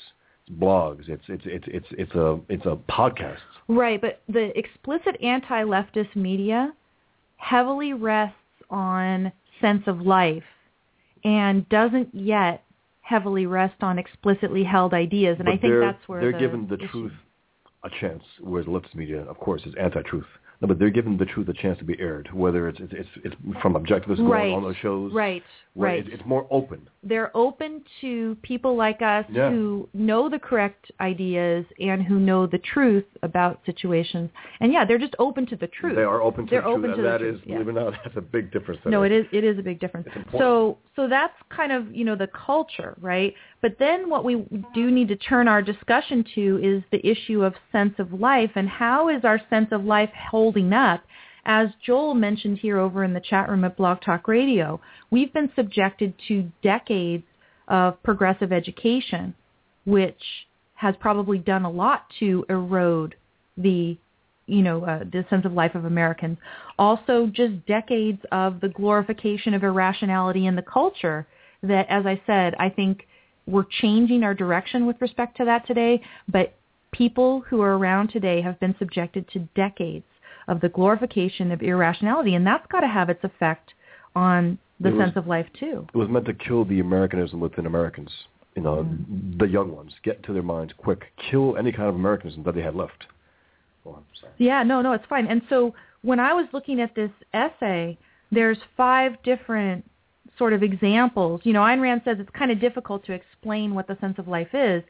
blogs, 0.50 1.08
it's 1.08 1.24
it's 1.28 1.44
it's 1.46 1.64
it's 1.68 1.86
it's 1.92 2.14
a 2.14 2.40
it's 2.48 2.66
a 2.66 2.76
podcast. 2.90 3.38
Right, 3.68 4.00
but 4.00 4.22
the 4.28 4.56
explicit 4.58 5.16
anti-leftist 5.22 6.14
media 6.16 6.72
heavily 7.36 7.92
rests 7.92 8.36
on 8.70 9.32
sense 9.60 9.82
of 9.86 10.00
life 10.00 10.42
and 11.24 11.68
doesn't 11.68 12.08
yet 12.12 12.64
heavily 13.02 13.46
rest 13.46 13.82
on 13.82 13.98
explicitly 13.98 14.64
held 14.64 14.94
ideas. 14.94 15.36
And 15.38 15.46
but 15.46 15.54
I 15.54 15.58
think 15.58 15.74
that's 15.80 16.08
where 16.08 16.20
they're 16.20 16.32
the 16.32 16.38
giving 16.38 16.66
the 16.66 16.76
issue- 16.76 16.88
truth 16.88 17.12
a 17.84 17.90
chance, 18.00 18.22
whereas 18.40 18.66
leftist 18.66 18.94
media, 18.94 19.22
of 19.22 19.38
course, 19.38 19.62
is 19.66 19.74
anti-truth. 19.74 20.26
No, 20.62 20.68
but 20.68 20.78
they're 20.78 20.90
giving 20.90 21.16
the 21.18 21.24
truth 21.26 21.48
a 21.48 21.52
chance 21.54 21.76
to 21.80 21.84
be 21.84 21.98
aired, 21.98 22.28
whether 22.32 22.68
it's 22.68 22.78
it's 22.80 22.92
it's, 22.94 23.08
it's 23.24 23.34
from 23.60 23.74
objectivists 23.74 24.18
going 24.18 24.30
Right, 24.30 24.52
on 24.52 24.62
those 24.62 24.76
shows. 24.80 25.12
Right, 25.12 25.42
right. 25.74 26.06
It, 26.06 26.12
it's 26.14 26.22
more 26.24 26.46
open. 26.52 26.88
they're 27.02 27.36
open 27.36 27.82
to 28.00 28.36
people 28.42 28.76
like 28.76 29.02
us 29.02 29.24
Yeah. 29.28 29.50
who 29.50 29.88
know 29.92 30.28
the 30.28 30.38
correct 30.38 30.92
ideas 31.00 31.66
and 31.80 32.00
who 32.00 32.20
know 32.20 32.46
the 32.46 32.58
truth 32.58 33.04
about 33.24 33.60
situations. 33.66 34.30
And 34.60 34.72
yeah, 34.72 34.84
they're 34.84 34.98
just 35.00 35.16
open 35.18 35.46
to 35.46 35.56
the 35.56 35.66
truth. 35.66 35.96
They 35.96 36.02
are 36.02 36.22
open 36.22 36.46
to 36.46 36.50
They're 36.50 36.60
the 36.60 36.68
truth, 36.68 36.78
open 36.78 36.90
and 36.90 36.96
to 36.98 37.02
the 37.02 37.08
that 37.08 37.18
truth, 37.18 37.34
is, 37.34 37.40
yeah. 37.44 37.54
believe 37.58 37.68
it 37.68 37.80
or 37.80 37.90
not, 37.90 37.94
that's 38.04 38.16
a 38.16 38.20
big 38.20 38.52
difference. 38.52 38.80
No, 38.86 39.02
it 39.02 39.10
is 39.10 39.26
it 39.32 39.42
is 39.42 39.58
a 39.58 39.62
big 39.62 39.80
difference. 39.80 40.06
It's. 40.14 40.30
So 40.38 40.78
so 40.94 41.08
that's 41.08 41.34
kind 41.48 41.72
of, 41.72 41.92
you 41.92 42.04
know, 42.04 42.14
the 42.14 42.28
culture, 42.28 42.94
right? 43.00 43.34
But 43.62 43.76
then 43.80 44.08
what 44.10 44.24
we 44.24 44.46
do 44.74 44.90
need 44.92 45.08
to 45.08 45.16
turn 45.16 45.48
our 45.48 45.62
discussion 45.62 46.22
to 46.36 46.60
is 46.62 46.82
the 46.92 47.04
issue 47.04 47.42
of 47.42 47.54
sense 47.72 47.94
of 47.98 48.12
life 48.12 48.50
and 48.54 48.68
how 48.68 49.08
is 49.08 49.24
our 49.24 49.40
sense 49.50 49.68
of 49.72 49.84
life 49.84 50.10
holding 50.30 50.51
up? 50.56 51.02
As 51.44 51.68
Joel 51.84 52.14
mentioned 52.14 52.58
here 52.58 52.78
over 52.78 53.02
in 53.02 53.14
the 53.14 53.20
chat 53.20 53.48
room 53.48 53.64
at 53.64 53.76
Blog 53.76 54.00
Talk 54.00 54.28
Radio, 54.28 54.80
we've 55.10 55.32
been 55.32 55.50
subjected 55.56 56.14
to 56.28 56.50
decades 56.62 57.24
of 57.68 58.00
progressive 58.02 58.52
education, 58.52 59.34
which 59.84 60.22
has 60.74 60.94
probably 61.00 61.38
done 61.38 61.64
a 61.64 61.70
lot 61.70 62.06
to 62.20 62.44
erode 62.48 63.14
the 63.56 63.96
you 64.46 64.62
know 64.62 64.84
uh, 64.84 65.00
the 65.00 65.24
sense 65.30 65.44
of 65.44 65.52
life 65.52 65.74
of 65.74 65.84
Americans. 65.84 66.38
Also, 66.78 67.26
just 67.26 67.64
decades 67.66 68.20
of 68.30 68.60
the 68.60 68.68
glorification 68.68 69.54
of 69.54 69.64
irrationality 69.64 70.46
in 70.46 70.56
the 70.56 70.62
culture. 70.62 71.26
That, 71.62 71.86
as 71.88 72.06
I 72.06 72.20
said, 72.26 72.54
I 72.58 72.68
think 72.68 73.06
we're 73.46 73.66
changing 73.80 74.24
our 74.24 74.34
direction 74.34 74.86
with 74.86 75.00
respect 75.00 75.36
to 75.36 75.44
that 75.44 75.66
today. 75.66 76.02
But 76.28 76.54
people 76.92 77.40
who 77.48 77.62
are 77.62 77.78
around 77.78 78.08
today 78.08 78.42
have 78.42 78.58
been 78.58 78.74
subjected 78.78 79.28
to 79.30 79.40
decades 79.54 80.04
of 80.48 80.60
the 80.60 80.68
glorification 80.68 81.50
of 81.52 81.62
irrationality, 81.62 82.34
and 82.34 82.46
that's 82.46 82.66
got 82.68 82.80
to 82.80 82.88
have 82.88 83.08
its 83.10 83.22
effect 83.24 83.74
on 84.14 84.58
the 84.80 84.88
It 84.88 84.92
was- 84.94 85.04
sense 85.06 85.16
of 85.16 85.26
life 85.26 85.46
too. 85.52 85.86
It 85.94 85.96
was 85.98 86.08
meant 86.08 86.26
to 86.26 86.34
kill 86.34 86.64
the 86.64 86.80
Americanism 86.80 87.40
within 87.40 87.66
Americans. 87.66 88.26
You 88.56 88.62
know, 88.62 88.84
Mm. 88.84 89.38
the 89.38 89.48
young 89.48 89.74
ones 89.74 89.94
get 90.02 90.22
to 90.24 90.32
their 90.32 90.42
minds 90.42 90.72
quick, 90.74 91.12
kill 91.16 91.56
any 91.56 91.72
kind 91.72 91.88
of 91.88 91.94
Americanism 91.94 92.42
that 92.42 92.54
they 92.54 92.62
had 92.62 92.74
left. 92.74 93.06
Oh, 93.86 93.98
Yeah, 94.38 94.62
no, 94.62 94.82
no, 94.82 94.92
it's 94.92 95.06
fine. 95.06 95.26
And 95.26 95.42
so 95.48 95.74
when 96.02 96.20
I 96.20 96.34
was 96.34 96.46
looking 96.52 96.80
at 96.80 96.94
this 96.94 97.10
essay, 97.32 97.96
there's 98.30 98.58
five 98.76 99.20
different 99.22 99.84
sort 100.38 100.52
of 100.52 100.62
examples. 100.62 101.40
You 101.44 101.52
know, 101.52 101.60
Ayn 101.60 101.80
Rand 101.80 102.02
says 102.04 102.16
it's 102.18 102.30
kind 102.36 102.50
of 102.50 102.60
difficult 102.60 103.04
to 103.06 103.12
explain 103.12 103.74
what 103.74 103.86
the 103.86 103.96
sense 104.00 104.18
of 104.18 104.28
life 104.28 104.54
is, 104.54 104.82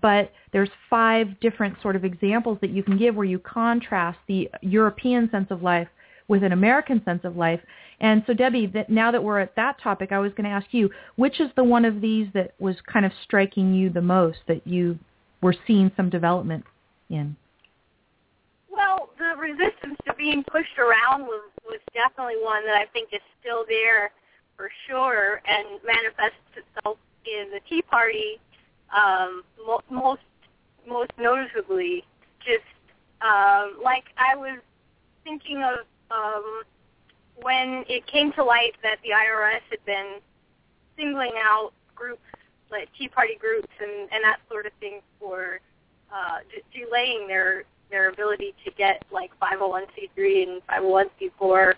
but 0.00 0.32
there's 0.52 0.70
five 0.90 1.38
different 1.40 1.80
sort 1.82 1.96
of 1.96 2.04
examples 2.04 2.58
that 2.60 2.70
you 2.70 2.82
can 2.82 2.98
give 2.98 3.14
where 3.14 3.24
you 3.24 3.38
contrast 3.38 4.18
the 4.26 4.50
European 4.62 5.30
sense 5.30 5.46
of 5.50 5.62
life 5.62 5.88
with 6.28 6.42
an 6.42 6.52
American 6.52 7.02
sense 7.04 7.24
of 7.24 7.36
life. 7.36 7.60
And 8.00 8.22
so 8.26 8.34
Debbie, 8.34 8.66
that 8.68 8.90
now 8.90 9.10
that 9.10 9.22
we're 9.22 9.40
at 9.40 9.56
that 9.56 9.80
topic, 9.80 10.12
I 10.12 10.18
was 10.18 10.32
going 10.32 10.44
to 10.44 10.50
ask 10.50 10.66
you, 10.72 10.90
which 11.16 11.40
is 11.40 11.50
the 11.56 11.64
one 11.64 11.84
of 11.84 12.00
these 12.00 12.28
that 12.34 12.52
was 12.58 12.76
kind 12.92 13.06
of 13.06 13.12
striking 13.24 13.74
you 13.74 13.90
the 13.90 14.02
most 14.02 14.38
that 14.46 14.66
you 14.66 14.98
were 15.40 15.54
seeing 15.66 15.90
some 15.96 16.10
development 16.10 16.64
in? 17.08 17.34
Well, 18.70 19.10
the 19.18 19.40
resistance 19.40 19.96
to 20.06 20.14
being 20.14 20.44
pushed 20.44 20.78
around 20.78 21.22
was 21.22 21.42
was 21.64 21.80
definitely 21.92 22.40
one 22.42 22.64
that 22.64 22.76
I 22.76 22.86
think 22.92 23.10
is 23.12 23.20
still 23.40 23.64
there 23.68 24.12
for 24.58 24.68
sure, 24.86 25.40
and 25.46 25.80
manifests 25.86 26.36
itself 26.54 26.98
in 27.24 27.50
the 27.50 27.60
Tea 27.70 27.80
Party 27.80 28.38
um, 28.94 29.42
mo- 29.64 29.80
most 29.90 30.20
most 30.86 31.12
noticeably. 31.18 32.04
Just 32.40 32.64
um, 33.22 33.78
like 33.82 34.04
I 34.18 34.36
was 34.36 34.58
thinking 35.24 35.62
of 35.62 35.86
um, 36.10 36.62
when 37.40 37.84
it 37.88 38.06
came 38.06 38.32
to 38.32 38.44
light 38.44 38.72
that 38.82 38.98
the 39.02 39.10
IRS 39.10 39.60
had 39.70 39.84
been 39.86 40.16
singling 40.96 41.32
out 41.36 41.72
groups 41.94 42.20
like 42.70 42.88
Tea 42.98 43.08
Party 43.08 43.36
groups 43.40 43.68
and, 43.80 44.10
and 44.12 44.22
that 44.24 44.38
sort 44.50 44.66
of 44.66 44.72
thing 44.80 45.00
for 45.20 45.60
uh, 46.12 46.38
d- 46.50 46.84
delaying 46.84 47.28
their 47.28 47.64
their 47.90 48.10
ability 48.10 48.54
to 48.64 48.70
get 48.72 49.02
like 49.10 49.30
501c3 49.40 50.48
and 50.48 50.62
501c4 50.66 51.74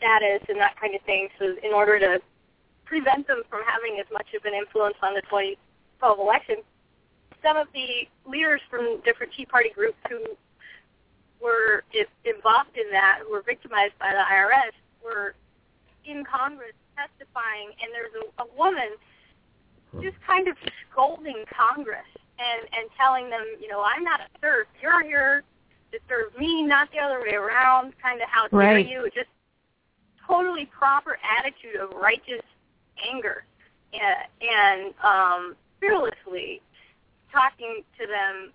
status 0.00 0.40
and 0.48 0.58
that 0.58 0.80
kind 0.80 0.94
of 0.94 1.02
thing. 1.02 1.28
So 1.38 1.54
in 1.62 1.72
order 1.72 1.98
to 2.00 2.20
prevent 2.86 3.26
them 3.28 3.42
from 3.48 3.60
having 3.66 4.00
as 4.00 4.06
much 4.12 4.32
of 4.34 4.44
an 4.44 4.54
influence 4.54 4.96
on 5.02 5.14
the 5.14 5.20
2012 5.22 6.18
election, 6.18 6.56
some 7.44 7.56
of 7.56 7.68
the 7.72 8.08
leaders 8.26 8.60
from 8.68 9.00
different 9.04 9.32
Tea 9.36 9.46
Party 9.46 9.70
groups 9.74 9.96
who 10.08 10.20
were 11.40 11.84
involved 12.24 12.76
in 12.76 12.90
that, 12.90 13.20
who 13.24 13.32
were 13.32 13.42
victimized 13.42 13.94
by 13.98 14.12
the 14.12 14.24
IRS, 14.24 14.72
were 15.04 15.34
in 16.04 16.24
Congress 16.24 16.72
testifying, 16.96 17.68
and 17.80 17.92
there's 17.92 18.12
a, 18.16 18.42
a 18.42 18.46
woman 18.58 18.88
just 20.02 20.16
kind 20.26 20.48
of 20.48 20.56
scolding 20.90 21.44
Congress 21.52 22.08
and 22.38 22.68
and 22.72 22.88
telling 22.96 23.28
them, 23.30 23.44
you 23.60 23.68
know, 23.68 23.82
I'm 23.84 24.02
not 24.04 24.20
a 24.20 24.26
serf. 24.40 24.66
You're 24.82 25.02
here 25.02 25.42
to 25.92 25.98
serve 26.08 26.36
me, 26.38 26.62
not 26.62 26.90
the 26.92 26.98
other 26.98 27.20
way 27.20 27.34
around. 27.34 27.94
Kind 28.02 28.20
of 28.22 28.28
how 28.28 28.48
dare 28.48 28.58
Right. 28.58 28.88
you? 28.88 29.08
Just 29.14 29.28
totally 30.30 30.66
proper 30.66 31.18
attitude 31.26 31.80
of 31.82 31.90
righteous 31.98 32.46
anger 33.02 33.44
and, 33.92 34.22
and 34.38 34.94
um, 35.02 35.56
fearlessly 35.80 36.62
talking 37.32 37.82
to 37.98 38.06
them. 38.06 38.54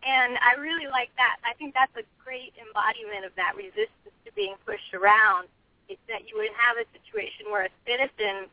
And 0.00 0.38
I 0.40 0.58
really 0.60 0.88
like 0.88 1.10
that. 1.20 1.36
I 1.44 1.52
think 1.58 1.74
that's 1.74 1.92
a 1.98 2.06
great 2.24 2.56
embodiment 2.56 3.26
of 3.28 3.34
that 3.36 3.52
resistance 3.52 4.16
to 4.24 4.32
being 4.32 4.54
pushed 4.64 4.94
around. 4.94 5.48
It's 5.88 6.00
that 6.08 6.24
you 6.30 6.38
would 6.40 6.54
have 6.56 6.80
a 6.80 6.86
situation 6.96 7.50
where 7.50 7.68
a 7.68 7.72
citizen 7.84 8.48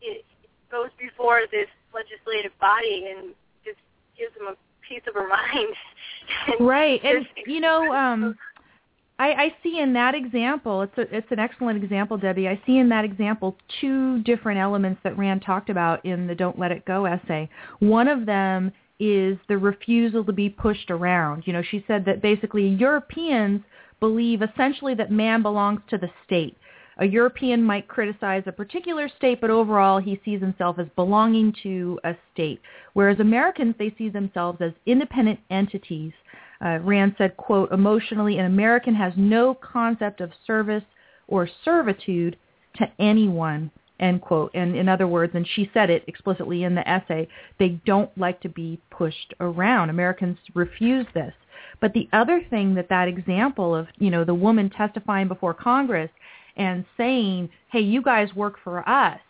it 0.00 0.24
goes 0.70 0.90
before 0.98 1.42
this 1.50 1.68
legislative 1.92 2.56
body 2.60 3.08
and 3.10 3.34
just 3.64 3.80
gives 4.16 4.32
them 4.36 4.48
a 4.48 4.56
piece 4.86 5.02
of 5.08 5.14
her 5.14 5.28
mind. 5.28 5.74
And 6.46 6.66
Right, 6.66 7.00
and 7.04 7.26
you 7.46 7.60
know, 7.60 7.92
um, 7.92 8.36
I, 9.18 9.32
I 9.32 9.54
see 9.62 9.78
in 9.78 9.94
that 9.94 10.14
example, 10.14 10.82
it's 10.82 10.98
a, 10.98 11.16
it's 11.16 11.30
an 11.30 11.38
excellent 11.38 11.82
example, 11.82 12.18
Debbie. 12.18 12.48
I 12.48 12.60
see 12.66 12.78
in 12.78 12.88
that 12.90 13.04
example 13.04 13.56
two 13.80 14.22
different 14.22 14.58
elements 14.58 15.00
that 15.04 15.16
Rand 15.16 15.42
talked 15.42 15.70
about 15.70 16.04
in 16.04 16.26
the 16.26 16.34
"Don't 16.34 16.58
Let 16.58 16.70
It 16.70 16.84
Go" 16.84 17.06
essay. 17.06 17.48
One 17.78 18.08
of 18.08 18.26
them 18.26 18.72
is 18.98 19.38
the 19.48 19.58
refusal 19.58 20.24
to 20.24 20.32
be 20.32 20.48
pushed 20.48 20.90
around. 20.90 21.44
You 21.46 21.52
know, 21.52 21.62
she 21.62 21.84
said 21.86 22.04
that 22.06 22.22
basically 22.22 22.66
Europeans 22.68 23.62
believe 24.00 24.42
essentially 24.42 24.94
that 24.94 25.10
man 25.10 25.42
belongs 25.42 25.80
to 25.88 25.98
the 25.98 26.10
state. 26.24 26.56
A 26.98 27.06
European 27.06 27.62
might 27.62 27.88
criticize 27.88 28.42
a 28.46 28.52
particular 28.52 29.08
state, 29.16 29.40
but 29.40 29.50
overall 29.50 29.98
he 29.98 30.20
sees 30.24 30.40
himself 30.40 30.78
as 30.78 30.86
belonging 30.96 31.54
to 31.62 32.00
a 32.04 32.14
state. 32.32 32.60
Whereas 32.94 33.20
Americans, 33.20 33.74
they 33.78 33.94
see 33.98 34.08
themselves 34.08 34.62
as 34.62 34.72
independent 34.86 35.40
entities. 35.50 36.12
Uh, 36.64 36.78
Rand 36.82 37.14
said, 37.18 37.36
quote, 37.36 37.72
emotionally, 37.72 38.38
an 38.38 38.46
American 38.46 38.94
has 38.94 39.12
no 39.16 39.54
concept 39.54 40.20
of 40.20 40.30
service 40.46 40.84
or 41.28 41.48
servitude 41.64 42.36
to 42.76 42.90
anyone, 42.98 43.70
end 44.00 44.20
quote. 44.22 44.50
And 44.54 44.76
in 44.76 44.88
other 44.88 45.06
words, 45.08 45.34
and 45.34 45.46
she 45.54 45.70
said 45.74 45.90
it 45.90 46.04
explicitly 46.06 46.64
in 46.64 46.74
the 46.74 46.88
essay, 46.88 47.28
they 47.58 47.80
don't 47.84 48.16
like 48.16 48.40
to 48.42 48.48
be 48.48 48.80
pushed 48.90 49.34
around. 49.40 49.90
Americans 49.90 50.38
refuse 50.54 51.06
this. 51.14 51.32
But 51.80 51.92
the 51.92 52.08
other 52.12 52.42
thing 52.48 52.74
that 52.74 52.88
that 52.88 53.08
example 53.08 53.74
of, 53.74 53.86
you 53.98 54.10
know, 54.10 54.24
the 54.24 54.34
woman 54.34 54.70
testifying 54.70 55.28
before 55.28 55.54
Congress 55.54 56.10
and 56.56 56.84
saying, 56.96 57.50
hey, 57.70 57.80
you 57.80 58.02
guys 58.02 58.34
work 58.34 58.54
for 58.64 58.86
us. 58.88 59.20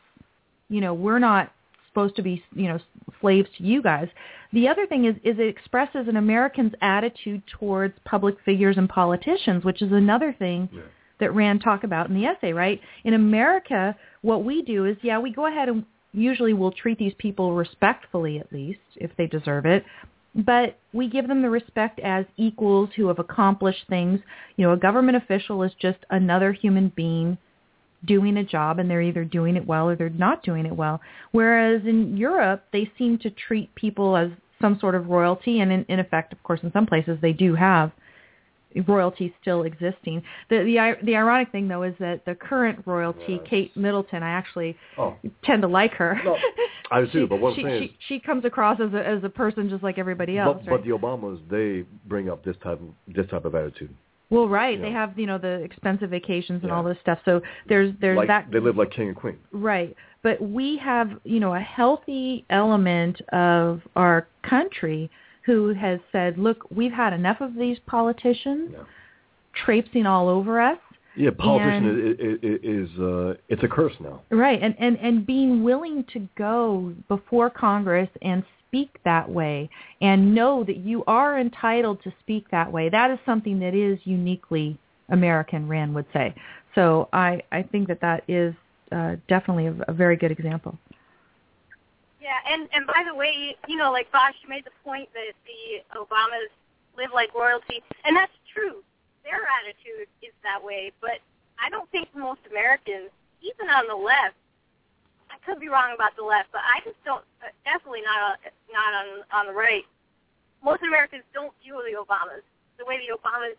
You 0.68 0.80
know, 0.80 0.94
we're 0.94 1.18
not 1.18 1.52
supposed 1.96 2.16
to 2.16 2.22
be, 2.22 2.42
you 2.54 2.68
know, 2.68 2.78
slaves 3.22 3.48
to 3.56 3.64
you 3.64 3.80
guys. 3.82 4.06
The 4.52 4.68
other 4.68 4.86
thing 4.86 5.06
is, 5.06 5.14
is 5.24 5.38
it 5.38 5.48
expresses 5.48 6.08
an 6.08 6.16
American's 6.16 6.74
attitude 6.82 7.42
towards 7.58 7.94
public 8.04 8.36
figures 8.44 8.76
and 8.76 8.86
politicians, 8.86 9.64
which 9.64 9.80
is 9.80 9.92
another 9.92 10.34
thing 10.38 10.68
Yeah. 10.70 10.82
that 11.20 11.34
Rand 11.34 11.62
talked 11.62 11.84
about 11.84 12.10
in 12.10 12.14
the 12.14 12.26
essay, 12.26 12.52
right? 12.52 12.78
In 13.04 13.14
America, 13.14 13.96
what 14.20 14.44
we 14.44 14.60
do 14.60 14.84
is, 14.84 14.98
yeah, 15.00 15.18
we 15.18 15.32
go 15.32 15.46
ahead 15.46 15.70
and 15.70 15.86
usually 16.12 16.52
we'll 16.52 16.70
treat 16.70 16.98
these 16.98 17.14
people 17.14 17.54
respectfully 17.54 18.38
at 18.38 18.52
least, 18.52 18.80
if 18.96 19.10
they 19.16 19.26
deserve 19.26 19.64
it, 19.64 19.82
but 20.34 20.78
we 20.92 21.08
give 21.08 21.28
them 21.28 21.40
the 21.40 21.48
respect 21.48 21.98
as 22.00 22.26
equals 22.36 22.90
who 22.94 23.08
have 23.08 23.18
accomplished 23.18 23.84
things. 23.88 24.20
You 24.56 24.66
know, 24.66 24.72
a 24.74 24.76
government 24.76 25.16
official 25.16 25.62
is 25.62 25.72
just 25.80 25.98
another 26.10 26.52
human 26.52 26.92
being 26.94 27.38
doing 28.06 28.36
a 28.38 28.44
job 28.44 28.78
and 28.78 28.88
they're 28.90 29.02
either 29.02 29.24
doing 29.24 29.56
it 29.56 29.66
well 29.66 29.88
or 29.88 29.96
they're 29.96 30.08
not 30.10 30.42
doing 30.42 30.66
it 30.66 30.74
well. 30.76 31.00
Whereas 31.32 31.82
in 31.86 32.16
Europe, 32.16 32.64
they 32.72 32.90
seem 32.98 33.18
to 33.18 33.30
treat 33.30 33.74
people 33.74 34.16
as 34.16 34.30
some 34.60 34.78
sort 34.80 34.94
of 34.94 35.08
royalty 35.08 35.60
and 35.60 35.70
in, 35.72 35.84
in 35.88 35.98
effect, 36.00 36.32
of 36.32 36.42
course, 36.42 36.60
in 36.62 36.72
some 36.72 36.86
places 36.86 37.18
they 37.20 37.32
do 37.32 37.54
have 37.54 37.92
royalty 38.86 39.34
still 39.40 39.62
existing. 39.62 40.22
The, 40.50 40.58
the 40.58 40.96
the 41.06 41.16
ironic 41.16 41.50
thing 41.50 41.66
though 41.68 41.82
is 41.82 41.94
that 41.98 42.24
the 42.26 42.34
current 42.34 42.82
royalty, 42.86 43.34
Yes. 43.40 43.40
Kate 43.48 43.76
Middleton, 43.76 44.22
I 44.22 44.30
actually 44.30 44.76
Oh, 44.98 45.16
tend 45.44 45.62
to 45.62 45.68
like 45.68 45.92
her. 45.94 46.18
No, 46.24 46.36
I 46.90 47.00
do, 47.00 47.08
she, 47.12 47.24
but 47.26 47.40
what 47.40 47.50
I'm 47.50 47.56
she, 47.56 47.62
saying 47.62 47.80
she, 47.82 47.86
is- 47.86 47.94
she 48.08 48.20
comes 48.20 48.44
across 48.44 48.78
as 48.80 48.92
a 48.92 49.06
as 49.06 49.24
a 49.24 49.28
person 49.30 49.70
just 49.70 49.82
like 49.82 49.96
everybody 49.98 50.36
else, 50.38 50.58
but, 50.64 50.70
right? 50.70 50.80
but 50.80 50.84
the 50.86 50.90
Obamas, 50.94 51.40
they 51.48 51.88
bring 52.06 52.28
up 52.28 52.44
this 52.44 52.56
type 52.62 52.80
of, 52.80 52.88
this 53.14 53.26
type 53.30 53.44
of 53.46 53.54
attitude. 53.54 53.94
Well, 54.30 54.48
right. 54.48 54.80
They 54.80 54.88
Yeah. 54.88 55.00
have 55.06 55.18
you 55.18 55.26
know 55.26 55.38
the 55.38 55.62
expensive 55.62 56.10
vacations 56.10 56.62
and 56.62 56.70
Yeah. 56.70 56.76
all 56.76 56.82
this 56.82 56.98
stuff. 57.00 57.18
So 57.24 57.42
there's 57.68 57.92
there's 58.00 58.16
like 58.16 58.28
that 58.28 58.50
they 58.50 58.60
live 58.60 58.76
like 58.76 58.90
king 58.90 59.08
and 59.08 59.16
queen. 59.16 59.38
Right. 59.52 59.94
But 60.22 60.40
we 60.42 60.76
have, 60.78 61.10
you 61.22 61.38
know, 61.38 61.54
a 61.54 61.60
healthy 61.60 62.44
element 62.50 63.20
of 63.32 63.82
our 63.94 64.26
country 64.42 65.08
who 65.44 65.72
has 65.74 66.00
said, 66.10 66.36
look, 66.36 66.66
we've 66.74 66.92
had 66.92 67.12
enough 67.12 67.40
of 67.40 67.54
these 67.54 67.78
politicians 67.86 68.70
Yeah. 68.72 68.80
traipsing 69.54 70.04
all 70.06 70.28
over 70.28 70.60
us. 70.60 70.78
Yeah, 71.14 71.30
politician 71.30 72.16
is, 72.18 72.38
is, 72.42 72.90
is 72.92 72.98
uh, 72.98 73.34
it's 73.48 73.62
a 73.62 73.68
curse 73.68 73.94
now. 74.00 74.20
Right. 74.30 74.60
And, 74.60 74.74
and, 74.78 74.98
and 74.98 75.24
being 75.24 75.62
willing 75.62 76.04
to 76.12 76.28
go 76.36 76.92
before 77.08 77.48
Congress 77.48 78.10
and 78.20 78.42
speak 78.68 78.98
that 79.04 79.28
way 79.28 79.68
and 80.00 80.34
know 80.34 80.64
that 80.64 80.76
you 80.76 81.04
are 81.06 81.38
entitled 81.38 82.02
to 82.02 82.12
speak 82.20 82.50
that 82.50 82.70
way. 82.70 82.88
That 82.88 83.10
is 83.10 83.18
something 83.24 83.58
that 83.60 83.74
is 83.74 83.98
uniquely 84.04 84.78
American, 85.08 85.68
Rand 85.68 85.94
would 85.94 86.06
say. 86.12 86.34
So 86.74 87.08
I, 87.12 87.42
I 87.52 87.62
think 87.62 87.88
that 87.88 88.00
that 88.00 88.24
is 88.28 88.54
uh, 88.92 89.16
definitely 89.28 89.66
a, 89.66 89.74
a 89.88 89.92
very 89.92 90.16
good 90.16 90.30
example. 90.30 90.76
Yeah, 92.20 92.38
and 92.50 92.68
and 92.72 92.86
by 92.86 93.04
the 93.06 93.14
way, 93.14 93.56
you 93.68 93.76
know, 93.76 93.92
like 93.92 94.10
Bosch, 94.10 94.34
you 94.42 94.48
made 94.48 94.64
the 94.64 94.74
point 94.84 95.08
that 95.14 95.32
the 95.46 95.96
Obamas 95.96 96.50
live 96.96 97.10
like 97.14 97.32
royalty, 97.34 97.82
and 98.04 98.16
that's 98.16 98.32
true. 98.52 98.82
Their 99.22 99.46
attitude 99.62 100.08
is 100.22 100.32
that 100.42 100.62
way, 100.62 100.92
but 101.00 101.22
I 101.62 101.70
don't 101.70 101.88
think 101.90 102.08
most 102.14 102.40
Americans, 102.50 103.10
even 103.42 103.68
on 103.70 103.86
the 103.86 103.94
left, 103.94 104.34
I 105.30 105.36
could 105.44 105.60
be 105.60 105.68
wrong 105.68 105.92
about 105.94 106.14
the 106.16 106.22
left, 106.24 106.48
but 106.52 106.60
I 106.62 106.80
just 106.84 106.96
don't. 107.04 107.24
Uh, 107.42 107.50
definitely 107.64 108.02
not 108.02 108.18
on, 108.22 108.34
not 108.72 108.90
on 108.94 109.06
on 109.32 109.46
the 109.46 109.56
right. 109.56 109.84
Most 110.64 110.82
Americans 110.82 111.22
don't 111.34 111.52
view 111.62 111.80
the 111.84 111.96
Obamas 111.98 112.42
the 112.78 112.84
way 112.84 112.98
the 112.98 113.14
Obamas 113.14 113.54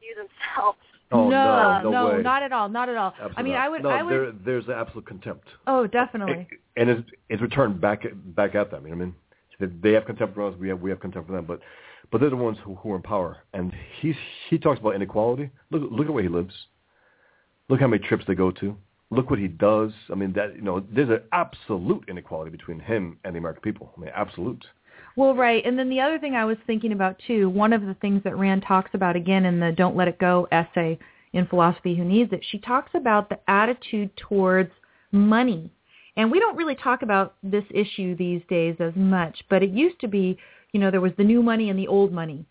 view 0.00 0.14
themselves. 0.14 0.78
Oh, 1.12 1.28
no, 1.28 1.80
no, 1.82 1.90
no 1.90 2.16
way. 2.16 2.22
not 2.22 2.42
at 2.42 2.52
all, 2.52 2.68
not 2.68 2.88
at 2.88 2.96
all. 2.96 3.12
Absolutely 3.12 3.34
I 3.36 3.42
mean, 3.42 3.52
not. 3.52 3.62
I 3.62 3.68
would, 3.68 3.82
No, 3.84 3.88
I 3.90 4.02
would. 4.02 4.12
there, 4.12 4.32
there's 4.44 4.68
absolute 4.68 5.06
contempt. 5.06 5.46
oh, 5.68 5.86
definitely. 5.86 6.46
It- 6.50 6.58
and 6.78 6.90
it's, 6.90 7.08
it's 7.30 7.40
returned 7.40 7.80
back 7.80 8.04
back 8.34 8.54
at 8.54 8.70
them. 8.70 8.84
You 8.84 8.90
know 8.90 8.96
what 8.96 9.02
I 9.02 9.06
mean? 9.06 9.14
They- 9.82 9.88
They 9.90 9.94
have 9.94 10.04
contempt 10.04 10.34
for 10.34 10.46
us. 10.48 10.54
We 10.58 10.68
have 10.68 10.80
we 10.80 10.90
have 10.90 11.00
contempt 11.00 11.28
for 11.28 11.34
them. 11.34 11.44
But 11.46 11.60
but 12.10 12.20
they're 12.20 12.30
the 12.30 12.36
ones 12.36 12.58
who, 12.64 12.74
who 12.74 12.92
are 12.92 12.96
in 12.96 13.02
power. 13.02 13.38
And 13.54 13.72
he's 14.00 14.16
he 14.50 14.58
talks 14.58 14.80
about 14.80 14.94
inequality. 14.94 15.50
Look 15.70 15.82
look 15.90 16.06
at 16.06 16.12
where 16.12 16.22
he 16.22 16.28
lives. 16.28 16.54
Look 17.68 17.80
how 17.80 17.86
many 17.88 18.02
trips 18.04 18.24
they 18.28 18.34
go 18.34 18.50
to. 18.50 18.76
Look 19.10 19.30
what 19.30 19.38
he 19.38 19.48
does. 19.48 19.92
I 20.10 20.14
mean 20.14 20.32
that 20.34 20.56
you 20.56 20.62
know 20.62 20.84
there's 20.90 21.10
an 21.10 21.22
absolute 21.32 22.04
inequality 22.08 22.50
between 22.50 22.80
him 22.80 23.18
and 23.24 23.34
the 23.34 23.38
American 23.38 23.62
people. 23.62 23.92
I 23.96 24.00
mean 24.00 24.10
absolute. 24.14 24.64
Well, 25.16 25.34
right. 25.34 25.64
And 25.64 25.78
then 25.78 25.88
the 25.88 26.00
other 26.00 26.18
thing 26.18 26.34
I 26.34 26.44
was 26.44 26.58
thinking 26.66 26.92
about 26.92 27.18
too, 27.26 27.48
one 27.48 27.72
of 27.72 27.82
the 27.82 27.94
things 27.94 28.22
that 28.24 28.36
Rand 28.36 28.64
talks 28.66 28.90
about 28.92 29.16
again 29.16 29.46
in 29.46 29.60
the 29.60 29.72
Don't 29.72 29.96
Let 29.96 30.08
It 30.08 30.18
Go 30.18 30.46
essay 30.52 30.98
in 31.32 31.46
Philosophy 31.46 31.94
Who 31.94 32.04
Needs 32.04 32.32
It, 32.32 32.44
she 32.50 32.58
talks 32.58 32.90
about 32.94 33.28
the 33.28 33.38
attitude 33.48 34.10
towards 34.16 34.70
money. 35.12 35.70
And 36.16 36.30
we 36.30 36.40
don't 36.40 36.56
really 36.56 36.74
talk 36.74 37.02
about 37.02 37.34
this 37.42 37.64
issue 37.70 38.16
these 38.16 38.42
days 38.48 38.76
as 38.80 38.92
much, 38.94 39.42
but 39.50 39.62
it 39.62 39.70
used 39.70 40.00
to 40.00 40.08
be, 40.08 40.38
you 40.72 40.80
know, 40.80 40.90
there 40.90 41.00
was 41.00 41.12
the 41.18 41.24
new 41.24 41.42
money 41.42 41.70
and 41.70 41.78
the 41.78 41.88
old 41.88 42.12
money. 42.12 42.44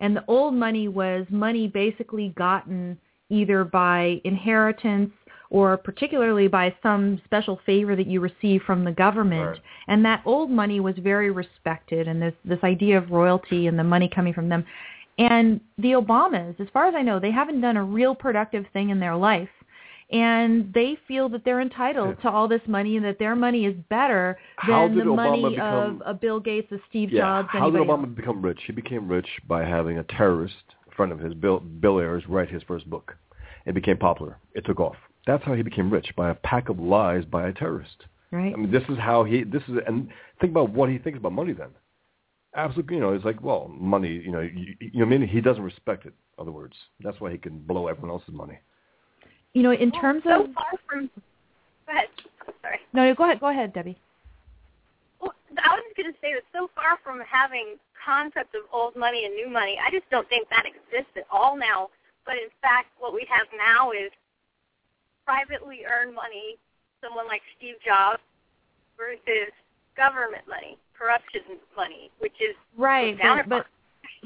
And 0.00 0.16
the 0.16 0.24
old 0.28 0.54
money 0.54 0.86
was 0.86 1.26
money 1.30 1.66
basically 1.66 2.32
gotten 2.36 2.98
either 3.28 3.64
by 3.64 4.20
inheritance 4.24 5.10
or 5.50 5.76
particularly 5.76 6.48
by 6.48 6.74
some 6.82 7.20
special 7.24 7.58
favor 7.64 7.96
that 7.96 8.06
you 8.06 8.20
receive 8.20 8.62
from 8.62 8.84
the 8.84 8.92
government. 8.92 9.50
Right. 9.52 9.60
And 9.88 10.04
that 10.04 10.22
old 10.26 10.50
money 10.50 10.80
was 10.80 10.94
very 10.98 11.30
respected 11.30 12.06
and 12.08 12.20
this 12.20 12.34
this 12.44 12.58
idea 12.64 12.98
of 12.98 13.10
royalty 13.10 13.66
and 13.66 13.78
the 13.78 13.84
money 13.84 14.08
coming 14.14 14.34
from 14.34 14.48
them. 14.48 14.64
And 15.18 15.60
the 15.78 15.92
Obamas, 15.92 16.60
as 16.60 16.68
far 16.72 16.86
as 16.86 16.94
I 16.94 17.02
know, 17.02 17.18
they 17.18 17.30
haven't 17.32 17.60
done 17.60 17.76
a 17.76 17.82
real 17.82 18.14
productive 18.14 18.66
thing 18.72 18.90
in 18.90 19.00
their 19.00 19.16
life. 19.16 19.48
And 20.10 20.72
they 20.72 20.96
feel 21.06 21.28
that 21.30 21.44
they're 21.44 21.60
entitled 21.60 22.16
Yeah. 22.16 22.22
to 22.22 22.30
all 22.30 22.48
this 22.48 22.62
money 22.66 22.96
and 22.96 23.04
that 23.04 23.18
their 23.18 23.36
money 23.36 23.66
is 23.66 23.74
better 23.90 24.38
than 24.66 24.94
the 24.96 25.02
Obama 25.04 25.16
money 25.16 25.50
become- 25.50 25.96
of, 25.96 26.02
of 26.02 26.20
Bill 26.20 26.40
Gates, 26.40 26.70
of 26.72 26.80
Steve 26.88 27.10
Yeah. 27.10 27.20
Jobs, 27.42 27.48
How 27.52 27.68
did 27.70 27.80
Obama 27.80 28.04
else. 28.06 28.14
become 28.14 28.40
rich? 28.40 28.62
He 28.66 28.72
became 28.72 29.06
rich 29.08 29.28
by 29.46 29.64
having 29.64 29.98
a 29.98 30.04
terrorist 30.04 30.54
friend 30.96 31.12
of 31.12 31.18
his, 31.18 31.34
Bill 31.34 31.60
Bill 31.60 31.98
Ayers, 32.00 32.26
write 32.28 32.48
his 32.48 32.62
first 32.62 32.88
book. 32.88 33.16
It 33.66 33.74
became 33.74 33.98
popular. 33.98 34.38
It 34.54 34.64
took 34.64 34.80
off. 34.80 34.96
That's 35.28 35.44
how 35.44 35.52
he 35.52 35.62
became 35.62 35.90
rich 35.90 36.10
by 36.16 36.30
a 36.30 36.34
pack 36.34 36.70
of 36.70 36.80
lies 36.80 37.26
by 37.26 37.48
a 37.48 37.52
terrorist. 37.52 38.06
Right. 38.30 38.50
I 38.50 38.56
mean, 38.56 38.72
this 38.72 38.82
is 38.88 38.96
how 38.96 39.24
he. 39.24 39.44
This 39.44 39.62
is 39.68 39.76
and 39.86 40.08
think 40.40 40.52
about 40.52 40.70
what 40.70 40.88
he 40.88 40.96
thinks 40.96 41.18
about 41.18 41.32
money. 41.32 41.52
Then, 41.52 41.68
absolutely, 42.56 42.96
you 42.96 43.02
know, 43.02 43.12
it's 43.12 43.26
like, 43.26 43.42
well, 43.42 43.68
money. 43.68 44.08
You 44.08 44.32
know, 44.32 44.40
you, 44.40 44.74
you 44.80 44.90
know, 44.94 45.04
what 45.04 45.14
I 45.14 45.18
mean, 45.18 45.28
he 45.28 45.42
doesn't 45.42 45.62
respect 45.62 46.06
it. 46.06 46.14
In 46.38 46.42
other 46.42 46.50
words, 46.50 46.74
that's 47.04 47.20
why 47.20 47.30
he 47.30 47.36
can 47.36 47.58
blow 47.58 47.88
everyone 47.88 48.10
else's 48.10 48.32
money. 48.32 48.58
You 49.52 49.64
know, 49.64 49.72
in 49.72 49.92
terms 49.92 50.22
of 50.24 50.30
so 50.30 50.44
of 50.44 50.54
far 50.54 50.64
from. 50.88 51.10
Go 51.86 51.92
ahead. 51.92 52.08
Sorry. 52.62 52.78
no, 52.94 53.04
no, 53.04 53.14
go 53.14 53.24
ahead, 53.24 53.40
go 53.40 53.48
ahead, 53.50 53.74
Debbie. 53.74 54.00
Well, 55.20 55.34
I 55.62 55.74
was 55.74 55.82
just 55.88 55.96
going 55.98 56.10
to 56.10 56.18
say 56.22 56.32
that 56.32 56.44
so 56.54 56.70
far 56.74 56.96
from 57.04 57.20
having 57.20 57.76
concepts 58.00 58.54
of 58.54 58.62
old 58.72 58.96
money 58.96 59.26
and 59.26 59.34
new 59.34 59.50
money, 59.50 59.76
I 59.76 59.90
just 59.90 60.08
don't 60.10 60.28
think 60.30 60.48
that 60.48 60.64
exists 60.64 61.12
at 61.16 61.24
all 61.30 61.54
now. 61.54 61.90
But 62.24 62.36
in 62.36 62.48
fact, 62.62 62.88
what 62.98 63.12
we 63.12 63.26
have 63.28 63.46
now 63.56 63.92
is 63.92 64.08
privately 65.28 65.84
earned 65.84 66.14
money, 66.14 66.56
someone 67.04 67.28
like 67.28 67.42
Steve 67.58 67.74
Jobs, 67.84 68.24
versus 68.96 69.52
government 69.94 70.48
money, 70.48 70.78
corruption 70.96 71.60
money, 71.76 72.10
which 72.18 72.32
is 72.40 72.56
Right, 72.78 73.16
but 73.20 73.46
but, 73.48 73.66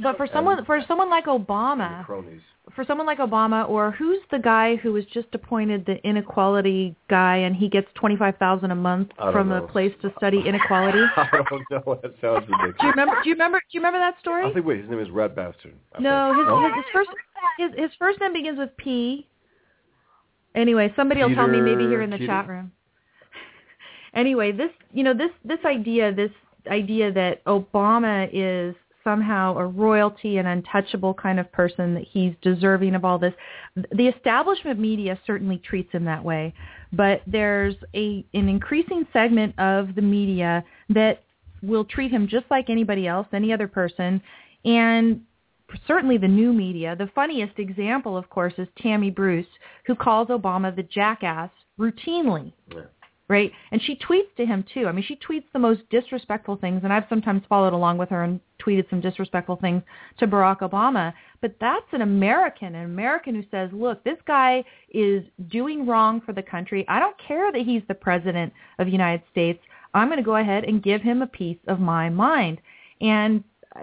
but 0.03 0.17
for 0.17 0.29
someone 0.33 0.65
for 0.65 0.81
someone 0.87 1.11
like 1.11 1.27
Obama, 1.27 2.07
for 2.07 2.85
someone 2.87 3.07
like 3.07 3.19
Obama, 3.19 3.69
or 3.69 3.91
who's 3.91 4.21
the 4.31 4.39
guy 4.39 4.77
who 4.77 4.93
was 4.93 5.05
just 5.13 5.27
appointed 5.35 5.85
the 5.85 5.97
inequality 6.07 6.95
guy, 7.11 7.39
and 7.39 7.57
he 7.57 7.69
gets 7.69 7.89
twenty 7.95 8.17
five 8.17 8.37
thousand 8.39 8.71
a 8.71 8.77
month 8.77 9.11
from 9.33 9.49
know. 9.49 9.65
a 9.65 9.67
place 9.67 9.93
to 10.03 10.13
study 10.17 10.41
inequality? 10.47 11.03
I 11.17 11.29
don't 11.51 11.65
know. 11.71 12.01
That 12.01 12.15
sounds 12.21 12.47
ridiculous. 12.49 12.77
Do 12.81 12.87
you 12.87 12.93
remember? 12.93 13.17
Do 13.23 13.29
you 13.29 13.35
remember? 13.35 13.59
Do 13.59 13.73
you 13.73 13.81
remember 13.81 13.99
that 13.99 14.15
story? 14.21 14.49
I 14.49 14.53
think 14.55 14.65
wait, 14.65 14.81
his 14.81 14.89
name 14.89 15.01
is 15.01 15.11
Rat 15.11 15.35
Bastard. 15.35 15.75
I 15.95 16.01
No, 16.01 16.33
his, 16.33 16.47
his, 16.47 16.85
his 16.85 16.93
first 16.93 17.11
his 17.59 17.71
his 17.77 17.91
first 17.99 18.21
name 18.21 18.33
begins 18.33 18.59
with 18.59 18.71
P. 18.77 19.27
Anyway, 20.55 20.93
somebody 20.97 21.23
will 21.23 21.35
tell 21.35 21.49
me 21.49 21.61
maybe 21.61 21.85
here 21.85 22.03
in 22.03 22.11
the 22.11 22.19
Peter 22.19 22.33
chat 22.33 22.49
room. 22.49 22.73
anyway, 24.15 24.53
this 24.53 24.71
you 24.93 25.03
know 25.03 25.15
this 25.15 25.31
this 25.45 25.61
idea 25.65 26.13
this 26.13 26.31
idea 26.71 27.13
that 27.13 27.45
Obama 27.45 28.29
is 28.33 28.75
somehow 29.05 29.57
a 29.57 29.67
royalty 29.67 30.39
and 30.39 30.47
untouchable 30.47 31.15
kind 31.15 31.41
of 31.41 31.51
person 31.53 31.95
that 31.95 32.05
he's 32.05 32.35
deserving 32.43 32.95
of 32.95 33.05
all 33.05 33.19
this. 33.19 33.35
The 33.75 34.09
establishment 34.09 34.79
media 34.79 35.19
certainly 35.27 35.59
treats 35.59 35.91
him 35.93 36.05
that 36.05 36.23
way, 36.23 36.55
but 36.93 37.23
there's 37.27 37.75
a 37.95 38.25
an 38.35 38.49
increasing 38.49 39.07
segment 39.13 39.59
of 39.59 39.95
the 39.95 40.03
media 40.03 40.65
that 40.91 41.25
will 41.63 41.85
treat 41.85 42.11
him 42.11 42.29
just 42.29 42.47
like 42.51 42.69
anybody 42.69 43.07
else, 43.07 43.27
any 43.33 43.53
other 43.53 43.69
person, 43.69 44.21
and 44.65 45.23
certainly 45.87 46.19
the 46.19 46.29
new 46.29 46.53
media. 46.53 46.95
The 46.97 47.11
funniest 47.15 47.59
example, 47.59 48.17
of 48.17 48.29
course, 48.31 48.55
is 48.59 48.69
Tammy 48.79 49.11
Bruce, 49.11 49.47
who 49.87 49.95
calls 49.95 50.29
Obama 50.29 50.75
the 50.75 50.83
jackass 50.83 51.51
routinely 51.79 52.53
Yeah. 52.75 52.83
right? 53.29 53.51
And 53.71 53.81
she 53.83 53.97
tweets 53.97 54.35
to 54.37 54.45
him 54.45 54.63
too. 54.75 54.87
I 54.87 54.93
mean, 54.93 55.05
she 55.05 55.17
tweets 55.17 55.45
the 55.53 55.59
most 55.59 55.89
disrespectful 55.91 56.57
things, 56.57 56.83
and 56.85 56.93
I've 56.93 57.09
sometimes 57.09 57.43
followed 57.49 57.73
along 57.73 57.97
with 57.99 58.11
her 58.11 58.25
and 58.25 58.41
tweeted 58.61 58.89
some 58.91 59.01
disrespectful 59.01 59.57
things 59.57 59.83
to 60.19 60.27
Barack 60.27 60.61
Obama. 60.61 61.15
But 61.41 61.57
that's 61.59 61.87
an 61.93 62.03
American, 62.03 62.75
an 62.75 62.85
American 62.85 63.35
who 63.35 63.45
says, 63.51 63.71
look, 63.73 64.05
this 64.05 64.19
guy 64.27 64.63
is 64.91 65.25
doing 65.49 65.87
wrong 65.87 66.21
for 66.21 66.33
the 66.33 66.43
country. 66.43 66.85
I 66.89 66.99
don't 67.01 67.17
care 67.19 67.51
that 67.51 67.63
he's 67.63 67.83
the 67.89 67.95
president 67.95 68.53
of 68.79 68.87
the 68.87 68.93
United 68.93 69.23
States. 69.31 69.61
I'm 69.95 70.09
going 70.09 70.19
to 70.19 70.25
go 70.25 70.37
ahead 70.37 70.65
and 70.65 70.83
give 70.83 71.01
him 71.03 71.23
a 71.23 71.27
piece 71.27 71.59
of 71.69 71.81
my 71.81 72.09
mind. 72.11 72.61
And 73.01 73.43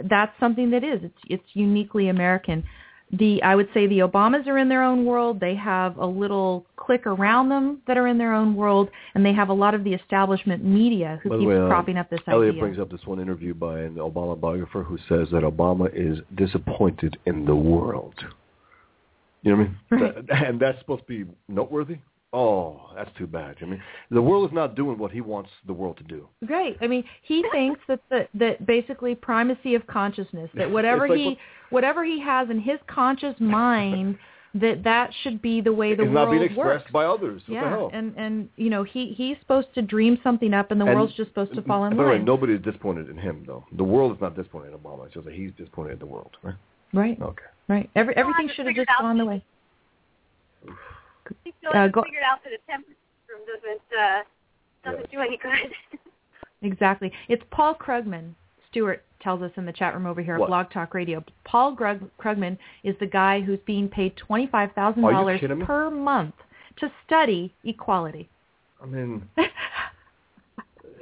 that's 0.09 0.31
something 0.39 0.69
that 0.71 0.83
is, 0.83 0.99
it's, 1.03 1.19
it's 1.27 1.49
uniquely 1.53 2.09
American 2.09 2.63
the 3.11 3.41
I 3.41 3.55
would 3.55 3.69
say 3.73 3.87
the 3.87 3.99
Obamas 3.99 4.47
are 4.47 4.57
in 4.57 4.69
their 4.69 4.83
own 4.83 5.05
world. 5.05 5.39
They 5.39 5.55
have 5.55 5.97
a 5.97 6.05
little 6.05 6.65
clique 6.75 7.07
around 7.07 7.49
them 7.49 7.81
that 7.87 7.97
are 7.97 8.07
in 8.07 8.17
their 8.17 8.33
own 8.33 8.55
world, 8.55 8.89
and 9.15 9.25
they 9.25 9.33
have 9.33 9.49
a 9.49 9.53
lot 9.53 9.73
of 9.73 9.83
the 9.83 9.93
establishment 9.93 10.63
media 10.63 11.19
who 11.23 11.29
keeps 11.31 11.47
way, 11.47 11.57
uh, 11.57 11.67
propping 11.67 11.97
up 11.97 12.09
this 12.09 12.19
idea. 12.21 12.33
Elliot 12.35 12.51
idea. 12.53 12.61
brings 12.61 12.79
up 12.79 12.91
this 12.91 13.05
one 13.05 13.19
interview 13.19 13.53
by 13.53 13.79
an 13.79 13.95
Obama 13.95 14.39
biographer 14.39 14.83
who 14.83 14.97
says 15.09 15.27
that 15.31 15.43
Obama 15.43 15.89
is 15.93 16.19
disappointed 16.35 17.17
in 17.25 17.45
the 17.45 17.55
world. 17.55 18.13
You 19.41 19.55
know 19.55 19.57
what 19.57 19.63
I 19.63 19.97
mean? 19.97 20.03
Right. 20.15 20.27
That- 20.27 20.47
and 20.47 20.59
that's 20.59 20.79
supposed 20.79 21.07
to 21.07 21.25
be 21.25 21.31
noteworthy. 21.47 21.97
Oh, 22.31 22.91
that's 22.95 23.09
too 23.17 23.25
bad. 23.25 23.55
I 23.61 23.65
mean, 23.65 23.81
the 24.11 24.21
world 24.21 24.47
is 24.47 24.53
not 24.53 24.75
doing 24.75 24.99
what 24.99 25.11
he 25.11 25.19
wants 25.19 25.49
the 25.65 25.73
world 25.73 25.97
to 25.97 26.03
do. 26.03 26.27
Right. 26.47 26.77
I 26.79 26.85
mean, 26.85 27.03
he 27.23 27.43
thinks 27.51 27.79
that 27.87 28.01
the, 28.09 28.27
that 28.35 28.67
basically 28.67 29.15
primacy 29.15 29.73
of 29.73 29.85
consciousness, 29.87 30.49
that 30.53 30.69
whatever 30.77 31.07
like 31.07 31.17
he 31.17 31.25
what- 31.25 31.37
whatever 31.71 32.05
he 32.05 32.19
has 32.21 32.49
in 32.51 32.59
his 32.59 32.77
conscious 32.87 33.35
mind, 33.39 34.17
that 34.53 34.83
that 34.83 35.11
should 35.23 35.41
be 35.41 35.59
the 35.61 35.71
way 35.73 35.95
the 35.95 36.03
it's 36.03 36.11
world 36.11 36.27
not 36.27 36.31
being 36.31 36.43
expressed 36.43 36.83
works. 36.85 36.91
by 36.91 37.05
others. 37.05 37.41
What 37.47 37.53
yeah, 37.55 37.63
the 37.63 37.69
hell? 37.69 37.89
and 37.93 38.13
and 38.15 38.49
you 38.57 38.69
know 38.69 38.83
he 38.83 39.13
he's 39.17 39.37
supposed 39.41 39.67
to 39.75 39.81
dream 39.81 40.19
something 40.23 40.53
up, 40.53 40.69
and 40.71 40.79
the 40.79 40.85
And- 40.85 40.95
world's 40.95 41.13
just 41.15 41.29
supposed 41.31 41.53
to 41.55 41.61
fall 41.63 41.85
in 41.85 41.93
and 41.93 41.97
by 41.97 42.03
the 42.03 42.09
way, 42.09 42.15
line. 42.17 42.25
nobody 42.25 42.53
is 42.53 42.61
disappointed 42.61 43.09
in 43.09 43.17
him, 43.17 43.43
though. 43.47 43.63
The 43.75 43.83
world 43.83 44.15
is 44.15 44.21
not 44.21 44.35
disappointed 44.35 44.73
in 44.73 44.77
Obama. 44.79 45.05
It's 45.05 45.13
just 45.15 45.25
that 45.25 45.33
he's 45.33 45.51
disappointed 45.57 45.93
in 45.93 45.99
the 45.99 46.05
world. 46.05 46.37
Right? 46.43 46.55
Right, 46.93 47.19
Okay. 47.21 47.43
right. 47.67 47.89
Every 47.95 48.15
everything 48.15 48.49
should 48.55 48.67
have 48.67 48.75
just 48.75 48.89
gone 48.99 49.17
the 49.17 49.25
way. 49.25 49.43
He 51.43 51.53
Uh, 51.73 51.87
go- 51.87 52.03
figured 52.03 52.23
out 52.29 52.43
that 52.43 52.53
a 52.53 52.57
temperature 52.69 52.95
room 53.29 53.41
doesn't 53.45 53.99
uh, 53.99 54.23
doesn't 54.83 55.01
Yes. 55.01 55.11
do 55.11 55.19
any 55.19 55.37
good. 55.37 55.99
Exactly. 56.61 57.09
It's 57.29 57.43
Paul 57.51 57.73
Krugman. 57.73 58.33
Stuart 58.69 59.03
tells 59.21 59.41
us 59.41 59.51
in 59.55 59.65
the 59.65 59.71
chat 59.71 59.93
room 59.93 60.05
over 60.05 60.21
here 60.21 60.33
at 60.33 60.39
What? 60.41 60.47
Blog 60.47 60.69
Talk 60.71 60.93
Radio. 60.93 61.23
Paul 61.45 61.73
Grug- 61.75 62.09
Krugman 62.19 62.57
is 62.83 62.95
the 62.99 63.05
guy 63.07 63.39
who's 63.39 63.59
being 63.65 63.87
paid 63.87 64.15
twenty 64.17 64.45
five 64.47 64.71
thousand 64.73 65.01
dollars 65.03 65.39
per 65.65 65.89
month 65.89 66.35
to 66.77 66.91
study 67.05 67.53
equality. 67.63 68.27
I 68.83 68.85
mean, 68.87 69.27
it, 69.37 69.51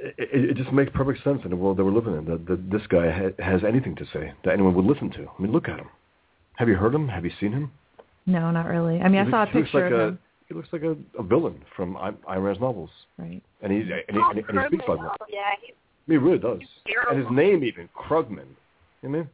it, 0.00 0.50
it 0.50 0.56
just 0.56 0.72
makes 0.72 0.90
perfect 0.94 1.24
sense 1.24 1.40
in 1.44 1.50
the 1.50 1.56
world 1.56 1.76
that 1.76 1.84
we're 1.84 1.90
living 1.92 2.16
in. 2.16 2.24
That, 2.26 2.46
that 2.46 2.70
this 2.70 2.86
guy 2.86 3.10
ha- 3.10 3.42
has 3.44 3.62
anything 3.64 3.96
to 3.96 4.04
say 4.12 4.32
that 4.44 4.52
anyone 4.52 4.74
would 4.74 4.84
listen 4.84 5.10
to. 5.10 5.26
I 5.38 5.42
mean, 5.42 5.50
look 5.52 5.68
at 5.68 5.78
him. 5.78 5.88
Have 6.56 6.68
you 6.68 6.76
heard 6.76 6.94
him? 6.94 7.08
Have 7.08 7.24
you 7.24 7.32
seen 7.40 7.52
him? 7.52 7.72
No, 8.28 8.50
not 8.52 8.66
really. 8.66 9.00
I 9.00 9.08
mean, 9.08 9.20
I 9.20 9.24
He 9.24 9.30
saw 9.30 9.38
a 9.38 9.40
looks- 9.42 9.52
he 9.52 9.58
looks 9.58 9.70
picture 9.72 9.84
like 9.84 9.92
of 9.92 10.00
a, 10.00 10.08
him. 10.08 10.18
he 10.48 10.54
looks 10.54 10.68
like 10.72 10.82
a, 10.82 10.96
a 11.18 11.22
villain 11.22 11.64
from 11.74 11.96
I- 11.96 12.12
Ayn 12.30 12.44
Rand's 12.44 12.60
novels, 12.60 12.90
Right. 13.18 13.42
and 13.62 13.72
he 13.72 13.80
and 13.80 13.88
he, 13.88 14.18
Oh, 14.18 14.30
and 14.30 14.38
he, 14.38 14.44
and 14.48 14.60
he 14.60 14.66
speaks 14.68 14.84
like 14.88 15.00
that. 15.00 15.16
oh, 15.20 15.26
yeah, 15.28 15.40
he's 15.60 15.74
He 16.06 16.16
really 16.16 16.38
does. 16.38 16.60
terrible. 16.86 17.10
And 17.16 17.18
his 17.26 17.30
name 17.36 17.64
even 17.64 17.88
Krugman. 17.96 18.46
You 19.02 19.08
know? 19.10 19.26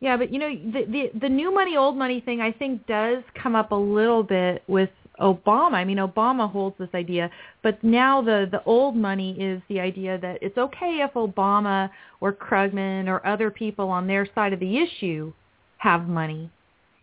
Yeah, 0.00 0.16
but 0.16 0.32
you 0.32 0.38
know 0.38 0.50
the 0.54 0.84
the 0.90 1.18
the 1.18 1.28
new 1.28 1.52
money 1.52 1.76
old 1.76 1.96
money 1.96 2.20
thing 2.20 2.40
I 2.40 2.52
think 2.52 2.86
does 2.86 3.22
come 3.40 3.54
up 3.54 3.72
a 3.72 3.76
little 3.76 4.22
bit 4.22 4.62
with 4.68 4.90
Obama. 5.20 5.74
I 5.74 5.84
mean 5.84 5.96
Obama 5.98 6.50
holds 6.50 6.76
this 6.78 6.90
idea, 6.94 7.30
but 7.62 7.82
now 7.82 8.20
the 8.20 8.46
the 8.50 8.62
old 8.64 8.96
money 8.96 9.32
is 9.40 9.62
the 9.68 9.80
idea 9.80 10.18
that 10.18 10.38
it's 10.42 10.58
okay 10.58 11.00
if 11.06 11.12
Obama 11.14 11.88
or 12.20 12.32
Krugman 12.32 13.08
or 13.08 13.24
other 13.26 13.50
people 13.50 13.88
on 13.88 14.06
their 14.06 14.26
side 14.34 14.52
of 14.52 14.60
the 14.60 14.78
issue 14.78 15.32
have 15.78 16.06
money. 16.08 16.50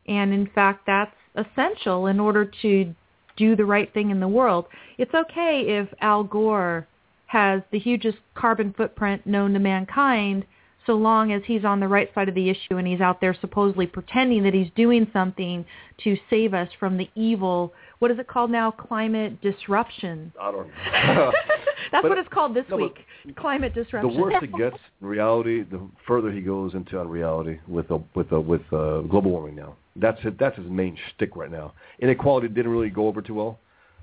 And 0.08 0.34
in 0.34 0.48
fact 0.48 0.86
that's 0.86 1.16
essential 1.36 2.08
in 2.08 2.20
order 2.20 2.50
to 2.62 2.96
do 3.38 3.56
the 3.56 3.66
right 3.66 3.92
thing 3.94 4.10
in 4.12 4.20
the 4.20 4.28
world. 4.28 4.66
It's 4.98 5.14
okay 5.14 5.66
if 5.68 5.88
Al 6.02 6.24
Gore 6.24 6.88
has 7.28 7.62
the 7.72 7.80
hugest 7.80 8.18
carbon 8.36 8.74
footprint 8.74 9.26
known 9.26 9.54
to 9.54 9.60
mankind 9.60 10.46
so 10.86 10.94
long 10.94 11.32
as 11.32 11.42
he's 11.46 11.64
on 11.64 11.80
the 11.80 11.88
right 11.88 12.10
side 12.16 12.28
of 12.30 12.36
the 12.36 12.50
issue 12.50 12.78
and 12.78 12.88
he's 12.88 13.02
out 13.02 13.22
there 13.22 13.36
supposedly 13.40 13.86
pretending 13.86 14.44
that 14.44 14.54
he's 14.54 14.70
doing 14.76 15.08
something 15.14 15.66
to 16.04 16.18
save 16.30 16.54
us 16.54 16.70
from 16.80 16.98
the 16.98 17.10
evil, 17.16 17.74
what 18.00 18.10
is 18.10 18.18
it 18.18 18.28
called 18.28 18.50
now? 18.50 18.72
Climate 18.72 19.40
disruption. 19.42 20.34
I 20.40 20.52
don't 20.52 20.68
know. 20.68 21.32
That's 21.92 22.02
But- 22.04 22.10
what 22.10 22.18
it's 22.18 22.30
called 22.30 22.56
this 22.56 22.66
no, 22.70 22.78
week. 22.78 23.06
Climate 23.36 23.74
disruption. 23.76 24.14
the 24.16 24.20
worse 24.20 24.36
it 24.42 24.56
gets 24.58 24.78
reality, 25.02 25.64
the 25.64 25.80
further 26.08 26.32
he 26.32 26.42
goes 26.42 26.74
into 26.74 27.00
unreality 27.00 27.60
with 27.68 27.88
the, 27.90 28.02
with 28.16 28.30
the, 28.30 28.40
with 28.40 28.62
uh, 28.74 29.02
global 29.02 29.32
warming. 29.32 29.56
Now 29.56 29.76
that's 29.96 30.20
it, 30.24 30.40
that's 30.40 30.58
his 30.58 30.68
main 30.68 30.98
shtick 31.10 31.36
right 31.36 31.52
now. 31.52 31.74
Inequality 32.00 32.48
didn't 32.48 32.72
really 32.72 32.90
go 32.90 33.08
over 33.08 33.22
too 33.22 33.34
well 33.36 33.60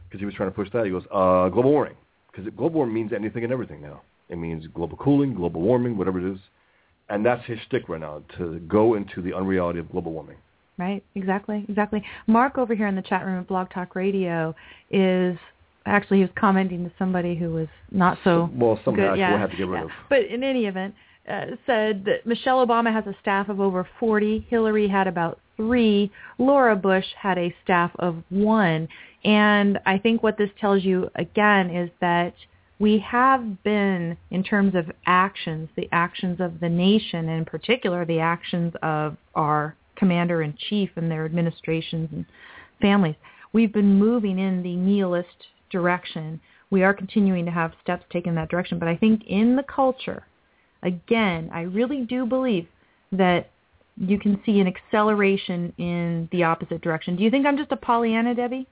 because 0.09 0.21
he 0.21 0.27
was 0.27 0.35
trying 0.35 0.51
to 0.51 0.55
push 0.55 0.69
that. 0.73 0.85
He 0.85 0.91
goes 0.91 1.05
uh, 1.11 1.49
global 1.49 1.73
warming 1.73 1.97
because 2.31 2.49
global 2.57 2.77
warming 2.77 2.95
means 2.95 3.13
anything 3.13 3.43
and 3.45 3.53
everything 3.53 3.81
now. 3.81 4.03
It 4.29 4.37
means 4.37 4.67
global 4.75 4.97
cooling, 4.99 5.35
global 5.35 5.61
warming, 5.63 5.97
whatever 5.97 6.19
it 6.19 6.33
is, 6.33 6.39
and 7.09 7.25
that's 7.25 7.45
his 7.47 7.59
stick 7.67 7.89
right 7.89 8.01
now 8.01 8.23
to 8.37 8.59
go 8.69 8.95
into 8.95 9.23
the 9.23 9.35
unreality 9.35 9.79
of 9.79 9.91
global 9.91 10.13
warming. 10.13 10.37
Right, 10.79 11.03
exactly, 11.15 11.65
exactly. 11.69 12.05
Mark 12.27 12.57
over 12.57 12.75
here 12.75 12.87
in 12.87 12.95
the 12.95 13.03
chat 13.03 13.27
room 13.27 13.41
at 13.41 13.49
Blog 13.49 13.71
Talk 13.71 13.97
Radio 13.97 14.55
is 14.91 15.37
actually 15.87 16.19
he 16.19 16.23
was 16.23 16.33
commenting 16.39 16.85
to 16.85 16.93
somebody 16.99 17.35
who 17.35 17.51
was 17.51 17.69
not 17.91 18.19
so 18.23 18.49
well, 18.55 18.79
some 18.85 18.95
good. 18.95 19.05
actually 19.05 19.21
yeah, 19.21 19.31
we'll 19.31 19.41
have 19.41 19.51
to 19.51 19.57
get 19.57 19.67
rid 19.67 19.79
yeah. 19.79 19.85
of. 19.85 19.91
But 20.09 20.27
in 20.27 20.45
any 20.45 20.67
event, 20.67 20.95
uh, 21.29 21.47
said 21.67 22.05
that 22.05 22.27
Michelle 22.27 22.65
Obama 22.65 22.93
has 22.93 23.07
a 23.07 23.17
staff 23.21 23.49
of 23.49 23.61
over 23.61 23.87
40. 23.99 24.47
Hillary 24.49 24.89
had 24.89 25.07
about 25.07 25.41
three. 25.57 26.11
Laura 26.39 26.77
Bush 26.77 27.05
had 27.21 27.39
a 27.39 27.55
staff 27.65 27.91
of 27.99 28.23
one. 28.31 28.89
And 29.25 29.79
I 29.85 29.99
think 29.99 30.23
what 30.23 30.39
this 30.39 30.51
tells 30.61 30.85
you 30.85 31.11
again 31.17 31.71
is 31.71 31.91
that 32.01 32.35
we 32.79 32.99
have 33.01 33.63
been, 33.65 34.17
in 34.31 34.43
terms 34.45 34.75
of 34.75 34.91
actions, 35.07 35.69
the 35.77 35.89
actions 35.93 36.41
of 36.41 36.61
the 36.61 36.69
nation, 36.69 37.29
and 37.29 37.39
in 37.39 37.45
particular 37.45 38.05
the 38.05 38.21
actions 38.21 38.73
of 38.83 39.17
our 39.35 39.75
commander-in-chief 39.97 40.91
and 40.97 41.11
their 41.11 41.25
administrations 41.25 42.09
and 42.13 42.25
families, 42.81 43.17
we've 43.53 43.73
been 43.73 43.99
moving 43.99 44.39
in 44.39 44.63
the 44.63 44.77
nihilist 44.77 45.49
direction. 45.71 46.41
We 46.71 46.85
are 46.85 46.95
continuing 46.95 47.45
to 47.47 47.51
have 47.51 47.73
steps 47.83 48.05
taken 48.13 48.31
in 48.31 48.37
that 48.37 48.49
direction. 48.49 48.79
But 48.79 48.89
I 48.89 48.97
think 48.97 49.25
in 49.27 49.57
the 49.57 49.65
culture, 49.65 50.25
again, 50.83 51.51
I 51.53 51.63
really 51.63 52.05
do 52.05 52.27
believe 52.27 52.69
that 53.11 53.51
you 53.97 54.19
can 54.21 54.41
see 54.47 54.61
an 54.61 54.69
acceleration 54.69 55.73
in 55.79 56.29
the 56.31 56.45
opposite 56.45 56.81
direction. 56.81 57.17
Do 57.17 57.25
you 57.25 57.31
think 57.31 57.45
I'm 57.45 57.57
just 57.57 57.73
a 57.73 57.77
Pollyanna, 57.77 58.35
Debbie? 58.35 58.69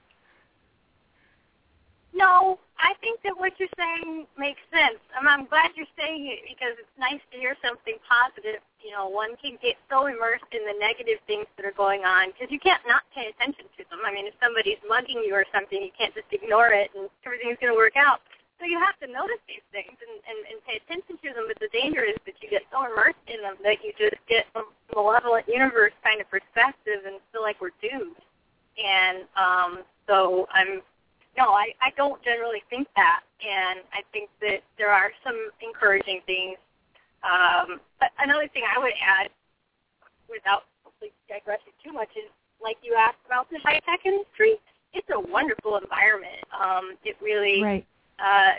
No, 2.17 2.57
I 2.81 2.97
think 2.97 3.21
that 3.21 3.37
what 3.37 3.53
you're 3.61 3.69
saying 3.77 4.25
makes 4.41 4.61
sense. 4.73 4.97
I'm, 5.13 5.29
I'm 5.29 5.45
glad 5.45 5.77
you're 5.77 5.89
saying 5.93 6.25
it 6.25 6.41
because 6.49 6.73
it's 6.81 6.97
nice 6.97 7.21
to 7.29 7.37
hear 7.37 7.53
something 7.61 8.01
positive. 8.09 8.57
You 8.81 8.97
know, 8.97 9.05
one 9.05 9.37
can 9.37 9.61
get 9.61 9.77
so 9.85 10.09
immersed 10.09 10.49
in 10.49 10.65
the 10.65 10.73
negative 10.81 11.21
things 11.29 11.45
that 11.57 11.65
are 11.69 11.77
going 11.77 12.09
on 12.09 12.33
because 12.33 12.49
you 12.49 12.57
can't 12.57 12.81
not 12.89 13.05
pay 13.13 13.29
attention 13.29 13.69
to 13.77 13.85
them. 13.93 14.01
I 14.01 14.09
mean, 14.09 14.25
if 14.25 14.33
somebody's 14.41 14.81
mugging 14.89 15.21
you 15.21 15.37
or 15.37 15.45
something, 15.53 15.77
you 15.77 15.93
can't 15.93 16.13
just 16.17 16.25
ignore 16.33 16.73
it 16.73 16.89
and 16.97 17.05
everything's 17.21 17.61
going 17.61 17.69
to 17.69 17.77
work 17.77 17.93
out. 17.93 18.25
So 18.57 18.65
you 18.65 18.81
have 18.81 18.97
to 19.05 19.07
notice 19.09 19.37
these 19.45 19.61
things 19.69 19.93
and, 19.93 20.17
and, 20.25 20.39
and 20.49 20.57
pay 20.65 20.81
attention 20.81 21.21
to 21.21 21.29
them. 21.37 21.45
But 21.45 21.61
the 21.61 21.69
danger 21.69 22.01
is 22.01 22.17
that 22.25 22.41
you 22.41 22.49
get 22.49 22.65
so 22.73 22.81
immersed 22.81 23.21
in 23.29 23.45
them 23.45 23.61
that 23.61 23.85
you 23.85 23.93
just 23.93 24.17
get 24.25 24.49
a 24.57 24.65
malevolent 24.89 25.45
universe 25.45 25.93
kind 26.01 26.17
of 26.17 26.25
perspective 26.33 27.05
and 27.05 27.21
feel 27.29 27.45
like 27.45 27.61
we're 27.61 27.77
doomed. 27.77 28.17
And 28.81 29.29
um, 29.37 29.85
so 30.09 30.49
I'm 30.49 30.81
no, 31.37 31.53
I, 31.53 31.69
I 31.81 31.91
don't 31.95 32.21
generally 32.23 32.63
think 32.69 32.87
that, 32.95 33.21
and 33.45 33.79
I 33.93 34.01
think 34.11 34.29
that 34.41 34.65
there 34.77 34.89
are 34.91 35.11
some 35.23 35.37
encouraging 35.61 36.21
things. 36.25 36.57
Um, 37.23 37.79
but 37.99 38.09
another 38.19 38.47
thing 38.49 38.63
I 38.65 38.79
would 38.79 38.93
add, 38.97 39.29
without 40.29 40.65
hopefully 40.83 41.11
digressing 41.29 41.73
too 41.83 41.93
much, 41.93 42.09
is 42.17 42.29
like 42.61 42.77
you 42.81 42.95
asked 42.97 43.21
about 43.25 43.49
the 43.49 43.59
high 43.63 43.79
tech 43.85 44.01
industry. 44.05 44.55
It's 44.93 45.07
a 45.13 45.19
wonderful 45.19 45.77
environment. 45.77 46.41
Um, 46.49 46.97
it 47.05 47.15
really 47.21 47.61
Right. 47.61 47.85
uh, 48.17 48.53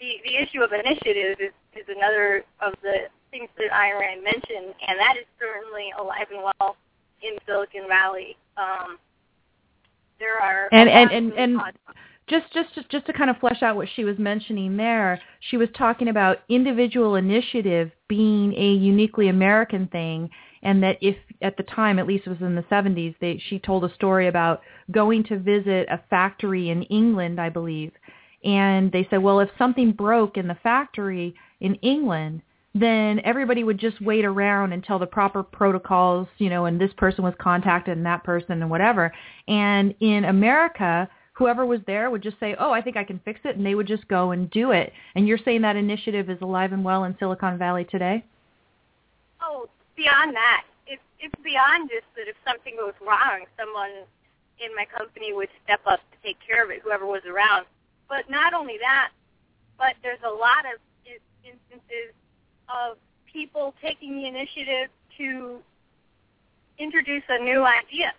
the 0.00 0.10
the 0.24 0.36
issue 0.40 0.62
of 0.62 0.72
initiative 0.72 1.36
is, 1.40 1.52
is 1.76 1.84
another 1.88 2.44
of 2.60 2.72
the 2.82 3.08
things 3.30 3.50
that 3.58 3.70
Ayn 3.70 4.00
Rand 4.00 4.24
mentioned, 4.24 4.72
and 4.88 4.98
that 4.98 5.16
is 5.20 5.26
certainly 5.38 5.92
alive 5.98 6.26
and 6.32 6.40
well 6.42 6.76
in 7.20 7.36
Silicon 7.46 7.86
Valley. 7.88 8.36
Um, 8.56 8.98
there 10.18 10.40
are 10.40 10.68
And- 10.72 10.88
and- 10.88 11.10
and- 11.10 11.32
and- 11.34 11.60
just 12.28 12.52
just 12.52 12.74
just 12.74 12.88
just 12.90 13.06
to 13.06 13.12
kind 13.12 13.30
of 13.30 13.36
flesh 13.38 13.62
out 13.62 13.76
what 13.76 13.88
she 13.94 14.04
was 14.04 14.18
mentioning 14.18 14.76
there, 14.76 15.20
she 15.50 15.56
was 15.56 15.68
talking 15.76 16.08
about 16.08 16.38
individual 16.48 17.16
initiative 17.16 17.90
being 18.08 18.54
a 18.54 18.72
uniquely 18.72 19.28
American 19.28 19.88
thing, 19.88 20.30
and 20.62 20.82
that 20.82 20.96
if 21.00 21.16
at 21.42 21.56
the 21.56 21.62
time, 21.64 21.98
at 21.98 22.06
least 22.06 22.26
it 22.26 22.30
was 22.30 22.40
in 22.40 22.54
the 22.54 22.62
70s, 22.62 23.14
they, 23.20 23.40
she 23.48 23.58
told 23.58 23.84
a 23.84 23.94
story 23.94 24.28
about 24.28 24.62
going 24.90 25.22
to 25.24 25.38
visit 25.38 25.86
a 25.90 26.00
factory 26.08 26.70
in 26.70 26.82
England, 26.84 27.40
I 27.40 27.50
believe, 27.50 27.92
and 28.42 28.90
they 28.90 29.06
said, 29.10 29.22
well, 29.22 29.40
if 29.40 29.50
something 29.58 29.92
broke 29.92 30.36
in 30.36 30.48
the 30.48 30.58
factory 30.62 31.34
in 31.60 31.74
England, 31.76 32.40
then 32.74 33.20
everybody 33.24 33.62
would 33.62 33.78
just 33.78 34.00
wait 34.00 34.24
around 34.24 34.72
until 34.72 34.98
the 34.98 35.06
proper 35.06 35.42
protocols, 35.42 36.26
you 36.38 36.50
know, 36.50 36.64
and 36.64 36.80
this 36.80 36.92
person 36.96 37.22
was 37.22 37.34
contacted 37.38 37.96
and 37.96 38.04
that 38.04 38.24
person 38.24 38.62
and 38.62 38.70
whatever. 38.70 39.12
And 39.46 39.94
in 40.00 40.24
America, 40.24 41.08
whoever 41.34 41.66
was 41.66 41.80
there 41.86 42.10
would 42.10 42.22
just 42.22 42.38
say, 42.40 42.56
"Oh, 42.58 42.72
I 42.72 42.80
think 42.80 42.96
I 42.96 43.04
can 43.04 43.18
fix 43.20 43.40
it," 43.44 43.56
and 43.56 43.66
they 43.66 43.74
would 43.74 43.86
just 43.86 44.06
go 44.08 44.30
and 44.30 44.50
do 44.50 44.70
it. 44.70 44.92
And 45.14 45.28
you're 45.28 45.38
saying 45.38 45.62
that 45.62 45.76
initiative 45.76 46.30
is 46.30 46.40
alive 46.40 46.72
and 46.72 46.84
well 46.84 47.04
in 47.04 47.16
Silicon 47.18 47.58
Valley 47.58 47.84
today? 47.84 48.24
Oh, 49.40 49.68
beyond 49.96 50.34
that, 50.34 50.64
it's 50.86 51.02
it's 51.20 51.34
beyond 51.42 51.90
just 51.90 52.06
that 52.16 52.28
if 52.28 52.36
something 52.46 52.76
goes 52.76 52.94
wrong, 53.00 53.44
someone 53.58 53.90
in 54.58 54.74
my 54.74 54.86
company 54.86 55.32
would 55.32 55.48
step 55.64 55.80
up 55.86 56.00
to 56.12 56.16
take 56.22 56.38
care 56.40 56.64
of 56.64 56.70
it, 56.70 56.80
whoever 56.82 57.06
was 57.06 57.22
around. 57.26 57.66
But 58.08 58.30
not 58.30 58.54
only 58.54 58.78
that, 58.78 59.10
but 59.76 59.94
there's 60.02 60.22
a 60.24 60.30
lot 60.30 60.64
of 60.64 60.80
instances 61.44 62.14
of 62.68 62.96
people 63.30 63.74
taking 63.82 64.16
the 64.16 64.26
initiative 64.26 64.88
to 65.18 65.58
introduce 66.78 67.22
a 67.28 67.42
new 67.42 67.64
idea 67.64 68.12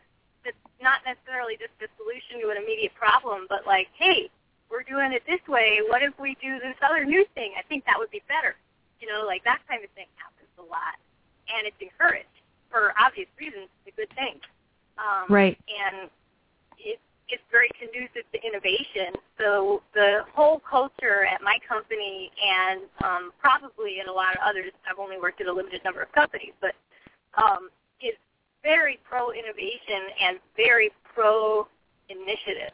not 0.81 0.99
necessarily 1.05 1.55
just 1.57 1.73
a 1.81 1.87
solution 1.97 2.41
to 2.41 2.49
an 2.51 2.57
immediate 2.61 2.93
problem, 2.95 3.47
but 3.49 3.65
like, 3.65 3.87
hey, 3.97 4.29
we're 4.69 4.83
doing 4.83 5.13
it 5.13 5.23
this 5.27 5.41
way. 5.47 5.79
What 5.87 6.01
if 6.01 6.13
we 6.19 6.35
do 6.41 6.59
this 6.59 6.75
other 6.83 7.05
new 7.05 7.25
thing? 7.35 7.53
I 7.57 7.63
think 7.67 7.85
that 7.85 7.95
would 7.97 8.11
be 8.11 8.21
better. 8.27 8.55
You 8.99 9.07
know, 9.07 9.25
like 9.25 9.43
that 9.43 9.59
kind 9.69 9.83
of 9.83 9.89
thing 9.91 10.07
happens 10.15 10.49
a 10.57 10.65
lot, 10.65 10.97
and 11.47 11.67
it's 11.67 11.77
encouraged 11.79 12.31
for 12.71 12.93
obvious 12.99 13.27
reasons. 13.39 13.69
It's 13.85 13.95
a 13.95 13.97
good 13.99 14.11
thing. 14.15 14.39
Um, 14.97 15.27
Right. 15.29 15.57
And 15.69 16.09
it, 16.77 16.99
it's 17.29 17.43
very 17.51 17.69
conducive 17.79 18.23
to 18.33 18.39
innovation. 18.45 19.13
So 19.37 19.81
the 19.93 20.23
whole 20.33 20.59
culture 20.59 21.25
at 21.25 21.41
my 21.41 21.57
company 21.67 22.31
and 22.41 22.81
um, 23.03 23.31
probably 23.39 23.99
at 23.99 24.07
a 24.07 24.13
lot 24.13 24.35
of 24.35 24.41
others, 24.43 24.71
I've 24.89 24.99
only 24.99 25.19
worked 25.19 25.41
at 25.41 25.47
a 25.47 25.53
limited 25.53 25.83
number 25.83 26.01
of 26.01 26.11
companies, 26.11 26.53
but 26.61 26.73
um, 27.37 27.69
very 28.65 28.99
pro-innovation 29.07 30.09
and 30.21 30.39
very 30.57 30.91
pro-initiative. 31.13 32.73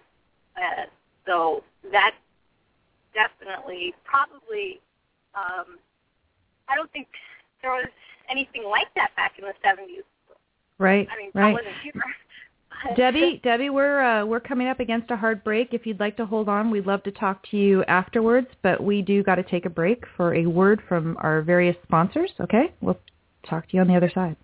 Uh, 0.56 0.86
so 1.28 1.64
that's 1.92 2.16
definitely 3.14 3.94
probably, 4.06 4.80
um, 5.36 5.78
I 6.70 6.76
don't 6.76 6.92
think 6.92 7.08
there 7.62 7.72
was 7.72 7.90
anything 8.30 8.64
like 8.64 8.88
that 8.96 9.14
back 9.18 9.34
in 9.38 9.44
the 9.44 9.54
70s. 9.64 10.04
Right. 10.80 11.08
I 11.12 11.18
mean, 11.18 11.32
I 11.36 11.40
right. 11.40 11.54
wasn't 11.54 11.76
here. 11.84 11.94
Debbie, 12.96 13.40
Debbie, 13.44 13.70
we're 13.70 14.02
uh, 14.02 14.26
we're 14.26 14.40
coming 14.40 14.68
up 14.68 14.80
against 14.80 15.12
a 15.12 15.16
hard 15.16 15.44
break. 15.44 15.74
If 15.74 15.86
you'd 15.86 16.00
like 16.00 16.18
to 16.18 16.26
hold 16.26 16.50
on, 16.50 16.72
we'd 16.72 16.88
love 16.88 17.04
to 17.04 17.12
talk 17.12 17.46
to 17.52 17.58
you 17.58 17.84
afterwards. 17.84 18.48
But 18.64 18.82
we 18.84 19.04
do 19.04 19.22
got 19.22 19.36
to 19.36 19.44
take 19.44 19.66
a 19.66 19.70
break 19.70 20.06
for 20.18 20.34
a 20.34 20.48
word 20.48 20.82
from 20.88 21.18
our 21.20 21.44
various 21.44 21.76
sponsors. 21.84 22.32
Okay, 22.40 22.74
we'll 22.82 22.98
talk 23.48 23.68
to 23.70 23.76
you 23.76 23.82
on 23.82 23.88
the 23.88 23.96
other 23.96 24.10
side. 24.12 24.36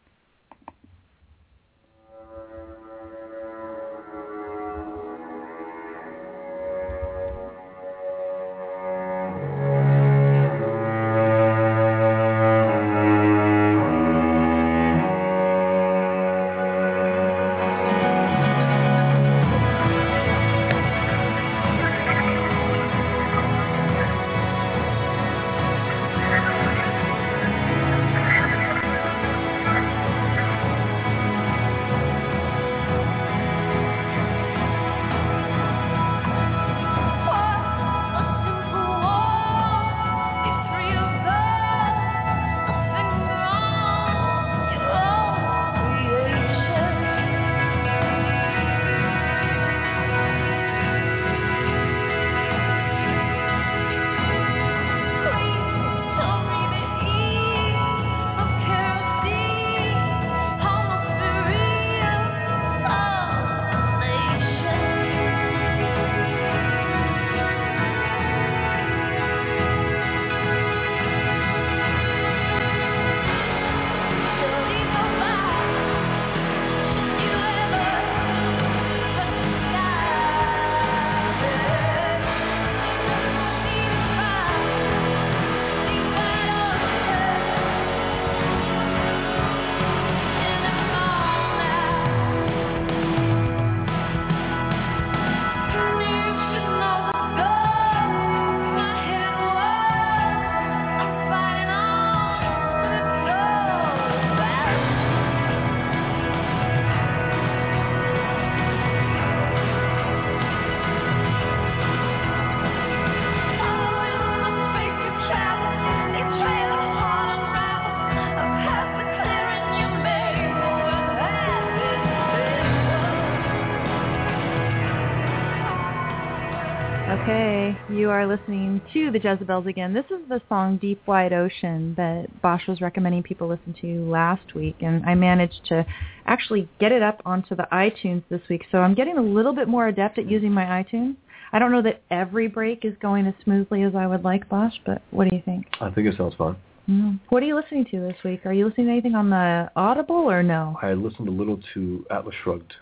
You 128.08 128.14
are 128.14 128.26
listening 128.26 128.80
to 128.94 129.12
the 129.12 129.20
Jezabels 129.20 129.68
again. 129.68 129.94
This 129.94 130.06
is 130.06 130.26
the 130.30 130.42
song 130.48 130.78
Deep 130.78 131.06
Wide 131.08 131.34
Ocean 131.34 131.94
that 131.98 132.28
Bosch 132.42 132.66
was 132.66 132.80
recommending 132.80 133.22
people 133.22 133.50
listen 133.50 133.76
to 133.82 134.10
last 134.10 134.56
week, 134.56 134.78
and 134.80 135.06
I 135.06 135.14
managed 135.14 135.66
to 135.66 135.86
actually 136.26 136.70
get 136.80 136.94
it 136.94 137.04
up 137.04 137.22
onto 137.26 137.54
the 137.54 137.68
iTunes 137.70 138.24
this 138.30 138.40
week. 138.50 138.64
So 138.72 138.78
I'm 138.78 138.94
getting 138.96 139.18
a 139.18 139.22
little 139.22 139.54
bit 139.54 139.68
more 139.68 139.90
adept 139.90 140.20
at 140.20 140.32
using 140.32 140.54
my 140.54 140.64
iTunes. 140.64 141.18
I 141.52 141.60
don't 141.60 141.70
know 141.70 141.82
that 141.82 142.02
every 142.10 142.48
break 142.48 142.86
is 142.86 142.94
going 143.02 143.28
as 143.28 143.34
smoothly 143.44 143.84
as 143.84 143.94
I 143.94 144.08
would 144.08 144.24
like, 144.24 144.48
Bosch, 144.48 144.76
but 144.86 145.02
what 145.12 145.30
do 145.30 145.36
you 145.36 145.42
think? 145.44 145.68
I 145.82 145.90
think 145.90 146.08
it 146.08 146.16
sounds 146.18 146.36
fun. 146.36 146.56
Mm. 146.90 147.20
What 147.28 147.44
are 147.44 147.46
you 147.46 147.56
listening 147.56 147.88
to 147.92 148.00
this 148.00 148.16
week? 148.24 148.46
Are 148.46 148.54
you 148.54 148.70
listening 148.70 148.86
to 148.86 148.94
anything 148.94 149.16
on 149.16 149.30
the 149.30 149.70
Audible 149.76 150.16
or 150.16 150.42
no? 150.44 150.80
I 150.82 150.94
listened 150.94 151.28
a 151.28 151.32
little 151.32 151.60
to 151.74 152.06
Atlas 152.10 152.36
Shrugged, 152.42 152.74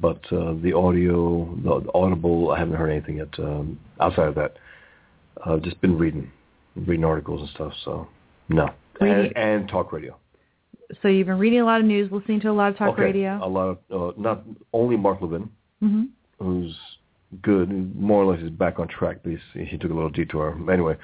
but 0.00 0.20
uh, 0.32 0.54
the 0.62 0.72
audio, 0.72 1.52
the, 1.62 1.80
the 1.80 1.90
Audible, 1.94 2.50
I 2.50 2.58
haven't 2.58 2.74
heard 2.74 2.90
anything 2.90 3.16
yet. 3.18 3.28
Um, 3.38 3.78
outside 4.00 4.28
of 4.28 4.34
that, 4.36 4.56
I've 5.44 5.62
just 5.62 5.80
been 5.80 5.98
reading, 5.98 6.30
reading 6.76 7.04
articles 7.04 7.40
and 7.40 7.50
stuff. 7.50 7.72
So 7.84 8.08
no, 8.48 8.70
and, 9.00 9.36
and 9.36 9.68
talk 9.68 9.92
radio. 9.92 10.16
So 11.02 11.08
you've 11.08 11.26
been 11.28 11.38
reading 11.38 11.60
a 11.60 11.64
lot 11.64 11.80
of 11.80 11.86
news, 11.86 12.10
listening 12.10 12.40
to 12.40 12.50
a 12.50 12.52
lot 12.52 12.72
of 12.72 12.78
talk 12.78 12.94
okay. 12.94 13.02
radio. 13.02 13.38
A 13.42 13.46
lot 13.46 13.78
of 13.90 14.14
uh, 14.16 14.20
not 14.20 14.42
only 14.72 14.96
Mark 14.96 15.20
Levin, 15.20 15.50
hmm 15.80 16.04
who's 16.40 16.74
good, 17.42 17.94
more 17.94 18.24
or 18.24 18.32
less 18.32 18.42
is 18.42 18.50
back 18.50 18.78
on 18.78 18.88
track. 18.88 19.18
But 19.22 19.32
he's, 19.32 19.68
he 19.68 19.78
took 19.78 19.90
a 19.90 19.94
little 19.94 20.10
detour 20.10 20.58
anyway, 20.72 20.96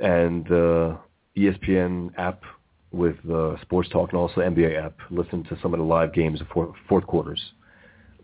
and 0.00 0.46
uh, 0.50 0.96
ESPN 1.36 2.10
app 2.18 2.42
with 2.90 3.16
uh, 3.30 3.60
sports 3.60 3.88
talk 3.90 4.10
and 4.10 4.18
also 4.18 4.40
NBA 4.40 4.82
app. 4.82 4.96
Listen 5.10 5.44
to 5.44 5.58
some 5.62 5.74
of 5.74 5.78
the 5.78 5.84
live 5.84 6.12
games 6.12 6.40
of 6.40 6.48
four, 6.48 6.74
fourth 6.88 7.06
quarters, 7.06 7.40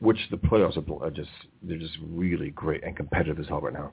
which 0.05 0.19
the 0.31 0.37
playoffs 0.37 0.77
are, 0.77 1.05
are 1.05 1.11
just 1.11 1.31
they're 1.63 1.79
just 1.79 1.97
really 2.11 2.51
great 2.51 2.85
and 2.85 2.97
competitive 2.97 3.39
as 3.41 3.49
hell 3.49 3.61
right 3.61 3.73
now. 3.73 3.93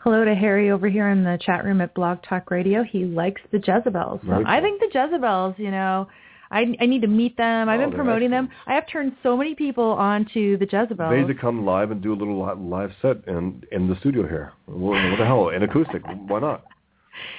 Hello 0.00 0.24
to 0.24 0.34
Harry 0.34 0.70
over 0.70 0.88
here 0.88 1.08
in 1.08 1.24
the 1.24 1.38
chat 1.44 1.64
room 1.64 1.80
at 1.80 1.92
Blog 1.94 2.18
Talk 2.22 2.50
Radio. 2.50 2.84
He 2.84 3.04
likes 3.04 3.40
the 3.50 3.58
Jezabels. 3.58 4.24
So 4.24 4.44
I 4.46 4.60
think 4.60 4.80
the 4.80 4.90
Jezabels, 4.94 5.58
you 5.58 5.72
know, 5.72 6.06
I 6.50 6.76
I 6.80 6.86
need 6.86 7.02
to 7.02 7.08
meet 7.08 7.36
them. 7.36 7.68
I've 7.68 7.80
Oh, 7.80 7.86
been 7.86 7.94
promoting 7.94 8.30
them. 8.30 8.48
I 8.66 8.74
have 8.74 8.86
turned 8.86 9.16
so 9.22 9.36
many 9.36 9.54
people 9.54 9.84
onto 9.84 10.56
the 10.58 10.66
Jezabels. 10.66 11.10
They 11.10 11.20
need 11.22 11.34
to 11.34 11.40
come 11.40 11.64
live 11.64 11.90
and 11.90 12.00
do 12.00 12.12
a 12.12 12.14
little 12.16 12.38
live 12.56 12.92
set 13.02 13.16
in 13.26 13.64
in 13.72 13.88
the 13.88 13.96
studio 14.00 14.22
here. 14.26 14.52
What, 14.66 15.02
what 15.10 15.18
the 15.18 15.26
hell? 15.26 15.48
In 15.48 15.62
acoustic? 15.62 16.02
Why 16.04 16.40
not? 16.40 16.64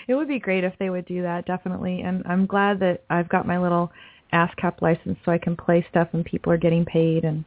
It 0.10 0.16
would 0.16 0.28
be 0.28 0.40
great 0.40 0.66
if 0.66 0.74
they 0.78 0.90
would 0.90 1.06
do 1.06 1.22
that, 1.22 1.46
definitely. 1.46 2.02
And 2.02 2.22
I'm 2.26 2.46
glad 2.46 2.82
that 2.82 3.04
I've 3.10 3.30
got 3.30 3.48
my 3.48 3.58
little 3.58 3.90
ASCAP 4.34 4.82
license 4.82 5.18
so 5.24 5.32
I 5.32 5.38
can 5.38 5.56
play 5.56 5.86
stuff 5.90 6.10
and 6.12 6.26
people 6.26 6.52
are 6.52 6.58
getting 6.58 6.84
paid 6.84 7.24
and 7.24 7.46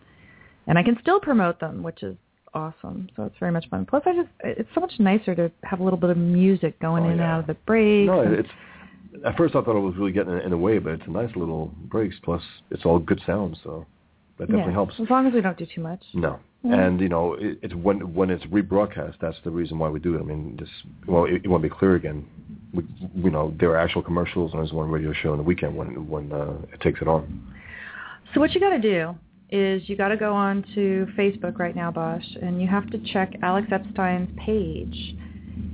and 0.66 0.78
I 0.78 0.82
can 0.82 0.98
still 1.00 1.20
promote 1.20 1.60
them, 1.60 1.82
which 1.82 2.02
is 2.02 2.16
awesome. 2.54 3.08
So 3.16 3.24
it's 3.24 3.36
very 3.40 3.52
much 3.52 3.68
fun. 3.68 3.86
Plus, 3.86 4.02
I 4.06 4.14
just 4.14 4.28
it's 4.44 4.68
so 4.74 4.80
much 4.80 4.92
nicer 4.98 5.34
to 5.34 5.50
have 5.64 5.80
a 5.80 5.84
little 5.84 5.98
bit 5.98 6.10
of 6.10 6.16
music 6.16 6.78
going 6.80 7.04
Oh, 7.04 7.06
in 7.06 7.12
and 7.12 7.20
out 7.22 7.40
of 7.40 7.46
the 7.46 7.54
breaks. 7.54 8.06
No, 8.06 8.20
it's 8.22 8.48
at 9.26 9.36
first 9.36 9.54
I 9.54 9.62
thought 9.62 9.76
it 9.76 9.80
was 9.80 9.94
really 9.96 10.12
getting 10.12 10.38
in 10.40 10.50
the 10.50 10.56
way, 10.58 10.78
but 10.78 10.92
it's 10.94 11.06
a 11.06 11.10
nice 11.10 11.34
little 11.36 11.70
breaks. 11.84 12.16
Plus, 12.24 12.42
it's 12.70 12.84
all 12.84 12.98
good 12.98 13.20
sound, 13.26 13.58
so 13.62 13.86
that 14.38 14.46
definitely 14.46 14.70
yeah, 14.70 14.74
helps. 14.74 14.94
As 15.00 15.10
long 15.10 15.26
as 15.26 15.34
we 15.34 15.40
don't 15.40 15.58
do 15.58 15.66
too 15.66 15.80
much. 15.82 16.02
No, 16.14 16.38
Yeah. 16.62 16.80
and 16.86 17.00
you 17.00 17.08
know, 17.08 17.34
it, 17.34 17.58
it's 17.62 17.74
when 17.74 18.14
when 18.14 18.30
it's 18.30 18.44
rebroadcast. 18.46 19.14
That's 19.20 19.36
the 19.44 19.50
reason 19.50 19.78
why 19.78 19.88
we 19.88 20.00
do 20.00 20.16
it. 20.16 20.20
I 20.20 20.24
mean, 20.24 20.56
just 20.58 20.72
well, 21.06 21.24
it 21.24 21.46
won't 21.46 21.62
be 21.62 21.68
clear 21.70 21.94
again. 21.96 22.24
We, 22.72 22.84
you 23.14 23.30
know, 23.30 23.54
there 23.60 23.70
are 23.70 23.78
actual 23.78 24.02
commercials, 24.02 24.52
and 24.52 24.60
there's 24.60 24.72
one 24.72 24.90
radio 24.90 25.12
show 25.12 25.32
on 25.32 25.38
the 25.38 25.44
weekend 25.44 25.76
when 25.76 26.08
when 26.08 26.32
uh, 26.32 26.54
it 26.72 26.80
takes 26.80 27.00
it 27.02 27.08
on. 27.08 27.42
So 28.34 28.40
what 28.40 28.52
you 28.54 28.60
got 28.60 28.70
to 28.70 28.78
do 28.80 29.14
is 29.52 29.88
you 29.88 29.96
got 29.96 30.08
to 30.08 30.16
go 30.16 30.32
on 30.32 30.64
to 30.74 31.06
Facebook 31.16 31.58
right 31.58 31.76
now, 31.76 31.90
Bosch, 31.90 32.24
and 32.40 32.60
you 32.60 32.66
have 32.66 32.90
to 32.90 32.98
check 33.12 33.34
Alex 33.42 33.68
Epstein's 33.70 34.30
page, 34.44 35.14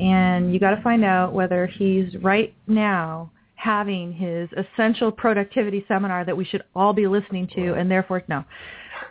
and 0.01 0.53
you 0.53 0.59
got 0.61 0.75
to 0.75 0.83
find 0.83 1.05
out 1.05 1.33
whether 1.33 1.67
he's 1.67 2.15
right 2.23 2.53
now 2.67 3.31
having 3.55 4.13
his 4.13 4.49
essential 4.57 5.11
productivity 5.11 5.85
seminar 5.89 6.25
that 6.25 6.37
we 6.37 6.45
should 6.45 6.63
all 6.75 6.93
be 6.93 7.07
listening 7.07 7.49
to, 7.55 7.75
and 7.75 7.91
therefore 7.91 8.23
no, 8.29 8.45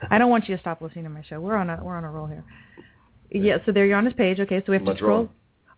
I 0.10 0.18
don't 0.18 0.30
want 0.30 0.48
you 0.48 0.56
to 0.56 0.62
stop 0.62 0.82
listening 0.82 1.06
to 1.06 1.10
my 1.10 1.24
show. 1.24 1.40
We're 1.40 1.56
on 1.56 1.70
a 1.70 1.80
we're 1.84 1.96
on 1.98 2.04
a 2.04 2.12
roll 2.12 2.28
here. 2.28 2.44
Yeah, 3.32 3.58
so 3.66 3.72
there 3.72 3.86
you're 3.86 3.98
on 3.98 4.06
his 4.06 4.14
page. 4.14 4.40
Okay, 4.40 4.60
so 4.66 4.72
we 4.72 4.78
have 4.78 4.86
to 4.86 4.96
scroll. 4.96 5.30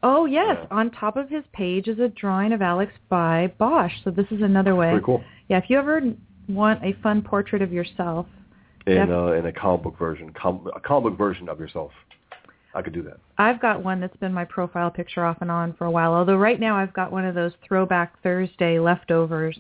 Oh 0.04 0.26
yes, 0.26 0.58
Yeah. 0.60 0.68
on 0.72 0.92
top 0.92 1.18
of 1.18 1.30
his 1.30 1.44
page 1.54 1.88
is 1.88 2.00
a 2.00 2.10
drawing 2.10 2.54
of 2.54 2.62
Alex 2.62 2.92
by 3.10 3.52
Bosch. 3.58 3.92
So 4.04 4.12
this 4.12 4.28
is 4.32 4.42
another 4.42 4.76
way. 4.76 4.92
Pretty 4.92 5.06
cool. 5.06 5.24
Yeah, 5.48 5.58
if 5.58 5.66
you 5.70 5.78
ever 5.80 6.02
want 6.48 6.84
a 6.84 6.94
fun 7.02 7.22
portrait 7.22 7.62
of 7.62 7.74
yourself, 7.74 8.28
In 8.90 9.08
Def- 9.08 9.10
uh, 9.10 9.34
in 9.34 9.46
a 9.46 9.52
comic 9.52 9.84
book 9.84 10.00
version, 10.00 10.32
com- 10.34 10.70
a 10.76 10.80
comic 10.80 11.12
book 11.12 11.18
version 11.18 11.48
of 11.48 11.60
yourself, 11.60 11.92
I 12.74 12.82
could 12.82 12.94
do 12.94 13.02
that. 13.04 13.18
I've 13.38 13.62
got 13.62 13.84
one 13.84 14.00
that's 14.00 14.16
been 14.18 14.34
my 14.34 14.46
profile 14.46 14.90
picture 14.90 15.26
off 15.26 15.38
and 15.42 15.52
on 15.52 15.74
for 15.74 15.86
a 15.86 15.92
while. 15.92 16.14
Although 16.14 16.38
right 16.38 16.60
now 16.60 16.76
I've 16.76 16.94
got 16.94 17.12
one 17.12 17.26
of 17.26 17.36
those 17.36 17.52
Throwback 17.68 18.22
Thursday 18.22 18.80
leftovers 18.80 19.58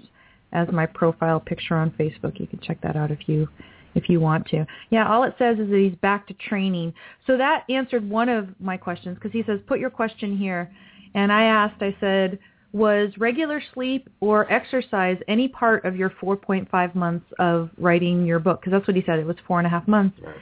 as 0.52 0.68
my 0.72 0.86
profile 0.86 1.40
picture 1.40 1.76
on 1.76 1.92
Facebook. 1.92 2.40
You 2.40 2.48
can 2.48 2.60
check 2.60 2.82
that 2.82 2.96
out 2.96 3.12
if 3.12 3.28
you 3.28 3.48
if 3.96 4.08
you 4.08 4.20
want 4.20 4.46
to. 4.48 4.66
Yeah, 4.92 5.10
all 5.10 5.24
it 5.24 5.34
says 5.40 5.58
is 5.58 5.70
that 5.70 5.78
he's 5.78 5.98
back 6.00 6.28
to 6.28 6.34
training. 6.36 6.94
So 7.26 7.38
that 7.38 7.66
answered 7.70 8.08
one 8.08 8.30
of 8.30 8.48
my 8.60 8.78
questions 8.78 9.16
because 9.16 9.32
he 9.32 9.44
says 9.44 9.60
put 9.68 9.80
your 9.80 9.90
question 9.90 10.38
here, 10.38 10.72
and 11.16 11.32
I 11.32 11.44
asked. 11.44 11.82
I 11.82 11.96
said, 12.00 12.40
was 12.72 13.10
regular 13.18 13.62
sleep 13.74 14.10
or 14.20 14.52
exercise 14.52 15.18
any 15.28 15.48
part 15.48 15.86
of 15.86 15.96
your 15.96 16.12
4.5 16.12 16.96
months 16.96 17.26
of 17.40 17.70
writing 17.78 18.26
your 18.26 18.40
book? 18.40 18.62
Because 18.62 18.72
that's 18.72 18.88
what 18.88 18.96
he 18.96 19.04
said. 19.06 19.20
It 19.20 19.26
was 19.26 19.38
four 19.48 19.60
and 19.60 19.66
a 19.66 19.70
half 19.70 19.88
months 19.88 20.20
Right. 20.22 20.36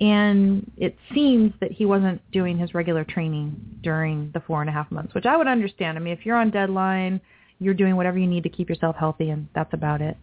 and 0.00 0.70
it 0.76 0.96
seems 1.14 1.52
that 1.60 1.70
he 1.70 1.84
wasn't 1.84 2.20
doing 2.32 2.58
his 2.58 2.74
regular 2.74 3.04
training 3.04 3.54
during 3.82 4.30
the 4.32 4.40
four 4.40 4.60
and 4.62 4.68
a 4.70 4.72
half 4.72 4.90
months, 4.90 5.14
which 5.14 5.26
I 5.26 5.36
would 5.36 5.46
understand. 5.46 5.96
I 5.96 6.00
mean, 6.00 6.12
if 6.12 6.24
you're 6.26 6.36
on 6.36 6.50
deadline, 6.50 7.20
you're 7.60 7.74
doing 7.74 7.94
whatever 7.96 8.18
you 8.18 8.26
need 8.26 8.42
to 8.42 8.48
keep 8.48 8.68
yourself 8.68 8.96
healthy, 8.96 9.30
and 9.30 9.46
that's 9.54 9.72
about 9.74 10.00
it. 10.00 10.16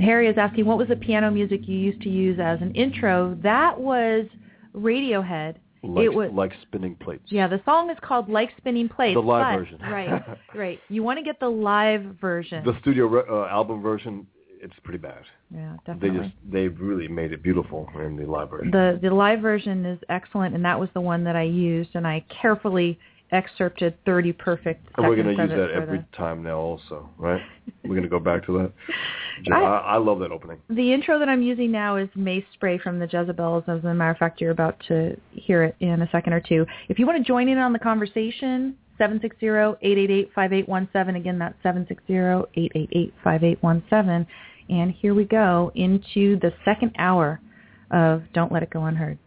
Harry 0.00 0.26
is 0.26 0.36
asking, 0.38 0.64
what 0.66 0.78
was 0.78 0.88
the 0.88 0.96
piano 0.96 1.30
music 1.30 1.68
you 1.68 1.76
used 1.78 2.00
to 2.02 2.08
use 2.08 2.38
as 2.40 2.60
an 2.60 2.72
intro? 2.74 3.38
That 3.42 3.78
was 3.78 4.26
Radiohead. 4.74 5.56
Like, 5.84 6.04
it 6.04 6.14
was 6.14 6.30
like 6.32 6.52
spinning 6.62 6.94
plates. 6.94 7.24
yeah. 7.26 7.48
The 7.48 7.60
song 7.64 7.90
is 7.90 7.96
called 8.02 8.28
"Like 8.28 8.50
Spinning 8.56 8.88
Plates." 8.88 9.16
The 9.16 9.20
live 9.20 9.58
but- 9.58 9.64
version. 9.64 9.78
right? 9.90 10.38
Right. 10.54 10.80
You 10.88 11.02
want 11.02 11.18
to 11.18 11.24
get 11.24 11.40
the 11.40 11.48
live 11.48 12.02
version. 12.20 12.64
The 12.64 12.78
studio 12.80 13.06
re- 13.06 13.22
uh, 13.28 13.46
album 13.46 13.82
version, 13.82 14.26
it's 14.60 14.74
pretty 14.84 14.98
bad. 14.98 15.22
yeah, 15.52 15.76
definitely. 15.84 16.10
They 16.10 16.16
just 16.24 16.34
they 16.50 16.68
really 16.68 17.08
made 17.08 17.32
it 17.32 17.42
beautiful 17.42 17.88
in 17.96 18.16
the 18.16 18.26
live 18.26 18.50
version. 18.50 18.70
The 18.70 18.98
the 19.02 19.10
live 19.12 19.40
version 19.40 19.84
is 19.84 19.98
excellent, 20.08 20.54
and 20.54 20.64
that 20.64 20.78
was 20.78 20.88
the 20.94 21.00
one 21.00 21.24
that 21.24 21.34
I 21.36 21.42
used, 21.42 21.90
and 21.94 22.06
I 22.06 22.24
carefully 22.28 22.98
excerpted 23.32 23.94
30 24.04 24.32
perfect 24.34 24.86
and 24.96 25.08
we're 25.08 25.16
going 25.16 25.34
to 25.34 25.42
use 25.42 25.50
that 25.50 25.70
every 25.70 25.98
the- 25.98 26.16
time 26.16 26.42
now, 26.42 26.58
also, 26.58 27.08
right? 27.16 27.40
we're 27.82 27.90
going 27.90 28.02
to 28.02 28.08
go 28.08 28.18
back 28.18 28.44
to 28.46 28.58
that. 28.58 28.72
I, 29.52 29.60
I- 29.60 29.96
love 29.96 30.18
that 30.20 30.30
opening. 30.30 30.58
The 30.68 30.92
intro 30.92 31.18
that 31.18 31.28
I'm 31.28 31.42
using 31.42 31.72
now 31.72 31.96
is 31.96 32.08
Mace 32.14 32.44
Spray 32.52 32.78
from 32.78 32.98
the 32.98 33.06
Jezabels. 33.06 33.68
As 33.68 33.82
a 33.84 33.94
matter 33.94 34.10
of 34.10 34.18
fact, 34.18 34.40
you're 34.40 34.50
about 34.50 34.76
to 34.88 35.16
hear 35.32 35.64
it 35.64 35.74
in 35.80 36.02
a 36.02 36.08
second 36.12 36.34
or 36.34 36.40
two. 36.40 36.66
If 36.88 36.98
you 36.98 37.06
want 37.06 37.18
to 37.18 37.24
join 37.24 37.48
in 37.48 37.58
on 37.58 37.72
the 37.72 37.78
conversation, 37.78 38.76
760-888-5817. 39.00 41.16
Again, 41.16 41.38
that's 41.38 41.54
760-888-5817. 41.64 44.26
And 44.68 44.92
here 44.92 45.14
we 45.14 45.24
go 45.24 45.72
into 45.74 46.38
the 46.38 46.52
second 46.64 46.92
hour 46.98 47.40
of 47.90 48.22
Don't 48.32 48.52
Let 48.52 48.62
It 48.62 48.70
Go 48.70 48.84
Unheard. 48.84 49.18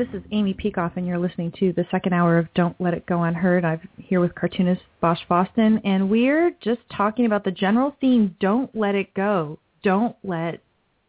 This 0.00 0.08
is 0.14 0.22
Amy 0.32 0.54
Peikoff, 0.54 0.96
and 0.96 1.06
you're 1.06 1.18
listening 1.18 1.52
to 1.58 1.74
the 1.74 1.84
second 1.90 2.14
hour 2.14 2.38
of 2.38 2.48
Don't 2.54 2.74
Let 2.80 2.94
It 2.94 3.04
Go 3.04 3.24
Unheard. 3.24 3.66
I'm 3.66 3.86
here 3.98 4.18
with 4.18 4.34
cartoonist 4.34 4.80
Bosch 5.02 5.18
Fawstin, 5.28 5.78
and 5.84 6.08
we're 6.08 6.52
just 6.62 6.80
talking 6.90 7.26
about 7.26 7.44
the 7.44 7.50
general 7.50 7.94
theme, 8.00 8.34
don't 8.40 8.74
let 8.74 8.94
it 8.94 9.12
go. 9.12 9.58
Don't 9.82 10.16
let 10.24 10.62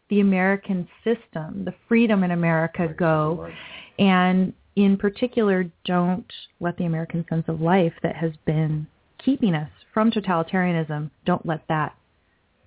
the 0.10 0.20
American 0.20 0.90
system, 1.06 1.64
the 1.64 1.74
freedom 1.88 2.26
in 2.26 2.32
America 2.32 2.94
go. 3.00 3.50
And 3.98 4.52
in 4.76 4.98
particular, 4.98 5.72
don't 5.86 6.30
let 6.60 6.76
the 6.76 6.84
American 6.84 7.26
sense 7.30 7.46
of 7.48 7.62
life 7.62 7.94
that 8.04 8.18
has 8.18 8.34
been 8.44 8.88
keeping 9.24 9.56
us 9.56 9.70
from 9.94 10.12
totalitarianism, 10.12 11.12
don't 11.26 11.46
let 11.46 11.66
that 11.70 11.96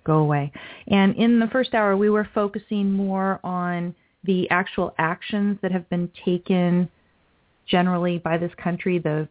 go 0.03 0.17
away. 0.17 0.51
And 0.87 1.15
in 1.17 1.37
the 1.37 1.47
first 1.49 1.75
hour, 1.75 1.95
we 1.95 2.09
were 2.09 2.27
focusing 2.33 2.91
more 2.91 3.39
on 3.43 3.93
the 4.25 4.49
actual 4.49 4.93
actions 4.97 5.57
that 5.61 5.71
have 5.71 5.87
been 5.89 6.09
taken 6.23 6.89
generally 7.65 8.17
by 8.17 8.37
this 8.37 8.51
country, 8.61 8.99
the 8.99 9.27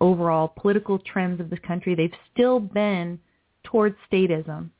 overall 0.00 0.52
political 0.56 0.98
trends 0.98 1.40
of 1.40 1.50
this 1.50 1.58
country. 1.66 1.94
They've 1.94 2.10
still 2.32 2.60
been 2.60 3.18
towards 3.64 3.96
statism, 4.10 4.70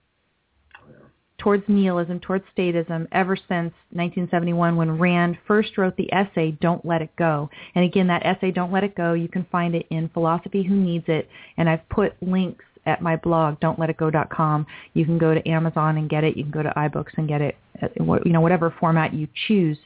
towards 1.38 1.64
nihilism, 1.68 2.20
towards 2.20 2.44
statism 2.56 3.06
ever 3.12 3.36
since 3.36 3.72
1971 3.92 4.76
when 4.76 4.98
Rand 4.98 5.38
first 5.46 5.78
wrote 5.78 5.96
the 5.96 6.12
essay, 6.12 6.56
Don't 6.60 6.84
Let 6.84 7.02
It 7.02 7.14
Go. 7.16 7.48
And 7.74 7.84
again, 7.84 8.06
that 8.08 8.26
essay, 8.26 8.50
Don't 8.50 8.72
Let 8.72 8.84
It 8.84 8.94
Go, 8.94 9.14
you 9.14 9.28
can 9.28 9.46
find 9.50 9.74
it 9.74 9.86
in 9.90 10.08
Philosophy 10.10 10.62
Who 10.62 10.74
Needs 10.74 11.04
It. 11.08 11.28
And 11.56 11.68
I've 11.68 11.88
put 11.88 12.20
links 12.22 12.64
at 12.86 13.02
my 13.02 13.16
blog, 13.16 13.60
don'tletitgo.com. 13.60 14.66
You 14.94 15.04
can 15.04 15.18
go 15.18 15.34
to 15.34 15.46
Amazon 15.48 15.98
and 15.98 16.08
get 16.08 16.24
it. 16.24 16.36
You 16.36 16.44
can 16.44 16.52
go 16.52 16.62
to 16.62 16.70
iBooks 16.70 17.12
and 17.16 17.28
get 17.28 17.40
it, 17.40 17.56
you 17.96 18.32
know, 18.32 18.40
whatever 18.40 18.74
format 18.78 19.12
you 19.12 19.28
choose. 19.46 19.78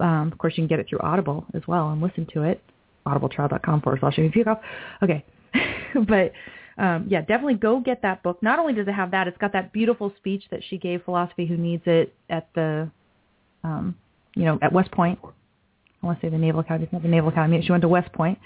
Um, 0.00 0.30
of 0.32 0.38
course, 0.38 0.54
you 0.56 0.62
can 0.62 0.68
get 0.68 0.80
it 0.80 0.86
through 0.88 0.98
Audible 1.00 1.46
as 1.54 1.62
well 1.66 1.90
and 1.90 2.02
listen 2.02 2.26
to 2.34 2.42
it. 2.42 2.62
Audibletrial.com 3.06 3.82
forward 3.82 4.00
slash 4.00 4.16
Peikoff. 4.16 4.60
Okay. 5.02 5.24
but 6.08 6.32
um, 6.76 7.06
yeah, 7.08 7.20
definitely 7.20 7.54
go 7.54 7.78
get 7.80 8.02
that 8.02 8.22
book. 8.22 8.42
Not 8.42 8.58
only 8.58 8.72
does 8.72 8.88
it 8.88 8.92
have 8.92 9.12
that, 9.12 9.28
it's 9.28 9.38
got 9.38 9.52
that 9.52 9.72
beautiful 9.72 10.12
speech 10.16 10.44
that 10.50 10.60
she 10.68 10.78
gave 10.78 11.04
Philosophy 11.04 11.46
Who 11.46 11.56
Needs 11.56 11.84
It 11.86 12.14
at 12.28 12.48
the, 12.54 12.90
um, 13.62 13.94
you 14.34 14.44
know, 14.44 14.58
at 14.62 14.72
West 14.72 14.90
Point. 14.90 15.18
I 15.22 16.06
want 16.06 16.20
to 16.20 16.26
say 16.26 16.30
the 16.30 16.38
Naval 16.38 16.60
Academy. 16.60 16.84
It's 16.84 16.92
not 16.92 17.02
the 17.02 17.08
Naval 17.08 17.30
Academy. 17.30 17.62
She 17.62 17.70
went 17.70 17.82
to 17.82 17.88
West 17.88 18.12
Point 18.12 18.38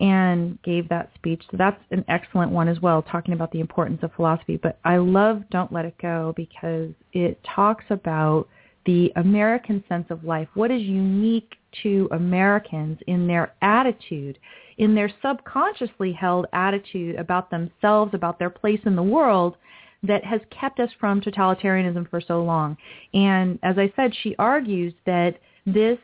and 0.00 0.60
gave 0.62 0.88
that 0.88 1.10
speech. 1.14 1.42
So 1.50 1.56
that's 1.56 1.80
an 1.90 2.04
excellent 2.08 2.52
one 2.52 2.68
as 2.68 2.80
well, 2.80 3.02
talking 3.02 3.34
about 3.34 3.50
the 3.50 3.60
importance 3.60 4.00
of 4.02 4.12
philosophy. 4.14 4.56
But 4.56 4.78
I 4.84 4.98
love 4.98 5.42
Don't 5.50 5.72
Let 5.72 5.84
It 5.84 5.96
Go 6.00 6.32
because 6.36 6.90
it 7.12 7.40
talks 7.44 7.84
about 7.90 8.48
the 8.86 9.12
American 9.16 9.84
sense 9.88 10.06
of 10.08 10.24
life, 10.24 10.48
what 10.54 10.70
is 10.70 10.80
unique 10.82 11.56
to 11.82 12.08
Americans 12.12 12.98
in 13.06 13.26
their 13.26 13.52
attitude, 13.60 14.38
in 14.78 14.94
their 14.94 15.10
subconsciously 15.20 16.12
held 16.12 16.46
attitude 16.52 17.16
about 17.16 17.50
themselves, 17.50 18.14
about 18.14 18.38
their 18.38 18.50
place 18.50 18.80
in 18.86 18.96
the 18.96 19.02
world 19.02 19.56
that 20.02 20.24
has 20.24 20.40
kept 20.50 20.80
us 20.80 20.90
from 20.98 21.20
totalitarianism 21.20 22.08
for 22.08 22.20
so 22.20 22.42
long. 22.42 22.76
And 23.12 23.58
as 23.62 23.76
I 23.78 23.92
said, 23.96 24.12
she 24.22 24.36
argues 24.38 24.94
that 25.04 25.38
this 25.66 25.98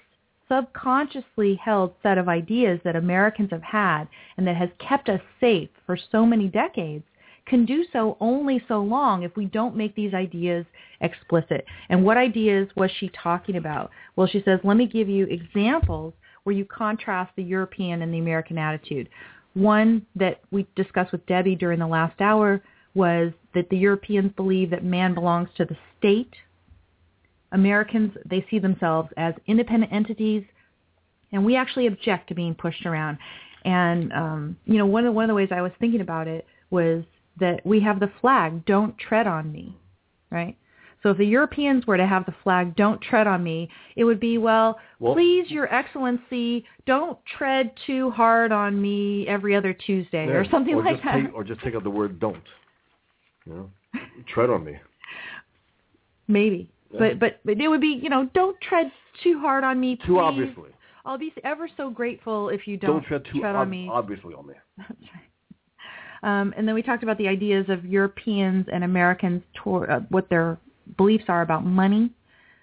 subconsciously 0.49 1.55
held 1.57 1.95
set 2.03 2.19
of 2.19 2.29
ideas 2.29 2.81
that 2.85 2.97
Americans 2.97 3.51
have 3.51 3.63
had 3.63 4.05
and 4.37 4.47
that 4.47 4.57
has 4.57 4.69
kept 4.79 5.09
us 5.09 5.21
safe 5.41 5.71
for 5.87 5.97
so 6.11 6.25
many 6.27 6.49
decades 6.49 7.05
can 7.47 7.67
do 7.67 7.85
so 7.93 8.17
only 8.21 8.63
so 8.69 8.81
long 8.81 9.23
if 9.23 9.37
we 9.37 9.45
don't 9.47 9.77
make 9.77 9.95
these 9.95 10.15
ideas 10.15 10.65
explicit. 11.01 11.65
And 11.89 12.05
what 12.05 12.17
ideas 12.17 12.69
was 12.77 12.91
she 12.99 13.11
talking 13.11 13.57
about? 13.57 13.91
Well, 14.17 14.27
she 14.27 14.43
says, 14.45 14.61
let 14.65 14.77
me 14.77 14.87
give 14.87 15.09
you 15.09 15.27
examples 15.27 16.15
where 16.45 16.57
you 16.57 16.65
contrast 16.65 17.33
the 17.37 17.43
European 17.43 18.03
and 18.03 18.13
the 18.13 18.19
American 18.19 18.59
attitude. 18.59 19.09
One 19.55 20.07
that 20.17 20.41
we 20.51 20.67
discussed 20.75 21.13
with 21.13 21.27
Debbie 21.27 21.57
during 21.57 21.79
the 21.79 21.87
last 21.87 22.21
hour 22.21 22.63
was 22.95 23.33
that 23.55 23.69
the 23.71 23.77
Europeans 23.77 24.33
believe 24.37 24.71
that 24.71 24.85
man 24.85 25.15
belongs 25.15 25.49
to 25.57 25.65
the 25.65 25.77
state. 25.99 26.33
Americans, 27.55 28.13
they 28.27 28.45
see 28.51 28.59
themselves 28.59 29.09
as 29.17 29.33
independent 29.47 29.93
entities, 29.93 30.45
and 31.33 31.45
we 31.45 31.57
actually 31.57 31.87
object 31.87 32.29
to 32.29 32.35
being 32.35 32.55
pushed 32.55 32.85
around. 32.85 33.17
And 33.65 34.13
um, 34.13 34.57
you 34.67 34.77
know, 34.77 34.87
one 34.87 35.07
of 35.07 35.15
one 35.15 35.25
of 35.25 35.29
the 35.29 35.35
ways 35.35 35.49
I 35.51 35.63
was 35.63 35.73
thinking 35.81 36.03
about 36.03 36.29
it 36.29 36.47
was 36.71 37.05
that 37.41 37.65
we 37.65 37.81
have 37.81 38.01
the 38.01 38.11
flag, 38.21 38.67
"Don't 38.67 38.97
tread 38.99 39.27
on 39.27 39.51
me," 39.51 39.79
right? 40.31 40.57
So 41.03 41.11
if 41.11 41.19
the 41.19 41.27
Europeans 41.27 41.87
were 41.87 41.97
to 41.97 42.07
have 42.07 42.27
the 42.27 42.35
flag, 42.43 42.75
"Don't 42.77 43.01
tread 43.01 43.27
on 43.27 43.43
me," 43.43 43.71
it 43.95 44.05
would 44.05 44.21
be, 44.21 44.37
well, 44.37 44.79
Well- 44.99 45.15
please, 45.15 45.51
Your 45.51 45.73
Excellency, 45.73 46.65
don't 46.87 47.19
tread 47.27 47.73
too 47.87 48.11
hard 48.11 48.53
on 48.53 48.81
me 48.81 49.27
every 49.29 49.55
other 49.55 49.73
Tuesday 49.73 50.27
or 50.27 50.45
something 50.51 50.75
or 50.75 50.83
like 50.83 51.03
that. 51.05 51.23
Take, 51.23 51.35
or 51.35 51.45
just 51.45 51.61
take 51.61 51.75
out 51.75 51.85
the 51.85 51.91
word 51.91 52.19
don't. 52.19 52.43
You 53.47 53.53
know, 53.55 54.01
tread 54.27 54.51
on 54.51 54.65
me. 54.65 54.77
Maybe. 56.27 56.71
But, 56.99 57.19
but 57.19 57.41
but 57.45 57.61
it 57.61 57.69
would 57.69 57.81
be, 57.81 57.99
you 58.03 58.09
know, 58.09 58.29
don't 58.35 58.57
tread 58.61 58.91
too 59.23 59.39
hard 59.41 59.65
on 59.65 59.81
me, 59.81 59.97
Too 59.97 60.15
please. 60.15 60.19
obviously. 60.21 60.71
I'll 61.05 61.19
be 61.19 61.33
ever 61.45 61.69
so 61.77 61.91
grateful 61.91 62.49
if 62.49 62.67
you 62.67 62.77
Don't, 62.77 62.93
don't, 62.97 63.05
tread 63.05 63.25
too 63.31 63.41
tread 63.41 63.55
ob- 63.55 63.63
on 63.63 63.71
me. 63.71 63.89
obviously 63.93 64.35
on 64.35 64.47
me. 64.47 64.55
That's 64.79 64.91
right. 64.91 66.41
Um, 66.41 66.55
and 66.57 66.67
then 66.67 66.75
we 66.75 66.83
talked 66.83 67.03
about 67.03 67.19
the 67.19 67.29
ideas 67.29 67.67
of 67.69 67.85
Europeans 67.85 68.67
and 68.73 68.83
Americans, 68.85 69.43
toward, 69.55 69.91
uh, 69.91 70.01
what 70.09 70.31
their 70.31 70.59
beliefs 70.97 71.25
are 71.29 71.43
about 71.43 71.67
money, 71.67 72.11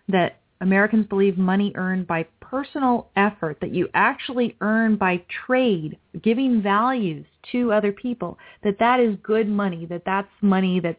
that 0.08 0.40
Americans 0.62 1.06
believe 1.06 1.38
money 1.38 1.72
earned 1.76 2.08
by 2.08 2.26
personal 2.40 3.10
effort, 3.16 3.58
that 3.62 3.72
you 3.74 3.88
actually 3.94 4.56
earn 4.62 4.96
by 4.96 5.22
trade, 5.46 5.98
giving 6.24 6.62
values 6.62 7.26
to 7.52 7.72
other 7.72 7.92
people, 7.92 8.38
that 8.64 8.80
that 8.80 9.00
is 9.00 9.16
good 9.22 9.48
money, 9.48 9.86
that 9.86 10.04
that's 10.06 10.28
money 10.42 10.80
that's 10.80 10.98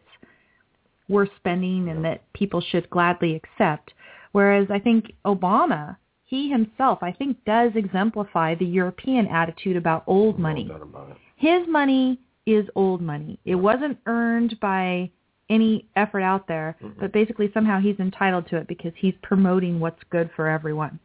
worth 1.09 1.29
spending 1.37 1.89
and 1.89 2.03
that 2.05 2.21
people 2.33 2.61
should 2.61 2.89
gladly 2.89 3.35
accept. 3.35 3.93
Whereas 4.31 4.67
I 4.69 4.79
think 4.79 5.13
Obama, 5.25 5.97
he 6.25 6.49
himself, 6.49 6.99
I 7.01 7.11
think, 7.11 7.37
does 7.45 7.71
exemplify 7.75 8.55
the 8.55 8.65
European 8.65 9.27
attitude 9.27 9.75
about 9.75 10.03
old 10.07 10.39
money 10.39 10.69
his 11.43 11.67
money 11.67 12.19
is 12.45 12.65
old 12.73 13.01
money. 13.01 13.37
It 13.43 13.55
wasn't 13.55 13.97
earned 14.05 14.57
by 14.61 15.11
any 15.49 15.85
effort 15.97 16.21
out 16.21 16.47
there, 16.47 16.77
Mhm. 16.81 16.99
but 16.99 17.11
basically 17.11 17.51
somehow 17.51 17.79
he's 17.79 17.99
entitled 17.99 18.47
to 18.47 18.57
it 18.57 18.67
because 18.67 18.93
he's 18.95 19.15
promoting 19.21 19.81
what's 19.81 20.01
good 20.05 20.31
for 20.31 20.47
everyone. 20.47 20.99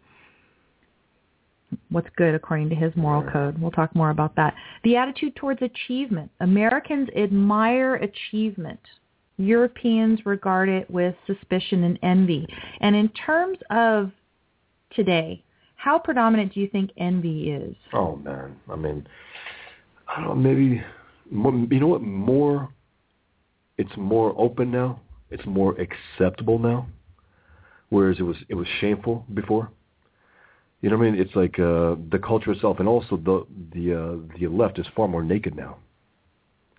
What's 1.90 2.08
good 2.10 2.36
according 2.36 2.68
to 2.70 2.76
his 2.76 2.94
moral 2.96 3.24
code. 3.24 3.58
We'll 3.60 3.72
talk 3.72 3.94
more 3.96 4.10
about 4.10 4.36
that. 4.36 4.54
The 4.84 4.96
attitude 4.96 5.34
towards 5.34 5.60
achievement. 5.60 6.30
Americans 6.38 7.08
admire 7.16 7.96
achievement. 7.96 8.80
Europeans 9.39 10.20
regard 10.27 10.69
it 10.69 10.90
with 10.90 11.15
suspicion 11.27 11.85
and 11.85 11.98
envy. 12.02 12.47
And 12.81 12.94
in 12.94 13.09
terms 13.10 13.59
of 13.70 14.10
today, 14.94 15.43
how 15.77 15.98
predominant 15.98 16.52
do 16.55 16.60
you 16.60 16.69
think 16.69 16.90
envy 16.97 17.51
is? 17.51 17.77
Oh 17.93 18.16
man, 18.16 18.56
I 18.69 18.77
mean, 18.77 19.06
I 20.09 20.20
don't 20.20 20.28
know. 20.28 20.35
Maybe 20.35 20.82
you 21.31 21.81
know 21.81 21.86
what? 21.86 22.02
More, 22.02 22.69
it's 23.77 23.97
more 23.97 24.35
open 24.36 24.70
now. 24.70 25.01
It's 25.31 25.44
more 25.47 25.77
acceptable 25.78 26.59
now, 26.59 26.89
whereas 27.90 28.16
it 28.19 28.24
was 28.24 28.36
it 28.48 28.55
was 28.55 28.66
shameful 28.81 29.24
before. 29.35 29.70
You 30.81 30.90
know 30.90 30.97
what 30.97 31.06
I 31.06 31.10
mean? 31.10 31.20
It's 31.20 31.35
like 31.36 31.59
uh, 31.59 31.97
the 32.10 32.20
culture 32.24 32.52
itself, 32.52 32.81
and 32.81 32.89
also 32.89 33.16
the 33.16 33.47
the 33.74 33.94
uh, 33.94 34.39
the 34.39 34.48
left 34.48 34.78
is 34.78 34.86
far 34.97 35.06
more 35.06 35.23
naked 35.23 35.55
now. 35.55 35.77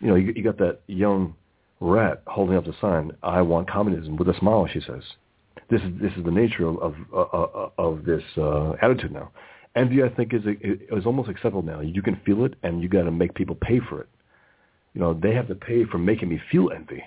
You 0.02 0.08
know, 0.08 0.16
you, 0.16 0.34
you 0.36 0.44
got 0.44 0.58
that 0.58 0.80
young 0.88 1.36
rat 1.80 2.22
holding 2.28 2.56
up 2.56 2.66
the 2.66 2.74
sign, 2.82 3.12
"I 3.24 3.42
want 3.42 3.70
communism" 3.70 4.16
with 4.18 4.30
a 4.30 4.38
smile. 4.40 4.68
She 4.68 4.82
says, 4.82 5.04
"This 5.70 5.82
is 5.82 6.00
this 6.00 6.14
is 6.18 6.24
the 6.24 6.32
nature 6.32 6.68
of 6.68 6.78
of, 6.78 6.96
uh, 7.14 7.70
of 7.78 8.06
this 8.06 8.24
uh, 8.38 8.74
attitude 8.82 9.12
now." 9.12 9.32
Envy, 9.76 10.04
I 10.04 10.10
think, 10.10 10.34
is 10.34 10.42
is 10.46 11.06
almost 11.06 11.30
acceptable 11.30 11.62
now. 11.62 11.80
You 11.80 12.02
can 12.02 12.16
feel 12.26 12.44
it, 12.46 12.56
and 12.64 12.82
you 12.82 12.90
got 12.90 13.04
to 13.04 13.12
make 13.12 13.34
people 13.34 13.56
pay 13.56 13.80
for 13.80 14.02
it. 14.02 14.10
You 14.94 15.02
know, 15.02 15.14
they 15.14 15.34
have 15.36 15.48
to 15.48 15.56
pay 15.56 15.86
for 15.86 15.98
making 16.00 16.30
me 16.30 16.42
feel 16.52 16.72
envy, 16.76 17.04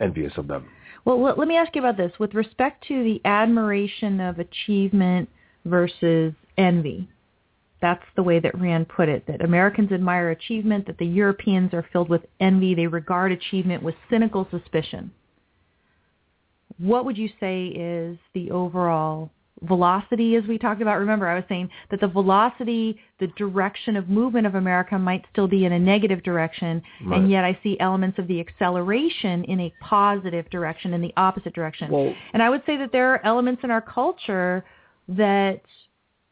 envious 0.00 0.32
of 0.36 0.48
them. 0.48 0.66
Well, 1.04 1.20
let 1.22 1.46
me 1.46 1.56
ask 1.56 1.74
you 1.76 1.80
about 1.80 1.96
this. 1.96 2.12
With 2.18 2.34
respect 2.34 2.84
to 2.88 3.04
the 3.04 3.20
admiration 3.24 4.20
of 4.20 4.40
achievement 4.40 5.28
versus 5.64 6.34
envy, 6.58 7.08
that's 7.86 8.02
the 8.16 8.22
way 8.22 8.40
that 8.40 8.58
Rand 8.60 8.88
put 8.88 9.08
it, 9.08 9.24
that 9.28 9.44
Americans 9.44 9.92
admire 9.92 10.30
achievement, 10.30 10.86
that 10.88 10.98
the 10.98 11.06
Europeans 11.06 11.72
are 11.72 11.86
filled 11.92 12.08
with 12.08 12.22
envy. 12.40 12.74
They 12.74 12.88
regard 12.88 13.30
achievement 13.30 13.80
with 13.80 13.94
cynical 14.10 14.48
suspicion. 14.50 15.12
What 16.78 17.04
would 17.04 17.16
you 17.16 17.28
say 17.38 17.66
is 17.68 18.18
the 18.34 18.50
overall 18.50 19.30
velocity 19.62 20.34
as 20.34 20.42
we 20.48 20.58
talked 20.58 20.82
about? 20.82 20.98
Remember, 20.98 21.28
I 21.28 21.36
was 21.36 21.44
saying 21.48 21.70
that 21.92 22.00
the 22.00 22.08
velocity, 22.08 22.98
the 23.20 23.28
direction 23.38 23.96
of 23.96 24.08
movement 24.08 24.48
of 24.48 24.56
America 24.56 24.98
might 24.98 25.24
still 25.30 25.46
be 25.46 25.64
in 25.64 25.72
a 25.72 25.78
negative 25.78 26.24
direction, 26.24 26.82
Right. 27.04 27.20
and 27.20 27.30
yet 27.30 27.44
I 27.44 27.56
see 27.62 27.78
elements 27.78 28.18
of 28.18 28.26
the 28.26 28.40
acceleration 28.40 29.44
in 29.44 29.60
a 29.60 29.72
positive 29.80 30.50
direction, 30.50 30.92
in 30.92 31.00
the 31.00 31.14
opposite 31.16 31.54
direction. 31.54 31.88
Well- 31.92 32.14
and 32.32 32.42
I 32.42 32.50
would 32.50 32.64
say 32.66 32.76
that 32.78 32.90
there 32.90 33.12
are 33.12 33.20
elements 33.24 33.62
in 33.62 33.70
our 33.70 33.80
culture 33.80 34.64
that 35.08 35.62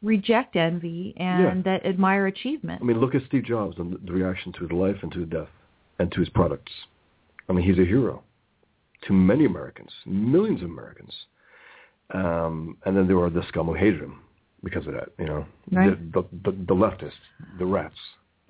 reject 0.04 0.56
envy 0.56 1.14
and 1.16 1.64
that 1.64 1.84
admire 1.84 2.26
achievement. 2.26 2.80
I 2.82 2.84
mean, 2.84 3.00
look 3.00 3.14
at 3.14 3.22
Steve 3.26 3.44
Jobs 3.44 3.76
and 3.78 3.98
the 4.04 4.12
reaction 4.12 4.52
to 4.52 4.60
his 4.60 4.72
life 4.72 4.96
and 5.02 5.10
to 5.12 5.20
his 5.20 5.28
death 5.28 5.48
and 5.98 6.10
to 6.12 6.20
his 6.20 6.28
products. 6.30 6.72
I 7.48 7.52
mean, 7.52 7.66
he's 7.66 7.78
a 7.78 7.86
hero 7.86 8.22
to 9.06 9.12
many 9.12 9.44
Americans, 9.44 9.90
millions 10.06 10.62
of 10.62 10.70
Americans. 10.70 11.12
Um, 12.12 12.76
and 12.84 12.96
then 12.96 13.06
there 13.06 13.16
were 13.16 13.30
the 13.30 13.42
scum 13.48 13.66
who 13.66 13.74
hated 13.74 14.00
him 14.00 14.20
because 14.62 14.86
of 14.86 14.94
that, 14.94 15.08
you 15.18 15.26
know, 15.26 15.46
Right. 15.72 16.12
the, 16.12 16.22
the, 16.22 16.50
the, 16.50 16.56
the 16.68 16.74
leftists, 16.74 17.12
the 17.58 17.66
rats. 17.66 17.94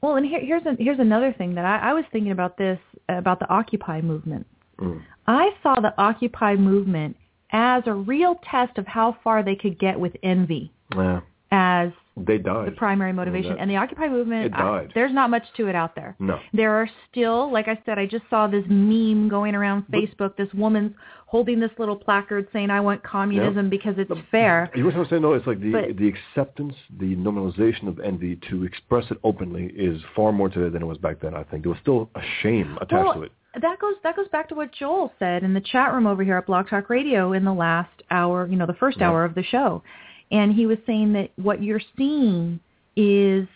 Well, 0.01 0.17
and 0.17 0.27
here, 0.27 0.41
here's 0.41 0.65
a, 0.67 0.77
here's 0.79 0.99
another 0.99 1.33
thing 1.33 1.55
that 1.55 1.65
I, 1.65 1.91
I 1.91 1.93
was 1.93 2.05
thinking 2.13 2.33
about 2.33 2.57
this 2.59 2.79
about 3.09 3.39
the 3.39 3.49
Occupy 3.49 4.01
movement. 4.01 4.47
Mm. 4.79 5.03
I 5.27 5.51
saw 5.63 5.81
the 5.81 5.95
Occupy 5.99 6.57
movement 6.57 7.17
as 7.53 7.85
a 7.87 7.95
real 7.95 8.39
test 8.51 8.77
of 8.79 8.87
how 8.87 9.17
far 9.25 9.43
they 9.43 9.55
could 9.55 9.79
get 9.79 9.99
with 9.99 10.13
envy 10.23 10.73
Yeah, 10.95 11.21
as 11.55 11.93
they 12.17 12.39
died. 12.39 12.69
the 12.69 12.73
primary 12.73 13.13
motivation. 13.13 13.53
that- 13.53 13.61
and 13.61 13.71
the 13.71 13.77
Occupy 13.77 14.09
movement, 14.09 14.47
It 14.47 14.55
I- 14.55 14.89
there's 14.95 15.13
not 15.13 15.31
much 15.31 15.45
to 15.55 15.67
it 15.69 15.75
out 15.75 15.95
there. 15.95 16.15
No. 16.19 16.39
There 16.53 16.73
are 16.73 16.89
still, 17.11 17.51
like 17.51 17.69
I 17.69 17.79
said, 17.85 17.99
I 17.99 18.07
just 18.07 18.29
saw 18.31 18.47
this 18.47 18.65
meme 18.69 19.29
going 19.29 19.55
around 19.55 19.85
But- 19.89 20.01
Facebook. 20.01 20.37
This 20.37 20.53
woman's 20.55 20.95
holding 21.27 21.59
this 21.59 21.73
little 21.79 21.97
placard 21.97 22.47
saying, 22.53 22.71
"I 22.71 22.81
want 22.81 23.03
communism 23.03 23.69
because 23.69 23.99
it's 23.99 24.13
fair." 24.31 24.71
You 24.75 24.83
know 24.85 24.91
what 24.91 24.97
I'm 24.99 25.05
saying? 25.07 25.23
No, 25.23 25.33
it's 25.33 25.47
like 25.47 25.59
the 25.61 25.73
But- 25.73 25.97
the 25.97 26.07
acceptance, 26.09 26.77
the 26.99 27.17
normalization 27.17 27.89
of 27.89 27.99
envy 27.99 28.37
to 28.49 28.65
express 28.65 29.11
it 29.11 29.19
openly 29.25 29.67
is 29.75 30.01
far 30.15 30.31
more 30.33 30.49
today 30.49 30.69
than 30.69 30.83
it 30.83 30.87
was 30.87 30.99
back 30.99 31.19
then. 31.21 31.35
I 31.35 31.43
think 31.43 31.65
there 31.65 31.71
was 31.71 31.81
still 31.81 32.09
a 32.15 32.23
shame 32.41 32.79
attached 32.81 33.05
well, 33.05 33.15
to 33.15 33.23
it. 33.25 33.33
that 33.61 33.79
goes 33.81 33.95
that 34.05 34.15
goes 34.15 34.29
back 34.29 34.49
to 34.51 34.55
what 34.55 34.71
Joel 34.71 35.13
said 35.19 35.43
in 35.43 35.55
the 35.55 35.61
chat 35.61 35.93
room 35.93 36.07
over 36.07 36.23
here 36.23 36.37
at 36.37 36.47
Blog 36.47 36.69
Talk 36.69 36.89
Radio 36.89 37.33
in 37.33 37.45
the 37.45 37.55
last 37.55 37.91
hour, 38.13 38.47
you 38.47 38.57
know, 38.57 38.67
the 38.67 38.75
first 38.75 38.99
Yeah. 38.99 39.11
hour 39.11 39.25
of 39.25 39.35
the 39.35 39.43
show. 39.43 39.83
And 40.31 40.53
he 40.53 40.67
was 40.67 40.79
saying 40.87 41.13
that 41.15 41.31
what 41.37 41.63
you're 41.63 41.83
seeing 41.97 42.61
is 42.97 43.47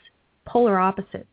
polar 0.44 0.78
opposites. 0.78 1.26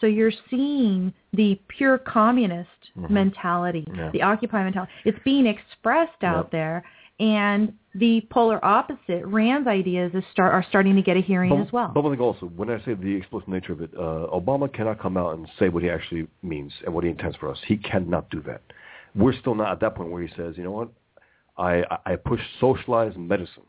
So 0.00 0.06
you're 0.06 0.32
seeing 0.50 1.12
the 1.32 1.60
pure 1.68 1.96
communist 1.98 2.68
Mhm. 2.96 3.10
mentality, 3.10 3.86
Yeah. 3.94 4.10
the 4.10 4.22
occupy 4.22 4.64
mentality. 4.64 4.92
It's 5.04 5.18
being 5.20 5.46
expressed 5.46 6.24
out 6.24 6.46
Yep. 6.46 6.50
there 6.50 6.84
and 7.20 7.72
the 7.94 8.22
polar 8.30 8.58
opposite, 8.64 9.24
Rand's 9.26 9.68
ideas 9.68 10.12
is 10.14 10.24
start, 10.32 10.52
are 10.52 10.62
starting 10.64 10.96
to 10.96 11.02
get 11.02 11.16
a 11.16 11.20
hearing 11.20 11.50
But, 11.50 11.60
as 11.60 11.72
well. 11.72 11.88
but 11.94 12.02
one 12.02 12.12
thing 12.12 12.20
also, 12.20 12.46
when 12.46 12.68
I 12.70 12.80
say 12.80 12.94
the 12.94 13.14
explicit 13.14 13.48
nature 13.48 13.72
of 13.74 13.80
it, 13.82 13.90
uh, 13.96 14.26
Obama 14.32 14.72
cannot 14.72 14.98
come 14.98 15.16
out 15.16 15.34
and 15.34 15.48
say 15.58 15.68
what 15.68 15.82
he 15.82 15.90
actually 15.90 16.26
means 16.42 16.72
and 16.84 16.92
what 16.94 17.04
he 17.04 17.10
intends 17.10 17.36
for 17.36 17.48
us. 17.48 17.62
He 17.62 17.76
cannot 17.76 18.28
do 18.30 18.40
that. 18.40 18.62
We're 19.14 19.34
still 19.34 19.54
not 19.54 19.70
at 19.72 19.80
that 19.80 19.94
point 19.94 20.10
where 20.10 20.22
he 20.22 20.28
says, 20.34 20.56
you 20.56 20.64
know 20.64 20.72
what, 20.72 20.88
I, 21.56 21.84
I 21.90 22.12
I 22.12 22.16
push 22.16 22.40
socialized 22.58 23.18
medicine. 23.18 23.64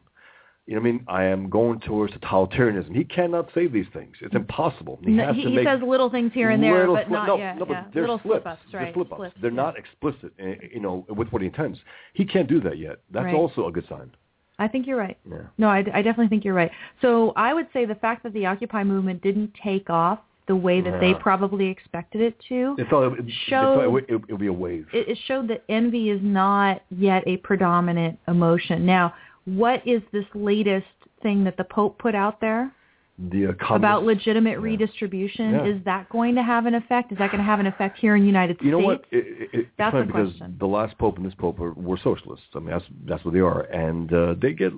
You 0.66 0.76
know 0.76 0.82
what 0.82 0.88
I 0.88 0.92
mean? 0.94 1.06
I 1.10 1.24
am 1.26 1.50
going 1.50 1.82
towards 1.82 2.14
totalitarianism. 2.14 2.96
He 2.96 3.04
cannot 3.04 3.50
say 3.54 3.68
these 3.68 3.86
things. 3.94 4.16
It's 4.22 4.34
impossible. 4.34 4.98
He 5.04 5.12
No, 5.12 5.28
has 5.28 5.36
he, 5.36 5.42
he 5.44 5.64
says 5.64 5.82
little 5.86 6.10
things 6.10 6.32
here 6.34 6.52
and 6.52 6.64
there, 6.64 6.88
but 6.88 7.12
not 7.12 7.28
no, 7.28 7.38
yet. 7.38 7.58
no, 7.58 7.66
but 7.66 7.74
yeah. 7.74 7.84
they're 7.94 8.04
little 8.04 8.22
slips. 8.24 8.44
slip-ups, 8.44 8.62
They're 8.72 8.94
slip-ups. 8.94 9.20
Slips, 9.20 9.36
They're 9.42 9.52
yeah. 9.52 9.56
not 9.58 9.78
explicit, 9.78 10.32
eh, 10.40 10.56
you 10.74 10.80
know, 10.80 11.06
with 11.10 11.28
what 11.34 11.42
he 11.42 11.48
intends. 11.48 11.80
He 12.14 12.24
can't 12.24 12.48
do 12.48 12.62
that 12.62 12.78
yet. 12.78 13.00
That's 13.12 13.26
Right. 13.26 13.36
also 13.36 13.68
a 13.68 13.72
good 13.74 13.86
sign. 13.90 14.10
I 14.58 14.70
think 14.70 14.88
you're 14.88 14.98
right. 14.98 15.18
Yeah. 15.30 15.40
No, 15.58 15.68
I, 15.68 15.80
I 15.80 16.02
definitely 16.02 16.28
think 16.30 16.46
you're 16.46 16.54
right. 16.54 16.72
So 17.02 17.34
I 17.36 17.54
would 17.54 17.68
say 17.74 17.84
the 17.86 17.96
fact 17.96 18.24
that 18.24 18.32
the 18.32 18.46
Occupy 18.46 18.86
movement 18.86 19.22
didn't 19.22 19.52
take 19.62 19.90
off 19.90 20.20
the 20.48 20.56
way 20.56 20.80
that 20.82 21.00
they 21.02 21.14
probably 21.14 21.68
expected 21.68 22.22
it 22.22 22.36
to, 22.50 22.76
They 22.78 22.84
thought 22.86 23.12
it, 23.14 23.20
it, 23.20 23.26
they 23.26 23.34
thought 23.50 23.84
it, 23.84 23.92
would- 23.92 24.10
it, 24.10 24.16
it 24.28 24.32
would 24.32 24.40
be 24.40 24.48
a 24.48 24.54
wave. 24.54 24.88
it, 24.94 25.10
it 25.10 25.18
showed 25.26 25.48
that 25.50 25.64
envy 25.70 26.10
is 26.10 26.20
not 26.22 26.84
yet 26.90 27.24
a 27.28 27.38
predominant 27.38 28.20
emotion. 28.28 28.86
Now, 28.86 29.14
what 29.46 29.86
is 29.88 30.02
this 30.12 30.26
latest 30.34 30.86
thing 31.22 31.44
that 31.44 31.58
the 31.58 31.64
Pope 31.64 31.98
put 32.00 32.16
out 32.16 32.40
there 32.42 32.72
the 33.20 33.48
uh, 33.48 33.76
about 33.76 34.04
legitimate 34.04 34.52
yeah. 34.52 34.58
redistribution? 34.58 35.52
Yeah. 35.52 35.66
Is 35.66 35.86
that 35.86 36.10
going 36.10 36.36
to 36.36 36.44
have 36.44 36.66
an 36.66 36.76
effect? 36.76 37.12
Is 37.12 37.18
that 37.20 37.32
going 37.32 37.40
to 37.40 37.46
have 37.46 37.60
an 37.60 37.68
effect 37.68 38.00
here 38.00 38.16
in 38.16 38.22
the 38.22 38.28
United 38.28 38.58
States? 38.58 38.66
You 38.66 38.72
know 38.72 38.80
what? 38.80 39.06
It, 39.12 39.50
it, 39.54 39.68
That's 39.78 39.96
the 39.96 40.04
because 40.04 40.30
question. 40.32 40.58
the 40.60 40.66
last 40.66 40.98
pope 40.98 41.18
and 41.18 41.26
this 41.26 41.36
pope 41.36 41.60
are, 41.60 41.74
were 41.74 42.00
socialists. 42.04 42.46
I 42.56 42.60
mean, 42.60 42.70
that's 42.70 42.86
that's 43.08 43.26
what 43.26 43.34
they 43.34 43.40
are, 43.40 43.62
and 43.62 44.12
uh, 44.14 44.36
they 44.42 44.54
get 44.54 44.74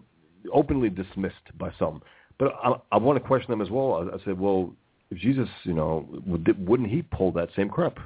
openly 0.54 0.90
dismissed 0.90 1.36
by 1.58 1.72
some. 1.80 2.02
But 2.38 2.54
I, 2.62 2.74
I 2.92 2.98
want 2.98 3.22
to 3.22 3.26
question 3.26 3.52
them 3.52 3.62
as 3.62 3.70
well. 3.70 4.10
I, 4.12 4.16
I 4.16 4.26
said, 4.26 4.38
well, 4.38 4.74
if 5.10 5.18
Jesus, 5.18 5.48
you 5.64 5.74
know, 5.74 6.08
would, 6.26 6.68
wouldn't 6.68 6.90
he 6.90 7.02
pull 7.02 7.32
that 7.34 7.50
same 7.56 7.70
crap? 7.70 7.98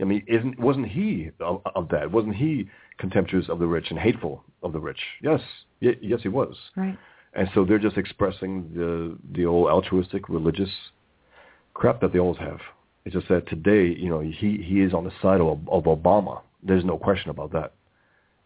I 0.00 0.04
mean, 0.04 0.22
isn't 0.28 0.58
wasn't 0.60 0.86
he 0.86 1.30
of, 1.40 1.60
of 1.74 1.88
that? 1.88 2.10
Wasn't 2.10 2.36
he 2.36 2.68
contemptuous 2.98 3.48
of 3.48 3.58
the 3.58 3.66
rich 3.66 3.86
and 3.90 3.98
hateful 3.98 4.44
of 4.62 4.72
the 4.72 4.80
rich? 4.80 5.00
Yes, 5.22 5.40
y- 5.80 5.96
yes, 6.00 6.20
he 6.22 6.28
was. 6.28 6.56
Right. 6.76 6.98
And 7.34 7.48
so 7.54 7.64
they're 7.64 7.78
just 7.78 7.96
expressing 7.96 8.70
the 8.74 9.16
the 9.32 9.46
old 9.46 9.68
altruistic 9.68 10.28
religious 10.28 10.70
crap 11.74 12.00
that 12.00 12.12
they 12.12 12.18
always 12.18 12.38
have. 12.38 12.58
It's 13.04 13.14
just 13.14 13.28
that 13.28 13.48
today, 13.48 13.86
you 13.86 14.08
know, 14.08 14.20
he 14.20 14.62
he 14.62 14.82
is 14.82 14.92
on 14.92 15.04
the 15.04 15.12
side 15.22 15.40
of 15.40 15.60
of 15.68 15.84
Obama. 15.84 16.42
There's 16.62 16.84
no 16.84 16.98
question 16.98 17.30
about 17.30 17.52
that. 17.52 17.72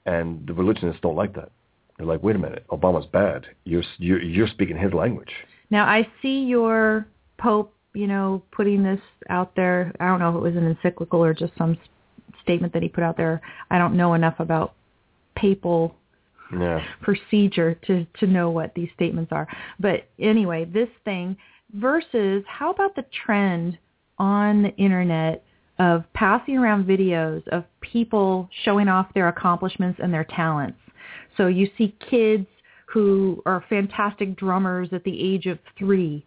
And 0.05 0.47
the 0.47 0.53
religionists 0.53 1.01
don't 1.01 1.16
like 1.16 1.35
that. 1.35 1.51
They're 1.97 2.07
like, 2.07 2.23
wait 2.23 2.37
a 2.37 2.39
minute, 2.39 2.65
Obama's 2.69 3.07
bad. 3.07 3.47
You're 3.65 3.85
you're 3.99 4.20
you're 4.20 4.49
speaking 4.49 4.77
his 4.77 4.93
language. 4.93 5.33
Now 5.70 5.87
I 5.87 6.07
see 6.20 6.45
your 6.45 7.07
Pope, 7.39 7.74
you 7.95 8.07
know, 8.07 8.43
putting 8.53 8.83
this 8.83 9.01
out 9.29 9.57
there. 9.57 9.93
I 9.99 10.07
don't 10.07 10.20
know 10.20 10.31
if 10.31 10.37
it 10.37 10.43
was 10.43 10.57
an 10.57 10.66
encyclical 10.66 11.24
or 11.24 11.35
just 11.35 11.53
some 11.57 11.77
statement 12.43 12.73
that 12.73 12.82
he 12.82 12.89
put 12.89 13.05
out 13.05 13.16
there. 13.16 13.40
I 13.70 13.78
don't 13.78 13.97
know 13.97 14.14
enough 14.14 14.39
about 14.39 14.74
papal 15.35 15.94
procedure 17.01 17.74
to 17.86 18.06
to 18.20 18.27
know 18.27 18.51
what 18.51 18.74
these 18.74 18.90
statements 18.94 19.32
are. 19.32 19.48
But 19.81 20.09
anyway, 20.19 20.66
this 20.66 20.89
thing 21.05 21.36
versus 21.74 22.44
how 22.47 22.70
about 22.70 22.94
the 22.94 23.06
trend 23.24 23.78
on 24.19 24.62
the 24.62 24.74
internet 24.77 25.44
of 25.78 26.05
passing 26.12 26.59
around 26.59 26.85
videos 26.85 27.47
of 27.48 27.64
people 27.81 28.48
showing 28.64 28.89
off 28.89 29.12
their 29.14 29.28
accomplishments 29.28 29.98
and 30.02 30.12
their 30.12 30.24
talents. 30.24 30.78
So 31.36 31.47
you 31.47 31.69
see 31.78 31.97
kids 32.10 32.47
who 32.86 33.43
are 33.47 33.64
fantastic 33.70 34.36
drummers 34.36 34.90
at 34.93 35.02
the 35.05 35.35
age 35.35 35.47
of 35.47 35.59
3 35.78 36.24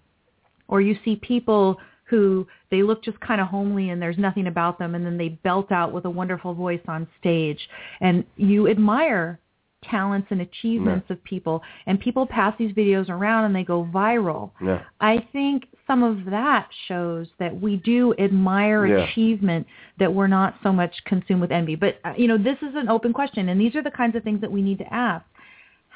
or 0.67 0.81
you 0.81 0.97
see 1.05 1.15
people 1.17 1.77
who 2.06 2.48
they 2.72 2.84
look 2.84 3.03
just 3.03 3.19
kind 3.19 3.41
of 3.41 3.48
homely 3.48 3.90
and 3.90 4.02
there's 4.02 4.18
nothing 4.18 4.48
about 4.48 4.77
them 4.80 4.95
and 4.95 5.06
then 5.06 5.18
they 5.18 5.30
belt 5.30 5.72
out 5.72 5.91
with 5.91 6.06
a 6.06 6.10
wonderful 6.10 6.53
voice 6.53 6.82
on 6.88 7.07
stage 7.19 7.60
and 8.02 8.23
you 8.38 8.68
admire 8.68 9.40
talents 9.84 10.27
and 10.32 10.41
achievements 10.41 11.06
of 11.11 11.23
people 11.23 11.61
and 11.86 11.99
people 11.99 12.26
pass 12.26 12.56
these 12.57 12.72
videos 12.73 13.07
around 13.07 13.45
and 13.45 13.56
they 13.56 13.64
go 13.64 13.88
viral. 13.94 14.49
Yeah. 14.64 14.82
I 14.99 15.27
think 15.32 15.68
some 15.86 16.02
of 16.02 16.26
that 16.26 16.68
shows 16.88 17.27
that 17.38 17.60
we 17.61 17.77
do 17.77 18.15
admire 18.18 18.88
Yeah. 18.88 19.06
achievement 19.06 19.68
that 19.99 20.11
we're 20.11 20.27
not 20.27 20.56
so 20.64 20.73
much 20.73 20.94
consumed 21.06 21.41
with 21.41 21.52
envy. 21.52 21.76
But 21.76 21.99
uh, 22.03 22.14
you 22.18 22.27
know, 22.27 22.38
this 22.38 22.57
is 22.64 22.73
an 22.76 22.90
open 22.90 23.14
question 23.14 23.49
and 23.49 23.61
these 23.61 23.76
are 23.76 23.84
the 23.84 23.91
kinds 23.91 24.15
of 24.15 24.23
things 24.23 24.41
that 24.41 24.52
we 24.52 24.61
need 24.64 24.80
to 24.80 24.91
ask. 24.94 25.23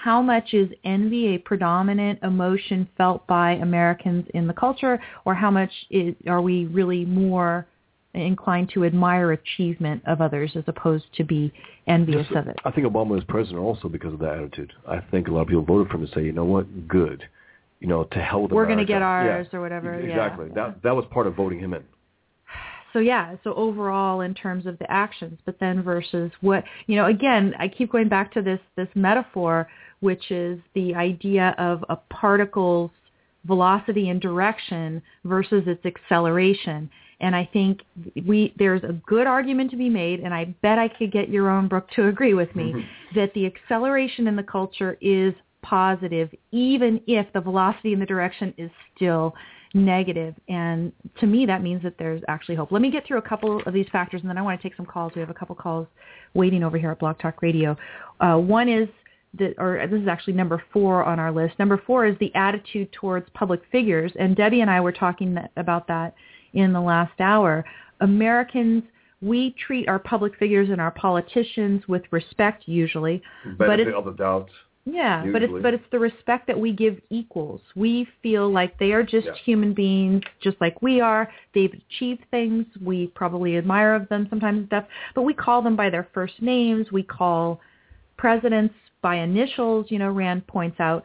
How 0.04 0.22
much 0.22 0.54
is 0.54 0.70
envy 0.86 1.36
a 1.36 1.38
predominant 1.40 2.20
emotion 2.24 2.88
felt 2.98 3.28
by 3.28 3.52
Americans 3.52 4.26
in 4.34 4.48
the 4.48 4.54
culture 4.54 4.98
or 5.26 5.36
how 5.36 5.52
much 5.52 5.72
is, 5.90 6.16
are 6.26 6.42
we 6.42 6.66
really 6.68 7.04
more 7.04 7.68
inclined 8.14 8.72
to 8.74 8.86
admire 8.86 9.34
achievement 9.34 10.02
of 10.08 10.22
others 10.22 10.52
as 10.56 10.64
opposed 10.68 11.04
to 11.18 11.26
be 11.26 11.52
envious 11.88 12.26
Just- 12.28 12.38
of 12.38 12.48
it? 12.48 12.58
I 12.64 12.72
think 12.72 12.88
Obama 12.88 13.10
was 13.10 13.26
president 13.26 13.60
also 13.62 13.90
because 13.90 14.14
of 14.14 14.20
that 14.20 14.38
attitude. 14.38 14.72
I 14.88 15.00
think 15.12 15.28
a 15.28 15.32
lot 15.32 15.42
of 15.42 15.48
people 15.50 15.64
voted 15.64 15.92
for 15.92 15.98
him 15.98 16.08
to 16.08 16.14
say, 16.14 16.24
you 16.24 16.32
know 16.32 16.46
what, 16.46 16.88
good. 16.88 17.24
You 17.82 17.88
know, 17.88 18.06
to 18.06 18.20
hell 18.20 18.44
with 18.44 18.52
We're 18.52 18.68
gonna 18.68 18.86
get 18.86 19.02
ours 19.02 19.48
Yeah. 19.52 19.58
or 19.58 19.62
whatever, 19.62 20.00
yeah. 20.00 20.08
Exactly. 20.08 20.50
That 20.56 20.82
that 20.84 20.96
was 20.96 21.06
part 21.12 21.28
of 21.28 21.36
voting 21.36 21.60
him 21.60 21.74
in. 21.74 21.84
so 22.94 23.00
yeah, 23.00 23.36
so 23.44 23.54
overall 23.54 24.22
in 24.22 24.34
terms 24.34 24.66
of 24.66 24.80
the 24.80 24.90
actions, 24.92 25.40
but 25.46 25.60
then 25.60 25.82
versus 25.84 26.32
what 26.42 26.64
you 26.88 26.96
know, 26.96 27.06
again, 27.06 27.54
I 27.60 27.68
keep 27.68 27.92
going 27.92 28.08
back 28.10 28.32
to 28.34 28.42
this 28.42 28.60
this 28.76 28.90
metaphor, 28.96 29.68
which 30.00 30.32
is 30.32 30.60
the 30.76 30.96
idea 30.96 31.56
of 31.58 31.84
a 31.90 31.96
particle's 31.96 32.92
velocity 33.46 34.10
and 34.10 34.22
direction 34.22 35.02
versus 35.26 35.64
its 35.68 35.86
acceleration. 35.86 36.90
And 37.22 37.36
I 37.36 37.50
think 37.52 37.82
we 38.26 38.54
there's 38.58 38.84
a 38.84 38.94
good 39.06 39.28
argument 39.28 39.72
to 39.72 39.78
be 39.78 39.90
made, 39.90 40.22
and 40.22 40.34
I 40.34 40.46
bet 40.62 40.80
I 40.80 40.88
could 40.88 41.12
get 41.12 41.30
Yaron 41.30 41.68
Brook 41.68 41.90
to 41.96 42.08
agree 42.08 42.34
with 42.34 42.56
me 42.56 42.86
that 43.16 43.34
the 43.34 43.46
acceleration 43.46 44.28
in 44.28 44.36
the 44.36 44.44
culture 44.44 44.98
is 45.02 45.34
positive, 45.62 46.30
even 46.52 47.02
if 47.08 47.28
the 47.34 47.42
velocity 47.42 47.92
and 47.92 48.02
the 48.02 48.06
direction 48.06 48.54
is 48.58 48.72
still 48.96 49.36
negative. 49.74 50.34
And 50.48 50.94
to 51.20 51.28
me, 51.28 51.46
that 51.46 51.62
means 51.62 51.84
that 51.84 51.96
there's 52.00 52.22
actually 52.28 52.56
hope. 52.56 52.72
Let 52.72 52.82
me 52.82 52.90
get 52.90 53.06
through 53.06 53.18
a 53.18 53.28
couple 53.28 53.62
of 53.66 53.74
these 53.74 53.88
factors, 53.92 54.22
and 54.22 54.30
then 54.30 54.38
I 54.38 54.42
want 54.42 54.60
to 54.60 54.68
take 54.68 54.76
some 54.76 54.86
calls. 54.86 55.12
We 55.14 55.20
have 55.20 55.30
a 55.30 55.34
couple 55.34 55.56
calls 55.56 55.88
waiting 56.34 56.64
over 56.64 56.78
here 56.78 56.92
at 56.92 57.00
Blog 57.00 57.20
Talk 57.20 57.42
Radio. 57.42 57.76
Uh, 58.22 58.38
one 58.38 58.70
is 58.70 58.88
that, 59.38 59.54
or 59.58 59.86
this 59.88 60.02
is 60.02 60.08
actually 60.08 60.34
number 60.34 60.62
four 60.74 61.04
on 61.04 61.20
our 61.20 61.32
list. 61.32 61.60
Number 61.60 61.82
four 61.86 62.06
is 62.06 62.18
the 62.20 62.34
attitude 62.36 62.92
towards 62.92 63.30
public 63.34 63.62
figures, 63.72 64.12
and 64.20 64.36
Debbie 64.36 64.62
and 64.62 64.70
I 64.70 64.82
were 64.82 64.92
talking 64.92 65.34
that, 65.36 65.52
about 65.56 65.88
that 65.88 66.16
in 66.54 66.74
the 66.74 66.82
last 66.82 67.20
hour. 67.20 67.64
Americans, 68.02 68.84
we 69.22 69.56
treat 69.66 69.88
our 69.88 70.00
public 70.00 70.36
figures 70.38 70.70
and 70.70 70.82
our 70.82 70.92
politicians 70.92 71.88
with 71.88 72.04
respect 72.12 72.64
usually, 72.68 73.22
but 73.58 73.68
Benefit 73.68 73.90
it's 73.90 73.98
of 73.98 74.06
the 74.06 74.14
doubt. 74.14 74.50
Yeah, 74.86 75.26
but 75.32 75.44
it's 75.44 75.54
but 75.62 75.74
it's 75.74 75.84
the 75.92 76.00
respect 76.00 76.48
that 76.48 76.60
we 76.60 76.72
give 76.72 77.00
equals. 77.12 77.62
We 77.76 78.08
feel 78.24 78.52
like 78.52 78.80
they 78.80 78.92
are 78.94 79.04
just 79.04 79.28
Yeah. 79.28 79.34
human 79.46 79.74
beings, 79.74 80.24
just 80.42 80.60
like 80.60 80.82
we 80.82 81.00
are. 81.00 81.30
They've 81.54 81.74
achieved 81.74 82.24
things. 82.32 82.66
We 82.82 83.08
probably 83.08 83.58
admire 83.58 83.94
of 83.94 84.08
them 84.10 84.26
sometimes 84.30 84.60
and 84.60 84.68
stuff, 84.68 84.86
but 85.14 85.24
we 85.24 85.34
call 85.34 85.62
them 85.62 85.76
by 85.76 85.92
their 85.92 86.08
first 86.14 86.42
names. 86.42 86.92
We 86.92 87.04
call 87.04 87.62
presidents 88.18 88.74
by 89.02 89.16
initials. 89.18 89.88
You 89.90 90.00
know, 90.00 90.10
Rand 90.10 90.48
points 90.48 90.80
out. 90.80 91.04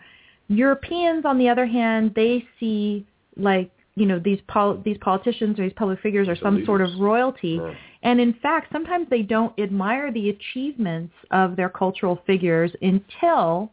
Europeans, 0.48 1.24
on 1.24 1.38
the 1.38 1.48
other 1.48 1.66
hand, 1.66 2.12
they 2.14 2.44
see 2.60 3.06
like 3.36 3.70
you 3.94 4.06
know 4.06 4.18
these 4.18 4.40
pol- 4.48 4.80
these 4.84 4.98
politicians 5.00 5.58
or 5.58 5.62
these 5.62 5.72
public 5.76 6.00
figures 6.00 6.28
are 6.28 6.36
some 6.36 6.64
sort 6.66 6.80
of 6.80 6.90
royalty. 6.98 7.60
Yeah. 7.62 7.74
And 8.02 8.20
in 8.20 8.34
fact, 8.34 8.70
sometimes 8.70 9.08
they 9.08 9.22
don't 9.22 9.58
admire 9.58 10.12
the 10.12 10.28
achievements 10.28 11.14
of 11.30 11.56
their 11.56 11.70
cultural 11.70 12.20
figures 12.26 12.70
until 12.82 13.70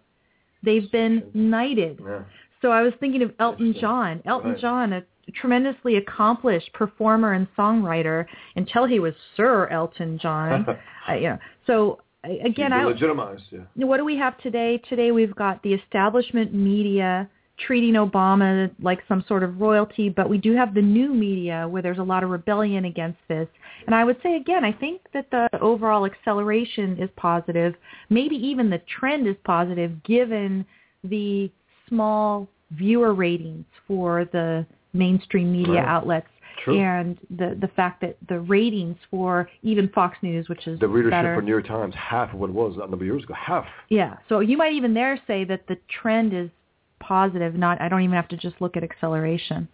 they've 0.63 0.89
been 0.91 1.23
knighted. 1.33 1.99
Yeah. 2.01 2.23
So 2.61 2.71
I 2.71 2.81
was 2.81 2.93
thinking 2.99 3.23
of 3.23 3.33
Elton 3.39 3.75
John. 3.79 4.21
Elton 4.25 4.51
Right. 4.51 4.61
John, 4.61 4.93
a 4.93 5.03
tremendously 5.33 5.97
accomplished 5.97 6.71
performer 6.73 7.33
and 7.33 7.47
songwriter 7.57 8.25
until 8.55 8.85
he 8.85 8.99
was 8.99 9.13
Sir 9.35 9.67
Elton 9.67 10.19
John. 10.19 10.65
uh, 11.09 11.13
you 11.13 11.29
know, 11.29 11.39
so 11.65 11.99
again, 12.23 12.73
I, 12.73 12.85
legitimized. 12.85 13.43
Yeah. 13.51 13.85
what 13.85 13.97
do 13.97 14.05
we 14.05 14.17
have 14.17 14.37
today? 14.39 14.81
Today 14.89 15.11
we've 15.11 15.35
got 15.35 15.61
the 15.63 15.73
establishment 15.73 16.53
media 16.53 17.29
treating 17.67 17.93
Obama 17.93 18.71
like 18.81 18.99
some 19.07 19.23
sort 19.27 19.43
of 19.43 19.59
royalty, 19.61 20.09
but 20.09 20.29
we 20.29 20.37
do 20.37 20.55
have 20.55 20.73
the 20.73 20.81
new 20.81 21.13
media 21.13 21.67
where 21.67 21.81
there's 21.81 21.99
a 21.99 22.03
lot 22.03 22.23
of 22.23 22.29
rebellion 22.29 22.85
against 22.85 23.19
this. 23.27 23.47
And 23.85 23.93
I 23.93 24.03
would 24.03 24.17
say 24.23 24.35
again, 24.35 24.63
I 24.63 24.71
think 24.71 25.01
that 25.13 25.29
the 25.31 25.47
overall 25.59 26.05
acceleration 26.05 26.97
is 26.99 27.09
positive. 27.17 27.75
Maybe 28.09 28.35
even 28.35 28.69
the 28.69 28.81
trend 28.99 29.27
is 29.27 29.35
positive 29.43 30.01
given 30.03 30.65
the 31.03 31.51
small 31.87 32.47
viewer 32.71 33.13
ratings 33.13 33.65
for 33.87 34.25
the 34.31 34.65
mainstream 34.93 35.51
media 35.51 35.75
Right. 35.75 35.87
outlets 35.87 36.27
True. 36.63 36.79
and 36.79 37.17
the 37.29 37.57
the 37.59 37.69
fact 37.75 38.01
that 38.01 38.17
the 38.27 38.39
ratings 38.39 38.97
for 39.09 39.49
even 39.63 39.89
Fox 39.89 40.17
News, 40.21 40.49
which 40.49 40.67
is 40.67 40.79
The 40.79 40.87
readership 40.87 41.11
better, 41.11 41.35
for 41.35 41.41
New 41.41 41.51
York 41.51 41.67
Times 41.67 41.93
half 41.95 42.33
of 42.33 42.39
what 42.39 42.49
it 42.49 42.53
was 42.53 42.75
a 42.75 42.79
number 42.79 42.97
of 42.97 43.03
years 43.03 43.23
ago. 43.23 43.33
Half. 43.33 43.65
yeah. 43.89 44.17
So 44.29 44.39
you 44.39 44.57
might 44.57 44.73
even 44.73 44.93
there 44.93 45.19
say 45.27 45.43
that 45.45 45.67
the 45.67 45.77
trend 46.01 46.33
is 46.33 46.49
positive. 46.99 47.55
Not 47.55 47.81
I 47.81 47.89
don't 47.89 48.01
even 48.01 48.15
have 48.15 48.27
to 48.29 48.37
just 48.37 48.55
look 48.59 48.77
at 48.77 48.83
acceleration. 48.83 49.67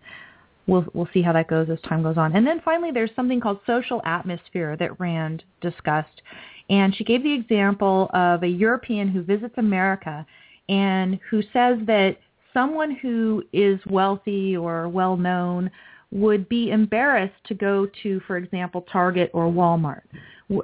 We'll 0.66 0.86
we'll 0.94 1.10
see 1.14 1.22
how 1.22 1.34
that 1.34 1.48
goes 1.48 1.70
as 1.70 1.80
time 1.82 2.04
goes 2.04 2.18
on. 2.18 2.36
And 2.36 2.46
then 2.46 2.62
finally, 2.64 2.92
there's 2.92 3.12
something 3.16 3.40
called 3.40 3.60
social 3.66 4.02
atmosphere 4.06 4.76
that 4.78 5.00
Rand 5.00 5.44
discussed, 5.62 6.22
and 6.70 6.96
she 6.96 7.04
gave 7.04 7.24
the 7.24 7.34
example 7.34 8.10
of 8.14 8.44
a 8.44 8.48
European 8.48 9.08
who 9.08 9.24
visits 9.24 9.54
America 9.58 10.26
and 10.70 11.20
who 11.30 11.42
says 11.54 11.78
that 11.86 12.18
someone 12.54 12.92
who 12.92 13.44
is 13.54 13.80
wealthy 13.86 14.58
or 14.58 14.90
well 14.90 15.16
known 15.16 15.70
would 16.12 16.48
be 16.48 16.72
embarrassed 16.72 17.36
to 17.48 17.54
go 17.54 17.88
to, 18.04 18.20
for 18.22 18.38
example, 18.38 18.86
Target 18.92 19.30
or 19.34 19.52
Walmart. 19.52 20.02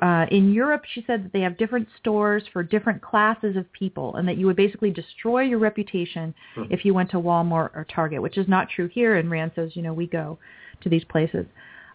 Uh, 0.02 0.26
in 0.32 0.54
Europe, 0.54 0.84
she 0.94 1.04
said 1.06 1.26
that 1.26 1.34
they 1.34 1.42
have 1.42 1.58
different 1.58 1.88
stores 2.00 2.44
for 2.54 2.64
different 2.64 3.02
classes 3.02 3.58
of 3.58 3.72
people, 3.74 4.16
and 4.16 4.26
that 4.26 4.38
you 4.38 4.46
would 4.46 4.56
basically 4.56 4.90
destroy 4.90 5.42
your 5.42 5.60
reputation 5.60 6.34
if 6.70 6.86
you 6.86 6.94
went 6.94 7.12
to 7.12 7.18
Walmart 7.18 7.72
or 7.76 7.86
Target, 7.94 8.22
which 8.22 8.38
is 8.38 8.48
not 8.48 8.70
true 8.70 8.88
here. 8.88 9.18
And 9.18 9.30
Rand 9.30 9.52
says, 9.56 9.76
you 9.76 9.82
know, 9.82 9.94
we 9.94 10.08
go 10.08 10.40
to 10.82 10.90
these 10.90 11.04
places. 11.04 11.46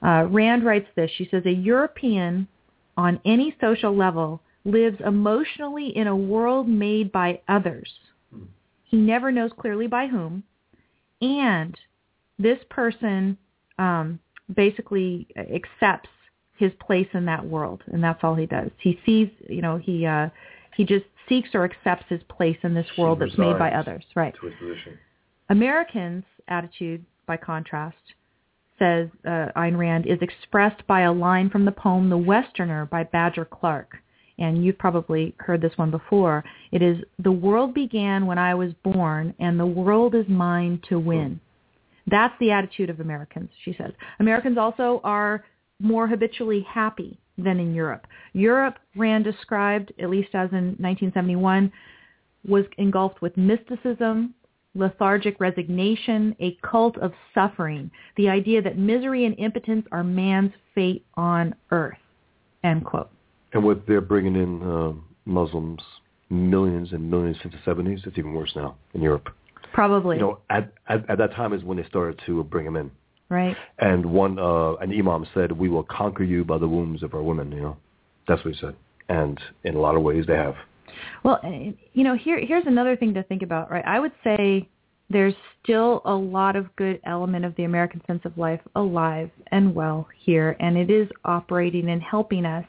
Uh, 0.03 0.27
Rand 0.29 0.65
writes 0.65 0.89
this. 0.97 1.11
She 1.17 1.27
says, 1.31 1.45
a 1.47 1.51
European 1.51 2.47
on 2.99 3.21
any 3.25 3.57
social 3.59 3.97
level 3.97 4.43
lives 4.67 4.99
emotionally 5.07 5.97
in 5.97 6.09
a 6.09 6.17
world 6.17 6.69
made 6.69 7.11
by 7.11 7.41
others. 7.49 7.91
He 8.85 8.99
never 8.99 9.33
knows 9.33 9.51
clearly 9.59 9.87
by 9.87 10.09
whom, 10.09 10.43
and 11.23 11.75
this 12.39 12.59
person 12.71 13.37
um, 13.79 14.19
basically 14.55 15.27
accepts 15.37 16.09
his 16.57 16.73
place 16.81 17.09
in 17.15 17.25
that 17.27 17.45
world, 17.45 17.83
and 17.87 18.03
that's 18.03 18.23
all 18.23 18.35
he 18.35 18.47
does. 18.47 18.71
He 18.81 18.99
sees, 19.07 19.29
you 19.49 19.63
know, 19.63 19.77
he 19.77 20.07
uh, 20.07 20.29
he 20.77 20.85
just 20.85 21.05
seeks 21.29 21.51
or 21.55 21.65
accepts 21.65 22.07
his 22.09 22.23
place 22.29 22.57
in 22.63 22.75
this 22.75 22.87
world 22.97 23.21
that's 23.21 23.37
made 23.39 23.59
by 23.59 23.71
others, 23.71 24.05
right? 24.15 24.35
To 24.41 24.47
his 24.47 24.55
position. 24.59 24.99
Americans' 25.51 26.25
attitude, 26.49 27.05
by 27.27 27.37
contrast, 27.37 27.97
says 28.79 29.09
uh, 29.25 29.49
Ayn 29.57 29.77
Rand, 29.77 30.07
is 30.07 30.19
expressed 30.21 30.87
by 30.87 31.03
a 31.03 31.13
line 31.13 31.51
from 31.51 31.65
the 31.65 31.73
poem 31.73 32.09
The 32.09 32.19
Westerner 32.19 32.87
by 32.87 33.05
Badger 33.05 33.45
Clark. 33.45 33.97
And 34.39 34.65
you've 34.65 34.79
probably 34.79 35.35
heard 35.39 35.61
this 35.61 35.77
one 35.77 35.91
before. 35.91 36.45
It 36.71 36.81
is, 36.81 36.99
the 37.19 37.33
world 37.33 37.75
began 37.75 38.25
when 38.25 38.39
I 38.39 38.55
was 38.55 38.73
born, 38.85 39.35
and 39.41 39.59
the 39.59 39.67
world 39.67 40.15
is 40.15 40.29
mine 40.29 40.81
to 40.89 40.99
win. 40.99 41.41
That's 42.11 42.35
the 42.41 42.51
attitude 42.51 42.91
of 42.91 43.01
Americans, 43.01 43.51
she 43.65 43.75
says. 43.77 43.93
Americans 44.21 44.59
also 44.59 45.01
are 45.05 45.45
more 45.81 46.07
habitually 46.07 46.67
happy 46.69 47.19
than 47.37 47.61
in 47.61 47.75
Europe. 47.75 48.07
Europe, 48.33 48.79
Rand 48.97 49.25
described, 49.25 49.93
at 50.01 50.11
least 50.11 50.31
as 50.35 50.51
in 50.51 50.77
1971, 50.79 51.73
was 52.47 52.65
engulfed 52.79 53.23
with 53.23 53.37
mysticism, 53.37 54.35
lethargic 54.75 55.39
resignation, 55.41 56.35
a 56.41 56.57
cult 56.63 56.97
of 56.99 57.13
suffering, 57.35 57.91
the 58.17 58.29
idea 58.29 58.63
that 58.63 58.79
misery 58.79 59.25
and 59.25 59.39
impotence 59.39 59.87
are 59.93 60.05
man's 60.05 60.53
fate 60.75 61.05
on 61.15 61.55
earth. 61.71 61.99
End 62.65 62.85
quote. 62.85 63.11
And 63.53 63.65
with 63.65 63.87
they're 63.87 64.01
bringing 64.01 64.37
in 64.37 64.63
uh, 64.63 64.93
Muslims, 65.25 65.81
millions 66.31 66.93
and 66.93 67.11
millions 67.11 67.37
since 67.43 67.55
the 67.55 67.71
70s, 67.71 68.07
it's 68.07 68.19
even 68.19 68.35
worse 68.35 68.53
now 68.55 68.77
in 68.95 69.01
Europe. 69.01 69.29
Probably, 69.79 70.17
You 70.17 70.23
know, 70.23 70.39
at, 70.51 70.73
at, 70.89 71.09
at 71.09 71.19
that 71.19 71.35
time 71.35 71.53
is 71.53 71.63
when 71.63 71.77
they 71.77 71.85
started 71.85 72.21
to 72.27 72.43
bring 72.43 72.65
them 72.65 72.75
in. 72.75 72.91
right? 73.29 73.57
And 73.79 74.05
one, 74.07 74.37
uh, 74.37 74.73
an 74.75 74.91
imam 74.91 75.25
said, 75.35 75.53
we 75.53 75.69
will 75.69 75.85
conquer 75.85 76.25
you 76.25 76.45
by 76.45 76.59
the 76.59 76.67
wombs 76.67 77.05
of 77.05 77.15
our 77.15 77.23
women, 77.23 77.53
you 77.53 77.61
know. 77.61 77.77
That's 78.27 78.45
what 78.45 78.55
he 78.55 78.61
said. 78.61 78.75
And 79.09 79.41
in 79.63 79.77
a 79.77 79.79
lot 79.79 79.95
of 79.95 80.03
ways 80.03 80.25
they 80.27 80.35
have. 80.35 80.57
Well, 81.23 81.39
eh, 81.45 81.71
you 81.93 82.03
know, 82.03 82.17
here 82.17 82.41
here's 82.45 82.67
another 82.67 82.97
thing 82.97 83.15
to 83.15 83.23
think 83.23 83.43
about, 83.43 83.71
right? 83.71 83.85
I 83.87 84.01
would 84.01 84.11
say 84.25 84.69
there's 85.11 85.35
still 85.63 86.03
a 86.05 86.13
lot 86.13 86.57
of 86.57 86.75
good 86.75 87.01
element 87.05 87.45
of 87.45 87.55
the 87.55 87.63
American 87.63 88.03
sense 88.09 88.23
of 88.25 88.37
life 88.37 88.61
alive 88.75 89.31
and 89.53 89.77
well 89.77 90.09
here, 90.19 90.57
and 90.59 90.77
it 90.77 90.91
is 90.91 91.09
operating 91.25 91.91
and 91.91 92.03
helping 92.03 92.45
us 92.45 92.67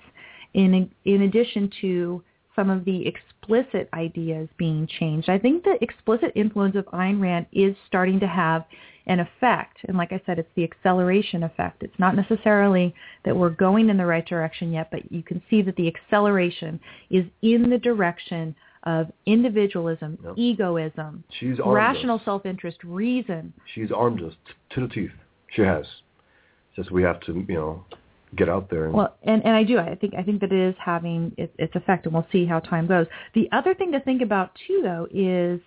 in 0.53 0.91
in 1.05 1.23
addition 1.23 1.71
to 1.81 2.23
some 2.59 2.69
of 2.69 2.83
the 2.83 3.07
explicit 3.07 3.87
ideas 3.93 4.49
being 4.57 4.85
changed. 4.99 5.29
I 5.29 5.39
think 5.39 5.63
the 5.63 5.77
explicit 5.81 6.33
influence 6.35 6.75
of 6.75 6.85
Ayn 6.87 7.21
Rand 7.21 7.45
is 7.53 7.73
starting 7.87 8.19
to 8.19 8.27
have 8.27 8.65
an 9.07 9.21
effect. 9.21 9.77
And 9.87 9.95
like 9.95 10.11
I 10.11 10.21
said, 10.25 10.39
it's 10.39 10.49
the 10.57 10.65
acceleration 10.65 11.43
effect. 11.43 11.83
It's 11.83 11.97
not 11.99 12.17
necessarily 12.17 12.93
that 13.23 13.33
we're 13.33 13.49
going 13.51 13.89
in 13.89 13.95
the 13.95 14.05
right 14.05 14.25
direction 14.27 14.73
yet, 14.73 14.89
but 14.91 15.09
you 15.09 15.23
can 15.23 15.41
see 15.49 15.61
that 15.61 15.77
the 15.77 15.87
acceleration 15.87 16.81
is 17.09 17.23
in 17.41 17.69
the 17.69 17.77
direction 17.77 18.53
of 18.83 19.07
individualism, 19.25 20.17
Yep. 20.21 20.33
egoism, 20.37 21.23
She's 21.39 21.59
rational 21.65 22.17
us. 22.17 22.25
self-interest, 22.25 22.83
reason. 22.83 23.53
She's 23.73 23.91
armed 23.91 24.21
us 24.21 24.33
t- 24.45 24.53
to 24.75 24.81
the 24.81 24.87
teeth. 24.93 25.11
She 25.55 25.61
has. 25.61 25.85
Just 26.75 26.91
we 26.91 27.03
have 27.03 27.21
to, 27.21 27.45
you 27.47 27.55
know, 27.55 27.85
get 28.35 28.49
out 28.49 28.69
there. 28.69 28.85
And, 28.85 28.93
Well, 28.93 29.15
and, 29.23 29.43
and 29.45 29.55
I 29.55 29.63
do. 29.63 29.79
I 29.79 29.95
think 29.95 30.13
I 30.17 30.23
think 30.23 30.41
that 30.41 30.51
it 30.51 30.69
is 30.69 30.75
having 30.83 31.33
its, 31.37 31.53
its 31.57 31.75
effect, 31.75 32.05
and 32.05 32.13
we'll 32.13 32.27
see 32.31 32.45
how 32.45 32.59
time 32.59 32.87
goes. 32.87 33.07
The 33.33 33.49
other 33.51 33.73
thing 33.73 33.91
to 33.93 33.99
think 34.01 34.21
about 34.21 34.51
too, 34.67 34.81
though, 34.83 35.07
is 35.11 35.59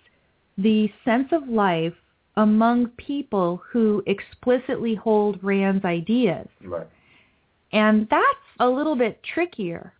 the 0.57 0.89
sense 1.03 1.27
of 1.31 1.47
life 1.49 1.93
among 2.37 2.87
people 2.97 3.61
who 3.71 4.01
explicitly 4.07 4.95
hold 4.95 5.39
Rand's 5.43 5.85
ideas. 5.85 6.47
right. 6.63 6.87
And 7.71 8.07
that's 8.09 8.47
a 8.59 8.67
little 8.67 8.95
bit 8.95 9.19
trickier 9.33 9.93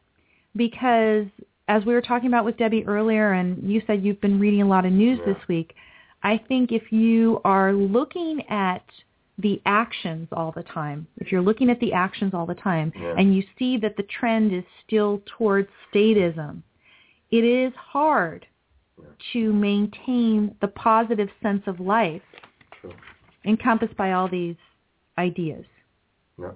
because 0.55 1.25
as 1.67 1.83
we 1.85 1.93
were 1.93 2.01
talking 2.01 2.27
about 2.27 2.45
with 2.45 2.57
Debbie 2.57 2.85
earlier 2.85 3.33
and 3.33 3.67
you 3.69 3.81
said 3.87 4.03
you've 4.03 4.21
been 4.21 4.39
reading 4.39 4.61
a 4.61 4.67
lot 4.67 4.85
of 4.85 4.91
news 4.91 5.19
Yeah. 5.25 5.33
this 5.33 5.47
week, 5.47 5.75
I 6.21 6.37
think 6.47 6.71
if 6.71 6.91
you 6.91 7.41
are 7.43 7.73
looking 7.73 8.43
at 8.49 8.83
the 9.39 9.61
actions 9.65 10.27
all 10.31 10.51
the 10.51 10.63
time, 10.63 11.07
if 11.17 11.31
you're 11.31 11.41
looking 11.41 11.69
at 11.69 11.79
the 11.79 11.91
actions 11.93 12.33
all 12.33 12.45
the 12.45 12.53
time 12.55 12.93
Yeah. 12.95 13.15
and 13.17 13.35
you 13.35 13.43
see 13.57 13.77
that 13.77 13.97
the 13.97 14.03
trend 14.03 14.53
is 14.53 14.63
still 14.85 15.21
towards 15.25 15.69
statism, 15.91 16.61
it 17.31 17.43
is 17.43 17.73
hard 17.75 18.45
Yeah. 18.97 19.05
to 19.33 19.51
maintain 19.53 20.55
the 20.61 20.67
positive 20.67 21.29
sense 21.41 21.65
of 21.65 21.79
life 21.79 22.21
True. 22.79 22.93
encompassed 23.43 23.97
by 23.97 24.11
all 24.13 24.27
these 24.27 24.55
ideas 25.17 25.65
Yeah. 26.37 26.51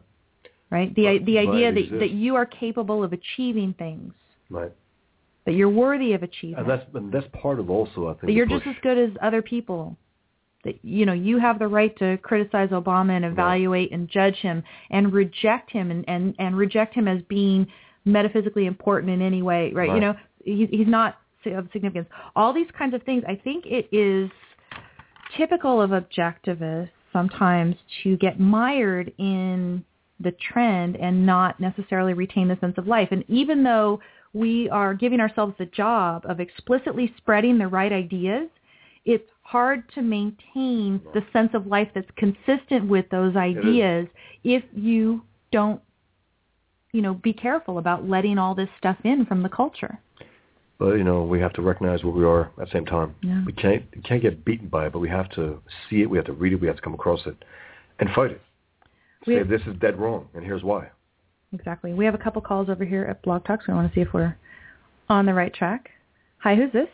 right? 0.70 0.94
The 0.94 1.18
But- 1.18 1.26
the 1.26 1.40
idea 1.40 1.72
that 1.72 1.80
exists. 1.80 2.00
that 2.00 2.12
you 2.12 2.36
are 2.36 2.46
capable 2.46 3.04
of 3.04 3.12
achieving 3.12 3.74
things, 3.74 4.14
Right. 4.52 4.72
that 5.46 5.54
you're 5.54 5.68
worthy 5.70 6.14
of 6.14 6.22
achieving, 6.22 6.60
And 6.60 6.70
that's 6.70 6.86
and 6.94 7.12
that's 7.12 7.28
part 7.30 7.60
of 7.60 7.72
also 7.72 8.08
I 8.10 8.14
think 8.14 8.22
that 8.28 8.34
you're 8.34 8.46
just 8.46 8.68
as 8.68 8.76
good 8.84 9.00
as 9.00 9.18
other 9.20 9.42
people. 9.42 9.98
That 10.64 10.84
you 10.84 11.06
know 11.06 11.14
you 11.14 11.40
have 11.40 11.60
the 11.60 11.68
right 11.68 11.98
to 12.00 12.18
criticize 12.18 12.70
Obama 12.70 13.12
and 13.12 13.26
evaluate 13.26 13.92
and 13.92 14.10
judge 14.10 14.36
him 14.38 14.64
and 14.90 15.14
reject 15.14 15.72
him 15.72 15.92
and 15.92 16.04
and 16.08 16.36
and 16.40 16.58
reject 16.58 16.94
him 16.94 17.08
as 17.08 17.22
being 17.30 17.68
metaphysically 18.06 18.66
important 18.66 19.12
in 19.12 19.22
any 19.22 19.42
way, 19.42 19.72
right? 19.74 19.94
You 19.94 20.00
know, 20.00 20.16
he, 20.44 20.68
he's 20.72 20.88
not 20.88 21.18
of 21.46 21.70
significance. 21.72 22.08
All 22.36 22.54
these 22.54 22.68
kinds 22.78 22.94
of 22.94 23.04
things. 23.04 23.24
I 23.28 23.36
think 23.36 23.66
it 23.66 23.88
is 23.92 24.30
typical 25.38 25.82
of 25.82 25.92
objectivists 25.92 26.90
sometimes 27.14 27.76
to 28.04 28.18
get 28.18 28.40
mired 28.40 29.12
in 29.18 29.84
the 30.20 30.34
trend 30.52 30.98
and 30.98 31.26
not 31.26 31.60
necessarily 31.60 32.14
retain 32.14 32.48
the 32.48 32.58
sense 32.60 32.78
of 32.78 32.88
life. 32.88 33.10
And 33.12 33.24
even 33.28 33.64
though 33.64 34.00
we 34.34 34.70
are 34.70 34.94
giving 34.94 35.20
ourselves 35.20 35.54
the 35.58 35.66
job 35.68 36.26
of 36.28 36.40
explicitly 36.40 37.14
spreading 37.18 37.58
the 37.58 37.68
right 37.68 37.92
ideas, 37.92 38.50
it's 39.08 39.30
hard 39.42 39.90
to 39.94 40.02
maintain 40.02 41.02
the 41.14 41.26
sense 41.32 41.52
of 41.54 41.66
life 41.66 41.88
that's 41.96 42.10
consistent 42.18 42.88
with 42.88 43.06
those 43.10 43.38
ideas 43.38 44.06
if 44.44 44.62
you 44.76 45.22
don't, 45.54 45.82
you 46.92 47.02
know, 47.02 47.14
be 47.14 47.32
careful 47.32 47.78
about 47.78 48.08
letting 48.08 48.38
all 48.38 48.54
this 48.54 48.68
stuff 48.78 48.98
in 49.06 49.26
from 49.26 49.42
the 49.42 49.50
culture. 49.50 49.98
But 50.78 50.96
you 50.96 51.06
know, 51.06 51.24
we 51.24 51.40
have 51.40 51.54
to 51.54 51.62
recognize 51.62 52.04
where 52.04 52.14
we 52.14 52.26
are 52.26 52.52
at 52.62 52.68
the 52.68 52.72
same 52.72 52.86
time. 52.86 53.16
Yeah. 53.24 53.44
We 53.46 53.54
can't 53.54 53.86
we 53.96 54.02
can't 54.02 54.22
get 54.22 54.44
beaten 54.44 54.68
by 54.68 54.88
it, 54.88 54.94
but 54.94 55.00
we 55.00 55.10
have 55.10 55.30
to 55.32 55.62
see 55.90 56.02
it. 56.02 56.10
We 56.10 56.18
have 56.18 56.28
to 56.28 56.34
read 56.34 56.52
it. 56.52 56.62
We 56.62 56.68
have 56.68 56.76
to 56.76 56.82
come 56.82 56.94
across 56.94 57.22
it, 57.26 57.44
and 58.00 58.10
fight 58.14 58.32
it. 58.32 58.42
We 59.26 59.36
Say 59.36 59.38
have- 59.40 59.48
this 59.48 59.62
is 59.66 59.76
dead 59.80 59.98
wrong, 60.00 60.28
and 60.36 60.44
here's 60.44 60.64
why. 60.64 60.90
Exactly. 61.54 61.94
We 61.94 62.04
have 62.04 62.14
a 62.14 62.20
couple 62.20 62.42
calls 62.42 62.70
over 62.70 62.84
here 62.84 63.06
at 63.06 63.22
Blog 63.22 63.46
Talk, 63.46 63.62
so 63.66 63.72
I 63.72 63.76
want 63.76 63.90
to 63.90 63.96
see 63.96 64.02
if 64.02 64.14
we're 64.14 64.36
on 65.08 65.26
the 65.26 65.34
right 65.34 65.54
track. 65.54 65.92
Hi, 66.40 66.56
who's 66.56 66.74
this? 66.74 66.90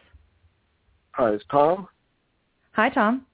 Hi, 1.14 1.32
it's 1.32 1.44
Tom. 1.52 1.88
Hi, 2.74 2.90
Tom. 2.90 3.26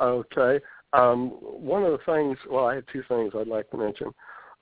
Okay. 0.00 0.60
Um, 0.92 1.30
one 1.40 1.84
of 1.84 1.92
the 1.92 2.12
things, 2.12 2.38
well, 2.50 2.66
I 2.66 2.74
have 2.76 2.84
two 2.92 3.02
things 3.08 3.32
I'd 3.34 3.48
like 3.48 3.70
to 3.70 3.76
mention. 3.76 4.08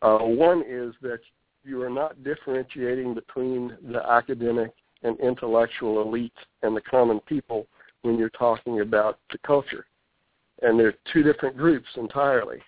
Uh, 0.03 0.19
one 0.19 0.65
is 0.69 0.95
that 1.03 1.21
you 1.65 1.81
are 1.83 1.91
not 1.91 2.23
differentiating 2.25 3.15
between 3.15 3.77
the 3.91 4.03
academic 4.05 4.73
and 5.03 5.19
intellectual 5.21 6.05
elites 6.05 6.31
and 6.63 6.77
the 6.77 6.81
common 6.81 7.21
people 7.21 7.67
when 8.03 8.19
you're 8.19 8.31
talking 8.31 8.81
about 8.81 9.19
the 9.31 9.39
culture. 9.39 9.87
And 10.63 10.79
they're 10.79 10.95
two 11.13 11.23
different 11.23 11.57
groups 11.57 11.87
entirely. 11.97 12.59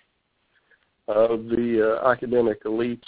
Uh, 1.07 1.35
the 1.35 1.99
uh, 2.01 2.09
academic 2.09 2.63
elites, 2.63 3.01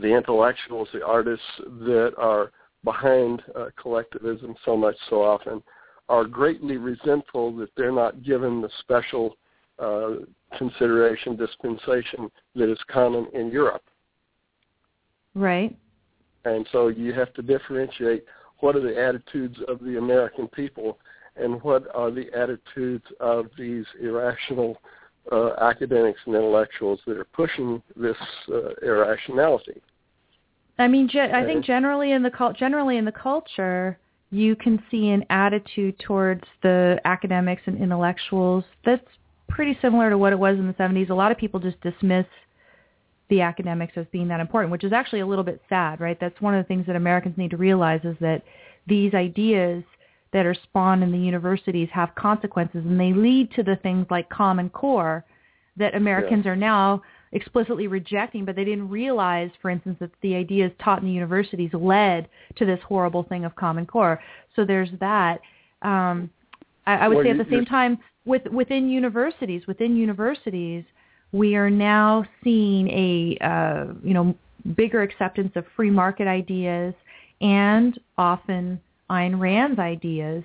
the 0.00 0.08
intellectuals, 0.08 0.88
the 0.92 1.04
artists 1.04 1.44
that 1.58 2.12
are 2.18 2.50
behind 2.82 3.42
uh, 3.56 3.66
collectivism 3.80 4.54
so 4.64 4.76
much 4.76 4.96
so 5.08 5.22
often 5.22 5.62
are 6.08 6.24
greatly 6.24 6.76
resentful 6.76 7.54
that 7.56 7.70
they're 7.76 7.92
not 7.92 8.22
given 8.22 8.60
the 8.60 8.70
special 8.80 9.36
uh, 9.78 10.10
consideration 10.58 11.36
dispensation 11.36 12.30
that 12.54 12.70
is 12.70 12.78
common 12.88 13.26
in 13.34 13.50
Europe. 13.50 13.82
Right. 15.34 15.76
And 16.44 16.66
so 16.70 16.88
you 16.88 17.12
have 17.14 17.32
to 17.34 17.42
differentiate 17.42 18.24
what 18.58 18.76
are 18.76 18.80
the 18.80 19.00
attitudes 19.00 19.58
of 19.66 19.80
the 19.80 19.98
American 19.98 20.46
people 20.48 20.98
and 21.36 21.60
what 21.62 21.84
are 21.94 22.10
the 22.10 22.26
attitudes 22.36 23.04
of 23.18 23.46
these 23.58 23.84
irrational 24.00 24.80
uh, 25.32 25.54
academics 25.60 26.20
and 26.26 26.34
intellectuals 26.34 27.00
that 27.06 27.16
are 27.16 27.24
pushing 27.24 27.82
this 27.96 28.16
uh, 28.52 28.74
irrationality. 28.82 29.80
I 30.78 30.88
mean, 30.88 31.08
ge- 31.08 31.16
I 31.16 31.44
think 31.44 31.64
generally 31.64 32.12
in 32.12 32.22
the 32.22 32.30
cul- 32.30 32.52
generally 32.52 32.98
in 32.98 33.04
the 33.04 33.12
culture, 33.12 33.98
you 34.34 34.56
can 34.56 34.82
see 34.90 35.10
an 35.10 35.24
attitude 35.30 35.96
towards 36.00 36.42
the 36.62 37.00
academics 37.04 37.62
and 37.66 37.80
intellectuals 37.80 38.64
that's 38.84 39.06
pretty 39.48 39.78
similar 39.80 40.10
to 40.10 40.18
what 40.18 40.32
it 40.32 40.38
was 40.38 40.58
in 40.58 40.66
the 40.66 40.72
70s. 40.74 41.08
A 41.08 41.14
lot 41.14 41.30
of 41.30 41.38
people 41.38 41.60
just 41.60 41.80
dismiss 41.82 42.26
the 43.30 43.40
academics 43.40 43.92
as 43.96 44.06
being 44.10 44.26
that 44.28 44.40
important, 44.40 44.72
which 44.72 44.82
is 44.82 44.92
actually 44.92 45.20
a 45.20 45.26
little 45.26 45.44
bit 45.44 45.62
sad, 45.68 46.00
right? 46.00 46.18
That's 46.20 46.38
one 46.40 46.52
of 46.52 46.64
the 46.64 46.66
things 46.66 46.84
that 46.86 46.96
Americans 46.96 47.38
need 47.38 47.52
to 47.52 47.56
realize 47.56 48.00
is 48.02 48.16
that 48.20 48.42
these 48.88 49.14
ideas 49.14 49.84
that 50.32 50.46
are 50.46 50.54
spawned 50.64 51.04
in 51.04 51.12
the 51.12 51.18
universities 51.18 51.88
have 51.92 52.12
consequences 52.16 52.84
and 52.84 52.98
they 52.98 53.12
lead 53.12 53.52
to 53.52 53.62
the 53.62 53.76
things 53.76 54.04
like 54.10 54.28
Common 54.30 54.68
Core 54.68 55.24
that 55.76 55.94
Americans 55.94 56.44
are 56.44 56.56
now 56.56 57.02
explicitly 57.34 57.86
rejecting, 57.86 58.44
but 58.44 58.56
they 58.56 58.64
didn't 58.64 58.88
realize, 58.88 59.50
for 59.60 59.70
instance, 59.70 59.96
that 60.00 60.10
the 60.22 60.34
ideas 60.34 60.72
taught 60.82 61.00
in 61.00 61.06
the 61.06 61.12
universities 61.12 61.70
led 61.74 62.28
to 62.56 62.64
this 62.64 62.78
horrible 62.86 63.24
thing 63.24 63.44
of 63.44 63.54
Common 63.56 63.86
Core. 63.86 64.20
So 64.56 64.64
there's 64.64 64.88
that. 65.00 65.40
Um, 65.82 66.30
I, 66.86 66.96
I 66.96 67.08
would 67.08 67.16
Well, 67.16 67.24
say 67.24 67.30
at 67.30 67.38
the 67.38 67.50
same 67.50 67.66
time, 67.66 67.98
with, 68.24 68.46
within 68.46 68.88
universities, 68.88 69.66
within 69.66 69.96
universities, 69.96 70.84
we 71.32 71.56
are 71.56 71.68
now 71.68 72.24
seeing 72.42 72.88
a 72.88 73.36
uh, 73.44 73.92
you 74.02 74.14
know 74.14 74.34
bigger 74.76 75.02
acceptance 75.02 75.52
of 75.56 75.64
free 75.76 75.90
market 75.90 76.26
ideas 76.28 76.94
and 77.40 77.98
often 78.16 78.80
Ayn 79.10 79.38
Rand's 79.38 79.78
ideas. 79.78 80.44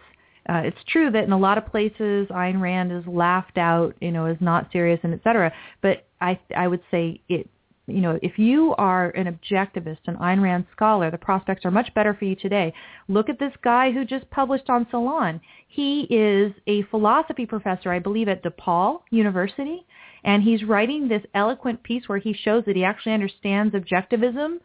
Uh, 0.50 0.62
it's 0.66 0.84
true 0.88 1.12
that 1.12 1.24
in 1.24 1.32
a 1.32 1.38
lot 1.38 1.58
of 1.60 1.66
places 1.68 2.28
Ayn 2.30 2.60
Rand 2.60 2.92
is 2.92 3.06
laughed 3.06 3.58
out, 3.58 3.96
you 4.02 4.12
know, 4.12 4.26
as 4.26 4.38
not 4.40 4.72
serious 4.72 5.00
and 5.04 5.14
et 5.14 5.20
cetera. 5.24 5.54
But 5.82 6.08
I 6.20 6.40
I 6.56 6.68
would 6.68 6.82
say 6.90 7.22
it 7.30 7.50
you 7.90 8.02
know, 8.02 8.20
if 8.22 8.38
you 8.38 8.76
are 8.78 9.10
an 9.12 9.26
objectivist, 9.26 10.00
an 10.06 10.16
Ayn 10.18 10.42
Rand 10.42 10.66
scholar, 10.72 11.10
the 11.12 11.18
prospects 11.18 11.66
are 11.66 11.72
much 11.72 11.94
better 11.96 12.14
for 12.14 12.26
you 12.26 12.36
today. 12.36 12.74
Look 13.08 13.30
at 13.30 13.40
this 13.40 13.54
guy 13.64 13.92
who 13.92 14.06
just 14.06 14.30
published 14.30 14.70
on 14.70 14.88
Salon. 14.92 15.42
He 15.68 16.02
is 16.10 16.54
a 16.68 16.84
philosophy 16.84 17.46
professor, 17.46 17.92
I 17.92 18.00
believe, 18.00 18.28
at 18.28 18.44
DePaul 18.44 19.02
University, 19.10 19.86
and 20.24 20.44
he's 20.44 20.64
writing 20.64 21.08
this 21.08 21.24
eloquent 21.34 21.82
piece 21.84 22.08
where 22.08 22.20
he 22.20 22.34
shows 22.34 22.64
that 22.66 22.76
he 22.76 22.84
actually 22.84 23.14
understands 23.14 23.74
objectivism, 23.74 24.60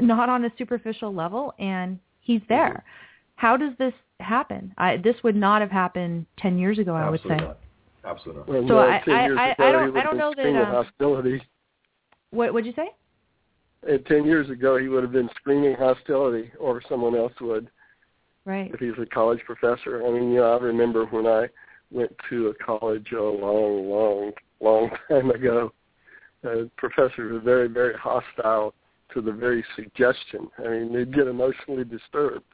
not 0.00 0.28
on 0.28 0.44
a 0.44 0.52
superficial 0.58 1.14
level, 1.14 1.54
and 1.58 1.98
he's 2.20 2.42
there. 2.48 2.84
How 3.36 3.56
does 3.56 3.72
this 3.78 3.94
happen? 4.20 4.74
I, 4.78 4.96
this 4.96 5.16
would 5.22 5.36
not 5.36 5.60
have 5.60 5.70
happened 5.70 6.26
10 6.38 6.58
years 6.58 6.78
ago, 6.78 6.94
I 6.94 7.08
would 7.10 7.20
Absolutely 7.20 7.38
say. 7.44 7.46
not. 7.48 7.58
Absolutely 8.04 8.40
not. 8.40 8.48
Well, 8.48 8.62
So 8.62 8.74
no, 8.74 8.78
I- 8.78 9.02
I- 9.22 9.26
years 9.26 9.38
I- 9.38 9.48
ago, 9.50 9.64
I 9.64 9.72
don't- 9.72 9.84
he 9.86 9.90
would 9.90 10.00
I 10.00 10.02
don't 10.04 10.18
have 10.18 10.36
know 10.36 10.42
been 10.42 10.54
that, 10.54 10.62
screaming 10.62 10.76
um, 10.76 10.84
hostility. 10.84 11.42
What 12.30 12.54
would 12.54 12.66
you 12.66 12.72
say? 12.72 12.90
And 13.86 14.04
10 14.06 14.24
years 14.24 14.50
ago, 14.50 14.76
he 14.76 14.88
would 14.88 15.02
have 15.02 15.12
been 15.12 15.30
screaming 15.36 15.74
hostility, 15.76 16.50
or 16.58 16.80
someone 16.88 17.14
else 17.14 17.32
would. 17.40 17.68
Right. 18.44 18.72
if 18.72 18.80
he's 18.80 18.94
a 18.98 19.04
college 19.04 19.40
professor. 19.44 20.06
I 20.06 20.10
mean, 20.10 20.30
you 20.32 20.38
know, 20.40 20.56
I 20.56 20.58
remember 20.62 21.04
when 21.04 21.26
I 21.26 21.50
went 21.90 22.10
to 22.30 22.48
a 22.48 22.54
college 22.54 23.12
a 23.12 23.22
long, 23.22 23.90
long, 23.90 24.32
long 24.60 24.90
time 25.10 25.30
ago. 25.30 25.70
Uh, 26.42 26.62
professors 26.78 27.30
were 27.32 27.40
very, 27.40 27.68
very 27.68 27.92
hostile 27.98 28.72
to 29.12 29.20
the 29.20 29.32
very 29.32 29.62
suggestion. 29.76 30.48
I 30.64 30.68
mean, 30.68 30.94
they'd 30.94 31.14
get 31.14 31.26
emotionally 31.26 31.84
disturbed. 31.84 32.46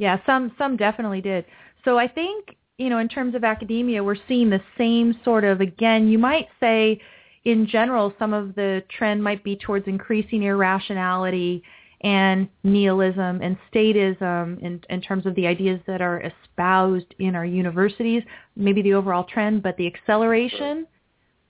Yeah, 0.00 0.16
some 0.24 0.50
some 0.56 0.78
definitely 0.78 1.20
did. 1.20 1.44
So 1.84 1.98
I 1.98 2.08
think, 2.08 2.56
you 2.78 2.88
know, 2.88 2.98
in 2.98 3.08
terms 3.08 3.34
of 3.34 3.44
academia, 3.44 4.02
we're 4.02 4.16
seeing 4.26 4.48
the 4.48 4.62
same 4.78 5.14
sort 5.22 5.44
of 5.44 5.60
again, 5.60 6.08
you 6.08 6.18
might 6.18 6.48
say 6.58 6.98
in 7.44 7.66
general 7.66 8.14
some 8.18 8.32
of 8.32 8.54
the 8.54 8.82
trend 8.88 9.22
might 9.22 9.44
be 9.44 9.56
towards 9.56 9.86
increasing 9.86 10.44
irrationality 10.44 11.62
and 12.00 12.48
nihilism 12.64 13.42
and 13.42 13.58
statism 13.70 14.58
in, 14.62 14.80
in 14.88 15.02
terms 15.02 15.26
of 15.26 15.34
the 15.34 15.46
ideas 15.46 15.78
that 15.86 16.00
are 16.00 16.22
espoused 16.22 17.14
in 17.18 17.36
our 17.36 17.44
universities, 17.44 18.22
maybe 18.56 18.80
the 18.80 18.94
overall 18.94 19.24
trend, 19.24 19.62
but 19.62 19.76
the 19.76 19.86
acceleration 19.86 20.86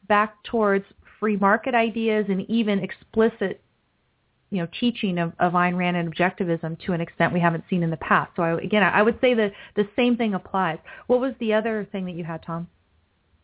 back 0.09 0.43
towards 0.43 0.85
free 1.21 1.37
market 1.37 1.77
ideas 1.77 2.27
and 2.29 2.51
even 2.51 2.81
explicit 2.81 3.63
you 4.51 4.59
know, 4.59 4.69
teaching 4.79 5.19
of, 5.19 5.33
of 5.39 5.53
Ayn 5.53 5.77
Rand 5.77 5.97
and 5.97 6.13
objectivism 6.13 6.79
to 6.85 6.93
an 6.93 7.01
extent 7.01 7.33
we 7.33 7.41
haven't 7.41 7.65
seen 7.71 7.83
in 7.83 7.91
the 7.91 7.97
past. 7.99 8.33
So 8.37 8.43
I, 8.43 8.61
again, 8.61 8.83
I 8.83 9.03
would 9.03 9.19
say 9.21 9.35
that 9.35 9.53
the 9.77 9.89
same 9.97 10.17
thing 10.17 10.35
applies. 10.35 10.79
What 11.07 11.21
was 11.21 11.35
the 11.39 11.55
other 11.55 11.89
thing 11.93 12.05
that 12.07 12.13
you 12.13 12.25
had, 12.25 12.43
Tom? 12.43 12.69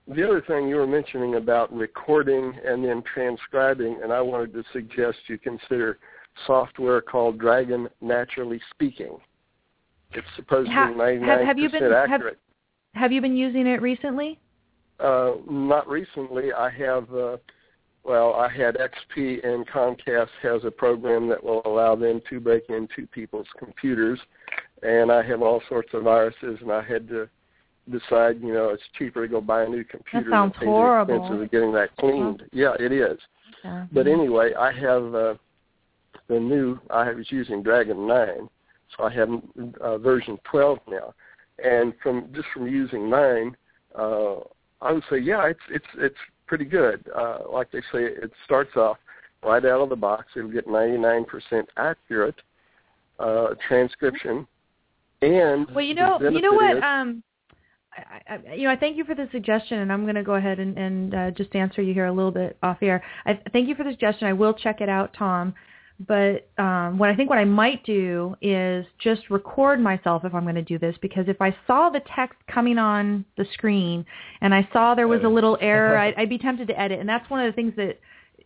The 0.08 0.24
other 0.24 0.40
thing 0.40 0.68
you 0.68 0.76
were 0.76 0.86
mentioning 0.86 1.36
about 1.36 1.72
recording 1.72 2.54
and 2.64 2.84
then 2.84 3.02
transcribing, 3.12 4.00
and 4.02 4.12
I 4.12 4.20
wanted 4.20 4.52
to 4.54 4.64
suggest 4.72 5.18
you 5.28 5.38
consider 5.38 5.98
software 6.46 7.00
called 7.00 7.38
Dragon 7.38 7.88
Naturally 8.00 8.60
Speaking. 8.70 9.18
It's 10.12 10.26
supposed 10.36 10.70
Ha- 10.70 10.88
to 10.88 10.92
be 10.92 10.98
99% 10.98 11.24
have- 11.24 11.46
have 11.46 11.58
you 11.58 11.70
been- 11.70 11.92
have- 11.92 12.36
Have 12.94 13.12
you 13.12 13.20
been 13.20 13.36
using 13.36 13.66
it 13.66 13.82
recently? 13.82 14.38
Uh, 14.98 15.34
not 15.50 15.86
recently. 15.86 16.52
I 16.52 16.70
have, 16.70 17.12
uh, 17.14 17.36
well, 18.06 18.34
I 18.34 18.48
had 18.48 18.76
XP 18.76 19.44
and 19.44 19.66
Comcast 19.68 20.28
has 20.42 20.64
a 20.64 20.70
program 20.70 21.28
that 21.28 21.42
will 21.42 21.62
allow 21.64 21.96
them 21.96 22.20
to 22.30 22.40
break 22.40 22.64
into 22.68 23.06
people's 23.08 23.48
computers, 23.58 24.20
and 24.82 25.10
I 25.10 25.22
have 25.22 25.42
all 25.42 25.60
sorts 25.68 25.90
of 25.92 26.04
viruses, 26.04 26.58
and 26.60 26.70
I 26.70 26.82
had 26.82 27.08
to 27.08 27.28
decide, 27.90 28.40
you 28.40 28.52
know, 28.52 28.70
it's 28.70 28.82
cheaper 28.96 29.26
to 29.26 29.30
go 29.30 29.40
buy 29.40 29.64
a 29.64 29.68
new 29.68 29.84
computer 29.84 30.30
than 30.30 30.50
pay 30.52 30.66
horrible. 30.66 31.18
the 31.18 31.22
expense 31.22 31.42
of 31.42 31.50
getting 31.50 31.72
that 31.72 31.96
cleaned. 31.96 32.44
Yeah, 32.52 32.74
it 32.78 32.92
is. 32.92 33.18
Yeah. 33.64 33.86
But 33.92 34.06
anyway, 34.06 34.52
I 34.54 34.72
have 34.72 35.14
uh, 35.14 35.34
the 36.28 36.38
new. 36.38 36.78
I 36.90 37.10
was 37.12 37.26
using 37.30 37.62
Dragon 37.62 38.06
Nine, 38.06 38.48
so 38.96 39.04
I 39.04 39.12
have 39.12 39.28
uh, 39.80 39.98
version 39.98 40.38
12 40.50 40.78
now. 40.88 41.14
And 41.64 41.94
from 42.02 42.28
just 42.34 42.48
from 42.52 42.66
using 42.66 43.08
nine, 43.08 43.56
uh, 43.98 44.36
I 44.82 44.92
would 44.92 45.04
say, 45.08 45.18
yeah, 45.18 45.46
it's 45.46 45.60
it's 45.70 45.86
it's 45.96 46.16
pretty 46.46 46.64
good. 46.64 47.04
Uh, 47.14 47.38
like 47.50 47.70
they 47.70 47.80
say, 47.92 48.04
it 48.04 48.30
starts 48.44 48.76
off 48.76 48.98
right 49.42 49.64
out 49.64 49.80
of 49.80 49.88
the 49.88 49.96
box. 49.96 50.26
It'll 50.36 50.50
get 50.50 50.66
99% 50.66 51.24
accurate. 51.76 52.34
uh, 53.18 53.54
transcription, 53.66 54.46
and 55.22 55.66
Well, 55.74 55.82
you 55.84 55.94
know, 55.94 56.18
you 56.20 56.42
know 56.42 56.52
what? 56.52 56.76
is- 56.76 56.82
Um, 56.82 57.22
I, 57.96 58.34
I, 58.34 58.54
you 58.54 58.64
know, 58.64 58.70
I 58.70 58.76
thank 58.76 58.98
you 58.98 59.04
for 59.04 59.14
the 59.14 59.26
suggestion, 59.32 59.78
and 59.78 59.90
I'm 59.90 60.02
going 60.02 60.16
to 60.16 60.22
go 60.22 60.34
ahead 60.34 60.58
and, 60.58 60.76
and 60.76 61.14
uh, 61.14 61.30
just 61.30 61.56
answer 61.56 61.80
you 61.80 61.94
here 61.94 62.04
a 62.06 62.12
little 62.12 62.30
bit 62.30 62.58
off 62.62 62.76
air. 62.82 63.02
I 63.24 63.40
thank 63.54 63.68
you 63.68 63.74
for 63.74 63.84
the 63.84 63.90
suggestion. 63.92 64.28
I 64.28 64.34
will 64.34 64.52
check 64.52 64.82
it 64.82 64.90
out, 64.90 65.14
Tom. 65.18 65.54
But 65.98 66.48
um, 66.58 66.98
what 66.98 67.08
I 67.08 67.16
think 67.16 67.30
what 67.30 67.38
I 67.38 67.44
might 67.46 67.84
do 67.84 68.36
is 68.42 68.84
just 68.98 69.30
record 69.30 69.80
myself 69.80 70.24
if 70.24 70.34
I'm 70.34 70.42
going 70.42 70.56
to 70.56 70.62
do 70.62 70.78
this, 70.78 70.94
because 71.00 71.24
if 71.26 71.40
I 71.40 71.56
saw 71.66 71.88
the 71.88 72.02
text 72.14 72.38
coming 72.52 72.76
on 72.76 73.24
the 73.38 73.46
screen 73.54 74.04
and 74.42 74.54
I 74.54 74.68
saw 74.72 74.94
there 74.94 75.08
was 75.08 75.22
a 75.24 75.28
little 75.28 75.56
error, 75.62 75.96
I'd, 75.96 76.14
I'd 76.16 76.28
be 76.28 76.38
tempted 76.38 76.68
to 76.68 76.78
edit. 76.78 77.00
And 77.00 77.08
that's 77.08 77.28
one 77.30 77.40
of 77.40 77.50
the 77.50 77.56
things 77.56 77.72
that 77.76 77.98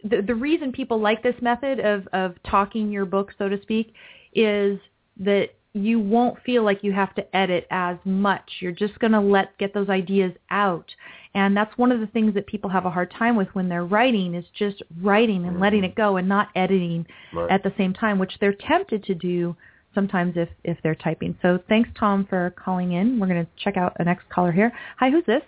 the, 0.04 0.22
the 0.22 0.34
reason 0.34 0.70
people 0.70 1.00
like 1.00 1.22
this 1.22 1.34
method 1.42 1.80
of, 1.80 2.06
of 2.12 2.34
talking 2.48 2.90
your 2.90 3.04
book, 3.04 3.32
so 3.36 3.48
to 3.48 3.60
speak, 3.62 3.94
is 4.32 4.78
that 5.18 5.48
you 5.72 6.00
won't 6.00 6.42
feel 6.42 6.64
like 6.64 6.82
you 6.82 6.92
have 6.92 7.14
to 7.14 7.36
edit 7.36 7.66
as 7.70 7.96
much. 8.04 8.50
You're 8.60 8.72
just 8.72 8.98
going 8.98 9.12
to 9.12 9.20
let 9.20 9.56
get 9.58 9.72
those 9.72 9.88
ideas 9.88 10.32
out. 10.50 10.90
And 11.34 11.56
that's 11.56 11.76
one 11.78 11.92
of 11.92 12.00
the 12.00 12.08
things 12.08 12.34
that 12.34 12.46
people 12.48 12.68
have 12.70 12.86
a 12.86 12.90
hard 12.90 13.12
time 13.16 13.36
with 13.36 13.48
when 13.52 13.68
they're 13.68 13.84
writing 13.84 14.34
is 14.34 14.44
just 14.58 14.82
writing 15.00 15.46
and 15.46 15.60
letting 15.60 15.82
mm-hmm. 15.82 15.92
it 15.92 15.94
go 15.94 16.16
and 16.16 16.28
not 16.28 16.48
editing 16.56 17.06
Right. 17.32 17.50
at 17.50 17.62
the 17.62 17.72
same 17.78 17.92
time, 17.92 18.18
which 18.18 18.32
they're 18.40 18.54
tempted 18.54 19.04
to 19.04 19.14
do 19.14 19.56
sometimes 19.94 20.34
if, 20.36 20.48
if 20.64 20.78
they're 20.82 20.96
typing. 20.96 21.36
So 21.40 21.60
thanks, 21.68 21.88
Tom, 21.98 22.26
for 22.28 22.52
calling 22.62 22.92
in. 22.92 23.20
We're 23.20 23.28
going 23.28 23.44
to 23.44 23.50
check 23.62 23.76
out 23.76 23.94
the 23.96 24.04
next 24.04 24.28
caller 24.28 24.50
here. 24.50 24.72
Hi, 24.98 25.10
who's 25.10 25.24
this? 25.26 25.42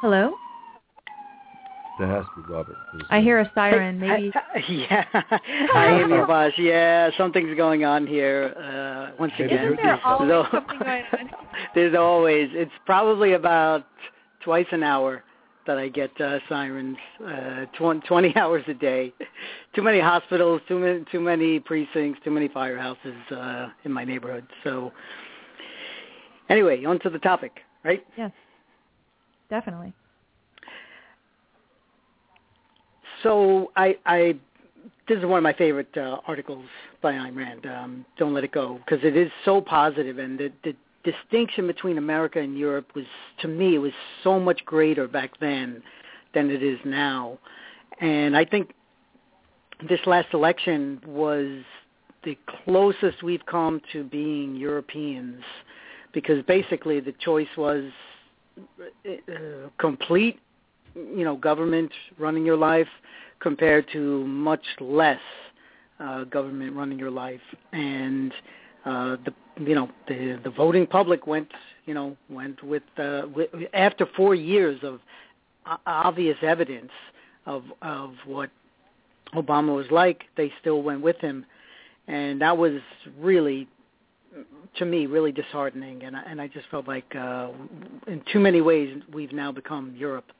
Hello? 0.00 0.32
That 1.98 2.08
has 2.08 2.24
to 2.36 2.42
be 2.42 2.52
Robert. 2.52 2.76
'cause, 2.92 3.02
I 3.10 3.20
hear 3.20 3.38
a 3.40 3.50
siren. 3.54 3.98
Hi- 4.00 4.06
Maybe. 4.06 4.30
hi- 4.34 4.64
yeah. 4.68 5.04
Hi, 5.72 6.00
Amy 6.02 6.18
Bosch. 6.26 6.58
Yeah, 6.58 7.10
something's 7.16 7.56
going 7.56 7.84
on 7.84 8.06
here. 8.06 8.52
Uh, 8.56 9.16
once 9.18 9.32
Maybe 9.38 9.54
again, 9.54 9.64
Isn't 9.66 9.76
there 9.82 10.00
always 10.04 10.28
No. 10.28 10.46
something 10.50 10.78
going 10.78 11.04
on? 11.12 11.30
There's 11.74 11.94
always. 11.96 12.50
It's 12.52 12.72
probably 12.84 13.32
about 13.32 13.86
twice 14.44 14.66
an 14.72 14.82
hour 14.82 15.22
that 15.66 15.78
I 15.78 15.88
get 15.88 16.10
uh, 16.20 16.38
sirens. 16.50 16.98
Uh, 17.26 17.64
tw- 17.78 18.04
20 18.06 18.36
hours 18.36 18.64
a 18.68 18.74
day. 18.74 19.12
Too 19.74 19.82
many 19.82 19.98
hospitals. 19.98 20.60
Too 20.68 20.78
many. 20.78 21.04
Too 21.10 21.20
many 21.20 21.60
precincts. 21.60 22.20
Too 22.22 22.30
many 22.30 22.48
firehouses 22.50 23.32
uh, 23.32 23.68
in 23.84 23.92
my 23.92 24.04
neighborhood. 24.04 24.46
So, 24.64 24.92
anyway, 26.50 26.84
on 26.84 26.98
to 27.00 27.10
the 27.10 27.18
topic, 27.18 27.60
right? 27.84 28.04
Yes, 28.18 28.32
definitely. 29.48 29.94
So 33.26 33.72
I, 33.74 33.96
I 34.06 34.36
this 35.08 35.18
is 35.18 35.24
one 35.24 35.38
of 35.38 35.42
my 35.42 35.52
favorite 35.52 35.96
uh, 35.96 36.18
articles 36.28 36.64
by 37.02 37.14
Ayn 37.14 37.36
Rand. 37.36 37.66
Um, 37.66 38.04
Don't 38.18 38.32
let 38.32 38.44
it 38.44 38.52
go 38.52 38.78
because 38.84 39.04
it 39.04 39.16
is 39.16 39.32
so 39.44 39.60
positive, 39.60 40.18
and 40.18 40.38
the, 40.38 40.52
the 40.62 40.76
distinction 41.02 41.66
between 41.66 41.98
America 41.98 42.38
and 42.38 42.56
Europe 42.56 42.92
was, 42.94 43.04
to 43.40 43.48
me, 43.48 43.74
it 43.74 43.78
was 43.78 43.92
so 44.22 44.38
much 44.38 44.64
greater 44.64 45.08
back 45.08 45.32
then 45.40 45.82
than 46.34 46.50
it 46.50 46.62
is 46.62 46.78
now. 46.84 47.36
And 48.00 48.36
I 48.36 48.44
think 48.44 48.74
this 49.88 50.00
last 50.06 50.28
election 50.32 51.00
was 51.04 51.64
the 52.22 52.38
closest 52.64 53.24
we've 53.24 53.46
come 53.46 53.80
to 53.92 54.04
being 54.04 54.54
Europeans, 54.54 55.42
because 56.12 56.44
basically 56.44 57.00
the 57.00 57.12
choice 57.12 57.48
was 57.56 57.84
uh, 59.08 59.68
complete 59.78 60.38
you 60.96 61.24
know 61.24 61.36
government 61.36 61.92
running 62.18 62.44
your 62.44 62.56
life 62.56 62.88
compared 63.40 63.86
to 63.92 64.26
much 64.26 64.64
less 64.80 65.20
uh, 66.00 66.24
government 66.24 66.74
running 66.74 66.98
your 66.98 67.10
life. 67.10 67.40
And 67.72 68.32
uh, 68.84 69.16
the 69.24 69.34
you 69.58 69.74
know 69.74 69.90
the 70.08 70.40
the 70.42 70.50
voting 70.50 70.86
public 70.86 71.26
went 71.26 71.48
you 71.86 71.94
know 71.94 72.16
went 72.30 72.62
with, 72.62 72.82
uh, 72.98 73.22
with 73.34 73.50
after 73.74 74.06
four 74.16 74.34
years 74.34 74.80
of 74.82 75.00
obvious 75.86 76.36
evidence 76.42 76.92
of 77.46 77.64
of 77.82 78.14
what 78.24 78.50
Obama 79.34 79.74
was 79.74 79.86
like 79.90 80.24
they 80.36 80.52
still 80.60 80.82
went 80.82 81.02
with 81.02 81.18
him. 81.18 81.44
And 82.08 82.40
that 82.40 82.56
was 82.56 82.80
really 83.18 83.66
to 84.76 84.84
me 84.84 85.06
really 85.06 85.32
disheartening. 85.32 86.04
And 86.04 86.16
I, 86.16 86.22
and 86.22 86.40
I 86.40 86.46
just 86.46 86.68
felt 86.70 86.86
like 86.86 87.16
uh, 87.16 87.48
in 88.06 88.22
too 88.32 88.38
many 88.38 88.60
ways 88.60 89.02
we've 89.12 89.32
now 89.32 89.50
become 89.50 89.94
Europe 89.96 90.30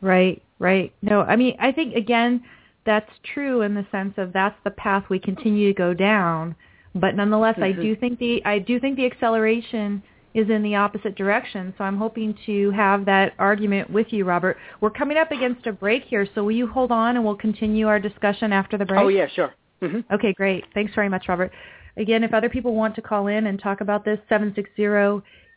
Right, 0.00 0.42
right. 0.58 0.92
No, 1.02 1.22
I 1.22 1.36
mean, 1.36 1.56
I 1.58 1.72
think 1.72 1.94
again, 1.94 2.42
that's 2.84 3.10
true 3.34 3.62
in 3.62 3.74
the 3.74 3.86
sense 3.90 4.14
of 4.16 4.32
that's 4.32 4.56
the 4.64 4.70
path 4.70 5.04
we 5.08 5.18
continue 5.18 5.68
to 5.68 5.74
go 5.76 5.92
down. 5.94 6.54
But 6.94 7.14
nonetheless, 7.14 7.56
I 7.58 7.72
Mhm. 7.72 7.82
do 7.82 7.96
think 7.96 8.18
the 8.18 8.42
I 8.44 8.58
do 8.58 8.80
think 8.80 8.96
the 8.96 9.06
acceleration 9.06 10.02
is 10.34 10.50
in 10.50 10.62
the 10.62 10.76
opposite 10.76 11.14
direction. 11.14 11.74
So 11.76 11.84
I'm 11.84 11.96
hoping 11.96 12.34
to 12.46 12.70
have 12.70 13.04
that 13.06 13.34
argument 13.38 13.90
with 13.90 14.12
you, 14.12 14.24
Robert. 14.24 14.56
We're 14.80 14.90
coming 14.90 15.16
up 15.16 15.32
against 15.32 15.66
a 15.66 15.72
break 15.72 16.04
here, 16.04 16.26
so 16.34 16.44
will 16.44 16.52
you 16.52 16.66
hold 16.66 16.92
on 16.92 17.16
and 17.16 17.24
we'll 17.24 17.34
continue 17.34 17.88
our 17.88 17.98
discussion 17.98 18.52
after 18.52 18.76
the 18.78 18.86
break? 18.86 19.00
Oh 19.00 19.08
yeah, 19.08 19.26
sure. 19.26 19.52
hmm 19.80 20.00
Okay, 20.10 20.32
great. 20.34 20.64
Thanks 20.74 20.94
very 20.94 21.08
much, 21.08 21.28
Robert. 21.28 21.52
Again, 21.96 22.22
if 22.24 22.32
other 22.32 22.48
people 22.48 22.74
want 22.74 22.94
to 22.94 23.02
call 23.02 23.26
in 23.26 23.46
and 23.46 23.58
talk 23.58 23.80
about 23.80 24.04
this, 24.04 24.18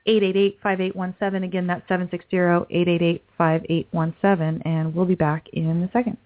760-888-5817. 0.08 1.44
Again, 1.44 1.68
that's 1.68 1.88
760-888-5817, 1.90 4.62
and 4.66 4.96
we'll 4.96 5.06
be 5.06 5.16
back 5.16 5.48
in 5.54 5.84
a 5.84 5.92
second. 5.92 6.18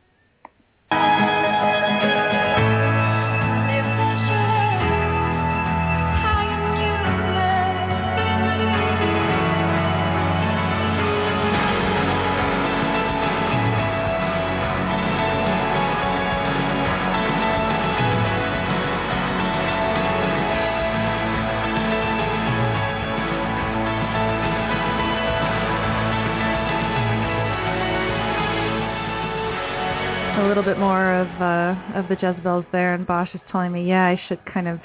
Bit 30.65 30.79
more 30.79 31.13
of 31.13 31.27
uh, 31.39 31.99
of 31.99 32.07
the 32.09 32.15
Jezabels 32.15 32.65
there, 32.71 32.95
and 32.95 33.05
Bosch 33.05 33.29
is 33.35 33.41
telling 33.51 33.71
me, 33.71 33.87
yeah, 33.87 34.03
I 34.03 34.19
should 34.27 34.43
kind 34.51 34.67
of 34.67 34.79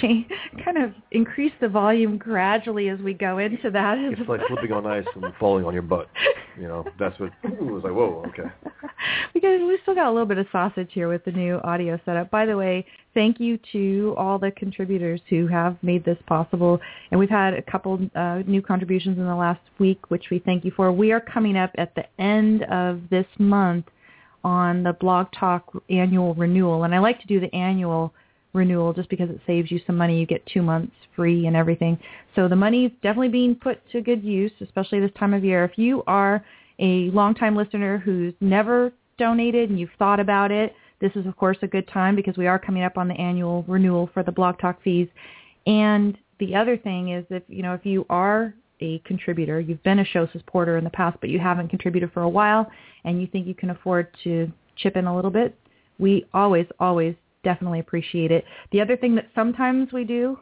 change, 0.00 0.26
kind 0.64 0.78
of 0.78 0.92
increase 1.10 1.52
the 1.60 1.68
volume 1.68 2.16
gradually 2.16 2.88
as 2.88 2.98
we 3.00 3.12
go 3.12 3.38
into 3.38 3.72
that. 3.72 3.98
It's 3.98 4.28
like 4.28 4.40
slipping 4.46 4.70
on 4.70 4.86
ice 4.86 5.04
and 5.16 5.24
falling 5.40 5.64
on 5.64 5.72
your 5.72 5.82
butt. 5.82 6.08
You 6.56 6.68
know, 6.68 6.84
that's 6.98 7.18
what 7.18 7.32
it 7.42 7.60
was 7.60 7.82
like. 7.82 7.92
Whoa, 7.92 8.24
okay. 8.28 8.48
because 9.34 9.60
we 9.60 9.78
still 9.82 9.96
got 9.96 10.06
a 10.06 10.12
little 10.12 10.26
bit 10.26 10.38
of 10.38 10.46
sausage 10.52 10.90
here 10.92 11.08
with 11.08 11.24
the 11.24 11.32
new 11.32 11.56
audio 11.64 11.98
setup. 12.04 12.30
By 12.30 12.46
the 12.46 12.56
way, 12.56 12.86
thank 13.12 13.40
you 13.40 13.58
to 13.72 14.14
all 14.16 14.38
the 14.38 14.52
contributors 14.52 15.20
who 15.28 15.48
have 15.48 15.76
made 15.82 16.04
this 16.04 16.18
possible. 16.28 16.80
And 17.10 17.18
we've 17.18 17.28
had 17.28 17.54
a 17.54 17.62
couple 17.62 17.98
uh, 18.14 18.42
new 18.46 18.62
contributions 18.62 19.18
in 19.18 19.24
the 19.24 19.34
last 19.34 19.62
week, 19.80 20.10
which 20.10 20.26
we 20.30 20.38
thank 20.38 20.64
you 20.64 20.70
for. 20.76 20.92
We 20.92 21.10
are 21.10 21.20
coming 21.20 21.56
up 21.56 21.72
at 21.78 21.94
the 21.96 22.04
end 22.22 22.62
of 22.64 23.00
this 23.10 23.26
month 23.38 23.86
on 24.44 24.82
the 24.82 24.92
Blog 24.94 25.28
Talk 25.38 25.70
annual 25.88 26.34
renewal. 26.34 26.84
And 26.84 26.94
I 26.94 26.98
like 26.98 27.20
to 27.20 27.26
do 27.26 27.40
the 27.40 27.54
annual 27.54 28.12
renewal 28.52 28.92
just 28.92 29.08
because 29.08 29.30
it 29.30 29.40
saves 29.46 29.70
you 29.70 29.80
some 29.86 29.96
money. 29.96 30.18
You 30.18 30.26
get 30.26 30.44
two 30.46 30.62
months 30.62 30.92
free 31.14 31.46
and 31.46 31.56
everything. 31.56 31.98
So 32.34 32.48
the 32.48 32.56
money 32.56 32.86
is 32.86 32.92
definitely 33.02 33.28
being 33.28 33.54
put 33.54 33.80
to 33.90 34.00
good 34.00 34.22
use, 34.24 34.52
especially 34.60 35.00
this 35.00 35.10
time 35.18 35.34
of 35.34 35.44
year. 35.44 35.64
If 35.64 35.78
you 35.78 36.02
are 36.06 36.44
a 36.78 37.10
longtime 37.10 37.56
listener 37.56 37.98
who's 37.98 38.34
never 38.40 38.92
donated 39.18 39.70
and 39.70 39.78
you've 39.78 39.90
thought 39.98 40.20
about 40.20 40.50
it, 40.50 40.74
this 41.00 41.12
is 41.14 41.26
of 41.26 41.36
course 41.36 41.58
a 41.62 41.66
good 41.66 41.88
time 41.88 42.16
because 42.16 42.36
we 42.36 42.46
are 42.46 42.58
coming 42.58 42.82
up 42.82 42.98
on 42.98 43.08
the 43.08 43.14
annual 43.14 43.64
renewal 43.68 44.10
for 44.12 44.22
the 44.22 44.32
Blog 44.32 44.58
Talk 44.58 44.82
fees. 44.82 45.08
And 45.66 46.16
the 46.38 46.54
other 46.54 46.76
thing 46.76 47.10
is 47.10 47.24
if 47.30 47.42
you 47.48 47.62
know 47.62 47.74
if 47.74 47.84
you 47.84 48.06
are 48.10 48.54
a 48.80 48.98
contributor, 49.04 49.60
you've 49.60 49.82
been 49.82 49.98
a 50.00 50.04
show 50.04 50.28
supporter 50.32 50.76
in 50.76 50.84
the 50.84 50.90
past, 50.90 51.18
but 51.20 51.30
you 51.30 51.38
haven't 51.38 51.68
contributed 51.68 52.12
for 52.12 52.22
a 52.22 52.28
while, 52.28 52.70
and 53.04 53.20
you 53.20 53.26
think 53.26 53.46
you 53.46 53.54
can 53.54 53.70
afford 53.70 54.08
to 54.24 54.50
chip 54.76 54.96
in 54.96 55.06
a 55.06 55.14
little 55.14 55.30
bit, 55.30 55.56
we 55.98 56.26
always, 56.32 56.66
always 56.78 57.14
definitely 57.44 57.80
appreciate 57.80 58.30
it. 58.30 58.44
The 58.72 58.80
other 58.80 58.96
thing 58.96 59.14
that 59.16 59.28
sometimes 59.34 59.92
we 59.92 60.04
do, 60.04 60.38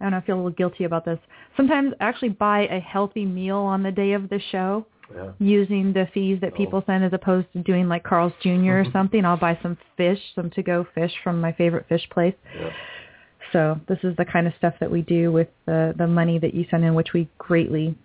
I 0.00 0.04
don't 0.04 0.12
know, 0.12 0.18
I 0.18 0.20
feel 0.22 0.36
a 0.36 0.38
little 0.38 0.50
guilty 0.50 0.84
about 0.84 1.04
this. 1.04 1.18
Sometimes 1.56 1.92
I 2.00 2.04
actually 2.04 2.30
buy 2.30 2.66
a 2.68 2.80
healthy 2.80 3.24
meal 3.24 3.58
on 3.58 3.82
the 3.82 3.90
day 3.90 4.12
of 4.12 4.28
the 4.28 4.40
show 4.50 4.86
Yeah. 5.14 5.32
using 5.38 5.92
the 5.92 6.06
fees 6.14 6.38
that 6.40 6.52
oh. 6.52 6.56
people 6.56 6.82
send 6.86 7.04
as 7.04 7.12
opposed 7.12 7.52
to 7.54 7.62
doing 7.62 7.88
like 7.88 8.04
Carl's 8.04 8.32
Jr. 8.42 8.78
or 8.78 8.84
something. 8.92 9.24
I'll 9.24 9.36
buy 9.36 9.58
some 9.62 9.76
fish, 9.96 10.20
some 10.34 10.50
to-go 10.50 10.86
fish 10.94 11.12
from 11.24 11.40
my 11.40 11.52
favorite 11.52 11.86
fish 11.88 12.08
place. 12.10 12.34
Yeah. 12.54 12.70
So 13.52 13.80
this 13.88 13.98
is 14.02 14.16
the 14.16 14.24
kind 14.24 14.46
of 14.46 14.52
stuff 14.58 14.74
that 14.80 14.90
we 14.90 15.02
do 15.02 15.32
with 15.32 15.48
the, 15.66 15.94
the 15.96 16.06
money 16.06 16.38
that 16.38 16.54
you 16.54 16.66
send 16.70 16.84
in, 16.84 16.94
which 16.94 17.12
we 17.12 17.28
greatly, 17.38 17.96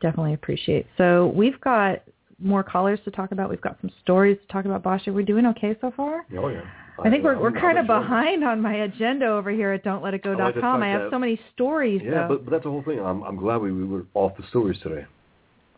definitely 0.00 0.34
appreciate. 0.34 0.86
So 0.96 1.32
we've 1.34 1.60
got 1.60 2.02
more 2.38 2.62
callers 2.62 2.98
to 3.04 3.10
talk 3.10 3.32
about. 3.32 3.50
We've 3.50 3.60
got 3.60 3.78
some 3.80 3.90
stories 4.02 4.38
to 4.46 4.52
talk 4.52 4.64
about. 4.64 4.82
Bosch, 4.82 5.06
are 5.08 5.12
we 5.12 5.24
doing 5.24 5.46
okay 5.46 5.76
so 5.80 5.92
far? 5.96 6.26
Oh 6.38 6.48
yeah. 6.48 6.62
I 7.02 7.10
think 7.10 7.24
we're 7.24 7.38
we're 7.38 7.52
kind 7.52 7.78
of 7.78 7.86
behind 7.86 8.42
on 8.42 8.62
my 8.62 8.74
agenda 8.74 9.26
over 9.26 9.50
here 9.50 9.72
at 9.72 9.84
don'tletitgo.com. 9.84 10.40
I 10.40 10.44
like 10.44 10.54
the 10.54 10.60
fact 10.62 10.82
I 10.82 10.88
have 10.88 11.10
so 11.10 11.18
many 11.18 11.38
stories 11.54 12.00
Yeah, 12.02 12.10
though. 12.10 12.28
but, 12.28 12.44
but 12.46 12.50
that's 12.52 12.64
the 12.64 12.70
whole 12.70 12.82
thing. 12.82 13.00
I'm 13.00 13.22
I'm 13.22 13.36
glad 13.36 13.58
we, 13.58 13.72
we 13.72 13.84
were 13.84 14.06
off 14.14 14.32
the 14.38 14.44
stories 14.48 14.78
today. 14.82 15.04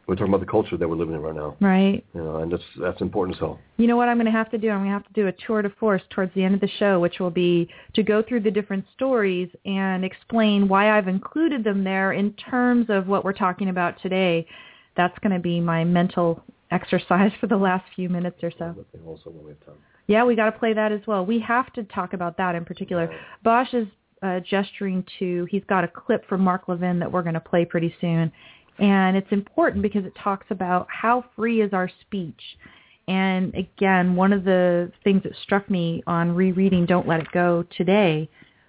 We're 0.09 0.15
talking 0.15 0.33
about 0.33 0.41
the 0.41 0.51
culture 0.51 0.79
that 0.79 0.89
we're 0.89 0.97
living 0.97 1.15
in 1.15 1.21
right 1.21 1.35
now. 1.35 1.55
Right. 1.61 2.03
You 2.15 2.25
know, 2.25 2.37
and 2.37 2.51
that's 2.51 2.63
that's 2.81 3.03
important 3.03 3.37
as 3.37 3.41
hell. 3.41 3.61
You 3.77 3.87
know 3.87 3.97
what 3.97 4.09
I'm 4.09 4.17
going 4.17 4.25
to 4.25 4.33
have 4.33 4.51
to 4.53 4.59
do? 4.59 4.71
I'm 4.71 4.79
going 4.79 4.87
to 4.87 4.93
have 4.93 5.07
to 5.07 5.13
do 5.13 5.27
a 5.27 5.33
tour 5.47 5.61
de 5.61 5.69
force 5.69 6.01
towards 6.09 6.35
the 6.35 6.43
end 6.43 6.55
of 6.55 6.63
the 6.63 6.71
show, 6.79 6.99
which 6.99 7.19
will 7.21 7.31
be 7.31 7.69
to 7.95 8.03
go 8.03 8.23
through 8.23 8.41
the 8.41 8.51
different 8.51 8.87
stories 8.95 9.51
and 9.67 10.07
explain 10.07 10.67
why 10.67 10.97
I've 10.97 11.09
included 11.09 11.63
them 11.63 11.85
there 11.85 12.13
in 12.13 12.33
terms 12.33 12.87
of 12.89 13.07
what 13.07 13.23
we're 13.23 13.35
talking 13.35 13.69
about 13.69 14.01
today. 14.01 14.47
That's 14.97 15.17
going 15.19 15.35
to 15.35 15.41
be 15.41 15.61
my 15.61 15.85
mental 15.85 16.43
exercise 16.71 17.31
for 17.41 17.47
the 17.47 17.59
last 17.59 17.85
few 17.95 18.09
minutes 18.09 18.39
or 18.43 18.51
so. 18.59 18.75
Also 19.07 19.29
when 19.29 19.45
we 19.45 19.51
have 19.51 19.67
time. 19.67 19.77
Yeah, 20.07 20.25
we 20.25 20.37
got 20.37 20.47
to 20.47 20.59
play 20.59 20.73
that 20.73 20.91
as 20.91 21.03
well. 21.07 21.27
We 21.27 21.39
have 21.41 21.71
to 21.75 21.83
talk 21.85 22.15
about 22.15 22.39
that 22.39 22.55
in 22.55 22.65
particular. 22.65 23.15
Bosch 23.45 23.75
is 23.75 23.87
uh, 24.23 24.41
gesturing 24.41 25.05
to, 25.19 25.47
he's 25.51 25.63
got 25.69 25.85
a 25.85 25.89
clip 25.89 26.27
from 26.29 26.41
Mark 26.41 26.67
Levin 26.67 26.99
that 26.99 27.13
we're 27.13 27.23
going 27.23 27.35
to 27.35 27.41
play 27.41 27.67
pretty 27.67 27.95
soon. 28.01 28.33
And 28.79 29.17
it's 29.17 29.31
important 29.33 29.83
because 29.83 30.05
it 30.05 30.13
talks 30.23 30.47
about 30.51 30.87
how 30.91 31.25
free 31.35 31.63
is 31.63 31.73
our 31.73 31.91
speech. 32.03 32.41
And 33.09 33.55
again, 33.55 34.15
one 34.15 34.33
of 34.33 34.45
the 34.45 34.93
things 35.03 35.23
that 35.23 35.33
struck 35.43 35.69
me 35.71 36.03
on 36.07 36.35
rereading 36.35 36.87
Don't 36.87 37.09
Let 37.09 37.21
It 37.21 37.33
Go 37.33 37.65
today 37.77 38.29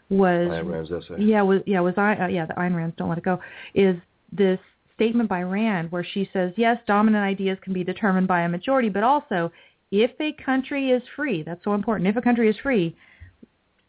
was 0.10 0.48
Ayn 0.50 0.72
Rand's 0.72 0.92
essay. 0.92 1.22
yeah, 1.22 1.42
was 1.42 1.62
yeah, 1.68 1.82
was 1.82 1.94
I 1.98 2.16
uh, 2.16 2.28
yeah, 2.28 2.46
the 2.46 2.54
Ayn 2.54 2.76
Rand's 2.76 2.96
Don't 2.98 3.10
Let 3.10 3.18
It 3.20 3.24
Go 3.24 3.40
is 3.76 3.96
this 4.32 4.60
statement 4.96 5.30
by 5.30 5.44
Rand 5.44 5.92
where 5.92 6.04
she 6.04 6.30
says, 6.34 6.52
yes, 6.58 6.78
dominant 6.88 7.24
ideas 7.24 7.58
can 7.62 7.74
be 7.74 7.84
determined 7.84 8.28
by 8.28 8.42
a 8.42 8.50
majority, 8.50 8.90
but 8.90 9.04
also 9.04 9.52
if 9.92 10.12
a 10.20 10.34
country 10.44 10.92
is 10.92 11.02
free, 11.16 11.44
that's 11.44 11.64
so 11.64 11.74
important. 11.74 12.08
If 12.08 12.16
a 12.16 12.22
country 12.22 12.50
is 12.50 12.56
free, 12.62 12.96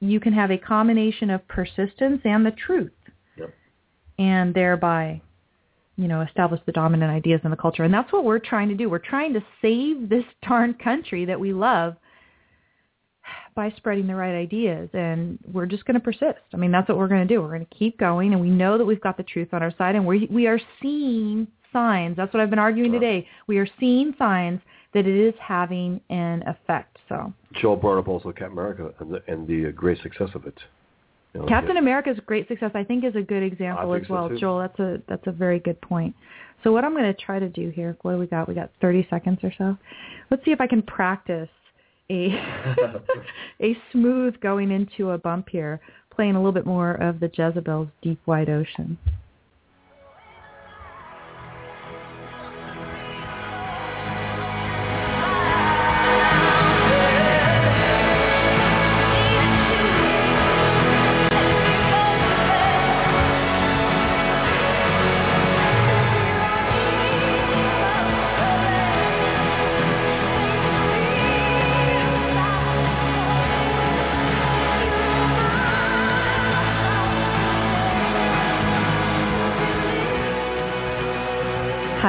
you 0.01 0.21
can 0.21 0.33
have 0.33 0.51
a 0.51 0.59
combination 0.59 1.31
of 1.31 1.47
persistence 1.49 2.21
and 2.25 2.45
the 2.45 2.53
truth, 2.53 2.93
Yep. 3.37 3.55
and 4.19 4.55
thereby, 4.55 5.21
you 6.01 6.09
know, 6.09 6.23
establish 6.23 6.61
the 6.65 6.73
dominant 6.73 7.11
ideas 7.11 7.41
in 7.45 7.51
the 7.51 7.57
culture. 7.57 7.85
And 7.85 7.93
that's 7.93 8.11
what 8.13 8.25
we're 8.25 8.39
trying 8.39 8.69
to 8.71 8.75
do. 8.75 8.89
We're 8.89 8.99
trying 8.99 9.35
to 9.35 9.45
save 9.61 10.09
this 10.09 10.25
darn 10.49 10.75
country 10.75 11.27
that 11.27 11.39
we 11.39 11.53
love 11.53 11.97
by 13.55 13.71
spreading 13.77 14.07
the 14.07 14.15
right 14.15 14.35
ideas 14.35 14.89
and 14.95 15.39
we're 15.53 15.67
just 15.67 15.85
going 15.85 15.95
to 15.95 16.01
persist. 16.01 16.41
I 16.55 16.57
mean, 16.57 16.73
that's 16.73 16.89
what 16.89 16.97
we're 16.97 17.09
going 17.09 17.27
to 17.27 17.33
do. 17.33 17.43
We're 17.43 17.49
going 17.49 17.67
to 17.67 17.75
keep 17.75 17.99
going 17.99 18.33
and 18.33 18.41
we 18.41 18.49
know 18.49 18.79
that 18.79 18.85
we've 18.85 19.01
got 19.01 19.17
the 19.17 19.23
truth 19.23 19.49
on 19.53 19.63
our 19.63 19.75
side 19.77 19.95
and 19.95 20.07
we 20.07 20.27
we 20.31 20.47
are 20.47 20.59
seeing 20.81 21.47
signs. 21.73 22.17
That's 22.17 22.33
what 22.33 22.41
I've 22.41 22.51
been 22.51 22.59
arguing 22.59 22.93
today. 22.93 23.29
We 23.47 23.59
are 23.59 23.69
seeing 23.79 24.15
signs 24.19 24.61
that 24.95 25.07
it 25.07 25.29
is 25.29 25.35
having 25.41 26.01
an 26.11 26.43
effect. 26.47 26.99
So, 27.09 27.33
Joel 27.61 27.77
brought 27.77 27.99
up 27.99 28.09
also 28.09 28.33
Captain 28.33 28.53
America 28.53 28.93
and 28.99 29.13
the, 29.13 29.23
and 29.29 29.47
the 29.47 29.71
great 29.73 30.01
success 30.03 30.31
of 30.35 30.47
it. 30.47 30.59
You 31.35 31.41
know, 31.41 31.47
Captain 31.47 31.77
yeah. 31.77 31.83
America's 31.83 32.19
great 32.27 32.49
success 32.49 32.73
I 32.75 32.85
think 32.85 33.05
is 33.05 33.15
a 33.15 33.23
good 33.23 33.43
example 33.43 33.95
as 33.95 34.01
think 34.01 34.09
so, 34.09 34.15
well. 34.15 34.39
Joel, 34.39 34.59
that's 34.61 34.79
a 34.81 35.03
that's 35.09 35.27
a 35.27 35.33
very 35.33 35.59
good 35.59 35.81
point. 35.81 36.15
So 36.63 36.73
what 36.73 36.85
I'm 36.85 36.93
going 36.93 37.05
to 37.05 37.15
try 37.15 37.39
to 37.39 37.49
do 37.49 37.71
here, 37.71 37.97
what 38.03 38.13
do 38.13 38.19
we 38.19 38.27
got? 38.27 38.49
We 38.49 38.55
got 38.55 38.71
30 38.81 39.07
seconds 39.09 39.39
or 39.43 39.53
so. 39.57 39.79
Let's 40.31 40.45
see 40.45 40.51
if 40.51 40.61
I 40.61 40.67
can 40.67 40.83
practice 40.83 41.49
a 42.11 42.29
a 43.63 43.77
smooth 43.93 44.39
going 44.41 44.71
into 44.71 45.11
a 45.11 45.19
bump 45.19 45.49
here, 45.51 45.81
playing 46.15 46.35
a 46.35 46.39
little 46.39 46.53
bit 46.53 46.67
more 46.67 46.93
of 46.95 47.21
the 47.21 47.29
Jezabel's 47.29 47.91
Deep 48.03 48.21
Wide 48.27 48.51
Ocean. 48.51 48.99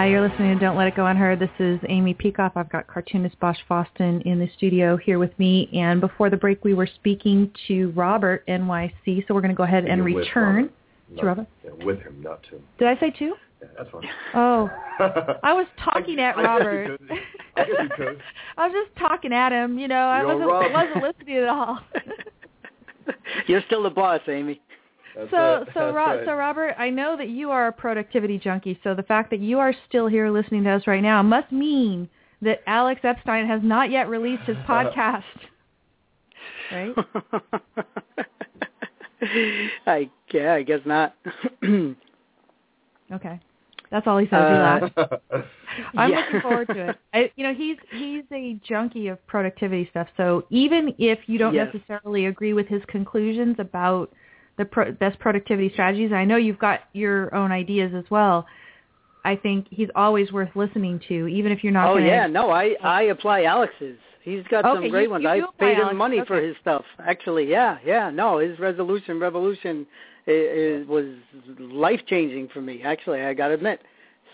Hi, 0.02 0.07
you're 0.07 0.28
listening 0.28 0.56
to 0.56 0.60
Don't 0.60 0.76
Let 0.76 0.88
It 0.88 0.95
Go 0.95 1.06
Unheard. 1.06 1.38
This 1.38 1.52
is 1.60 1.80
Amy 1.88 2.15
Peikoff. 2.15 2.53
I've 2.56 2.72
got 2.72 2.88
cartoonist 2.88 3.40
Bosch 3.40 3.60
Fawstin 3.69 4.23
in 4.23 4.40
the 4.40 4.49
studio 4.57 4.98
here 4.98 5.19
with 5.19 5.38
me. 5.38 5.69
And 5.73 6.02
before 6.02 6.32
the 6.32 6.38
break, 6.38 6.64
we 6.65 6.73
were 6.73 6.88
speaking 6.88 7.52
to 7.68 7.91
Robert 7.91 8.44
NYC. 8.48 9.28
So 9.28 9.36
we're 9.36 9.41
going 9.41 9.53
to 9.53 9.56
go 9.56 9.61
ahead 9.61 9.86
and 9.86 9.98
You're 9.98 10.18
return 10.22 10.72
Robert. 11.11 11.19
to 11.19 11.26
Robert. 11.28 11.48
Yeah, 11.64 11.86
with 11.86 11.99
him, 11.99 12.19
not 12.19 12.41
to. 12.49 12.60
Did 12.80 12.88
I 12.88 12.99
say 12.99 13.11
two? 13.11 13.36
Yeah, 13.61 13.68
that's 13.78 13.91
fine. 13.91 14.02
Oh, 14.34 14.72
I 15.44 15.53
was 15.53 15.68
talking 15.78 16.19
at 16.19 16.36
I 16.36 16.41
guess 16.41 16.64
you 16.64 16.68
Robert. 16.68 16.99
could. 17.07 17.11
I 17.56 17.64
guess 17.65 17.76
you 17.84 17.90
could. 17.95 18.22
I 18.57 18.68
was 18.68 18.73
just 18.73 18.98
talking 18.98 19.32
at 19.32 19.52
him. 19.52 19.78
You 19.78 19.88
know, 19.88 20.07
I 20.07 20.26
wasn't 20.26 20.49
Rob. 20.49 20.73
wasn't 20.73 21.03
listening 21.03 21.38
at 21.44 21.48
all. 21.48 21.80
You're 23.45 23.61
still 23.68 23.84
the 23.84 23.91
boss, 23.91 24.22
Amy. 24.28 24.61
That's 25.15 25.31
so 25.31 25.38
right. 25.38 25.67
so 25.73 25.79
Ro- 25.93 25.93
right. 25.93 26.25
so 26.25 26.33
Robert, 26.35 26.75
I 26.77 26.89
know 26.89 27.15
that 27.17 27.29
you 27.29 27.51
are 27.51 27.67
a 27.67 27.71
productivity 27.71 28.38
junkie. 28.38 28.79
So 28.83 28.93
the 28.95 29.03
fact 29.03 29.29
that 29.31 29.39
you 29.39 29.59
are 29.59 29.73
still 29.88 30.07
here 30.07 30.29
listening 30.29 30.63
to 30.65 30.71
us 30.71 30.88
right 30.88 31.01
now 31.03 31.21
must 31.21 31.51
mean 31.51 32.09
that 32.41 32.61
Alex 32.67 33.01
Epstein 33.03 33.47
has 33.47 33.61
not 33.63 33.91
yet 33.91 34.09
released 34.09 34.43
his 34.43 34.57
podcast. 34.67 35.23
Right? 36.71 36.95
I 39.85 40.09
yeah, 40.31 40.53
I 40.53 40.63
guess 40.63 40.79
not. 40.85 41.15
Okay. 43.13 43.38
That's 43.91 44.07
all 44.07 44.17
he 44.19 44.25
says. 44.27 44.31
He 44.31 44.38
Uh, 44.38 44.57
laughs. 44.57 44.93
I'm 45.97 46.11
yeah. 46.11 46.19
looking 46.19 46.39
forward 46.39 46.67
to 46.69 46.89
it. 46.91 46.97
I, 47.13 47.29
you 47.35 47.45
know, 47.45 47.53
he's 47.53 47.75
he's 47.89 48.23
a 48.31 48.53
junkie 48.65 49.09
of 49.09 49.17
productivity 49.27 49.85
stuff. 49.89 50.07
So 50.15 50.45
even 50.49 50.95
if 50.97 51.19
you 51.27 51.38
don't 51.38 51.53
Yes. 51.53 51.73
necessarily 51.73 52.27
agree 52.27 52.53
with 52.53 52.69
his 52.69 52.81
conclusions 52.88 53.57
about 53.59 54.09
the 54.61 54.65
pro- 54.65 54.91
best 54.91 55.17
productivity 55.19 55.69
strategies, 55.73 56.11
I 56.13 56.23
know 56.25 56.38
you've 56.38 56.59
got 56.59 56.81
your 56.93 57.33
own 57.33 57.51
ideas 57.51 57.91
as 57.95 58.05
well. 58.09 58.45
I 59.23 59.35
think 59.35 59.67
he's 59.69 59.89
always 59.95 60.31
worth 60.31 60.49
listening 60.55 60.99
to, 61.07 61.27
even 61.27 61.51
if 61.51 61.63
you're 61.63 61.73
not. 61.73 61.89
oh 61.89 61.95
gonna, 61.95 62.07
yeah, 62.07 62.27
no, 62.27 62.49
I 62.51 62.75
I 62.83 63.03
apply 63.03 63.43
Alex's. 63.43 63.97
He's 64.23 64.43
got 64.51 64.65
Okay, 64.65 64.83
some 64.85 64.89
great 64.91 65.03
you- 65.05 65.09
ones. 65.11 65.23
you 65.23 65.29
I 65.29 65.41
paid 65.59 65.75
him 65.77 65.81
Alex. 65.81 65.97
money 65.97 66.21
for 66.25 66.39
his 66.39 66.55
stuff. 66.61 66.85
Actually, 67.05 67.45
yeah, 67.49 67.77
yeah. 67.85 68.09
No, 68.11 68.38
his 68.38 68.57
resolution 68.59 69.19
revolution 69.19 69.85
i 70.27 70.31
i 70.31 70.83
was 70.88 71.05
life 71.59 72.01
changing 72.07 72.47
for 72.53 72.61
me. 72.61 72.81
Actually, 72.83 73.21
I 73.21 73.33
got 73.33 73.47
to 73.49 73.55
admit. 73.55 73.81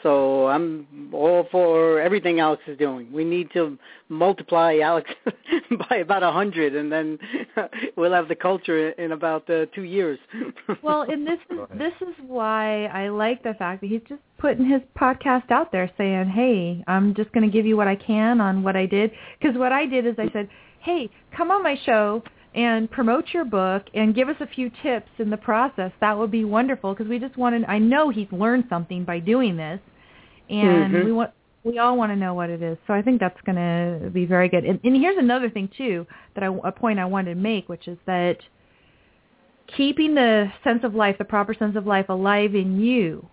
So 0.03 0.47
I'm 0.47 1.09
all 1.11 1.47
for 1.51 1.99
everything 1.99 2.39
Alex 2.39 2.61
is 2.67 2.77
doing. 2.77 3.11
We 3.11 3.23
need 3.23 3.51
to 3.53 3.77
multiply 4.09 4.79
Alex 4.79 5.09
by 5.89 5.97
about 5.97 6.23
a 6.23 6.31
hundred, 6.31 6.75
and 6.75 6.91
then 6.91 7.17
we'll 7.95 8.13
have 8.13 8.27
the 8.27 8.35
culture 8.35 8.91
in 8.91 9.11
about 9.11 9.49
uh, 9.49 9.65
two 9.73 9.83
years. 9.83 10.19
Well, 10.83 11.01
and 11.01 11.25
this 11.25 11.39
is 11.49 11.57
this 11.77 11.93
is 12.01 12.13
why 12.25 12.85
I 12.85 13.09
like 13.09 13.41
the 13.43 13.53
fact 13.55 13.81
that 13.81 13.87
he's 13.87 14.01
just 14.07 14.21
putting 14.37 14.65
his 14.69 14.81
podcast 14.97 15.49
out 15.49 15.71
there, 15.71 15.89
saying, 15.97 16.29
"Hey, 16.29 16.83
I'm 16.87 17.15
just 17.15 17.31
going 17.31 17.49
to 17.49 17.51
give 17.51 17.65
you 17.65 17.75
what 17.75 17.87
I 17.87 17.95
can 17.95 18.39
on 18.39 18.63
what 18.63 18.75
I 18.75 18.85
did." 18.85 19.11
Because 19.39 19.57
what 19.57 19.71
I 19.71 19.85
did 19.85 20.05
is 20.05 20.15
I 20.17 20.29
said, 20.31 20.47
"Hey, 20.79 21.09
come 21.35 21.51
on 21.51 21.63
my 21.63 21.77
show 21.85 22.21
and 22.57 22.91
promote 22.91 23.25
your 23.33 23.45
book 23.45 23.83
and 23.93 24.13
give 24.13 24.27
us 24.27 24.35
a 24.41 24.47
few 24.47 24.69
tips 24.83 25.11
in 25.19 25.29
the 25.29 25.37
process. 25.37 25.91
That 26.01 26.17
would 26.17 26.31
be 26.31 26.43
wonderful." 26.43 26.93
Because 26.93 27.07
we 27.07 27.19
just 27.19 27.37
wanted. 27.37 27.63
I 27.65 27.77
know 27.77 28.09
he's 28.09 28.31
learned 28.31 28.65
something 28.67 29.05
by 29.05 29.19
doing 29.19 29.55
this, 29.55 29.79
and 30.49 30.93
Mhm. 30.93 31.05
we 31.05 31.11
want. 31.13 31.31
We 31.63 31.79
all 31.79 31.97
want 31.97 32.13
to 32.13 32.15
know 32.15 32.33
what 32.33 32.49
it 32.49 32.61
is, 32.61 32.77
so 32.87 32.93
I 32.93 33.01
think 33.01 33.19
that's 33.19 33.41
going 33.41 33.57
to 33.57 34.09
be 34.09 34.25
very 34.25 34.47
good. 34.47 34.63
And, 34.63 34.79
and 34.85 34.95
here's 34.95 35.17
another 35.17 35.49
thing 35.49 35.67
too 35.67 36.07
that 36.33 36.43
I, 36.43 36.47
a 36.63 36.71
point 36.71 36.97
I 36.97 37.05
wanted 37.05 37.33
to 37.33 37.39
make, 37.41 37.67
which 37.67 37.89
is 37.89 37.97
that 38.05 38.37
keeping 39.75 40.15
the 40.15 40.49
sense 40.63 40.85
of 40.85 40.95
life, 40.95 41.17
the 41.17 41.25
proper 41.25 41.53
sense 41.53 41.75
of 41.75 41.85
life 41.85 42.07
alive 42.07 42.55
in 42.55 42.79
you 42.79 43.27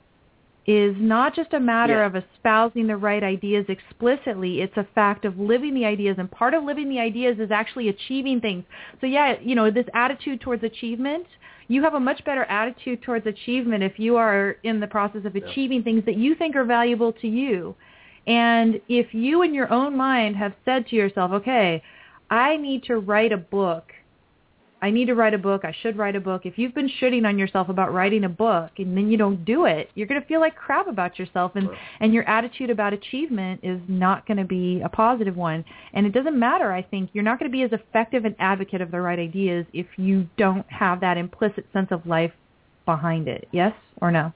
is 0.66 0.96
not 0.98 1.34
just 1.34 1.52
a 1.52 1.60
matter 1.60 1.98
Yeah. 1.98 2.06
of 2.06 2.16
espousing 2.16 2.86
the 2.86 2.96
right 2.96 3.22
ideas 3.22 3.66
explicitly. 3.68 4.62
It's 4.62 4.76
a 4.76 4.84
fact 4.94 5.24
of 5.24 5.38
living 5.38 5.74
the 5.74 5.84
ideas. 5.84 6.18
And 6.18 6.30
part 6.30 6.54
of 6.54 6.64
living 6.64 6.88
the 6.88 6.98
ideas 6.98 7.38
is 7.38 7.50
actually 7.50 7.88
achieving 7.88 8.40
things. 8.40 8.64
So 9.00 9.06
yeah, 9.06 9.36
you 9.42 9.54
know, 9.54 9.70
this 9.70 9.86
attitude 9.92 10.40
towards 10.40 10.64
achievement, 10.64 11.26
you 11.68 11.82
have 11.82 11.94
a 11.94 12.00
much 12.00 12.24
better 12.24 12.44
attitude 12.44 13.02
towards 13.02 13.26
achievement 13.26 13.82
if 13.82 13.98
you 13.98 14.16
are 14.16 14.56
in 14.62 14.80
the 14.80 14.86
process 14.86 15.24
of 15.24 15.36
Yeah. 15.36 15.44
achieving 15.46 15.82
things 15.82 16.04
that 16.06 16.16
you 16.16 16.34
think 16.34 16.56
are 16.56 16.64
valuable 16.64 17.12
to 17.12 17.28
you. 17.28 17.74
And 18.26 18.80
if 18.88 19.12
you 19.12 19.42
in 19.42 19.52
your 19.52 19.70
own 19.70 19.96
mind 19.96 20.36
have 20.36 20.54
said 20.64 20.86
to 20.88 20.96
yourself, 20.96 21.32
okay, 21.32 21.82
I 22.30 22.56
need 22.56 22.84
to 22.84 22.98
write 22.98 23.32
a 23.32 23.36
book 23.36 23.92
I 24.84 24.90
need 24.90 25.06
to 25.06 25.14
write 25.14 25.32
a 25.32 25.38
book. 25.38 25.64
I 25.64 25.74
should 25.80 25.96
write 25.96 26.14
a 26.14 26.20
book. 26.20 26.42
If 26.44 26.58
you've 26.58 26.74
been 26.74 26.90
shitting 27.00 27.26
on 27.26 27.38
yourself 27.38 27.70
about 27.70 27.94
writing 27.94 28.24
a 28.24 28.28
book 28.28 28.70
and 28.76 28.94
then 28.94 29.10
you 29.10 29.16
don't 29.16 29.42
do 29.42 29.64
it, 29.64 29.88
you're 29.94 30.06
going 30.06 30.20
to 30.20 30.26
feel 30.26 30.40
like 30.40 30.56
crap 30.56 30.88
about 30.88 31.18
yourself 31.18 31.52
and 31.54 31.70
Right. 31.70 31.78
and 32.00 32.12
your 32.12 32.28
attitude 32.28 32.68
about 32.68 32.92
achievement 32.92 33.60
is 33.62 33.80
not 33.88 34.26
going 34.26 34.36
to 34.36 34.44
be 34.44 34.82
a 34.82 34.90
positive 34.90 35.38
one. 35.38 35.64
And 35.94 36.04
it 36.04 36.12
doesn't 36.12 36.38
matter, 36.38 36.70
I 36.70 36.82
think. 36.82 37.08
You're 37.14 37.24
not 37.24 37.38
going 37.38 37.50
to 37.50 37.52
be 37.52 37.62
as 37.62 37.72
effective 37.72 38.26
an 38.26 38.36
advocate 38.38 38.82
of 38.82 38.90
the 38.90 39.00
right 39.00 39.18
ideas 39.18 39.64
if 39.72 39.86
you 39.96 40.28
don't 40.36 40.70
have 40.70 41.00
that 41.00 41.16
implicit 41.16 41.64
sense 41.72 41.88
of 41.90 42.04
life 42.04 42.32
behind 42.84 43.26
it. 43.26 43.48
Yes 43.52 43.72
or 44.02 44.10
no? 44.10 44.34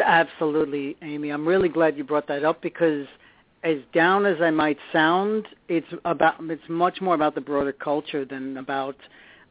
Absolutely, 0.00 0.96
Amy. 1.02 1.30
I'm 1.30 1.44
really 1.44 1.68
glad 1.68 1.98
you 1.98 2.04
brought 2.04 2.28
that 2.28 2.44
up 2.44 2.62
because 2.62 3.04
as 3.64 3.78
down 3.92 4.26
as 4.26 4.40
I 4.40 4.52
might 4.52 4.78
sound, 4.92 5.48
it's 5.68 5.92
about 6.04 6.36
it's 6.40 6.62
much 6.68 7.00
more 7.00 7.16
about 7.16 7.34
the 7.34 7.40
broader 7.40 7.72
culture 7.72 8.24
than 8.24 8.56
about 8.56 8.94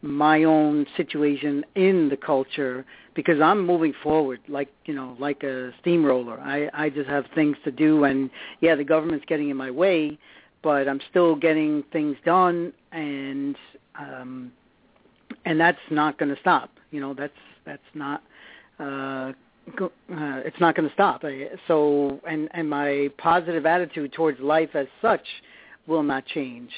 my 0.02 0.44
own 0.44 0.86
situation 0.96 1.66
in 1.76 2.08
the 2.10 2.18
culture 2.18 2.86
because 3.16 3.42
I'm 3.42 3.66
moving 3.66 3.94
forward 4.02 4.40
like, 4.48 4.70
you 4.86 4.94
know, 4.94 5.16
like 5.20 5.44
a 5.44 5.72
steamroller. 5.82 6.40
I 6.40 6.70
I 6.74 6.90
just 6.90 7.10
have 7.10 7.26
things 7.36 7.58
to 7.66 7.72
do 7.72 8.06
and 8.06 8.30
yeah, 8.62 8.76
the 8.76 8.84
government's 8.84 9.26
getting 9.26 9.50
in 9.50 9.58
my 9.58 9.72
way, 9.72 10.18
but 10.64 10.88
I'm 10.88 11.02
still 11.10 11.36
getting 11.36 11.84
things 11.92 12.16
done 12.26 12.72
and 12.92 13.56
um 14.00 14.52
and 15.46 15.60
that's 15.60 15.78
not 15.92 16.18
going 16.18 16.34
to 16.34 16.40
stop. 16.42 16.70
You 16.92 17.02
know, 17.02 17.14
that's 17.14 17.34
that's 17.66 17.82
not 17.94 18.24
uh 18.80 19.34
go, 19.76 19.88
uh, 20.12 20.42
it's 20.46 20.60
not 20.60 20.76
going 20.76 20.88
to 20.88 20.94
stop. 20.94 21.24
I- 21.24 21.50
So, 21.68 22.20
and 22.28 22.48
and 22.54 22.70
my 22.70 23.10
positive 23.18 23.66
attitude 23.66 24.14
towards 24.14 24.40
life 24.40 24.70
as 24.76 24.88
such 25.02 25.26
will 25.88 26.04
not 26.04 26.26
change. 26.26 26.72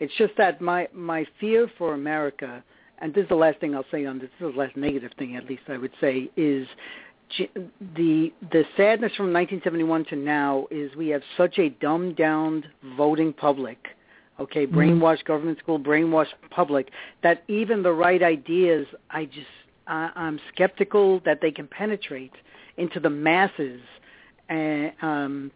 It's 0.00 0.14
just 0.16 0.34
that 0.36 0.60
my 0.60 0.88
my 0.92 1.26
fear 1.40 1.70
for 1.78 1.94
America, 1.94 2.62
and 3.00 3.12
this 3.14 3.24
is 3.24 3.28
the 3.28 3.34
last 3.34 3.58
thing 3.60 3.74
I'll 3.74 3.84
say 3.90 4.06
on 4.06 4.18
this. 4.18 4.30
This 4.38 4.48
is 4.48 4.54
the 4.54 4.60
last 4.60 4.76
negative 4.76 5.12
thing, 5.18 5.36
at 5.36 5.46
least 5.46 5.62
I 5.68 5.76
would 5.76 5.92
say, 6.00 6.30
is 6.36 6.66
the 7.96 8.32
the 8.52 8.64
sadness 8.76 9.14
from 9.16 9.32
1971 9.32 10.04
to 10.06 10.16
now 10.16 10.66
is 10.70 10.94
we 10.96 11.08
have 11.08 11.22
such 11.36 11.58
a 11.58 11.68
dumbed 11.68 12.16
down 12.16 12.64
voting 12.96 13.32
public. 13.32 13.88
Okay, 14.40 14.66
Mhm. 14.66 14.74
brainwashed 14.74 15.24
government 15.24 15.58
school, 15.58 15.80
brainwashed 15.80 16.34
public. 16.50 16.90
That 17.22 17.42
even 17.48 17.82
the 17.82 17.92
right 17.92 18.22
ideas, 18.22 18.86
I 19.10 19.24
just 19.24 19.46
I, 19.88 20.10
I'm 20.14 20.38
skeptical 20.52 21.20
that 21.20 21.40
they 21.40 21.50
can 21.50 21.66
penetrate 21.66 22.34
into 22.76 23.00
the 23.00 23.10
masses, 23.10 23.80
and 24.48 24.92
um, 25.02 25.50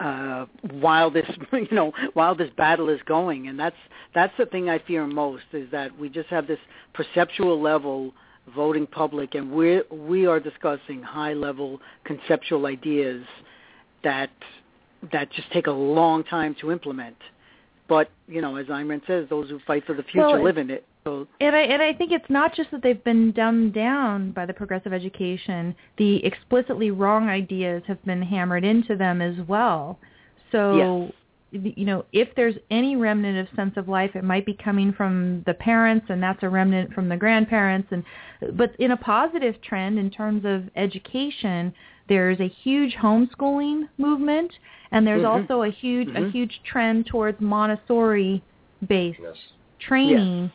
uh, 0.00 0.46
while 0.70 1.10
this 1.10 1.28
you 1.52 1.68
know 1.72 1.92
while 2.14 2.34
this 2.34 2.50
battle 2.56 2.88
is 2.88 3.00
going, 3.06 3.48
and 3.48 3.58
that's 3.58 3.76
that's 4.14 4.32
the 4.38 4.46
thing 4.46 4.68
I 4.68 4.78
fear 4.78 5.06
most 5.06 5.44
is 5.52 5.70
that 5.70 5.96
we 5.98 6.08
just 6.08 6.28
have 6.28 6.46
this 6.46 6.58
perceptual 6.94 7.60
level 7.60 8.12
voting 8.54 8.86
public, 8.86 9.34
and 9.34 9.50
we 9.52 9.82
we 9.90 10.26
are 10.26 10.40
discussing 10.40 11.02
high 11.02 11.34
level 11.34 11.80
conceptual 12.04 12.66
ideas 12.66 13.24
that 14.04 14.30
that 15.10 15.30
just 15.32 15.50
take 15.52 15.66
a 15.66 15.72
long 15.72 16.24
time 16.24 16.54
to 16.60 16.70
implement. 16.70 17.16
But 17.92 18.10
you 18.26 18.40
know, 18.40 18.56
as 18.56 18.68
Ayn 18.68 18.88
Rand 18.88 19.02
says, 19.06 19.26
those 19.28 19.50
who 19.50 19.60
fight 19.66 19.84
for 19.84 19.94
the 19.94 20.02
future 20.02 20.26
Well, 20.26 20.42
live 20.42 20.56
in 20.56 20.70
it. 20.70 20.86
So 21.04 21.28
And 21.40 21.54
I 21.54 21.60
and 21.60 21.82
I 21.82 21.92
think 21.92 22.10
it's 22.10 22.30
not 22.30 22.54
just 22.54 22.70
that 22.70 22.82
they've 22.82 23.04
been 23.04 23.32
dumbed 23.32 23.74
down 23.74 24.30
by 24.30 24.46
the 24.46 24.54
progressive 24.54 24.94
education. 24.94 25.74
The 25.98 26.24
explicitly 26.24 26.90
wrong 26.90 27.28
ideas 27.28 27.82
have 27.86 28.02
been 28.06 28.22
hammered 28.22 28.64
into 28.64 28.96
them 28.96 29.20
as 29.20 29.34
well. 29.46 29.98
So 30.52 31.12
you 31.50 31.84
know, 31.84 32.06
if 32.14 32.34
there's 32.34 32.54
any 32.70 32.96
remnant 32.96 33.36
of 33.36 33.54
sense 33.54 33.74
of 33.76 33.90
life, 33.90 34.12
it 34.14 34.24
might 34.24 34.46
be 34.46 34.54
coming 34.54 34.94
from 34.94 35.42
the 35.44 35.52
parents, 35.52 36.06
and 36.08 36.22
that's 36.22 36.42
a 36.42 36.48
remnant 36.48 36.94
from 36.94 37.10
the 37.10 37.16
grandparents. 37.18 37.88
And 37.90 38.04
but 38.56 38.74
in 38.78 38.92
a 38.92 38.96
positive 38.96 39.60
trend 39.60 39.98
in 39.98 40.10
terms 40.10 40.46
of 40.46 40.70
education, 40.76 41.74
there's 42.12 42.40
a 42.40 42.48
huge 42.48 42.94
homeschooling 42.96 43.88
movement, 43.96 44.52
and 44.90 45.06
there's 45.06 45.22
Mhm. 45.22 45.30
also 45.30 45.62
a 45.62 45.70
huge 45.70 46.08
a 46.10 46.20
Mhm. 46.20 46.30
huge 46.30 46.62
trend 46.62 47.06
towards 47.06 47.40
Montessori 47.40 48.42
based 48.86 49.18
Yes. 49.18 49.36
training 49.78 50.50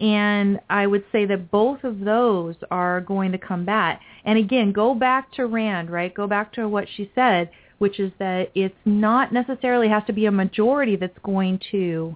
and 0.00 0.60
I 0.70 0.86
would 0.86 1.04
say 1.10 1.24
that 1.24 1.50
both 1.50 1.82
of 1.82 1.98
those 2.00 2.54
are 2.70 3.00
going 3.00 3.32
to 3.32 3.38
combat. 3.38 4.00
And 4.24 4.38
again, 4.38 4.70
go 4.70 4.94
back 4.94 5.32
to 5.32 5.46
Rand, 5.46 5.90
right? 5.90 6.14
Go 6.14 6.28
back 6.28 6.52
to 6.52 6.68
what 6.68 6.88
she 6.88 7.10
said, 7.16 7.50
which 7.78 7.98
is 7.98 8.12
that 8.18 8.52
it's 8.54 8.78
not 8.84 9.32
necessarily 9.32 9.88
has 9.88 10.04
to 10.04 10.12
be 10.12 10.26
a 10.26 10.30
majority 10.30 10.94
that's 10.94 11.18
going 11.20 11.58
to 11.72 12.14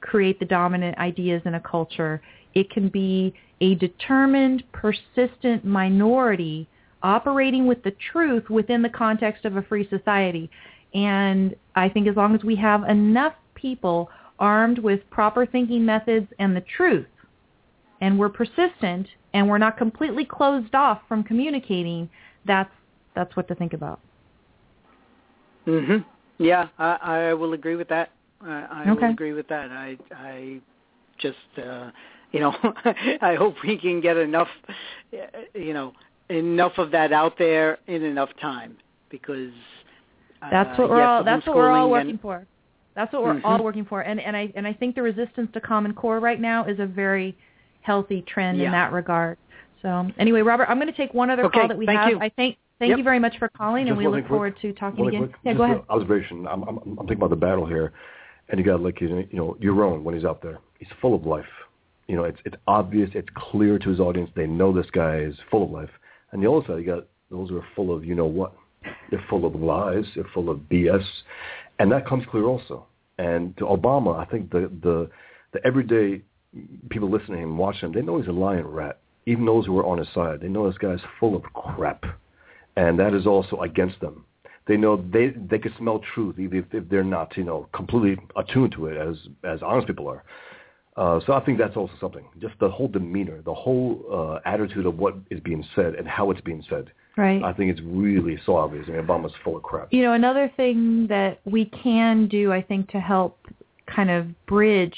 create 0.00 0.40
the 0.40 0.46
dominant 0.46 0.98
ideas 0.98 1.42
in 1.44 1.54
a 1.54 1.60
culture. 1.60 2.20
It 2.54 2.70
can 2.70 2.88
be 2.88 3.34
a 3.60 3.76
determined, 3.76 4.64
persistent 4.72 5.64
minority 5.64 6.66
operating 7.02 7.66
with 7.66 7.82
the 7.82 7.94
truth 8.12 8.48
within 8.50 8.82
the 8.82 8.88
context 8.88 9.44
of 9.44 9.56
a 9.56 9.62
free 9.62 9.88
society. 9.88 10.50
And 10.94 11.54
I 11.74 11.88
think 11.88 12.06
as 12.06 12.16
long 12.16 12.34
as 12.34 12.44
we 12.44 12.56
have 12.56 12.84
enough 12.84 13.34
people 13.54 14.10
armed 14.38 14.78
with 14.78 15.08
proper 15.10 15.46
thinking 15.46 15.84
methods 15.84 16.28
and 16.38 16.56
the 16.56 16.64
truth, 16.76 17.06
and 18.00 18.18
we're 18.18 18.28
persistent 18.28 19.06
and 19.32 19.48
we're 19.48 19.58
not 19.58 19.78
completely 19.78 20.24
closed 20.24 20.74
off 20.74 21.00
from 21.08 21.22
communicating, 21.22 22.10
that's 22.44 22.72
that's 23.14 23.36
what 23.36 23.46
to 23.48 23.54
think 23.54 23.72
about. 23.72 24.00
Mhm. 25.66 26.04
Yeah, 26.38 26.68
I, 26.78 26.98
I 27.02 27.34
will 27.34 27.52
agree 27.52 27.76
with 27.76 27.88
that. 27.88 28.10
I, 28.40 28.66
I 28.70 28.90
Okay. 28.90 29.06
will 29.06 29.12
agree 29.12 29.32
with 29.32 29.46
that. 29.48 29.70
I 29.70 29.96
I 30.12 30.60
just 31.18 31.36
uh 31.58 31.90
you 32.32 32.40
know 32.40 32.52
I 33.22 33.36
hope 33.36 33.54
we 33.64 33.78
can 33.78 34.00
get 34.00 34.16
enough 34.16 34.48
you 35.54 35.72
know 35.72 35.92
enough 36.32 36.78
of 36.78 36.90
that 36.92 37.12
out 37.12 37.36
there 37.38 37.78
in 37.86 38.02
enough 38.02 38.30
time 38.40 38.76
because 39.10 39.52
uh, 40.42 40.50
That's 40.50 40.78
what 40.78 40.90
we're 40.90 40.98
yes, 40.98 41.06
all 41.08 41.24
that's 41.24 41.46
what 41.46 41.56
we're 41.56 41.70
all 41.70 41.90
working 41.90 42.10
and- 42.10 42.20
for. 42.20 42.46
That's 42.94 43.10
what 43.12 43.22
we're 43.22 43.34
Mhm. 43.36 43.44
all 43.44 43.62
working 43.64 43.86
for. 43.86 44.02
And 44.02 44.20
and 44.20 44.36
I 44.36 44.52
and 44.54 44.66
I 44.66 44.72
think 44.74 44.94
the 44.94 45.02
resistance 45.02 45.50
to 45.54 45.60
Common 45.60 45.94
Core 45.94 46.20
right 46.20 46.38
now 46.40 46.64
is 46.64 46.78
a 46.78 46.84
very 46.86 47.34
healthy 47.80 48.22
trend 48.22 48.58
Yeah. 48.58 48.66
in 48.66 48.72
that 48.72 48.92
regard. 48.92 49.38
So 49.80 50.10
anyway, 50.18 50.42
Robert, 50.42 50.68
I'm 50.68 50.76
going 50.78 50.88
to 50.90 50.96
take 50.96 51.14
one 51.14 51.30
other 51.30 51.44
Okay, 51.46 51.60
call 51.60 51.68
that 51.68 51.78
we 51.78 51.86
thank 51.86 51.98
have. 52.00 52.10
you. 52.10 52.18
I 52.20 52.28
thank 52.36 52.58
thank 52.78 52.90
Yep. 52.90 52.98
you 52.98 53.04
very 53.04 53.18
much 53.18 53.38
for 53.38 53.48
calling, 53.48 53.88
and 53.88 53.96
we 53.96 54.04
look 54.06 54.14
quick. 54.20 54.28
forward 54.28 54.56
to 54.60 54.72
talking 54.74 55.06
again. 55.08 55.20
quick, 55.28 55.36
Yeah, 55.44 55.52
just 55.52 55.58
go 55.58 55.64
an 55.64 55.70
ahead. 55.70 55.84
Observation. 55.88 56.46
I'm, 56.46 56.62
I'm, 56.64 56.78
I'm 56.84 56.96
thinking 56.96 57.16
about 57.16 57.30
the 57.30 57.36
battle 57.36 57.64
here, 57.64 57.92
and 58.50 58.58
you 58.58 58.64
got 58.64 58.76
to 58.76 58.82
look. 58.82 59.00
You 59.00 59.26
know, 59.32 59.56
Yaron 59.60 60.02
when 60.02 60.14
he's 60.14 60.24
out 60.24 60.42
there, 60.42 60.58
he's 60.78 60.88
full 61.00 61.14
of 61.14 61.24
life. 61.24 61.46
You 62.08 62.16
know, 62.16 62.24
it's 62.24 62.40
it's 62.44 62.56
obvious, 62.66 63.08
it's 63.14 63.28
clear 63.34 63.78
to 63.78 63.88
his 63.88 64.00
audience. 64.00 64.30
They 64.34 64.46
know 64.46 64.70
this 64.72 64.90
guy 64.90 65.16
is 65.20 65.34
full 65.50 65.62
of 65.64 65.70
life. 65.70 65.90
And 66.32 66.42
the 66.42 66.50
other 66.50 66.66
side, 66.66 66.78
you 66.78 66.86
got 66.86 67.06
those 67.30 67.50
who 67.50 67.58
are 67.58 67.66
full 67.76 67.94
of 67.94 68.04
you 68.04 68.14
know 68.14 68.26
what. 68.26 68.54
They're 69.10 69.24
full 69.28 69.44
of 69.44 69.54
lies. 69.54 70.04
They're 70.14 70.24
full 70.34 70.50
of 70.50 70.58
BS, 70.70 71.04
and 71.78 71.92
that 71.92 72.06
comes 72.06 72.24
clear 72.30 72.44
also. 72.44 72.86
And 73.18 73.56
to 73.58 73.64
Obama, 73.64 74.18
I 74.18 74.28
think 74.30 74.50
the 74.50 74.70
the 74.82 75.10
the 75.52 75.64
everyday 75.66 76.22
people 76.90 77.10
listening 77.10 77.38
to 77.38 77.42
him, 77.44 77.58
watching 77.58 77.88
him, 77.88 77.92
they 77.92 78.02
know 78.02 78.18
he's 78.18 78.28
a 78.28 78.32
lying 78.32 78.66
rat. 78.66 78.98
Even 79.26 79.46
those 79.46 79.66
who 79.66 79.78
are 79.78 79.86
on 79.86 79.98
his 79.98 80.08
side, 80.12 80.40
they 80.40 80.48
know 80.48 80.68
this 80.68 80.78
guy's 80.78 80.98
full 81.20 81.36
of 81.36 81.42
crap, 81.54 82.04
and 82.76 82.98
that 82.98 83.14
is 83.14 83.26
also 83.26 83.60
against 83.60 84.00
them. 84.00 84.24
They 84.66 84.76
know 84.76 84.96
they 85.12 85.28
they 85.28 85.58
can 85.58 85.74
smell 85.78 86.00
truth, 86.14 86.38
even 86.38 86.58
if, 86.58 86.64
if 86.72 86.88
they're 86.88 87.04
not, 87.04 87.36
you 87.36 87.44
know, 87.44 87.68
completely 87.72 88.16
attuned 88.36 88.72
to 88.72 88.86
it 88.86 88.96
as 88.96 89.16
as 89.44 89.62
honest 89.62 89.86
people 89.86 90.08
are. 90.08 90.24
Uh, 90.96 91.20
so 91.26 91.32
I 91.32 91.40
think 91.40 91.58
that's 91.58 91.76
also 91.76 91.92
something. 92.00 92.24
Just 92.40 92.54
the 92.60 92.68
whole 92.68 92.88
demeanor, 92.88 93.40
the 93.42 93.54
whole 93.54 94.04
uh, 94.12 94.48
attitude 94.48 94.84
of 94.84 94.98
what 94.98 95.14
is 95.30 95.40
being 95.40 95.64
said 95.74 95.94
and 95.94 96.06
how 96.06 96.30
it's 96.30 96.40
being 96.42 96.62
said. 96.68 96.90
Right. 97.16 97.42
I 97.42 97.52
think 97.52 97.70
it's 97.70 97.80
really 97.84 98.38
so 98.44 98.56
obvious. 98.56 98.84
I 98.88 98.92
mean, 98.92 99.02
Obama's 99.02 99.32
full 99.44 99.56
of 99.56 99.62
crap. 99.62 99.92
You 99.92 100.02
know, 100.02 100.12
another 100.12 100.50
thing 100.56 101.06
that 101.08 101.40
we 101.44 101.66
can 101.66 102.26
do, 102.28 102.52
I 102.52 102.62
think, 102.62 102.90
to 102.90 103.00
help 103.00 103.38
kind 103.86 104.10
of 104.10 104.26
bridge 104.46 104.96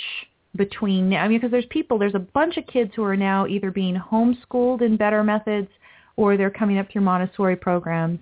between, 0.57 1.13
I 1.15 1.27
mean, 1.27 1.39
because 1.39 1.51
there's 1.51 1.67
people, 1.71 1.99
there's 1.99 2.15
a 2.15 2.21
bunch 2.21 2.57
of 2.57 2.67
kids 2.67 2.93
who 2.95 3.03
are 3.03 3.17
now 3.17 3.47
either 3.47 3.71
being 3.71 3.97
homeschooled 3.97 4.83
in 4.83 4.97
better 4.97 5.25
methods 5.25 5.69
or 6.17 6.37
they're 6.37 6.51
coming 6.51 6.79
up 6.79 6.91
through 6.91 7.03
Montessori 7.03 7.57
programs. 7.57 8.21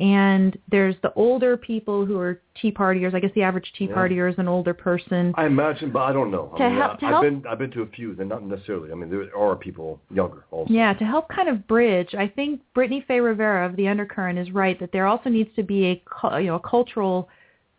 And 0.00 0.58
there's 0.70 0.96
the 1.02 1.12
older 1.14 1.56
people 1.56 2.04
who 2.04 2.18
are 2.18 2.40
Tea 2.60 2.72
Partiers. 2.72 3.14
I 3.14 3.20
guess 3.20 3.30
the 3.34 3.42
average 3.42 3.72
Tea 3.78 3.84
Yeah. 3.86 3.94
Partier 3.94 4.28
is 4.32 4.38
an 4.38 4.48
older 4.48 4.74
person. 4.74 5.32
I 5.36 5.46
imagine, 5.46 5.90
but 5.92 6.00
I 6.02 6.12
don't 6.12 6.30
know. 6.30 6.50
I 6.54 6.58
To 6.58 6.68
mean, 6.70 6.78
help- 6.78 6.92
I, 6.92 6.96
to 6.96 7.06
I've 7.06 7.10
help- 7.12 7.22
been 7.22 7.44
I've 7.48 7.58
been 7.58 7.70
to 7.72 7.82
a 7.82 7.86
few. 7.86 8.14
They're 8.14 8.26
not 8.26 8.42
necessarily. 8.42 8.90
I 8.90 8.94
mean, 8.94 9.10
there 9.10 9.36
are 9.36 9.54
people 9.54 10.00
younger 10.10 10.44
also. 10.50 10.72
Yeah, 10.72 10.92
to 10.94 11.04
help 11.04 11.28
kind 11.28 11.48
of 11.48 11.66
bridge, 11.68 12.14
I 12.14 12.26
think 12.26 12.60
Brittany 12.74 13.04
Fay 13.06 13.20
Rivera 13.20 13.64
of 13.66 13.76
the 13.76 13.86
Undercurrent 13.86 14.38
is 14.38 14.50
right 14.50 14.78
that 14.80 14.90
there 14.92 15.06
also 15.06 15.30
needs 15.30 15.50
to 15.56 15.62
be 15.62 15.86
a 15.86 16.38
you 16.40 16.46
know 16.48 16.56
a 16.56 16.60
cultural 16.68 17.28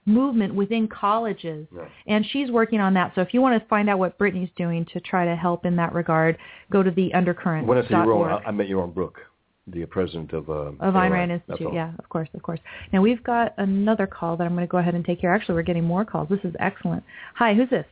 movement 0.05 0.53
within 0.53 0.85
colleges, 0.87 1.65
Yeah. 1.73 1.83
and 2.07 2.25
she's 2.25 2.51
working 2.51 2.79
on 2.81 2.93
that. 2.95 3.13
So 3.15 3.21
if 3.21 3.33
you 3.33 3.41
want 3.41 3.61
to 3.61 3.67
find 3.69 3.89
out 3.89 3.99
what 3.99 4.17
Brittany's 4.17 4.49
doing 4.57 4.85
to 4.93 4.99
try 4.99 5.23
to 5.25 5.33
help 5.35 5.65
in 5.65 5.77
that 5.77 5.93
regard, 5.93 6.37
go 6.71 6.83
to 6.83 6.91
the 6.91 7.13
undercurrent. 7.13 7.65
When 7.67 7.77
I 7.77 7.81
say 7.83 7.87
Yaron, 7.95 8.41
I, 8.45 8.49
I 8.49 8.51
meant 8.51 8.69
Yaron 8.69 8.93
Brook, 8.93 9.19
the 9.67 9.85
president 9.85 10.33
of 10.33 10.49
uh, 10.49 10.71
of 10.79 10.93
Ayn 10.95 11.11
Rand 11.11 11.31
Institute. 11.31 11.73
Yeah, 11.73 11.91
of 11.97 12.09
course, 12.09 12.29
of 12.33 12.43
course. 12.43 12.59
Now 12.91 13.01
we've 13.01 13.23
got 13.23 13.53
another 13.57 14.07
call 14.07 14.35
that 14.37 14.43
I'm 14.43 14.53
going 14.53 14.67
to 14.67 14.71
go 14.71 14.77
ahead 14.77 14.95
and 14.95 15.05
take 15.05 15.19
here. 15.19 15.33
Actually, 15.33 15.55
we're 15.55 15.63
getting 15.63 15.85
more 15.85 16.03
calls. 16.03 16.29
This 16.29 16.41
is 16.43 16.53
excellent. 16.59 17.03
Hi, 17.35 17.53
who's 17.53 17.69
this? 17.69 17.85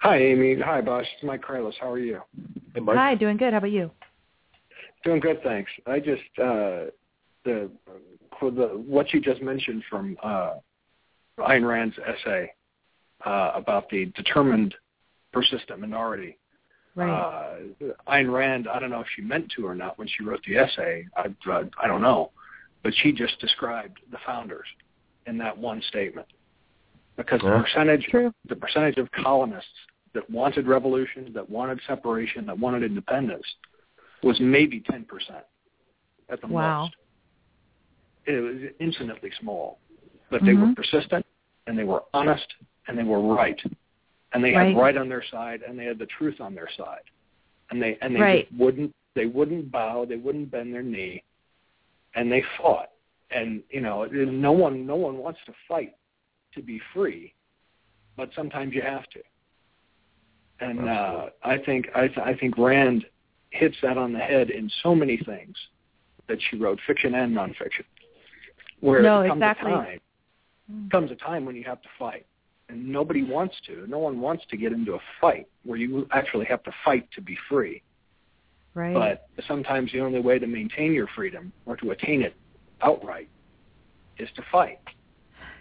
Hi, 0.00 0.16
Amy. 0.16 0.56
Hi, 0.60 0.80
Bosch. 0.80 1.06
It's 1.14 1.24
Mike 1.24 1.42
Kralus. 1.42 1.74
How 1.80 1.90
are 1.90 1.98
you? 1.98 2.20
Hey, 2.74 2.80
Mike. 2.80 2.96
Hi, 2.96 3.14
doing 3.14 3.36
good. 3.36 3.52
How 3.52 3.58
about 3.58 3.72
you? 3.72 3.90
Doing 5.04 5.20
good, 5.20 5.42
thanks. 5.42 5.70
I 5.86 5.98
just 5.98 6.22
uh, 6.42 6.90
the 7.44 7.70
for 8.38 8.50
the 8.50 8.82
what 8.86 9.12
you 9.12 9.20
just 9.20 9.42
mentioned 9.42 9.82
from 9.90 10.16
uh, 10.22 10.54
Ayn 11.38 11.66
Rand's 11.66 11.96
essay 11.98 12.50
uh, 13.26 13.52
about 13.54 13.90
the 13.90 14.06
determined, 14.16 14.74
persistent 15.32 15.80
minority. 15.80 16.37
Right. 16.98 17.10
Uh, 17.10 17.56
Ayn 18.08 18.32
Rand, 18.32 18.66
I 18.66 18.80
don't 18.80 18.90
know 18.90 19.00
if 19.00 19.06
she 19.14 19.22
meant 19.22 19.52
to 19.56 19.64
or 19.64 19.74
not 19.76 19.96
when 19.98 20.08
she 20.08 20.24
wrote 20.24 20.40
the 20.48 20.56
essay. 20.56 21.06
I 21.16 21.26
uh, 21.48 21.62
I 21.80 21.86
don't 21.86 22.02
know, 22.02 22.32
but 22.82 22.92
she 23.02 23.12
just 23.12 23.38
described 23.38 23.98
the 24.10 24.18
founders 24.26 24.66
in 25.26 25.38
that 25.38 25.56
one 25.56 25.80
statement 25.82 26.26
because 27.16 27.40
Yeah. 27.44 27.56
the 27.58 27.62
percentage 27.62 28.04
True. 28.06 28.34
the 28.48 28.56
percentage 28.56 28.96
of 28.98 29.08
colonists 29.12 29.70
that 30.12 30.28
wanted 30.28 30.66
revolution, 30.66 31.32
that 31.34 31.48
wanted 31.48 31.80
separation, 31.86 32.46
that 32.46 32.58
wanted 32.58 32.82
independence 32.82 33.46
was 34.24 34.40
maybe 34.40 34.80
10% 34.80 35.44
at 36.30 36.40
the 36.40 36.48
Wow. 36.48 36.80
most. 36.82 36.96
It 38.26 38.40
was 38.40 38.56
infinitely 38.80 39.30
small. 39.38 39.78
But 40.30 40.42
they 40.44 40.52
Mhm. 40.54 40.70
were 40.70 40.74
persistent 40.74 41.24
and 41.68 41.78
they 41.78 41.84
were 41.84 42.02
honest 42.12 42.52
and 42.88 42.98
they 42.98 43.04
were 43.04 43.20
right. 43.20 43.62
And 44.32 44.44
they 44.44 44.52
Right. 44.54 44.68
had 44.68 44.76
right 44.76 44.96
on 44.96 45.08
their 45.08 45.24
side 45.30 45.62
and 45.62 45.78
they 45.78 45.84
had 45.84 45.98
the 45.98 46.06
truth 46.06 46.40
on 46.40 46.54
their 46.54 46.68
side. 46.76 47.02
And 47.70 47.82
they 47.82 47.98
and 48.02 48.14
they 48.14 48.20
Right. 48.20 48.48
just 48.48 48.60
wouldn't 48.60 48.94
they 49.14 49.26
wouldn't 49.26 49.70
bow, 49.70 50.04
they 50.04 50.16
wouldn't 50.16 50.50
bend 50.50 50.72
their 50.72 50.82
knee 50.82 51.22
and 52.14 52.30
they 52.30 52.42
fought. 52.56 52.90
And 53.30 53.62
you 53.70 53.80
know, 53.80 54.04
no 54.04 54.52
one 54.52 54.86
no 54.86 54.96
one 54.96 55.18
wants 55.18 55.40
to 55.46 55.52
fight 55.66 55.94
to 56.52 56.62
be 56.62 56.78
free, 56.94 57.34
but 58.16 58.32
sometimes 58.34 58.74
you 58.74 58.82
have 58.82 59.08
to. 59.10 59.22
And 60.60 60.88
uh, 60.88 61.30
I 61.42 61.58
think 61.58 61.88
I, 61.94 62.08
th- 62.08 62.18
I 62.18 62.34
think 62.34 62.58
Rand 62.58 63.06
hits 63.50 63.76
that 63.82 63.96
on 63.96 64.12
the 64.12 64.18
head 64.18 64.50
in 64.50 64.70
so 64.82 64.94
many 64.94 65.16
things 65.16 65.56
that 66.26 66.38
she 66.50 66.56
wrote, 66.56 66.78
fiction 66.86 67.14
and 67.14 67.34
nonfiction. 67.34 67.84
Where 68.80 69.02
No, 69.02 69.20
there 69.20 69.28
comes 69.28 69.42
exactly. 69.42 69.72
a 69.72 69.76
time 69.76 70.00
comes 70.90 71.10
a 71.10 71.16
time 71.16 71.44
when 71.46 71.56
you 71.56 71.64
have 71.64 71.80
to 71.82 71.88
fight, 71.98 72.26
and 72.68 72.86
nobody 72.86 73.22
wants 73.22 73.56
to. 73.66 73.86
No 73.86 73.98
one 73.98 74.20
wants 74.20 74.44
to 74.50 74.56
get 74.56 74.72
into 74.72 74.94
a 74.94 75.00
fight 75.20 75.46
where 75.64 75.78
you 75.78 76.06
actually 76.12 76.46
have 76.46 76.62
to 76.64 76.72
fight 76.84 77.08
to 77.14 77.20
be 77.20 77.36
free. 77.48 77.82
Right. 78.74 78.94
But 78.94 79.44
sometimes 79.46 79.90
the 79.92 80.00
only 80.00 80.20
way 80.20 80.38
to 80.38 80.46
maintain 80.46 80.92
your 80.92 81.08
freedom 81.14 81.52
or 81.66 81.76
to 81.76 81.90
attain 81.90 82.22
it 82.22 82.34
outright 82.82 83.28
is 84.18 84.28
to 84.36 84.42
fight. 84.52 84.78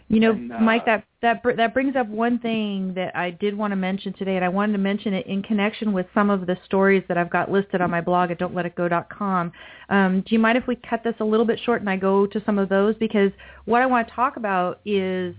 You 0.09 0.21
know, 0.21 0.31
And, 0.31 0.53
uh, 0.53 0.59
Mike, 0.59 0.85
that 0.85 1.03
that 1.21 1.43
br- 1.43 1.53
that 1.53 1.73
brings 1.73 1.97
up 1.97 2.07
one 2.07 2.39
thing 2.39 2.93
that 2.93 3.13
I 3.13 3.31
did 3.31 3.57
want 3.57 3.71
to 3.71 3.75
mention 3.75 4.13
today, 4.13 4.37
and 4.37 4.45
I 4.45 4.47
wanted 4.47 4.71
to 4.73 4.77
mention 4.77 5.13
it 5.13 5.27
in 5.27 5.43
connection 5.43 5.91
with 5.91 6.05
some 6.13 6.29
of 6.29 6.45
the 6.45 6.57
stories 6.63 7.03
that 7.09 7.17
I've 7.17 7.29
got 7.29 7.51
listed 7.51 7.81
on 7.81 7.91
my 7.91 7.99
blog 7.99 8.31
at 8.31 8.39
don'tletitgo.com. 8.39 9.51
Um, 9.89 10.21
do 10.21 10.33
you 10.33 10.39
mind 10.39 10.57
if 10.57 10.65
we 10.65 10.77
cut 10.77 11.03
this 11.03 11.15
a 11.19 11.25
little 11.25 11.45
bit 11.45 11.59
short 11.59 11.81
and 11.81 11.89
I 11.89 11.97
go 11.97 12.25
to 12.25 12.41
some 12.45 12.57
of 12.57 12.69
those? 12.69 12.95
Because 12.95 13.31
what 13.65 13.81
I 13.81 13.85
want 13.85 14.07
to 14.07 14.13
talk 14.13 14.37
about 14.37 14.79
is, 14.85 15.35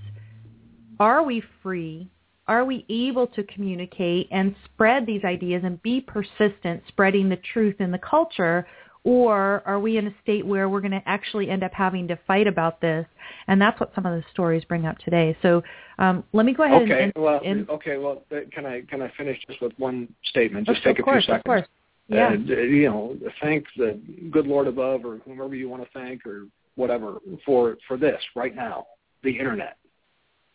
are 1.00 1.22
we 1.22 1.42
free? 1.62 2.08
Are 2.46 2.64
we 2.64 2.86
able 2.88 3.26
to 3.28 3.42
communicate 3.44 4.28
and 4.30 4.54
spread 4.64 5.06
these 5.06 5.22
ideas 5.24 5.62
and 5.64 5.82
be 5.82 6.00
persistent, 6.00 6.82
spreading 6.88 7.28
the 7.28 7.38
truth 7.52 7.76
in 7.80 7.90
the 7.90 7.98
culture? 7.98 8.66
Or 9.04 9.62
are 9.64 9.78
we 9.78 9.96
in 9.96 10.06
a 10.06 10.14
state 10.22 10.44
where 10.44 10.68
we're 10.68 10.80
going 10.80 10.92
to 10.92 11.02
actually 11.06 11.48
end 11.48 11.62
up 11.62 11.72
having 11.72 12.08
to 12.08 12.18
fight 12.26 12.46
about 12.46 12.80
this? 12.80 13.06
And 13.46 13.60
that's 13.60 13.78
what 13.78 13.92
some 13.94 14.06
of 14.06 14.12
the 14.12 14.24
stories 14.32 14.64
bring 14.64 14.86
up 14.86 14.98
today. 14.98 15.36
So 15.40 15.62
um, 15.98 16.24
let 16.32 16.46
me 16.46 16.52
go 16.52 16.64
ahead 16.64 16.82
Okay, 16.82 16.92
and, 17.04 17.12
and, 17.14 17.24
well, 17.24 17.40
and 17.44 17.70
okay, 17.70 17.96
well, 17.96 18.22
uh, 18.32 18.40
can 18.52 18.66
I 18.66 18.82
can 18.82 19.02
I 19.02 19.12
finish 19.16 19.38
just 19.46 19.60
with 19.62 19.72
one 19.78 20.12
statement? 20.24 20.66
Just 20.66 20.78
of 20.78 20.84
take 20.84 20.98
a 20.98 21.02
few 21.02 21.12
of 21.12 21.24
seconds. 21.24 21.42
course. 21.44 21.66
Yeah. 22.08 22.28
Uh, 22.30 22.32
you 22.32 22.88
know, 22.88 23.16
thank 23.40 23.66
the 23.76 24.00
good 24.30 24.46
Lord 24.46 24.66
above, 24.66 25.04
or 25.04 25.18
whomever 25.18 25.54
you 25.54 25.68
want 25.68 25.82
to 25.84 25.88
thank, 25.92 26.26
or 26.26 26.46
whatever, 26.74 27.18
for 27.44 27.76
for 27.86 27.96
this 27.96 28.20
right 28.34 28.54
now, 28.54 28.86
the 29.22 29.38
internet, 29.38 29.76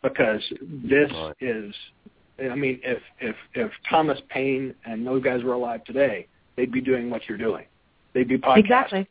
because 0.04 0.42
this 0.62 1.10
Right. 1.12 1.34
is. 1.40 1.74
I 2.38 2.54
mean, 2.54 2.80
if 2.82 3.02
if 3.20 3.36
if 3.54 3.72
Thomas 3.88 4.20
Paine 4.28 4.74
and 4.84 5.06
those 5.06 5.22
guys 5.22 5.42
were 5.42 5.54
alive 5.54 5.82
today, 5.84 6.28
they'd 6.56 6.72
be 6.72 6.80
doing 6.80 7.10
what 7.10 7.28
you're 7.28 7.38
doing. 7.38 7.66
They'd 8.12 8.28
be 8.28 8.38
podcasting. 8.38 8.58
Exactly. 8.58 9.08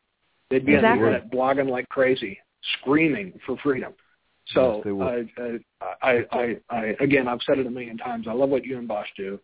They'd 0.50 0.66
be 0.66 0.76
Exactly. 0.76 1.06
on 1.06 1.12
the 1.12 1.18
internet 1.18 1.32
blogging 1.32 1.70
like 1.70 1.90
crazy, 1.90 2.40
screaming 2.80 3.40
for 3.46 3.58
freedom. 3.58 3.94
So 4.48 4.76
Yes, 4.76 4.84
they 4.84 4.92
would. 4.92 5.30
I, 6.02 6.02
I, 6.02 6.26
I, 6.32 6.58
I, 6.70 6.96
again, 7.00 7.28
I've 7.28 7.42
said 7.46 7.60
it 7.60 7.66
a 7.66 7.70
million 7.70 7.98
times. 7.98 8.28
I 8.28 8.34
love 8.34 8.50
what 8.50 8.66
you 8.66 8.78
and 8.78 8.88
Bosch 8.88 9.08
do, 9.16 9.40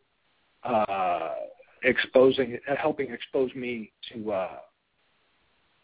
uh, 0.63 1.35
exposing, 1.83 2.59
uh, 2.69 2.75
helping 2.75 3.11
expose 3.11 3.53
me 3.55 3.93
to 4.11 4.31
uh, 4.33 4.57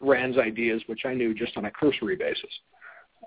Rand's 0.02 0.38
ideas, 0.38 0.82
which 0.88 1.06
I 1.06 1.14
knew 1.14 1.34
just 1.34 1.56
on 1.56 1.66
a 1.66 1.72
cursory 1.72 2.18
basis. 2.18 2.52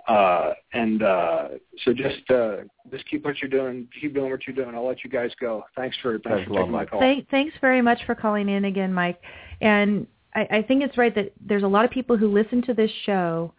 Uh, 0.09 0.55
and 0.73 1.03
uh, 1.03 1.49
so 1.85 1.93
just 1.93 2.31
uh, 2.31 2.57
just 2.91 3.09
keep 3.11 3.25
what 3.27 3.41
you're 3.43 3.51
doing. 3.51 3.87
Keep 4.01 4.15
doing 4.15 4.31
what 4.31 4.41
you're 4.47 4.57
doing. 4.57 4.75
I'll 4.75 4.87
let 4.87 5.05
you 5.05 5.11
guys 5.11 5.31
go. 5.39 5.63
Thanks 5.77 5.97
for 6.01 6.13
thanks, 6.13 6.29
Thanks 6.29 6.49
for 6.49 6.55
taking 6.55 6.73
my 6.73 6.79
Mike. 6.79 6.91
call. 6.91 7.01
Thank, 7.01 7.29
thanks 7.29 7.55
very 7.61 7.83
much 7.83 8.01
for 8.07 8.15
calling 8.15 8.49
in 8.49 8.65
again, 8.65 8.93
Mike. 8.93 9.21
And 9.61 10.07
I, 10.35 10.49
I 10.51 10.63
think 10.63 10.83
it's 10.83 10.97
right 10.97 11.15
that 11.15 11.33
there's 11.45 11.63
a 11.63 11.69
lot 11.69 11.85
of 11.85 11.91
people 11.91 12.17
who 12.17 12.33
listen 12.33 12.63
to 12.63 12.75
this 12.75 12.91
show 13.05 13.53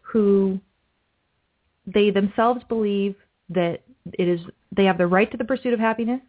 who 0.00 0.60
they 1.86 2.10
themselves 2.10 2.62
believe 2.68 3.16
that 3.48 3.82
it 4.12 4.28
is 4.28 4.40
they 4.76 4.84
have 4.84 4.98
the 4.98 5.06
right 5.08 5.30
to 5.32 5.36
the 5.36 5.44
pursuit 5.44 5.72
of 5.72 5.80
happiness, 5.80 6.20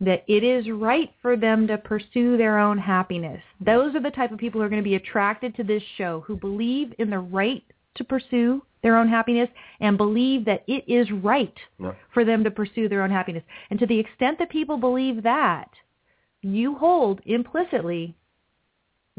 that 0.00 0.24
it 0.26 0.42
is 0.42 0.68
right 0.68 1.10
for 1.22 1.36
them 1.36 1.68
to 1.68 1.78
pursue 1.78 2.36
their 2.36 2.58
own 2.58 2.76
happiness. 2.76 3.40
Those 3.60 3.94
are 3.94 4.00
the 4.00 4.10
type 4.10 4.32
of 4.32 4.38
people 4.38 4.60
who 4.60 4.66
are 4.66 4.68
going 4.70 4.82
to 4.82 4.88
be 4.88 4.96
attracted 4.96 5.54
to 5.56 5.62
this 5.62 5.82
show, 5.96 6.24
who 6.26 6.36
believe 6.36 6.92
in 6.98 7.08
the 7.08 7.20
right 7.20 7.62
to 7.94 8.04
pursue 8.04 8.62
their 8.82 8.96
own 8.96 9.08
happiness 9.08 9.48
and 9.80 9.96
believe 9.96 10.44
that 10.44 10.64
it 10.66 10.84
is 10.88 11.10
right 11.10 11.56
Yeah. 11.78 11.92
for 12.12 12.24
them 12.24 12.44
to 12.44 12.50
pursue 12.50 12.88
their 12.88 13.02
own 13.02 13.10
happiness. 13.10 13.44
And 13.70 13.78
to 13.78 13.86
the 13.86 13.98
extent 13.98 14.38
that 14.38 14.50
people 14.50 14.76
believe 14.76 15.22
that, 15.22 15.70
you 16.42 16.74
hold 16.74 17.20
implicitly 17.24 18.14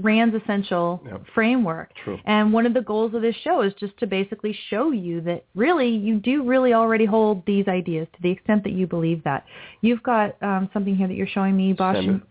Rand's 0.02 0.34
essential 0.36 1.02
Yep. 1.06 1.28
framework. 1.36 1.94
True. 2.04 2.20
And 2.26 2.52
one 2.52 2.66
of 2.66 2.74
the 2.74 2.82
goals 2.82 3.14
of 3.14 3.22
this 3.22 3.36
show 3.44 3.62
is 3.62 3.76
just 3.76 3.96
to 4.00 4.08
basically 4.08 4.52
show 4.70 4.90
you 4.90 5.22
that 5.22 5.46
really 5.54 5.88
you 5.90 6.18
do 6.20 6.42
really 6.44 6.74
already 6.74 7.06
hold 7.06 7.46
these 7.46 7.68
ideas 7.68 8.08
to 8.16 8.22
the 8.24 8.32
extent 8.32 8.64
that 8.64 8.74
you 8.74 8.88
believe 8.88 9.24
that. 9.24 9.46
You've 9.82 10.02
got 10.02 10.42
um, 10.42 10.68
something 10.74 10.96
here 10.96 11.08
that 11.08 11.14
you're 11.14 11.28
showing 11.28 11.56
me, 11.56 11.74
Bosch. 11.74 11.98
Sam, 11.98 12.24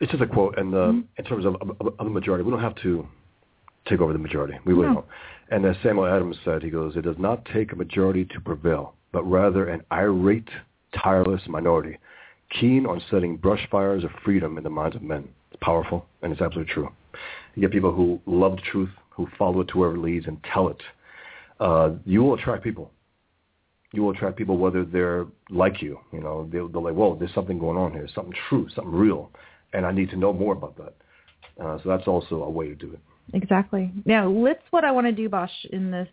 it's 0.00 0.10
just 0.10 0.22
a 0.22 0.26
quote, 0.26 0.56
and 0.56 0.74
uh, 0.74 0.78
Mm-hmm. 0.78 1.00
in 1.18 1.24
terms 1.26 1.44
of, 1.44 1.56
of, 1.56 1.76
of 1.98 2.06
the 2.06 2.10
majority, 2.10 2.42
we 2.42 2.50
don't 2.50 2.60
have 2.62 2.76
to 2.76 3.06
take 3.86 4.00
over 4.00 4.14
the 4.14 4.18
majority. 4.18 4.54
We 4.64 4.72
really 4.72 4.86
No. 4.88 4.94
don't. 4.94 5.06
And 5.50 5.64
as 5.64 5.76
Samuel 5.82 6.06
Adams 6.06 6.36
said, 6.44 6.62
he 6.62 6.70
goes, 6.70 6.96
"It 6.96 7.02
does 7.02 7.18
not 7.18 7.44
take 7.46 7.72
a 7.72 7.76
majority 7.76 8.24
to 8.26 8.40
prevail, 8.40 8.94
but 9.12 9.24
rather 9.24 9.66
an 9.66 9.82
irate, 9.90 10.50
tireless 10.94 11.42
minority, 11.48 11.98
keen 12.50 12.86
on 12.86 13.00
setting 13.10 13.36
brush 13.36 13.66
fires 13.70 14.04
of 14.04 14.10
freedom 14.24 14.58
in 14.58 14.64
the 14.64 14.70
minds 14.70 14.96
of 14.96 15.02
men." 15.02 15.28
It's 15.50 15.60
powerful, 15.62 16.06
and 16.22 16.32
it's 16.32 16.42
absolutely 16.42 16.72
true. 16.72 16.90
You 17.54 17.62
get 17.62 17.72
people 17.72 17.92
who 17.92 18.20
love 18.26 18.56
the 18.56 18.62
truth, 18.62 18.90
who 19.10 19.26
follow 19.38 19.60
it 19.60 19.68
to 19.68 19.78
wherever 19.78 19.96
it 19.96 20.00
leads, 20.00 20.26
and 20.26 20.42
tell 20.44 20.68
it. 20.68 20.82
Uh, 21.60 21.92
you 22.04 22.22
will 22.22 22.34
attract 22.34 22.62
people 22.62 22.92
you 23.92 24.02
will 24.02 24.10
attract 24.10 24.36
people 24.36 24.58
whether 24.58 24.84
they're 24.84 25.26
like 25.50 25.80
you. 25.80 25.98
You 26.12 26.20
know, 26.20 26.48
they'll, 26.52 26.68
they'll 26.68 26.82
like, 26.82 26.94
whoa, 26.94 27.16
there's 27.16 27.32
something 27.34 27.58
going 27.58 27.78
on 27.78 27.92
here, 27.92 28.06
something 28.14 28.34
true, 28.48 28.68
something 28.74 28.92
real, 28.92 29.30
and 29.72 29.86
I 29.86 29.92
need 29.92 30.10
to 30.10 30.16
know 30.16 30.32
more 30.32 30.52
about 30.52 30.76
that. 30.76 30.94
Uh, 31.62 31.78
so 31.82 31.88
that's 31.88 32.06
also 32.06 32.42
a 32.42 32.50
way 32.50 32.68
to 32.68 32.74
do 32.74 32.92
it. 32.92 33.00
Exactly. 33.32 33.92
Now, 34.04 34.28
let's 34.28 34.62
what 34.70 34.84
I 34.84 34.90
want 34.90 35.06
to 35.06 35.12
do, 35.12 35.28
Bosch, 35.28 35.50
in 35.70 35.90
the 35.90 36.08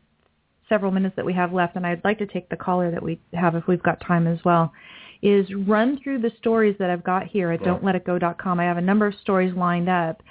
several 0.68 0.92
minutes 0.92 1.16
that 1.16 1.26
we 1.26 1.34
have 1.34 1.54
left, 1.54 1.76
and 1.76 1.86
I'd 1.86 2.04
like 2.04 2.18
to 2.20 2.26
take 2.26 2.50
the 2.50 2.56
caller 2.56 2.92
that 2.92 3.02
we 3.02 3.20
have 3.34 3.56
if 3.56 3.68
we've 3.68 3.84
got 3.84 4.00
time 4.02 4.28
as 4.28 4.40
well, 4.44 4.74
is 5.22 5.46
run 5.66 6.00
through 6.04 6.20
the 6.20 6.32
stories 6.40 6.76
that 6.80 6.90
I've 6.90 7.04
got 7.04 7.28
here 7.28 7.52
at 7.52 7.62
Yeah. 7.62 7.68
don'tletitgo.com. 7.74 8.60
I 8.60 8.64
have 8.64 8.78
a 8.78 8.82
number 8.82 9.06
of 9.06 9.16
stories 9.16 9.54
lined 9.54 9.90
up, 9.90 10.22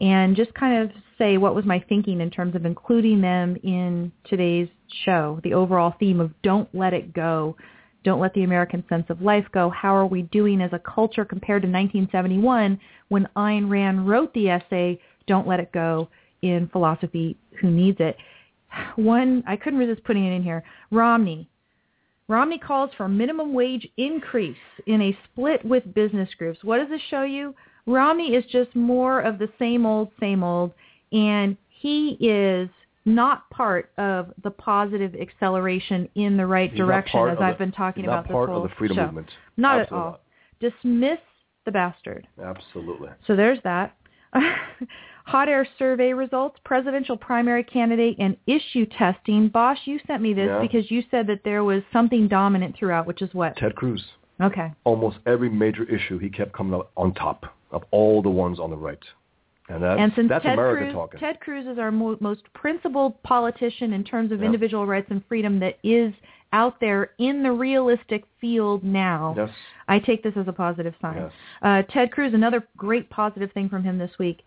and 0.00 0.34
just 0.34 0.52
kind 0.54 0.82
of 0.82 0.90
say 1.18 1.36
what 1.36 1.54
was 1.54 1.64
my 1.64 1.78
thinking 1.88 2.20
in 2.20 2.30
terms 2.30 2.54
of 2.54 2.66
including 2.66 3.20
them 3.20 3.56
in 3.62 4.10
today's 4.24 4.68
show, 5.04 5.38
the 5.44 5.54
overall 5.54 5.92
theme 6.00 6.20
of 6.20 6.32
don't 6.42 6.68
let 6.74 6.92
it 6.92 7.12
go. 7.12 7.56
Don't 8.02 8.20
let 8.20 8.34
the 8.34 8.42
American 8.42 8.82
sense 8.88 9.08
of 9.10 9.22
life 9.22 9.46
go. 9.52 9.70
How 9.70 9.94
are 9.94 10.06
we 10.06 10.22
doing 10.22 10.60
as 10.60 10.72
a 10.72 10.78
culture 10.80 11.24
compared 11.24 11.62
to 11.62 11.68
1971 11.68 12.80
when 13.08 13.28
Ayn 13.36 13.70
Rand 13.70 14.08
wrote 14.08 14.34
the 14.34 14.48
essay, 14.50 14.98
Don't 15.28 15.46
Let 15.46 15.60
It 15.60 15.70
Go, 15.70 16.08
in 16.42 16.68
Philosophy, 16.72 17.36
Who 17.60 17.70
Needs 17.70 17.98
It? 18.00 18.16
One, 18.96 19.42
I 19.46 19.56
couldn't 19.56 19.78
resist 19.78 20.04
putting 20.04 20.24
it 20.26 20.34
in 20.34 20.42
here. 20.42 20.62
Romney. 20.90 21.48
Romney 22.28 22.58
calls 22.58 22.90
for 22.96 23.08
minimum 23.08 23.52
wage 23.52 23.86
increase 23.96 24.56
in 24.86 25.02
a 25.02 25.18
split 25.24 25.64
with 25.64 25.92
business 25.94 26.28
groups. 26.38 26.60
What 26.62 26.78
does 26.78 26.88
this 26.88 27.00
show 27.10 27.22
you? 27.24 27.54
Romney 27.86 28.34
is 28.34 28.44
just 28.50 28.74
more 28.76 29.20
of 29.20 29.38
the 29.38 29.48
same 29.58 29.84
old, 29.84 30.10
same 30.20 30.42
old, 30.42 30.72
and 31.12 31.56
he 31.68 32.16
is 32.20 32.68
not 33.04 33.50
part 33.50 33.90
of 33.98 34.32
the 34.44 34.50
positive 34.50 35.14
acceleration 35.20 36.08
in 36.14 36.36
the 36.36 36.46
right 36.46 36.70
He's 36.70 36.78
direction 36.78 37.28
as 37.28 37.38
I've 37.40 37.58
the- 37.58 37.64
been 37.64 37.72
talking 37.72 38.04
about 38.04 38.24
this 38.28 38.32
whole 38.32 38.62
of 38.64 38.70
the 38.70 38.74
freedom 38.76 38.96
show. 38.96 39.06
movement. 39.06 39.30
Not 39.56 39.80
Absolutely 39.80 39.98
at 39.98 40.02
all. 40.04 40.10
not. 40.12 40.20
Dismiss 40.60 41.18
the 41.64 41.72
bastard. 41.72 42.26
Absolutely. 42.42 43.08
So 43.26 43.34
there's 43.36 43.58
that. 43.64 43.96
Hot 45.26 45.48
air 45.48 45.66
survey 45.78 46.12
results, 46.12 46.58
presidential 46.64 47.16
primary 47.16 47.62
candidate, 47.62 48.16
and 48.18 48.36
issue 48.46 48.86
testing. 48.86 49.48
Bosch, 49.48 49.78
you 49.84 50.00
sent 50.06 50.20
me 50.22 50.34
this 50.34 50.48
Yeah. 50.48 50.60
because 50.60 50.90
you 50.90 51.02
said 51.10 51.26
that 51.28 51.44
there 51.44 51.62
was 51.64 51.82
something 51.92 52.26
dominant 52.28 52.76
throughout, 52.76 53.06
which 53.06 53.22
is 53.22 53.32
what? 53.32 53.56
Ted 53.56 53.74
Cruz. 53.76 54.04
Okay. 54.40 54.72
Almost 54.84 55.18
every 55.26 55.48
major 55.48 55.84
issue, 55.84 56.18
he 56.18 56.28
kept 56.28 56.52
coming 56.52 56.74
out 56.74 56.90
on 56.96 57.14
top 57.14 57.46
of 57.70 57.84
all 57.92 58.20
the 58.22 58.30
ones 58.30 58.58
on 58.58 58.70
the 58.70 58.76
right. 58.76 58.98
And 59.68 59.82
that's, 59.82 60.00
and 60.00 60.12
since 60.16 60.28
that's 60.28 60.42
Ted 60.42 60.54
America 60.54 60.84
Cruz, 60.84 60.92
talking. 60.92 61.20
Ted 61.20 61.40
Cruz 61.40 61.66
is 61.66 61.78
our 61.78 61.92
mo- 61.92 62.18
most 62.20 62.42
principled 62.52 63.22
politician 63.22 63.92
in 63.92 64.02
terms 64.02 64.32
of 64.32 64.40
Yep. 64.40 64.46
individual 64.46 64.86
rights 64.86 65.06
and 65.10 65.24
freedom 65.26 65.60
that 65.60 65.78
is 65.84 66.12
out 66.52 66.80
there 66.80 67.12
in 67.18 67.42
the 67.42 67.52
realistic 67.52 68.24
field 68.40 68.82
now. 68.84 69.34
yes. 69.36 69.50
I 69.88 69.98
take 70.00 70.22
this 70.22 70.36
as 70.36 70.48
a 70.48 70.52
positive 70.52 70.94
sign. 71.00 71.16
Yes. 71.16 71.32
Uh, 71.62 71.82
Ted 71.82 72.10
Cruz, 72.10 72.34
another 72.34 72.66
great 72.76 73.08
positive 73.08 73.52
thing 73.52 73.68
from 73.68 73.84
him 73.84 73.96
this 73.98 74.18
week 74.18 74.42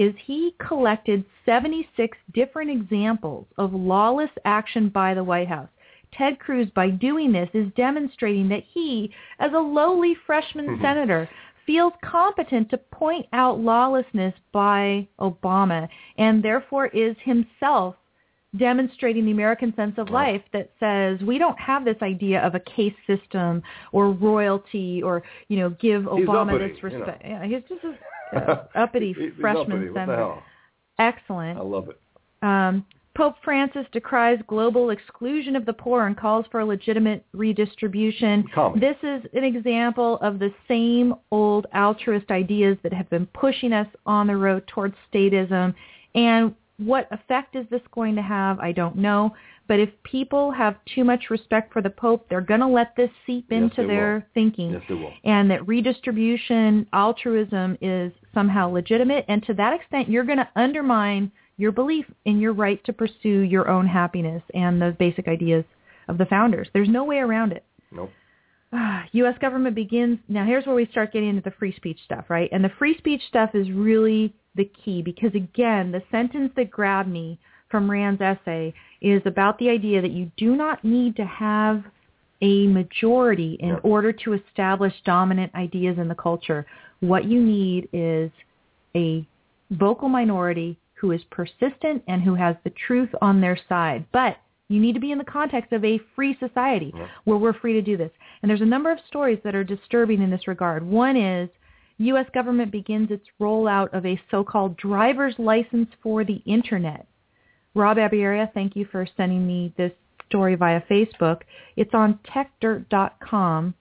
is 0.00 0.14
he 0.24 0.54
collected 0.66 1.22
76 1.44 2.16
different 2.32 2.70
examples 2.70 3.46
of 3.58 3.74
lawless 3.74 4.30
action 4.46 4.88
by 4.88 5.12
the 5.12 5.22
White 5.22 5.46
House. 5.46 5.68
Ted 6.14 6.40
Cruz, 6.40 6.68
by 6.74 6.88
doing 6.88 7.30
this, 7.32 7.50
is 7.52 7.70
demonstrating 7.76 8.48
that 8.48 8.62
he, 8.72 9.12
as 9.40 9.52
a 9.52 9.58
lowly 9.58 10.14
freshman 10.26 10.66
Mhm. 10.68 10.80
senator, 10.80 11.28
feels 11.66 11.92
competent 12.02 12.70
to 12.70 12.78
point 12.78 13.26
out 13.34 13.60
lawlessness 13.60 14.34
by 14.52 15.06
Obama 15.20 15.86
and 16.16 16.42
therefore 16.42 16.86
is 16.86 17.14
himself 17.18 17.94
demonstrating 18.56 19.26
the 19.26 19.30
American 19.30 19.72
sense 19.76 19.96
of 19.98 20.10
life 20.10 20.42
that 20.52 20.70
says 20.80 21.20
we 21.22 21.36
don't 21.38 21.60
have 21.60 21.84
this 21.84 22.00
idea 22.02 22.40
of 22.40 22.54
a 22.54 22.60
case 22.60 22.94
system 23.06 23.62
or 23.92 24.10
royalty 24.10 25.02
or 25.02 25.22
you 25.48 25.58
know 25.58 25.70
give 25.70 26.04
Obama 26.04 26.58
this 26.58 26.82
you 26.82 26.88
know. 26.90 26.98
respect. 26.98 27.22
Yeah, 27.24 27.44
he's 27.44 27.62
just 27.68 27.84
a 27.84 27.96
uppity 28.74 29.14
freshman 29.40 29.60
uppity. 29.60 29.86
What 29.90 29.94
the 29.94 30.00
senator. 30.00 30.16
hell? 30.16 30.42
Excellent. 30.98 31.58
I 31.58 31.62
love 31.62 31.88
it. 31.88 32.00
Um, 32.42 32.84
Pope 33.16 33.34
Francis 33.44 33.86
decries 33.92 34.38
global 34.46 34.90
exclusion 34.90 35.56
of 35.56 35.66
the 35.66 35.72
poor 35.72 36.06
and 36.06 36.16
calls 36.16 36.46
for 36.50 36.60
a 36.60 36.64
legitimate 36.64 37.24
redistribution. 37.32 38.44
This 38.76 38.96
is 39.02 39.22
an 39.34 39.44
example 39.44 40.18
of 40.22 40.38
the 40.38 40.54
same 40.68 41.14
old 41.32 41.66
altruist 41.74 42.30
ideas 42.30 42.78
that 42.82 42.92
have 42.92 43.10
been 43.10 43.26
pushing 43.26 43.72
us 43.72 43.88
on 44.06 44.26
the 44.28 44.36
road 44.36 44.66
towards 44.68 44.94
statism. 45.12 45.74
And 46.14 46.54
what 46.80 47.06
effect 47.12 47.54
is 47.56 47.66
this 47.70 47.82
going 47.92 48.16
to 48.16 48.22
have? 48.22 48.58
I 48.58 48.72
don't 48.72 48.96
know. 48.96 49.34
But 49.68 49.78
if 49.78 49.90
people 50.02 50.50
have 50.50 50.76
too 50.94 51.04
much 51.04 51.30
respect 51.30 51.72
for 51.72 51.80
the 51.80 51.90
Pope, 51.90 52.26
they're 52.28 52.40
going 52.40 52.60
to 52.60 52.66
let 52.66 52.96
this 52.96 53.10
seep 53.26 53.46
Yes, 53.50 53.62
into 53.62 53.86
their 53.86 54.14
will. 54.14 54.22
thinking 54.34 54.70
Yes, 54.72 54.82
they 54.88 54.94
will. 54.94 55.12
and 55.24 55.50
that 55.50 55.66
redistribution, 55.68 56.86
altruism 56.92 57.78
is 57.80 58.12
somehow 58.34 58.68
legitimate. 58.68 59.24
And 59.28 59.42
to 59.44 59.54
that 59.54 59.72
extent, 59.72 60.08
you're 60.08 60.24
going 60.24 60.38
to 60.38 60.48
undermine 60.56 61.30
your 61.56 61.72
belief 61.72 62.06
in 62.24 62.40
your 62.40 62.52
right 62.52 62.82
to 62.84 62.92
pursue 62.92 63.40
your 63.40 63.68
own 63.68 63.86
happiness 63.86 64.42
and 64.54 64.80
those 64.82 64.94
basic 64.98 65.28
ideas 65.28 65.64
of 66.08 66.18
the 66.18 66.26
founders. 66.26 66.68
There's 66.72 66.88
no 66.88 67.04
way 67.04 67.18
around 67.18 67.52
it. 67.52 67.64
Nope. 67.92 68.10
U.S. 69.12 69.36
government 69.40 69.74
begins. 69.74 70.18
Now, 70.28 70.44
here's 70.46 70.64
where 70.66 70.74
we 70.76 70.86
start 70.86 71.12
getting 71.12 71.28
into 71.28 71.42
the 71.42 71.50
free 71.52 71.74
speech 71.76 71.98
stuff, 72.04 72.24
right? 72.28 72.48
And 72.52 72.64
the 72.64 72.70
free 72.78 72.96
speech 72.98 73.22
stuff 73.28 73.50
is 73.54 73.70
really 73.70 74.32
the 74.54 74.64
key 74.84 75.02
because, 75.02 75.34
again, 75.34 75.92
the 75.92 76.02
sentence 76.10 76.52
that 76.56 76.70
grabbed 76.70 77.08
me 77.08 77.38
from 77.68 77.90
Rand's 77.90 78.20
essay 78.20 78.74
is 79.00 79.22
about 79.26 79.58
the 79.58 79.68
idea 79.70 80.02
that 80.02 80.10
you 80.10 80.30
do 80.36 80.56
not 80.56 80.84
need 80.84 81.16
to 81.16 81.24
have 81.24 81.84
a 82.42 82.66
majority 82.68 83.54
in 83.60 83.68
Yeah. 83.70 83.80
order 83.82 84.12
to 84.12 84.32
establish 84.32 84.94
dominant 85.02 85.54
ideas 85.54 85.98
in 85.98 86.08
the 86.08 86.14
culture. 86.14 86.66
What 87.00 87.24
you 87.26 87.40
need 87.40 87.88
is 87.92 88.30
a 88.96 89.24
vocal 89.70 90.08
minority 90.08 90.76
who 90.94 91.12
is 91.12 91.22
persistent 91.24 92.02
and 92.08 92.22
who 92.22 92.34
has 92.34 92.56
the 92.64 92.70
truth 92.70 93.14
on 93.22 93.40
their 93.40 93.56
side. 93.68 94.04
But 94.10 94.38
you 94.68 94.80
need 94.80 94.94
to 94.94 95.00
be 95.00 95.12
in 95.12 95.18
the 95.18 95.24
context 95.24 95.72
of 95.72 95.84
a 95.84 95.98
free 96.14 96.34
society 96.40 96.92
Yeah. 96.96 97.06
where 97.24 97.38
we're 97.38 97.52
free 97.52 97.74
to 97.74 97.82
do 97.82 97.96
this. 97.96 98.10
And 98.42 98.50
there's 98.50 98.60
a 98.60 98.66
number 98.66 98.90
of 98.90 99.00
stories 99.00 99.40
that 99.42 99.54
are 99.54 99.64
disturbing 99.64 100.22
in 100.22 100.30
this 100.30 100.48
regard. 100.48 100.82
One 100.86 101.16
is 101.16 101.48
U.S. 102.00 102.26
government 102.32 102.72
begins 102.72 103.10
its 103.10 103.26
rollout 103.38 103.92
of 103.92 104.06
a 104.06 104.20
so-called 104.30 104.76
driver's 104.78 105.34
license 105.38 105.88
for 106.02 106.24
the 106.24 106.42
Internet. 106.46 107.06
Rob 107.74 107.98
Abiera, 107.98 108.50
thank 108.54 108.74
you 108.74 108.86
for 108.90 109.06
sending 109.16 109.46
me 109.46 109.72
this 109.76 109.92
story 110.26 110.54
via 110.54 110.80
Facebook. 110.90 111.42
It's 111.76 111.92
on 111.92 112.18
techdirt.com. 112.34 113.74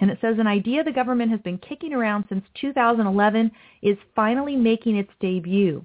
And 0.00 0.10
it 0.10 0.18
says 0.22 0.36
an 0.38 0.46
idea 0.46 0.82
the 0.82 0.92
government 0.92 1.30
has 1.30 1.40
been 1.40 1.58
kicking 1.58 1.92
around 1.92 2.24
since 2.30 2.44
2011 2.58 3.50
is 3.82 3.98
finally 4.16 4.56
making 4.56 4.96
its 4.96 5.10
debut. 5.20 5.84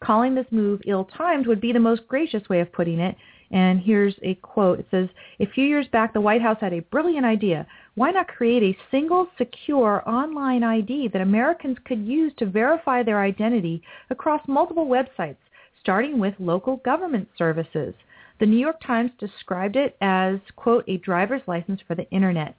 Calling 0.00 0.36
this 0.36 0.46
move 0.52 0.80
ill-timed 0.86 1.48
would 1.48 1.60
be 1.60 1.72
the 1.72 1.80
most 1.80 2.06
gracious 2.06 2.48
way 2.48 2.60
of 2.60 2.72
putting 2.72 3.00
it. 3.00 3.16
And 3.50 3.80
here's 3.80 4.14
a 4.22 4.34
quote. 4.36 4.80
It 4.80 4.86
says, 4.90 5.08
a 5.40 5.46
few 5.46 5.64
years 5.64 5.86
back, 5.88 6.12
the 6.12 6.20
White 6.20 6.42
House 6.42 6.58
had 6.60 6.74
a 6.74 6.80
brilliant 6.80 7.24
idea. 7.24 7.66
Why 7.94 8.10
not 8.10 8.28
create 8.28 8.62
a 8.62 8.78
single, 8.90 9.28
secure 9.38 10.02
online 10.06 10.62
ID 10.62 11.08
that 11.08 11.22
Americans 11.22 11.78
could 11.84 12.06
use 12.06 12.32
to 12.38 12.46
verify 12.46 13.02
their 13.02 13.20
identity 13.20 13.82
across 14.10 14.42
multiple 14.46 14.86
websites, 14.86 15.38
starting 15.80 16.18
with 16.18 16.34
local 16.38 16.76
government 16.78 17.28
services? 17.38 17.94
The 18.38 18.46
New 18.46 18.58
York 18.58 18.80
Times 18.86 19.10
described 19.18 19.76
it 19.76 19.96
as, 20.00 20.38
quote, 20.54 20.84
a 20.86 20.98
driver's 20.98 21.42
license 21.46 21.80
for 21.88 21.94
the 21.94 22.08
Internet. 22.10 22.54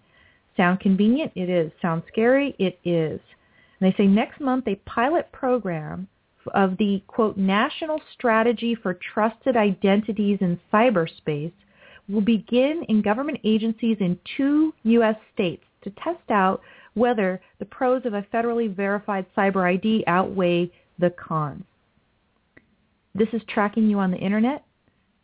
Sound 0.57 0.79
convenient? 0.79 1.31
It 1.35 1.49
is. 1.49 1.71
Sound 1.81 2.03
scary? 2.07 2.55
It 2.59 2.79
is. 2.83 3.21
And 3.79 3.89
they 3.89 3.95
say 3.95 4.07
next 4.07 4.41
month 4.41 4.67
a 4.67 4.75
pilot 4.85 5.31
program 5.31 6.07
of 6.53 6.77
the, 6.77 7.01
quote, 7.07 7.37
National 7.37 7.99
Strategy 8.13 8.75
for 8.75 8.97
Trusted 9.13 9.55
Identities 9.57 10.39
in 10.41 10.59
Cyberspace 10.71 11.51
will 12.07 12.21
begin 12.21 12.83
in 12.89 13.01
government 13.01 13.39
agencies 13.43 13.97
in 13.99 14.17
two 14.37 14.73
U.S. 14.83 15.15
states 15.33 15.63
to 15.83 15.91
test 15.91 16.29
out 16.29 16.61
whether 16.95 17.39
the 17.59 17.65
pros 17.65 18.05
of 18.05 18.13
a 18.13 18.23
federally 18.33 18.73
verified 18.73 19.25
cyber 19.37 19.69
ID 19.69 20.03
outweigh 20.07 20.71
the 20.97 21.11
cons. 21.11 21.63
This 23.15 23.29
is 23.33 23.41
tracking 23.47 23.89
you 23.89 23.99
on 23.99 24.11
the 24.11 24.17
internet, 24.17 24.65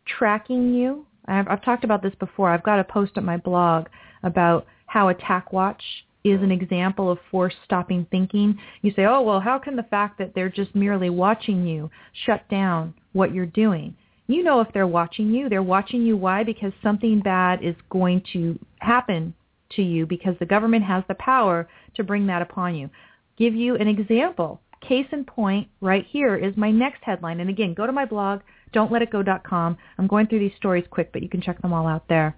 tracking 0.06 0.74
you. 0.74 1.06
I've, 1.26 1.48
I've 1.48 1.64
talked 1.64 1.84
about 1.84 2.02
this 2.02 2.14
before. 2.18 2.50
I've 2.50 2.62
got 2.62 2.80
a 2.80 2.84
post 2.84 3.12
on 3.16 3.24
my 3.24 3.36
blog 3.36 3.86
about 4.22 4.66
how 4.86 5.08
Attack 5.08 5.52
Watch 5.52 5.82
is 6.26 6.42
an 6.42 6.50
example 6.50 7.10
of 7.10 7.18
force 7.30 7.54
stopping 7.64 8.06
thinking. 8.10 8.58
You 8.82 8.92
say, 8.96 9.04
oh, 9.04 9.22
well, 9.22 9.40
how 9.40 9.58
can 9.58 9.76
the 9.76 9.82
fact 9.84 10.18
that 10.18 10.34
they're 10.34 10.50
just 10.50 10.74
merely 10.74 11.10
watching 11.10 11.66
you 11.66 11.90
shut 12.24 12.48
down 12.48 12.94
what 13.12 13.32
you're 13.32 13.46
doing? 13.46 13.94
You 14.26 14.42
know 14.42 14.60
if 14.60 14.68
they're 14.72 14.86
watching 14.86 15.30
you. 15.32 15.48
They're 15.48 15.62
watching 15.62 16.02
you. 16.02 16.16
Why? 16.16 16.42
Because 16.42 16.72
something 16.82 17.20
bad 17.20 17.62
is 17.62 17.76
going 17.90 18.22
to 18.32 18.58
happen 18.80 19.34
to 19.72 19.82
you 19.82 20.06
because 20.06 20.34
the 20.38 20.46
government 20.46 20.84
has 20.84 21.04
the 21.08 21.14
power 21.14 21.68
to 21.94 22.04
bring 22.04 22.26
that 22.26 22.42
upon 22.42 22.74
you. 22.74 22.90
Give 23.36 23.54
you 23.54 23.76
an 23.76 23.88
example. 23.88 24.60
Case 24.80 25.06
in 25.12 25.24
point 25.24 25.68
right 25.80 26.04
here 26.08 26.36
is 26.36 26.56
my 26.56 26.70
next 26.70 27.02
headline. 27.02 27.40
And 27.40 27.50
again, 27.50 27.74
go 27.74 27.86
to 27.86 27.92
my 27.92 28.04
blog, 28.04 28.40
don'tletitgo.com. 28.74 29.76
I'm 29.98 30.06
going 30.06 30.26
through 30.26 30.40
these 30.40 30.56
stories 30.56 30.84
quick, 30.90 31.12
but 31.12 31.22
you 31.22 31.28
can 31.28 31.40
check 31.40 31.60
them 31.62 31.72
all 31.72 31.86
out 31.86 32.08
there. 32.08 32.36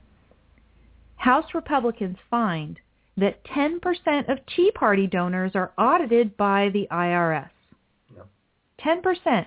House 1.17 1.47
Republicans 1.55 2.17
find 2.31 2.79
that 3.19 3.45
10% 3.45 4.31
of 4.31 4.39
Tea 4.55 4.71
Party 4.71 5.07
donors 5.07 5.53
are 5.55 5.73
audited 5.77 6.37
by 6.37 6.71
the 6.71 6.87
IRS. 6.91 7.51
Yep. 8.15 8.27
10%. 9.05 9.47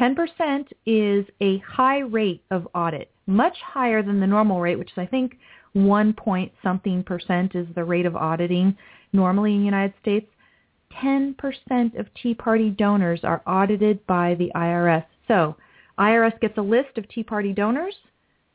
10% 0.00 0.66
is 0.86 1.26
a 1.42 1.58
high 1.58 1.98
rate 1.98 2.42
of 2.50 2.66
audit, 2.74 3.10
much 3.26 3.56
higher 3.62 4.02
than 4.02 4.18
the 4.18 4.26
normal 4.26 4.60
rate, 4.60 4.78
which 4.78 4.90
is 4.90 4.98
I 4.98 5.06
think 5.06 5.36
1 5.74 6.14
point 6.14 6.52
something 6.62 7.04
percent 7.04 7.54
is 7.54 7.66
the 7.74 7.84
rate 7.84 8.06
of 8.06 8.16
auditing 8.16 8.76
normally 9.12 9.52
in 9.52 9.58
the 9.60 9.64
United 9.66 9.94
States. 10.00 10.26
10% 11.02 11.36
of 11.98 12.06
Tea 12.14 12.34
Party 12.34 12.70
donors 12.70 13.20
are 13.24 13.42
audited 13.46 14.06
by 14.06 14.34
the 14.34 14.50
IRS. 14.54 15.04
So 15.28 15.56
IRS 15.98 16.38
gets 16.40 16.56
a 16.58 16.62
list 16.62 16.96
of 16.96 17.08
Tea 17.08 17.22
Party 17.22 17.52
donors, 17.52 17.94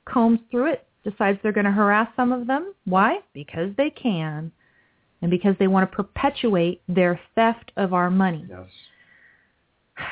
combs 0.06 0.40
through 0.50 0.72
it, 0.74 0.87
decides 1.10 1.40
they're 1.42 1.52
going 1.52 1.66
to 1.66 1.72
harass 1.72 2.10
some 2.16 2.32
of 2.32 2.48
them. 2.48 2.74
Why? 2.86 3.20
Because 3.34 3.72
they 3.78 3.90
can. 3.90 4.52
And 5.22 5.32
because 5.32 5.56
they 5.58 5.68
want 5.68 5.90
to 5.90 5.96
perpetuate 5.96 6.82
their 6.88 7.20
theft 7.36 7.72
of 7.78 7.94
our 7.94 8.10
money. 8.10 8.46
Yes. 8.50 8.68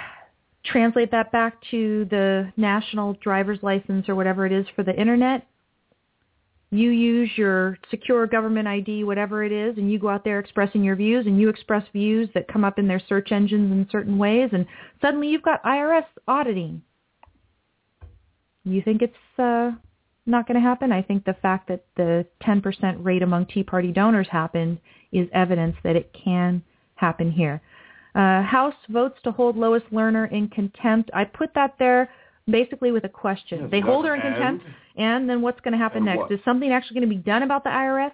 Translate 0.65 1.11
that 1.11 1.31
back 1.31 1.57
to 1.71 2.05
the 2.09 2.51
national 2.57 3.13
driver's 3.21 3.59
license 3.61 4.09
or 4.09 4.15
whatever 4.15 4.45
it 4.45 4.51
is 4.51 4.65
for 4.75 4.83
the 4.83 4.95
internet. 4.99 5.45
You 6.71 6.89
use 6.89 7.29
your 7.35 7.77
secure 7.91 8.25
government 8.25 8.67
ID, 8.67 9.03
whatever 9.03 9.43
it 9.43 9.51
is, 9.51 9.77
and 9.77 9.91
you 9.91 9.99
go 9.99 10.09
out 10.09 10.23
there 10.23 10.39
expressing 10.39 10.83
your 10.83 10.95
views, 10.95 11.27
and 11.27 11.39
you 11.39 11.49
express 11.49 11.83
views 11.93 12.27
that 12.33 12.47
come 12.47 12.63
up 12.63 12.79
in 12.79 12.87
their 12.87 13.01
search 13.07 13.31
engines 13.31 13.71
in 13.71 13.87
certain 13.91 14.17
ways, 14.17 14.49
and 14.51 14.65
suddenly 15.01 15.27
you've 15.27 15.43
got 15.43 15.63
IRS 15.63 16.05
auditing. 16.27 16.81
You 18.63 18.81
think 18.81 19.03
it's 19.03 19.39
uh, 19.39 19.71
not 20.25 20.47
going 20.47 20.55
to 20.55 20.67
happen. 20.67 20.91
I 20.91 21.01
think 21.01 21.25
the 21.25 21.35
fact 21.41 21.67
that 21.67 21.85
the 21.95 22.25
10% 22.43 22.97
rate 23.03 23.21
among 23.21 23.45
Tea 23.45 23.63
Party 23.63 23.91
donors 23.91 24.27
happened 24.29 24.79
is 25.11 25.27
evidence 25.33 25.75
that 25.83 25.95
it 25.95 26.13
can 26.13 26.63
happen 26.95 27.31
here. 27.31 27.61
Uh, 28.15 28.41
House 28.41 28.75
votes 28.89 29.19
to 29.23 29.31
hold 29.31 29.57
Lois 29.57 29.83
Lerner 29.91 30.31
in 30.31 30.47
contempt. 30.47 31.11
I 31.13 31.25
put 31.25 31.53
that 31.55 31.75
there 31.77 32.09
basically 32.49 32.91
with 32.91 33.03
a 33.03 33.09
question. 33.09 33.61
Yes, 33.61 33.71
they 33.71 33.81
hold 33.81 34.05
her 34.05 34.15
in 34.15 34.21
contempt, 34.21 34.65
and 34.95 35.29
then 35.29 35.41
what's 35.41 35.59
going 35.61 35.73
to 35.73 35.77
happen 35.77 36.05
next? 36.05 36.19
what? 36.19 36.31
Is 36.31 36.39
something 36.45 36.71
actually 36.71 36.99
going 36.99 37.09
to 37.09 37.15
be 37.15 37.21
done 37.21 37.43
about 37.43 37.63
the 37.63 37.69
IRS? 37.69 38.11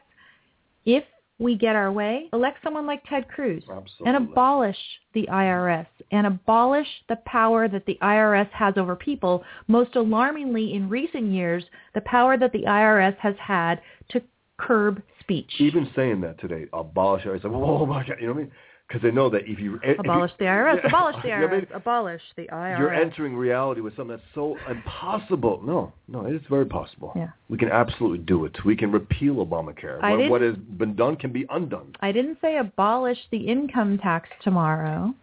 If 0.85 1.03
we 1.41 1.55
get 1.55 1.75
our 1.75 1.91
way, 1.91 2.29
elect 2.33 2.59
someone 2.63 2.85
like 2.85 3.01
Ted 3.09 3.27
Cruz 3.27 3.63
Absolutely. 3.63 4.05
and 4.05 4.15
abolish 4.15 4.77
the 5.15 5.27
IRS 5.31 5.87
and 6.11 6.27
abolish 6.27 6.87
the 7.09 7.15
power 7.25 7.67
that 7.67 7.85
the 7.87 7.97
IRS 8.01 8.49
has 8.51 8.75
over 8.77 8.95
people. 8.95 9.43
Most 9.67 9.95
alarmingly, 9.95 10.73
in 10.73 10.87
recent 10.87 11.31
years, 11.31 11.63
the 11.95 12.01
power 12.01 12.37
that 12.37 12.51
the 12.51 12.61
IRS 12.61 13.17
has 13.17 13.33
had 13.39 13.81
to 14.11 14.21
curb 14.57 15.01
speech. 15.19 15.51
Even 15.57 15.89
saying 15.95 16.21
that 16.21 16.39
today, 16.39 16.65
abolish. 16.73 17.23
It's 17.25 17.43
like, 17.43 17.53
oh 17.53 17.87
my 17.87 18.05
God, 18.05 18.17
you 18.21 18.27
know 18.27 18.33
what 18.33 18.39
I 18.39 18.43
mean? 18.43 18.51
Because 18.91 19.03
they 19.03 19.11
know 19.11 19.29
that 19.29 19.43
if 19.47 19.57
you 19.57 19.75
if 19.83 19.95
you- 19.97 20.11
abolish 20.11 20.31
the 20.37 20.43
IRS. 20.45 20.79
Yeah. 20.81 20.87
Abolish 20.87 21.15
the 21.23 21.27
You 21.29 21.35
know 21.35 21.41
what 21.43 21.51
I 21.51 21.55
mean? 21.55 21.65
IRS. 21.65 21.75
Abolish 21.77 22.21
the 22.35 22.43
IRS. 22.47 22.79
You're 22.79 22.93
entering 22.93 23.35
reality 23.37 23.79
with 23.79 23.95
something 23.95 24.17
that's 24.17 24.35
so 24.35 24.57
impossible. 24.69 25.61
No, 25.63 25.93
no, 26.09 26.25
it's 26.25 26.45
very 26.47 26.65
possible. 26.65 27.13
Yeah. 27.15 27.29
We 27.47 27.57
can 27.57 27.69
absolutely 27.69 28.17
do 28.19 28.43
it. 28.43 28.65
We 28.65 28.75
can 28.75 28.91
repeal 28.91 29.35
Obamacare. 29.35 30.03
I 30.03 30.17
What, 30.17 30.29
what 30.29 30.41
has 30.41 30.55
been 30.57 30.95
done 30.95 31.15
can 31.15 31.31
be 31.31 31.45
undone. 31.49 31.93
I 32.01 32.11
didn't 32.11 32.39
say 32.41 32.57
abolish 32.57 33.17
the 33.31 33.37
income 33.37 33.97
tax 33.97 34.27
tomorrow. 34.43 35.13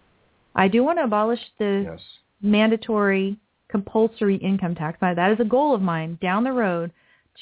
I 0.55 0.69
do 0.69 0.83
want 0.83 0.99
to 0.99 1.05
abolish 1.05 1.41
the 1.59 1.83
Yes. 1.91 2.01
mandatory 2.41 3.37
compulsory 3.69 4.37
income 4.37 4.75
tax. 4.77 4.97
That 5.03 5.31
is 5.31 5.41
a 5.41 5.45
goal 5.45 5.75
of 5.75 5.83
mine 5.83 6.17
down 6.23 6.43
the 6.45 6.53
road 6.53 6.91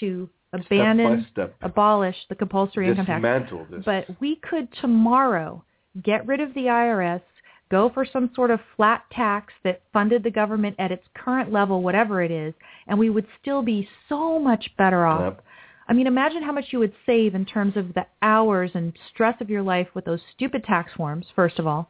to 0.00 0.28
abandon, 0.52 1.26
step 1.30 1.54
step. 1.54 1.56
abolish 1.62 2.16
the 2.28 2.34
compulsory 2.34 2.88
income 2.88 3.06
tax. 3.06 3.52
This. 3.70 3.84
But 3.84 4.06
we 4.20 4.36
could 4.36 4.68
tomorrow 4.80 5.62
get 6.02 6.26
rid 6.26 6.40
of 6.40 6.52
the 6.54 6.62
IRS, 6.62 7.22
go 7.70 7.90
for 7.90 8.04
some 8.04 8.30
sort 8.34 8.50
of 8.50 8.60
flat 8.76 9.04
tax 9.12 9.52
that 9.64 9.82
funded 9.92 10.22
the 10.22 10.30
government 10.30 10.76
at 10.78 10.92
its 10.92 11.04
current 11.14 11.52
level, 11.52 11.82
whatever 11.82 12.22
it 12.22 12.30
is, 12.30 12.54
and 12.86 12.98
we 12.98 13.10
would 13.10 13.26
still 13.40 13.62
be 13.62 13.88
so 14.08 14.38
much 14.38 14.70
better 14.76 15.06
off. 15.06 15.34
Yep. 15.34 15.44
I 15.88 15.92
mean, 15.92 16.06
imagine 16.06 16.42
how 16.42 16.52
much 16.52 16.66
you 16.70 16.80
would 16.80 16.94
save 17.04 17.34
in 17.34 17.44
terms 17.44 17.76
of 17.76 17.94
the 17.94 18.06
hours 18.22 18.70
and 18.74 18.92
stress 19.12 19.40
of 19.40 19.50
your 19.50 19.62
life 19.62 19.88
with 19.94 20.04
those 20.04 20.20
stupid 20.34 20.64
tax 20.64 20.92
forms, 20.96 21.26
first 21.34 21.58
of 21.58 21.66
all. 21.66 21.88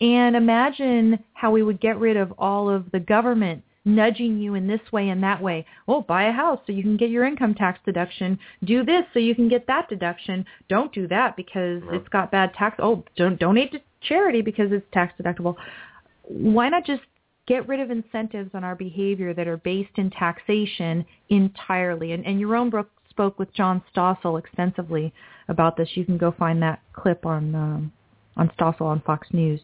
And 0.00 0.34
imagine 0.34 1.22
how 1.32 1.52
we 1.52 1.62
would 1.62 1.80
get 1.80 1.98
rid 1.98 2.16
of 2.16 2.32
all 2.36 2.68
of 2.68 2.90
the 2.90 2.98
government 2.98 3.62
nudging 3.84 4.38
you 4.38 4.54
in 4.54 4.66
this 4.66 4.80
way 4.92 5.08
and 5.08 5.22
that 5.22 5.42
way. 5.42 5.66
Oh, 5.88 6.02
buy 6.02 6.24
a 6.24 6.32
house 6.32 6.60
so 6.66 6.72
you 6.72 6.82
can 6.82 6.96
get 6.96 7.10
your 7.10 7.24
income 7.24 7.54
tax 7.54 7.78
deduction. 7.84 8.38
Do 8.64 8.84
this 8.84 9.04
so 9.12 9.18
you 9.18 9.34
can 9.34 9.48
get 9.48 9.66
that 9.66 9.88
deduction. 9.88 10.44
Don't 10.68 10.92
do 10.92 11.08
that 11.08 11.36
because 11.36 11.82
it's 11.90 12.08
got 12.08 12.30
bad 12.30 12.54
tax. 12.54 12.76
Oh, 12.80 13.04
don't 13.16 13.38
donate 13.38 13.72
to 13.72 13.80
charity 14.02 14.42
because 14.42 14.70
it's 14.70 14.86
tax 14.92 15.12
deductible. 15.20 15.56
Why 16.22 16.68
not 16.68 16.84
just 16.84 17.02
get 17.46 17.66
rid 17.66 17.80
of 17.80 17.90
incentives 17.90 18.50
on 18.54 18.62
our 18.62 18.76
behavior 18.76 19.34
that 19.34 19.48
are 19.48 19.56
based 19.56 19.96
in 19.96 20.10
taxation 20.10 21.04
entirely? 21.28 22.12
And, 22.12 22.24
and 22.24 22.40
Yaron 22.40 22.70
Brooks 22.70 22.90
spoke 23.10 23.38
with 23.38 23.52
John 23.52 23.82
Stossel 23.94 24.38
extensively 24.38 25.12
about 25.48 25.76
this. 25.76 25.88
You 25.94 26.04
can 26.04 26.18
go 26.18 26.32
find 26.38 26.62
that 26.62 26.80
clip 26.92 27.26
on 27.26 27.54
um, 27.54 27.92
on 28.36 28.50
Stossel 28.58 28.82
on 28.82 29.00
Fox 29.00 29.28
News. 29.32 29.60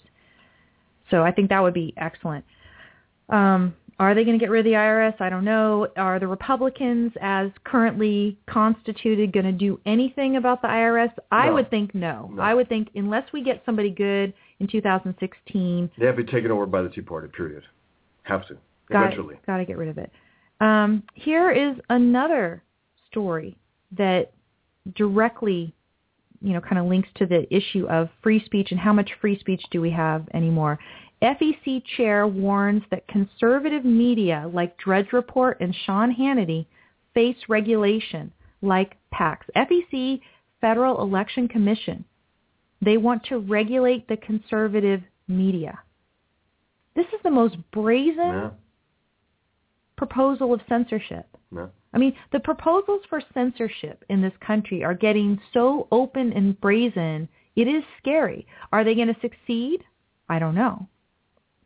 So 1.11 1.23
I 1.23 1.33
think 1.33 1.49
that 1.49 1.63
would 1.63 1.73
be 1.73 1.95
excellent. 1.97 2.45
Um, 3.31 3.75
are 3.99 4.15
they 4.15 4.25
going 4.25 4.39
to 4.39 4.43
get 4.43 4.51
rid 4.51 4.61
of 4.61 4.65
the 4.65 4.77
IRS? 4.77 5.21
I 5.21 5.29
don't 5.29 5.45
know. 5.45 5.89
Are 5.97 6.19
the 6.21 6.27
Republicans, 6.29 7.13
as 7.21 7.51
currently 7.65 8.39
constituted, 8.49 9.33
going 9.33 9.47
to 9.47 9.53
do 9.53 9.81
anything 9.87 10.37
about 10.37 10.63
the 10.63 10.69
IRS? 10.69 11.13
I 11.33 11.47
No. 11.47 11.55
would 11.55 11.69
think 11.71 11.95
no. 11.95 12.31
No. 12.33 12.43
I 12.43 12.55
would 12.55 12.69
think 12.69 12.91
unless 12.95 13.25
we 13.33 13.43
get 13.43 13.63
somebody 13.67 13.91
good 13.91 14.33
in 14.61 14.69
2016, 14.69 15.91
They 15.99 16.07
have 16.07 16.17
to 16.17 16.23
be 16.25 16.31
taken 16.31 16.51
over 16.51 16.67
by 16.67 16.83
the 16.83 16.89
Tea 16.89 17.01
Party, 17.01 17.29
period. 17.29 17.65
Have 18.23 18.47
to. 18.49 18.57
got 18.91 19.07
Eventually. 19.07 19.37
got 19.47 19.57
to 19.59 19.65
get 19.65 19.77
rid 19.79 19.89
of 19.89 19.99
it. 19.99 20.13
Um, 20.61 21.03
here 21.15 21.51
is 21.51 21.77
another 21.89 22.63
story 23.11 23.57
that 23.97 24.33
directly, 24.95 25.75
you 26.41 26.53
know, 26.53 26.61
kind 26.61 26.79
of 26.79 26.87
links 26.87 27.09
to 27.17 27.27
the 27.27 27.53
issue 27.55 27.87
of 27.89 28.09
free 28.23 28.43
speech 28.45 28.69
and 28.71 28.79
how 28.81 28.93
much 28.93 29.11
free 29.21 29.39
speech 29.39 29.63
do 29.71 29.81
we 29.81 29.91
have 29.91 30.29
anymore. 30.35 30.79
FEC 31.23 31.83
chair 31.97 32.27
warns 32.27 32.83
that 32.91 33.09
conservative 33.09 33.85
media 33.85 34.49
like 34.53 34.79
Drudge 34.79 35.13
Report 35.13 35.57
and 35.61 35.75
Sean 35.85 36.15
Hannity 36.15 36.67
face 37.15 37.37
regulation 37.49 38.33
like 38.63 38.97
PACs. 39.13 39.45
FEC, 39.57 40.21
Federal 40.61 41.03
Election 41.03 41.49
Commission, 41.49 42.05
they 42.81 42.97
want 42.97 43.25
to 43.25 43.39
regulate 43.39 44.07
the 44.07 44.17
conservative 44.17 45.03
media. 45.27 45.79
This 46.95 47.07
is 47.07 47.21
the 47.25 47.31
most 47.31 47.57
brazen 47.73 48.51
proposal 49.97 50.55
of 50.55 50.61
censorship. 50.69 51.27
No. 51.51 51.71
I 51.93 51.99
mean, 51.99 52.15
the 52.33 52.41
proposals 52.41 53.01
for 53.09 53.21
censorship 53.35 54.05
in 54.09 54.21
this 54.21 54.33
country 54.47 54.85
are 54.85 54.95
getting 54.95 55.41
so 55.53 55.89
open 55.91 56.33
and 56.33 56.61
brazen, 56.61 57.29
it 57.57 57.67
is 57.67 57.83
scary. 57.99 58.47
Are 58.73 58.85
they 58.85 58.95
going 58.95 59.09
to 59.09 59.21
succeed? 59.21 59.83
I 60.29 60.39
don't 60.39 60.55
know. 60.55 60.87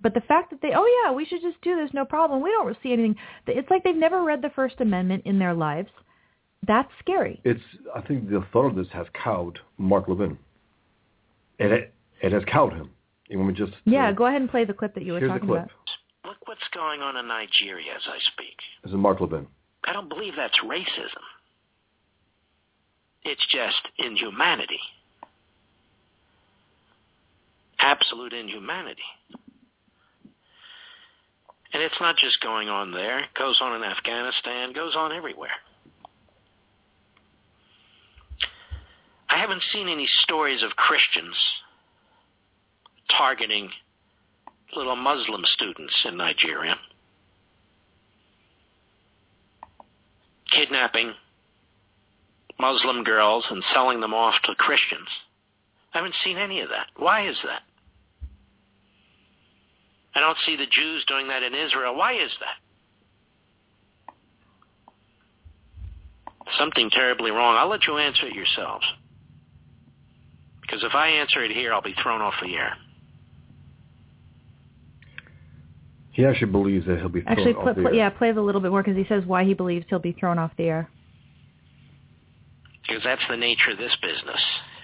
But 0.02 0.14
the 0.14 0.20
fact 0.22 0.50
that 0.50 0.60
they, 0.60 0.72
oh 0.74 1.04
yeah, 1.04 1.12
we 1.12 1.24
should 1.24 1.42
just 1.42 1.60
do 1.62 1.76
this, 1.76 1.94
no 1.94 2.04
problem. 2.04 2.42
We 2.42 2.50
don't 2.50 2.76
see 2.82 2.92
anything. 2.92 3.16
It's 3.46 3.70
like 3.70 3.84
they've 3.84 3.94
never 3.94 4.22
read 4.22 4.42
the 4.42 4.50
First 4.50 4.80
Amendment 4.80 5.22
in 5.24 5.38
their 5.38 5.54
lives. 5.54 5.90
That's 6.66 6.90
scary. 7.00 7.40
It's. 7.44 7.60
I 7.94 8.00
think 8.02 8.28
the 8.28 8.44
thought 8.52 8.66
of 8.66 8.76
this 8.76 8.86
has 8.92 9.06
cowed 9.14 9.58
Mark 9.78 10.08
Levin. 10.08 10.38
It 11.58 11.92
it 12.20 12.32
has 12.32 12.42
cowed 12.46 12.72
him. 12.72 12.90
You 13.28 13.38
want 13.38 13.50
me 13.50 13.54
just? 13.54 13.72
Yeah, 13.84 14.08
uh, 14.08 14.12
go 14.12 14.26
ahead 14.26 14.40
and 14.40 14.50
play 14.50 14.64
the 14.64 14.74
clip 14.74 14.94
that 14.94 15.04
you 15.04 15.12
were 15.12 15.18
Here's 15.18 15.30
the 15.30 15.34
talking 15.34 15.48
clip. 15.48 15.64
about. 15.64 15.70
Look 16.24 16.36
what's 16.46 16.60
going 16.72 17.00
on 17.00 17.16
in 17.16 17.26
Nigeria 17.26 17.92
as 17.94 18.02
I 18.06 18.18
speak. 18.32 18.56
This 18.84 18.90
is 18.90 18.96
Mark 18.96 19.20
Levin. 19.20 19.46
I 19.84 19.92
don't 19.92 20.08
believe 20.08 20.34
that's 20.36 20.58
racism. 20.64 21.24
It's 23.24 23.44
just 23.50 23.88
inhumanity. 23.98 24.78
Absolute 27.80 28.32
inhumanity. 28.32 29.02
And 31.72 31.82
it's 31.82 32.00
not 32.00 32.16
just 32.16 32.40
going 32.40 32.68
on 32.68 32.92
there. 32.92 33.20
It 33.20 33.34
goes 33.38 33.58
on 33.60 33.74
in 33.74 33.82
Afghanistan, 33.82 34.70
it 34.70 34.74
goes 34.74 34.94
on 34.96 35.12
everywhere. 35.12 35.50
I 39.28 39.38
haven't 39.38 39.62
seen 39.72 39.88
any 39.88 40.06
stories 40.22 40.62
of 40.62 40.76
Christians 40.76 41.34
targeting 43.16 43.70
little 44.76 44.96
Muslim 44.96 45.42
students 45.54 45.94
in 46.04 46.16
Nigeria. 46.18 46.76
kidnapping 50.52 51.12
Muslim 52.60 53.02
girls 53.02 53.44
and 53.50 53.62
selling 53.74 54.00
them 54.00 54.14
off 54.14 54.34
to 54.44 54.54
Christians. 54.54 55.08
I 55.94 55.98
haven't 55.98 56.14
seen 56.24 56.38
any 56.38 56.60
of 56.60 56.68
that. 56.68 56.86
Why 56.96 57.28
is 57.28 57.36
that? 57.44 57.62
I 60.14 60.20
don't 60.20 60.36
see 60.44 60.56
the 60.56 60.66
Jews 60.66 61.04
doing 61.06 61.28
that 61.28 61.42
in 61.42 61.54
Israel. 61.54 61.94
Why 61.96 62.14
is 62.14 62.30
that? 62.40 62.56
Something 66.58 66.90
terribly 66.90 67.30
wrong. 67.30 67.56
I'll 67.56 67.68
let 67.68 67.86
you 67.86 67.96
answer 67.98 68.26
it 68.26 68.34
yourselves. 68.34 68.84
Because 70.60 70.84
if 70.84 70.94
I 70.94 71.08
answer 71.08 71.42
it 71.42 71.50
here, 71.50 71.72
I'll 71.72 71.82
be 71.82 71.94
thrown 72.02 72.20
off 72.20 72.34
the 72.42 72.54
air. 72.54 72.76
He 76.12 76.26
actually 76.26 76.52
believes 76.52 76.86
that 76.86 76.98
he'll 76.98 77.08
be 77.08 77.22
thrown 77.22 77.38
Actually, 77.38 77.54
off 77.54 77.64
pl- 77.64 77.74
the 77.74 77.80
pl- 77.82 77.88
air. 77.88 77.94
yeah, 77.94 78.10
play 78.10 78.28
it 78.28 78.36
a 78.36 78.42
little 78.42 78.60
bit 78.60 78.70
more 78.70 78.82
because 78.82 78.96
he 78.96 79.06
says 79.08 79.24
why 79.24 79.44
he 79.44 79.54
believes 79.54 79.86
he'll 79.88 79.98
be 79.98 80.12
thrown 80.12 80.38
off 80.38 80.50
the 80.58 80.64
air. 80.64 80.90
Because 82.86 83.02
that's 83.02 83.22
the 83.30 83.36
nature 83.36 83.70
of 83.70 83.78
this 83.78 83.96
business 84.02 84.40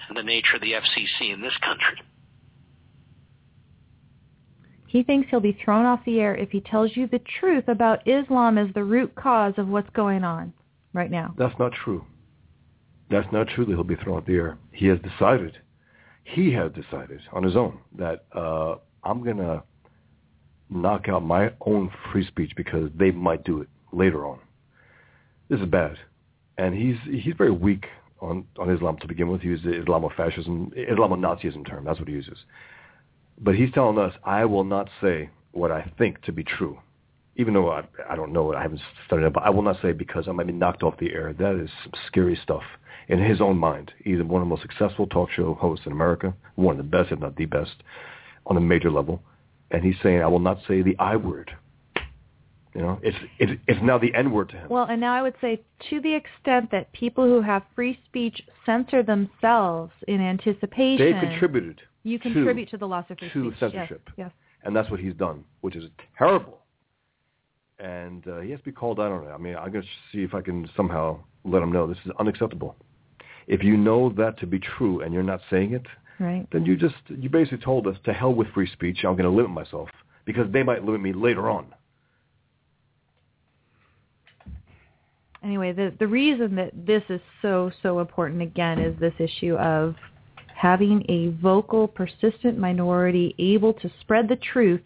and 0.07 0.17
the 0.17 0.23
nature 0.23 0.55
of 0.55 0.61
the 0.61 0.71
FCC 0.73 1.31
in 1.31 1.41
this 1.41 1.55
country. 1.57 2.01
He 4.89 5.03
thinks 5.03 5.29
he'll 5.29 5.39
be 5.39 5.55
thrown 5.63 5.85
off 5.85 5.99
the 6.03 6.19
air 6.19 6.35
if 6.35 6.49
he 6.49 6.61
tells 6.61 6.97
you 6.97 7.05
the 7.05 7.21
truth 7.39 7.67
about 7.67 8.07
Islam 8.07 8.57
as 8.57 8.73
the 8.73 8.83
root 8.83 9.13
cause 9.13 9.53
of 9.57 9.67
what's 9.67 9.89
going 9.91 10.23
on 10.23 10.51
right 10.93 11.11
now. 11.11 11.35
That's 11.37 11.57
not 11.59 11.73
true. 11.73 12.03
That's 13.11 13.31
not 13.31 13.47
true 13.49 13.65
that 13.65 13.71
he'll 13.71 13.83
be 13.83 13.97
thrown 13.97 14.17
off 14.17 14.25
the 14.25 14.33
air. 14.33 14.57
He 14.71 14.87
has 14.87 14.97
decided, 14.99 15.59
he 16.23 16.51
has 16.53 16.71
decided 16.71 17.21
on 17.31 17.43
his 17.43 17.55
own 17.55 17.77
that 17.99 18.25
uh, 18.35 18.77
I'm 19.03 19.23
going 19.23 19.37
to 19.37 19.61
knock 20.71 21.07
out 21.07 21.23
my 21.23 21.51
own 21.61 21.91
free 22.11 22.25
speech 22.25 22.53
because 22.57 22.89
they 22.97 23.11
might 23.11 23.43
do 23.43 23.61
it 23.61 23.67
later 23.91 24.25
on. 24.25 24.39
This 25.49 25.59
is 25.59 25.67
bad. 25.67 25.97
And 26.57 26.73
he's 26.73 26.97
he's 27.05 27.35
very 27.37 27.51
weak 27.51 27.85
on, 28.21 28.43
on 28.57 28.71
Islam 28.71 28.97
to 29.01 29.07
begin 29.07 29.29
with. 29.29 29.41
He 29.41 29.49
uses 29.49 29.67
Islamofascism, 29.67 30.73
Islamon-Nazism 30.75 31.67
term. 31.69 31.85
That's 31.85 31.99
what 31.99 32.07
he 32.07 32.15
uses. 32.15 32.37
But 33.39 33.55
he's 33.55 33.71
telling 33.71 33.97
us, 33.97 34.13
I 34.23 34.45
will 34.45 34.63
not 34.63 34.89
say 35.01 35.29
what 35.51 35.71
I 35.71 35.91
think 35.97 36.21
to 36.23 36.31
be 36.31 36.43
true, 36.43 36.77
even 37.35 37.53
though 37.53 37.71
I, 37.71 37.83
I 38.09 38.15
don't 38.15 38.33
know 38.33 38.51
it, 38.51 38.55
I 38.55 38.61
haven't 38.61 38.81
studied 39.05 39.25
it, 39.25 39.33
but 39.33 39.43
I 39.43 39.49
will 39.49 39.61
not 39.61 39.77
say 39.81 39.93
because 39.93 40.27
I 40.27 40.31
might 40.31 40.47
be 40.47 40.53
knocked 40.53 40.83
off 40.83 40.97
the 40.99 41.13
air. 41.13 41.33
That 41.33 41.55
is 41.55 41.69
some 41.83 41.93
scary 42.07 42.37
stuff 42.43 42.63
in 43.07 43.23
his 43.23 43.41
own 43.41 43.57
mind. 43.57 43.93
He's 44.03 44.21
one 44.21 44.41
of 44.41 44.47
the 44.47 44.49
most 44.49 44.61
successful 44.61 45.07
talk 45.07 45.31
show 45.31 45.53
hosts 45.53 45.85
in 45.85 45.91
America, 45.91 46.33
one 46.55 46.73
of 46.73 46.77
the 46.77 46.89
best, 46.89 47.11
if 47.11 47.19
not 47.19 47.35
the 47.37 47.45
best, 47.45 47.75
on 48.45 48.57
a 48.57 48.61
major 48.61 48.91
level. 48.91 49.21
And 49.71 49.83
he's 49.83 49.95
saying, 50.03 50.21
I 50.21 50.27
will 50.27 50.39
not 50.39 50.59
say 50.67 50.81
the 50.81 50.95
I 50.99 51.15
word. 51.15 51.51
You 52.75 52.81
know, 52.81 52.99
it's 53.01 53.17
it's, 53.39 53.51
it's 53.67 53.79
now 53.81 53.97
the 53.97 54.13
N 54.13 54.31
word 54.31 54.49
to 54.49 54.57
him. 54.57 54.69
Well, 54.69 54.85
and 54.85 55.01
now 55.01 55.15
I 55.15 55.23
would 55.23 55.33
say 55.41 55.61
to 55.89 55.99
the 56.01 56.13
extent 56.13 56.69
that 56.71 56.91
people 56.93 57.25
who 57.25 57.41
have 57.41 57.63
free 57.75 57.99
speech 58.05 58.41
censor 58.63 59.01
themselves 59.01 59.91
in 60.07 60.21
anticipation, 60.21 61.13
they 61.13 61.19
contributed 61.19 61.81
you 62.03 62.17
to- 62.17 62.23
contribute 62.23 62.69
to, 62.69 62.77
the 62.77 62.87
loss 62.87 63.05
of 63.09 63.17
free 63.19 63.29
to 63.29 63.49
speech. 63.49 63.59
censorship. 63.59 64.01
Yes, 64.09 64.15
yes. 64.17 64.31
and 64.63 64.75
that's 64.75 64.89
what 64.89 64.99
he's 64.99 65.13
done, 65.15 65.43
which 65.61 65.75
is 65.75 65.85
terrible. 66.17 66.59
And 67.79 68.27
uh, 68.27 68.39
he 68.39 68.51
has 68.51 68.59
to 68.59 68.65
be 68.65 68.71
called 68.71 68.99
out 68.99 69.11
on 69.11 69.25
it. 69.25 69.29
I 69.31 69.37
mean, 69.37 69.55
I'm 69.55 69.71
going 69.71 69.83
to 69.83 69.89
see 70.11 70.23
if 70.23 70.33
I 70.33 70.41
can 70.41 70.69
somehow 70.75 71.19
let 71.45 71.61
him 71.61 71.71
know 71.71 71.87
this 71.87 71.97
is 72.05 72.11
unacceptable. 72.19 72.75
If 73.47 73.63
you 73.63 73.77
know 73.77 74.09
that 74.17 74.37
to 74.39 74.45
be 74.47 74.59
true 74.59 75.01
and 75.01 75.13
you're 75.13 75.23
not 75.23 75.41
saying 75.49 75.73
it, 75.73 75.85
Right. 76.19 76.45
then 76.51 76.65
you 76.65 76.75
just 76.75 76.95
you 77.07 77.29
basically 77.29 77.59
told 77.59 77.87
us 77.87 77.95
to 78.03 78.11
hell 78.11 78.33
with 78.33 78.49
free 78.49 78.69
speech. 78.69 79.05
I'm 79.05 79.13
going 79.15 79.23
to 79.23 79.29
limit 79.29 79.51
myself 79.51 79.87
because 80.25 80.51
they 80.51 80.63
might 80.63 80.83
limit 80.83 80.99
me 81.01 81.13
later 81.13 81.49
on. 81.49 81.67
anyway, 85.43 85.71
the 85.71 85.93
the 85.99 86.07
reason 86.07 86.55
that 86.55 86.71
this 86.85 87.03
is 87.09 87.21
so 87.41 87.71
so 87.81 87.99
important 87.99 88.41
again 88.41 88.79
is 88.79 88.99
this 88.99 89.13
issue 89.19 89.55
of 89.55 89.95
having 90.59 91.05
a 91.07 91.29
vocal, 91.41 91.87
persistent 91.87 92.57
minority 92.57 93.33
able 93.39 93.71
to 93.73 93.89
spread 94.01 94.27
the 94.27 94.35
truth 94.35 94.81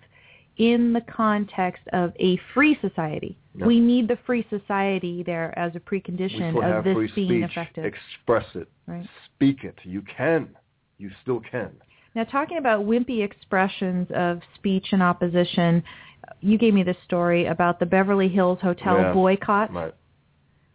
in 0.58 0.94
the 0.94 1.02
context 1.02 1.82
of 1.94 2.14
a 2.20 2.40
free 2.54 2.78
society. 2.80 3.36
Yep. 3.56 3.68
We 3.68 3.80
need 3.80 4.08
the 4.08 4.20
free 4.28 4.46
society 4.52 5.24
there 5.24 5.58
as 5.58 5.72
a 5.76 5.80
precondition 5.80 6.50
of 6.78 6.84
this 6.84 7.12
being 7.16 7.42
speech. 7.42 7.50
effective. 7.50 7.86
Express 7.86 8.46
it. 8.54 8.68
Right. 8.86 9.08
Speak 9.34 9.64
it. 9.64 9.76
You 9.84 10.04
can. 10.16 10.50
You 11.00 11.10
still 11.24 11.42
can. 11.50 11.72
Now, 12.14 12.26
talking 12.26 12.60
about 12.60 12.86
wimpy 12.86 13.24
expressions 13.24 14.08
of 14.14 14.42
speech 14.54 14.86
and 14.92 15.02
opposition, 15.02 15.84
you 16.40 16.60
gave 16.60 16.76
me 16.76 16.84
this 16.84 16.98
story 17.04 17.48
about 17.48 17.80
the 17.80 17.88
Beverly 17.88 18.28
Hills 18.30 18.60
Hotel 18.62 18.98
Yeah. 19.00 19.14
boycott. 19.14 19.74
Right. 19.74 19.96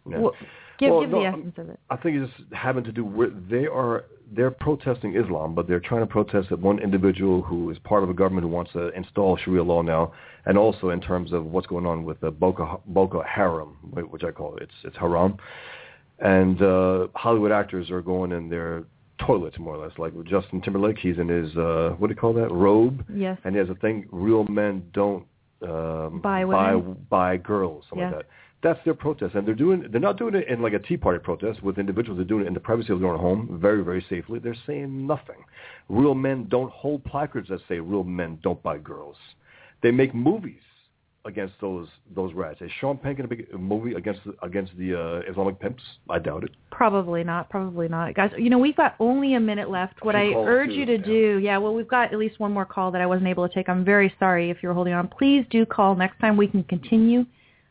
Yeah. 0.09 0.17
Wh- 0.17 0.43
give 0.79 0.91
Well, 0.91 1.01
give 1.01 1.09
no, 1.11 1.19
the 1.19 1.25
essence 1.27 1.53
of 1.57 1.69
it. 1.69 1.79
I 1.89 1.97
think 1.97 2.17
it's 2.17 2.31
having 2.53 2.83
to 2.85 2.91
do 2.91 3.03
with 3.03 3.49
they 3.49 3.67
are 3.67 4.05
they're 4.31 4.51
protesting 4.51 5.15
Islam, 5.15 5.55
but 5.55 5.67
they're 5.67 5.79
trying 5.79 6.01
to 6.01 6.07
protest 6.07 6.49
that 6.49 6.59
one 6.59 6.79
individual 6.79 7.41
who 7.41 7.69
is 7.71 7.77
part 7.79 8.03
of 8.03 8.09
a 8.09 8.13
government 8.13 8.45
who 8.45 8.51
wants 8.53 8.71
to 8.73 8.89
install 8.89 9.37
Sharia 9.37 9.63
law 9.63 9.81
now, 9.81 10.13
and 10.45 10.57
also 10.57 10.89
in 10.89 11.01
terms 11.01 11.33
of 11.33 11.45
what's 11.45 11.67
going 11.67 11.85
on 11.85 12.03
with 12.05 12.19
the 12.21 12.31
Boko 12.31 12.81
Boko 12.87 13.21
Haram, 13.23 13.77
which 14.09 14.23
I 14.23 14.31
call 14.31 14.55
it. 14.57 14.63
It's 14.63 14.73
it's 14.83 14.97
haram, 14.97 15.37
and 16.19 16.61
uh, 16.61 17.07
Hollywood 17.15 17.51
actors 17.51 17.89
are 17.91 18.01
going 18.01 18.31
in 18.31 18.49
their 18.49 18.83
toilets 19.25 19.57
more 19.59 19.75
or 19.75 19.85
less. 19.85 19.97
Like 19.97 20.13
with 20.13 20.27
Justin 20.27 20.61
Timberlake, 20.61 20.97
he's 20.99 21.17
in 21.17 21.27
his 21.27 21.55
uh, 21.57 21.95
what 21.97 22.07
do 22.07 22.13
you 22.13 22.19
call 22.19 22.33
that 22.33 22.51
robe, 22.51 23.05
Yes. 23.13 23.37
and 23.43 23.53
he 23.55 23.59
has 23.59 23.69
a 23.69 23.75
thing: 23.75 24.07
real 24.11 24.45
men 24.45 24.83
don't 24.93 25.25
um, 25.61 26.21
Buy 26.21 26.45
buy 26.45 26.75
buy 27.09 27.37
girls, 27.37 27.83
something 27.89 27.99
Yeah. 27.99 28.15
like 28.15 28.25
that. 28.25 28.25
That's 28.61 28.79
their 28.83 28.93
protest, 28.93 29.35
and 29.35 29.47
they're 29.47 29.55
doing. 29.55 29.85
They're 29.89 30.01
not 30.01 30.17
doing 30.17 30.35
it 30.35 30.49
in 30.49 30.61
like 30.61 30.73
a 30.73 30.79
Tea 30.79 30.97
Party 30.97 31.19
protest 31.19 31.63
with 31.63 31.77
individuals. 31.77 32.17
They're 32.17 32.25
doing 32.25 32.43
it 32.43 32.47
in 32.47 32.53
the 32.53 32.59
privacy 32.59 32.91
of 32.91 32.99
their 32.99 33.09
own 33.09 33.19
home, 33.19 33.59
very, 33.61 33.83
very 33.83 34.05
safely. 34.09 34.39
They're 34.39 34.55
saying 34.67 35.07
nothing. 35.07 35.37
Real 35.87 36.13
men 36.13 36.47
don't 36.49 36.71
hold 36.71 37.05
placards 37.05 37.47
that 37.49 37.61
say 37.69 37.79
"Real 37.79 38.03
men 38.03 38.37
don't 38.43 38.61
buy 38.61 38.77
girls." 38.77 39.15
They 39.81 39.91
make 39.91 40.13
movies 40.13 40.59
against 41.25 41.53
those 41.61 41.87
those 42.15 42.33
rats. 42.33 42.59
Is 42.61 42.69
Sean 42.79 42.97
Penn 42.97 43.15
going 43.15 43.29
to 43.29 43.35
make 43.35 43.47
a 43.53 43.57
movie 43.57 43.93
against 43.93 44.21
the, 44.25 44.35
against 44.41 44.75
the 44.77 44.99
uh, 44.99 45.31
Islamic 45.31 45.59
pimps? 45.59 45.83
I 46.09 46.19
doubt 46.19 46.43
it. 46.43 46.51
Probably 46.71 47.23
not. 47.23 47.49
Probably 47.49 47.87
not, 47.87 48.13
guys. 48.13 48.31
You 48.37 48.49
know, 48.49 48.57
we've 48.57 48.75
got 48.75 48.95
only 48.99 49.35
a 49.35 49.39
minute 49.39 49.69
left. 49.69 50.03
What 50.03 50.15
I 50.15 50.33
urge 50.33 50.71
you 50.71 50.85
to 50.85 50.97
yeah. 50.97 51.05
do, 51.05 51.39
yeah. 51.41 51.57
Well, 51.57 51.73
we've 51.73 51.87
got 51.87 52.11
at 52.11 52.19
least 52.19 52.39
one 52.39 52.51
more 52.51 52.65
call 52.65 52.91
that 52.91 53.01
I 53.01 53.05
wasn't 53.05 53.27
able 53.27 53.47
to 53.47 53.53
take. 53.53 53.69
I'm 53.69 53.85
very 53.85 54.13
sorry 54.19 54.49
if 54.49 54.57
you're 54.61 54.73
holding 54.73 54.93
on. 54.93 55.07
Please 55.07 55.45
do 55.49 55.65
call 55.65 55.95
next 55.95 56.19
time. 56.19 56.35
We 56.35 56.47
can 56.47 56.63
continue 56.63 57.25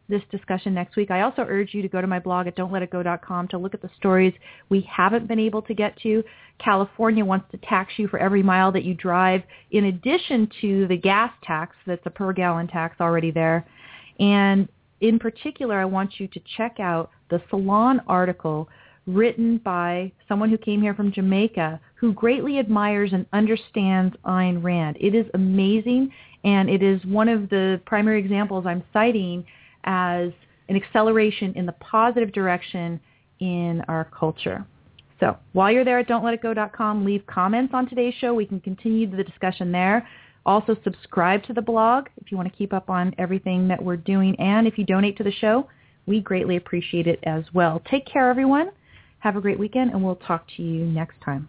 this 0.08 0.22
discussion 0.30 0.74
next 0.74 0.96
week. 0.96 1.10
I 1.10 1.20
also 1.20 1.42
urge 1.42 1.74
you 1.74 1.82
to 1.82 1.88
go 1.88 2.00
to 2.00 2.06
my 2.06 2.18
blog 2.18 2.46
at 2.46 2.56
don'tletitgo.com 2.56 3.48
to 3.48 3.58
look 3.58 3.74
at 3.74 3.82
the 3.82 3.90
stories 3.96 4.32
we 4.68 4.80
haven't 4.90 5.28
been 5.28 5.38
able 5.38 5.62
to 5.62 5.74
get 5.74 5.96
to. 6.02 6.22
California 6.58 7.24
wants 7.24 7.46
to 7.52 7.58
tax 7.58 7.92
you 7.96 8.08
for 8.08 8.18
every 8.18 8.42
mile 8.42 8.72
that 8.72 8.84
you 8.84 8.94
drive, 8.94 9.42
in 9.70 9.84
addition 9.86 10.50
to 10.60 10.86
the 10.88 10.96
gas 10.96 11.32
tax 11.44 11.76
that's 11.86 12.04
a 12.06 12.10
per 12.10 12.32
gallon 12.32 12.66
tax 12.66 12.96
already 13.00 13.30
there. 13.30 13.66
And 14.18 14.68
in 15.00 15.18
particular, 15.18 15.78
I 15.78 15.84
want 15.84 16.18
you 16.18 16.26
to 16.28 16.40
check 16.56 16.80
out 16.80 17.10
the 17.30 17.40
Salon 17.50 18.00
article 18.08 18.68
written 19.06 19.58
by 19.58 20.12
someone 20.28 20.50
who 20.50 20.58
came 20.58 20.82
here 20.82 20.94
from 20.94 21.12
Jamaica 21.12 21.80
who 21.94 22.12
greatly 22.12 22.58
admires 22.58 23.10
and 23.12 23.26
understands 23.32 24.14
Ayn 24.24 24.62
Rand. 24.62 24.96
It 25.00 25.14
is 25.14 25.26
amazing, 25.34 26.12
and 26.44 26.68
it 26.68 26.82
is 26.82 27.04
one 27.04 27.28
of 27.28 27.48
the 27.48 27.80
primary 27.86 28.20
examples 28.20 28.66
I'm 28.66 28.84
citing 28.92 29.44
as 29.88 30.30
an 30.68 30.76
acceleration 30.76 31.54
in 31.56 31.66
the 31.66 31.72
positive 31.72 32.30
direction 32.32 33.00
in 33.40 33.82
our 33.88 34.04
culture. 34.04 34.64
So 35.18 35.36
while 35.52 35.72
you're 35.72 35.84
there 35.84 35.98
at 35.98 36.08
don'tletitgo.com, 36.08 37.04
leave 37.04 37.26
comments 37.26 37.72
on 37.74 37.88
today's 37.88 38.14
show. 38.20 38.34
We 38.34 38.46
can 38.46 38.60
continue 38.60 39.10
the 39.10 39.24
discussion 39.24 39.72
there. 39.72 40.06
Also 40.46 40.76
subscribe 40.84 41.42
to 41.44 41.52
the 41.52 41.62
blog 41.62 42.06
if 42.18 42.30
you 42.30 42.36
want 42.36 42.50
to 42.50 42.56
keep 42.56 42.72
up 42.72 42.88
on 42.88 43.14
everything 43.18 43.66
that 43.68 43.82
we're 43.82 43.96
doing. 43.96 44.38
And 44.38 44.66
if 44.66 44.78
you 44.78 44.84
donate 44.84 45.16
to 45.16 45.24
the 45.24 45.32
show, 45.32 45.68
we 46.06 46.20
greatly 46.20 46.56
appreciate 46.56 47.06
it 47.06 47.18
as 47.24 47.44
well. 47.52 47.82
Take 47.90 48.06
care, 48.06 48.30
everyone. 48.30 48.70
Have 49.20 49.36
a 49.36 49.40
great 49.40 49.58
weekend, 49.58 49.90
and 49.90 50.04
we'll 50.04 50.16
talk 50.16 50.46
to 50.56 50.62
you 50.62 50.84
next 50.84 51.20
time. 51.24 51.48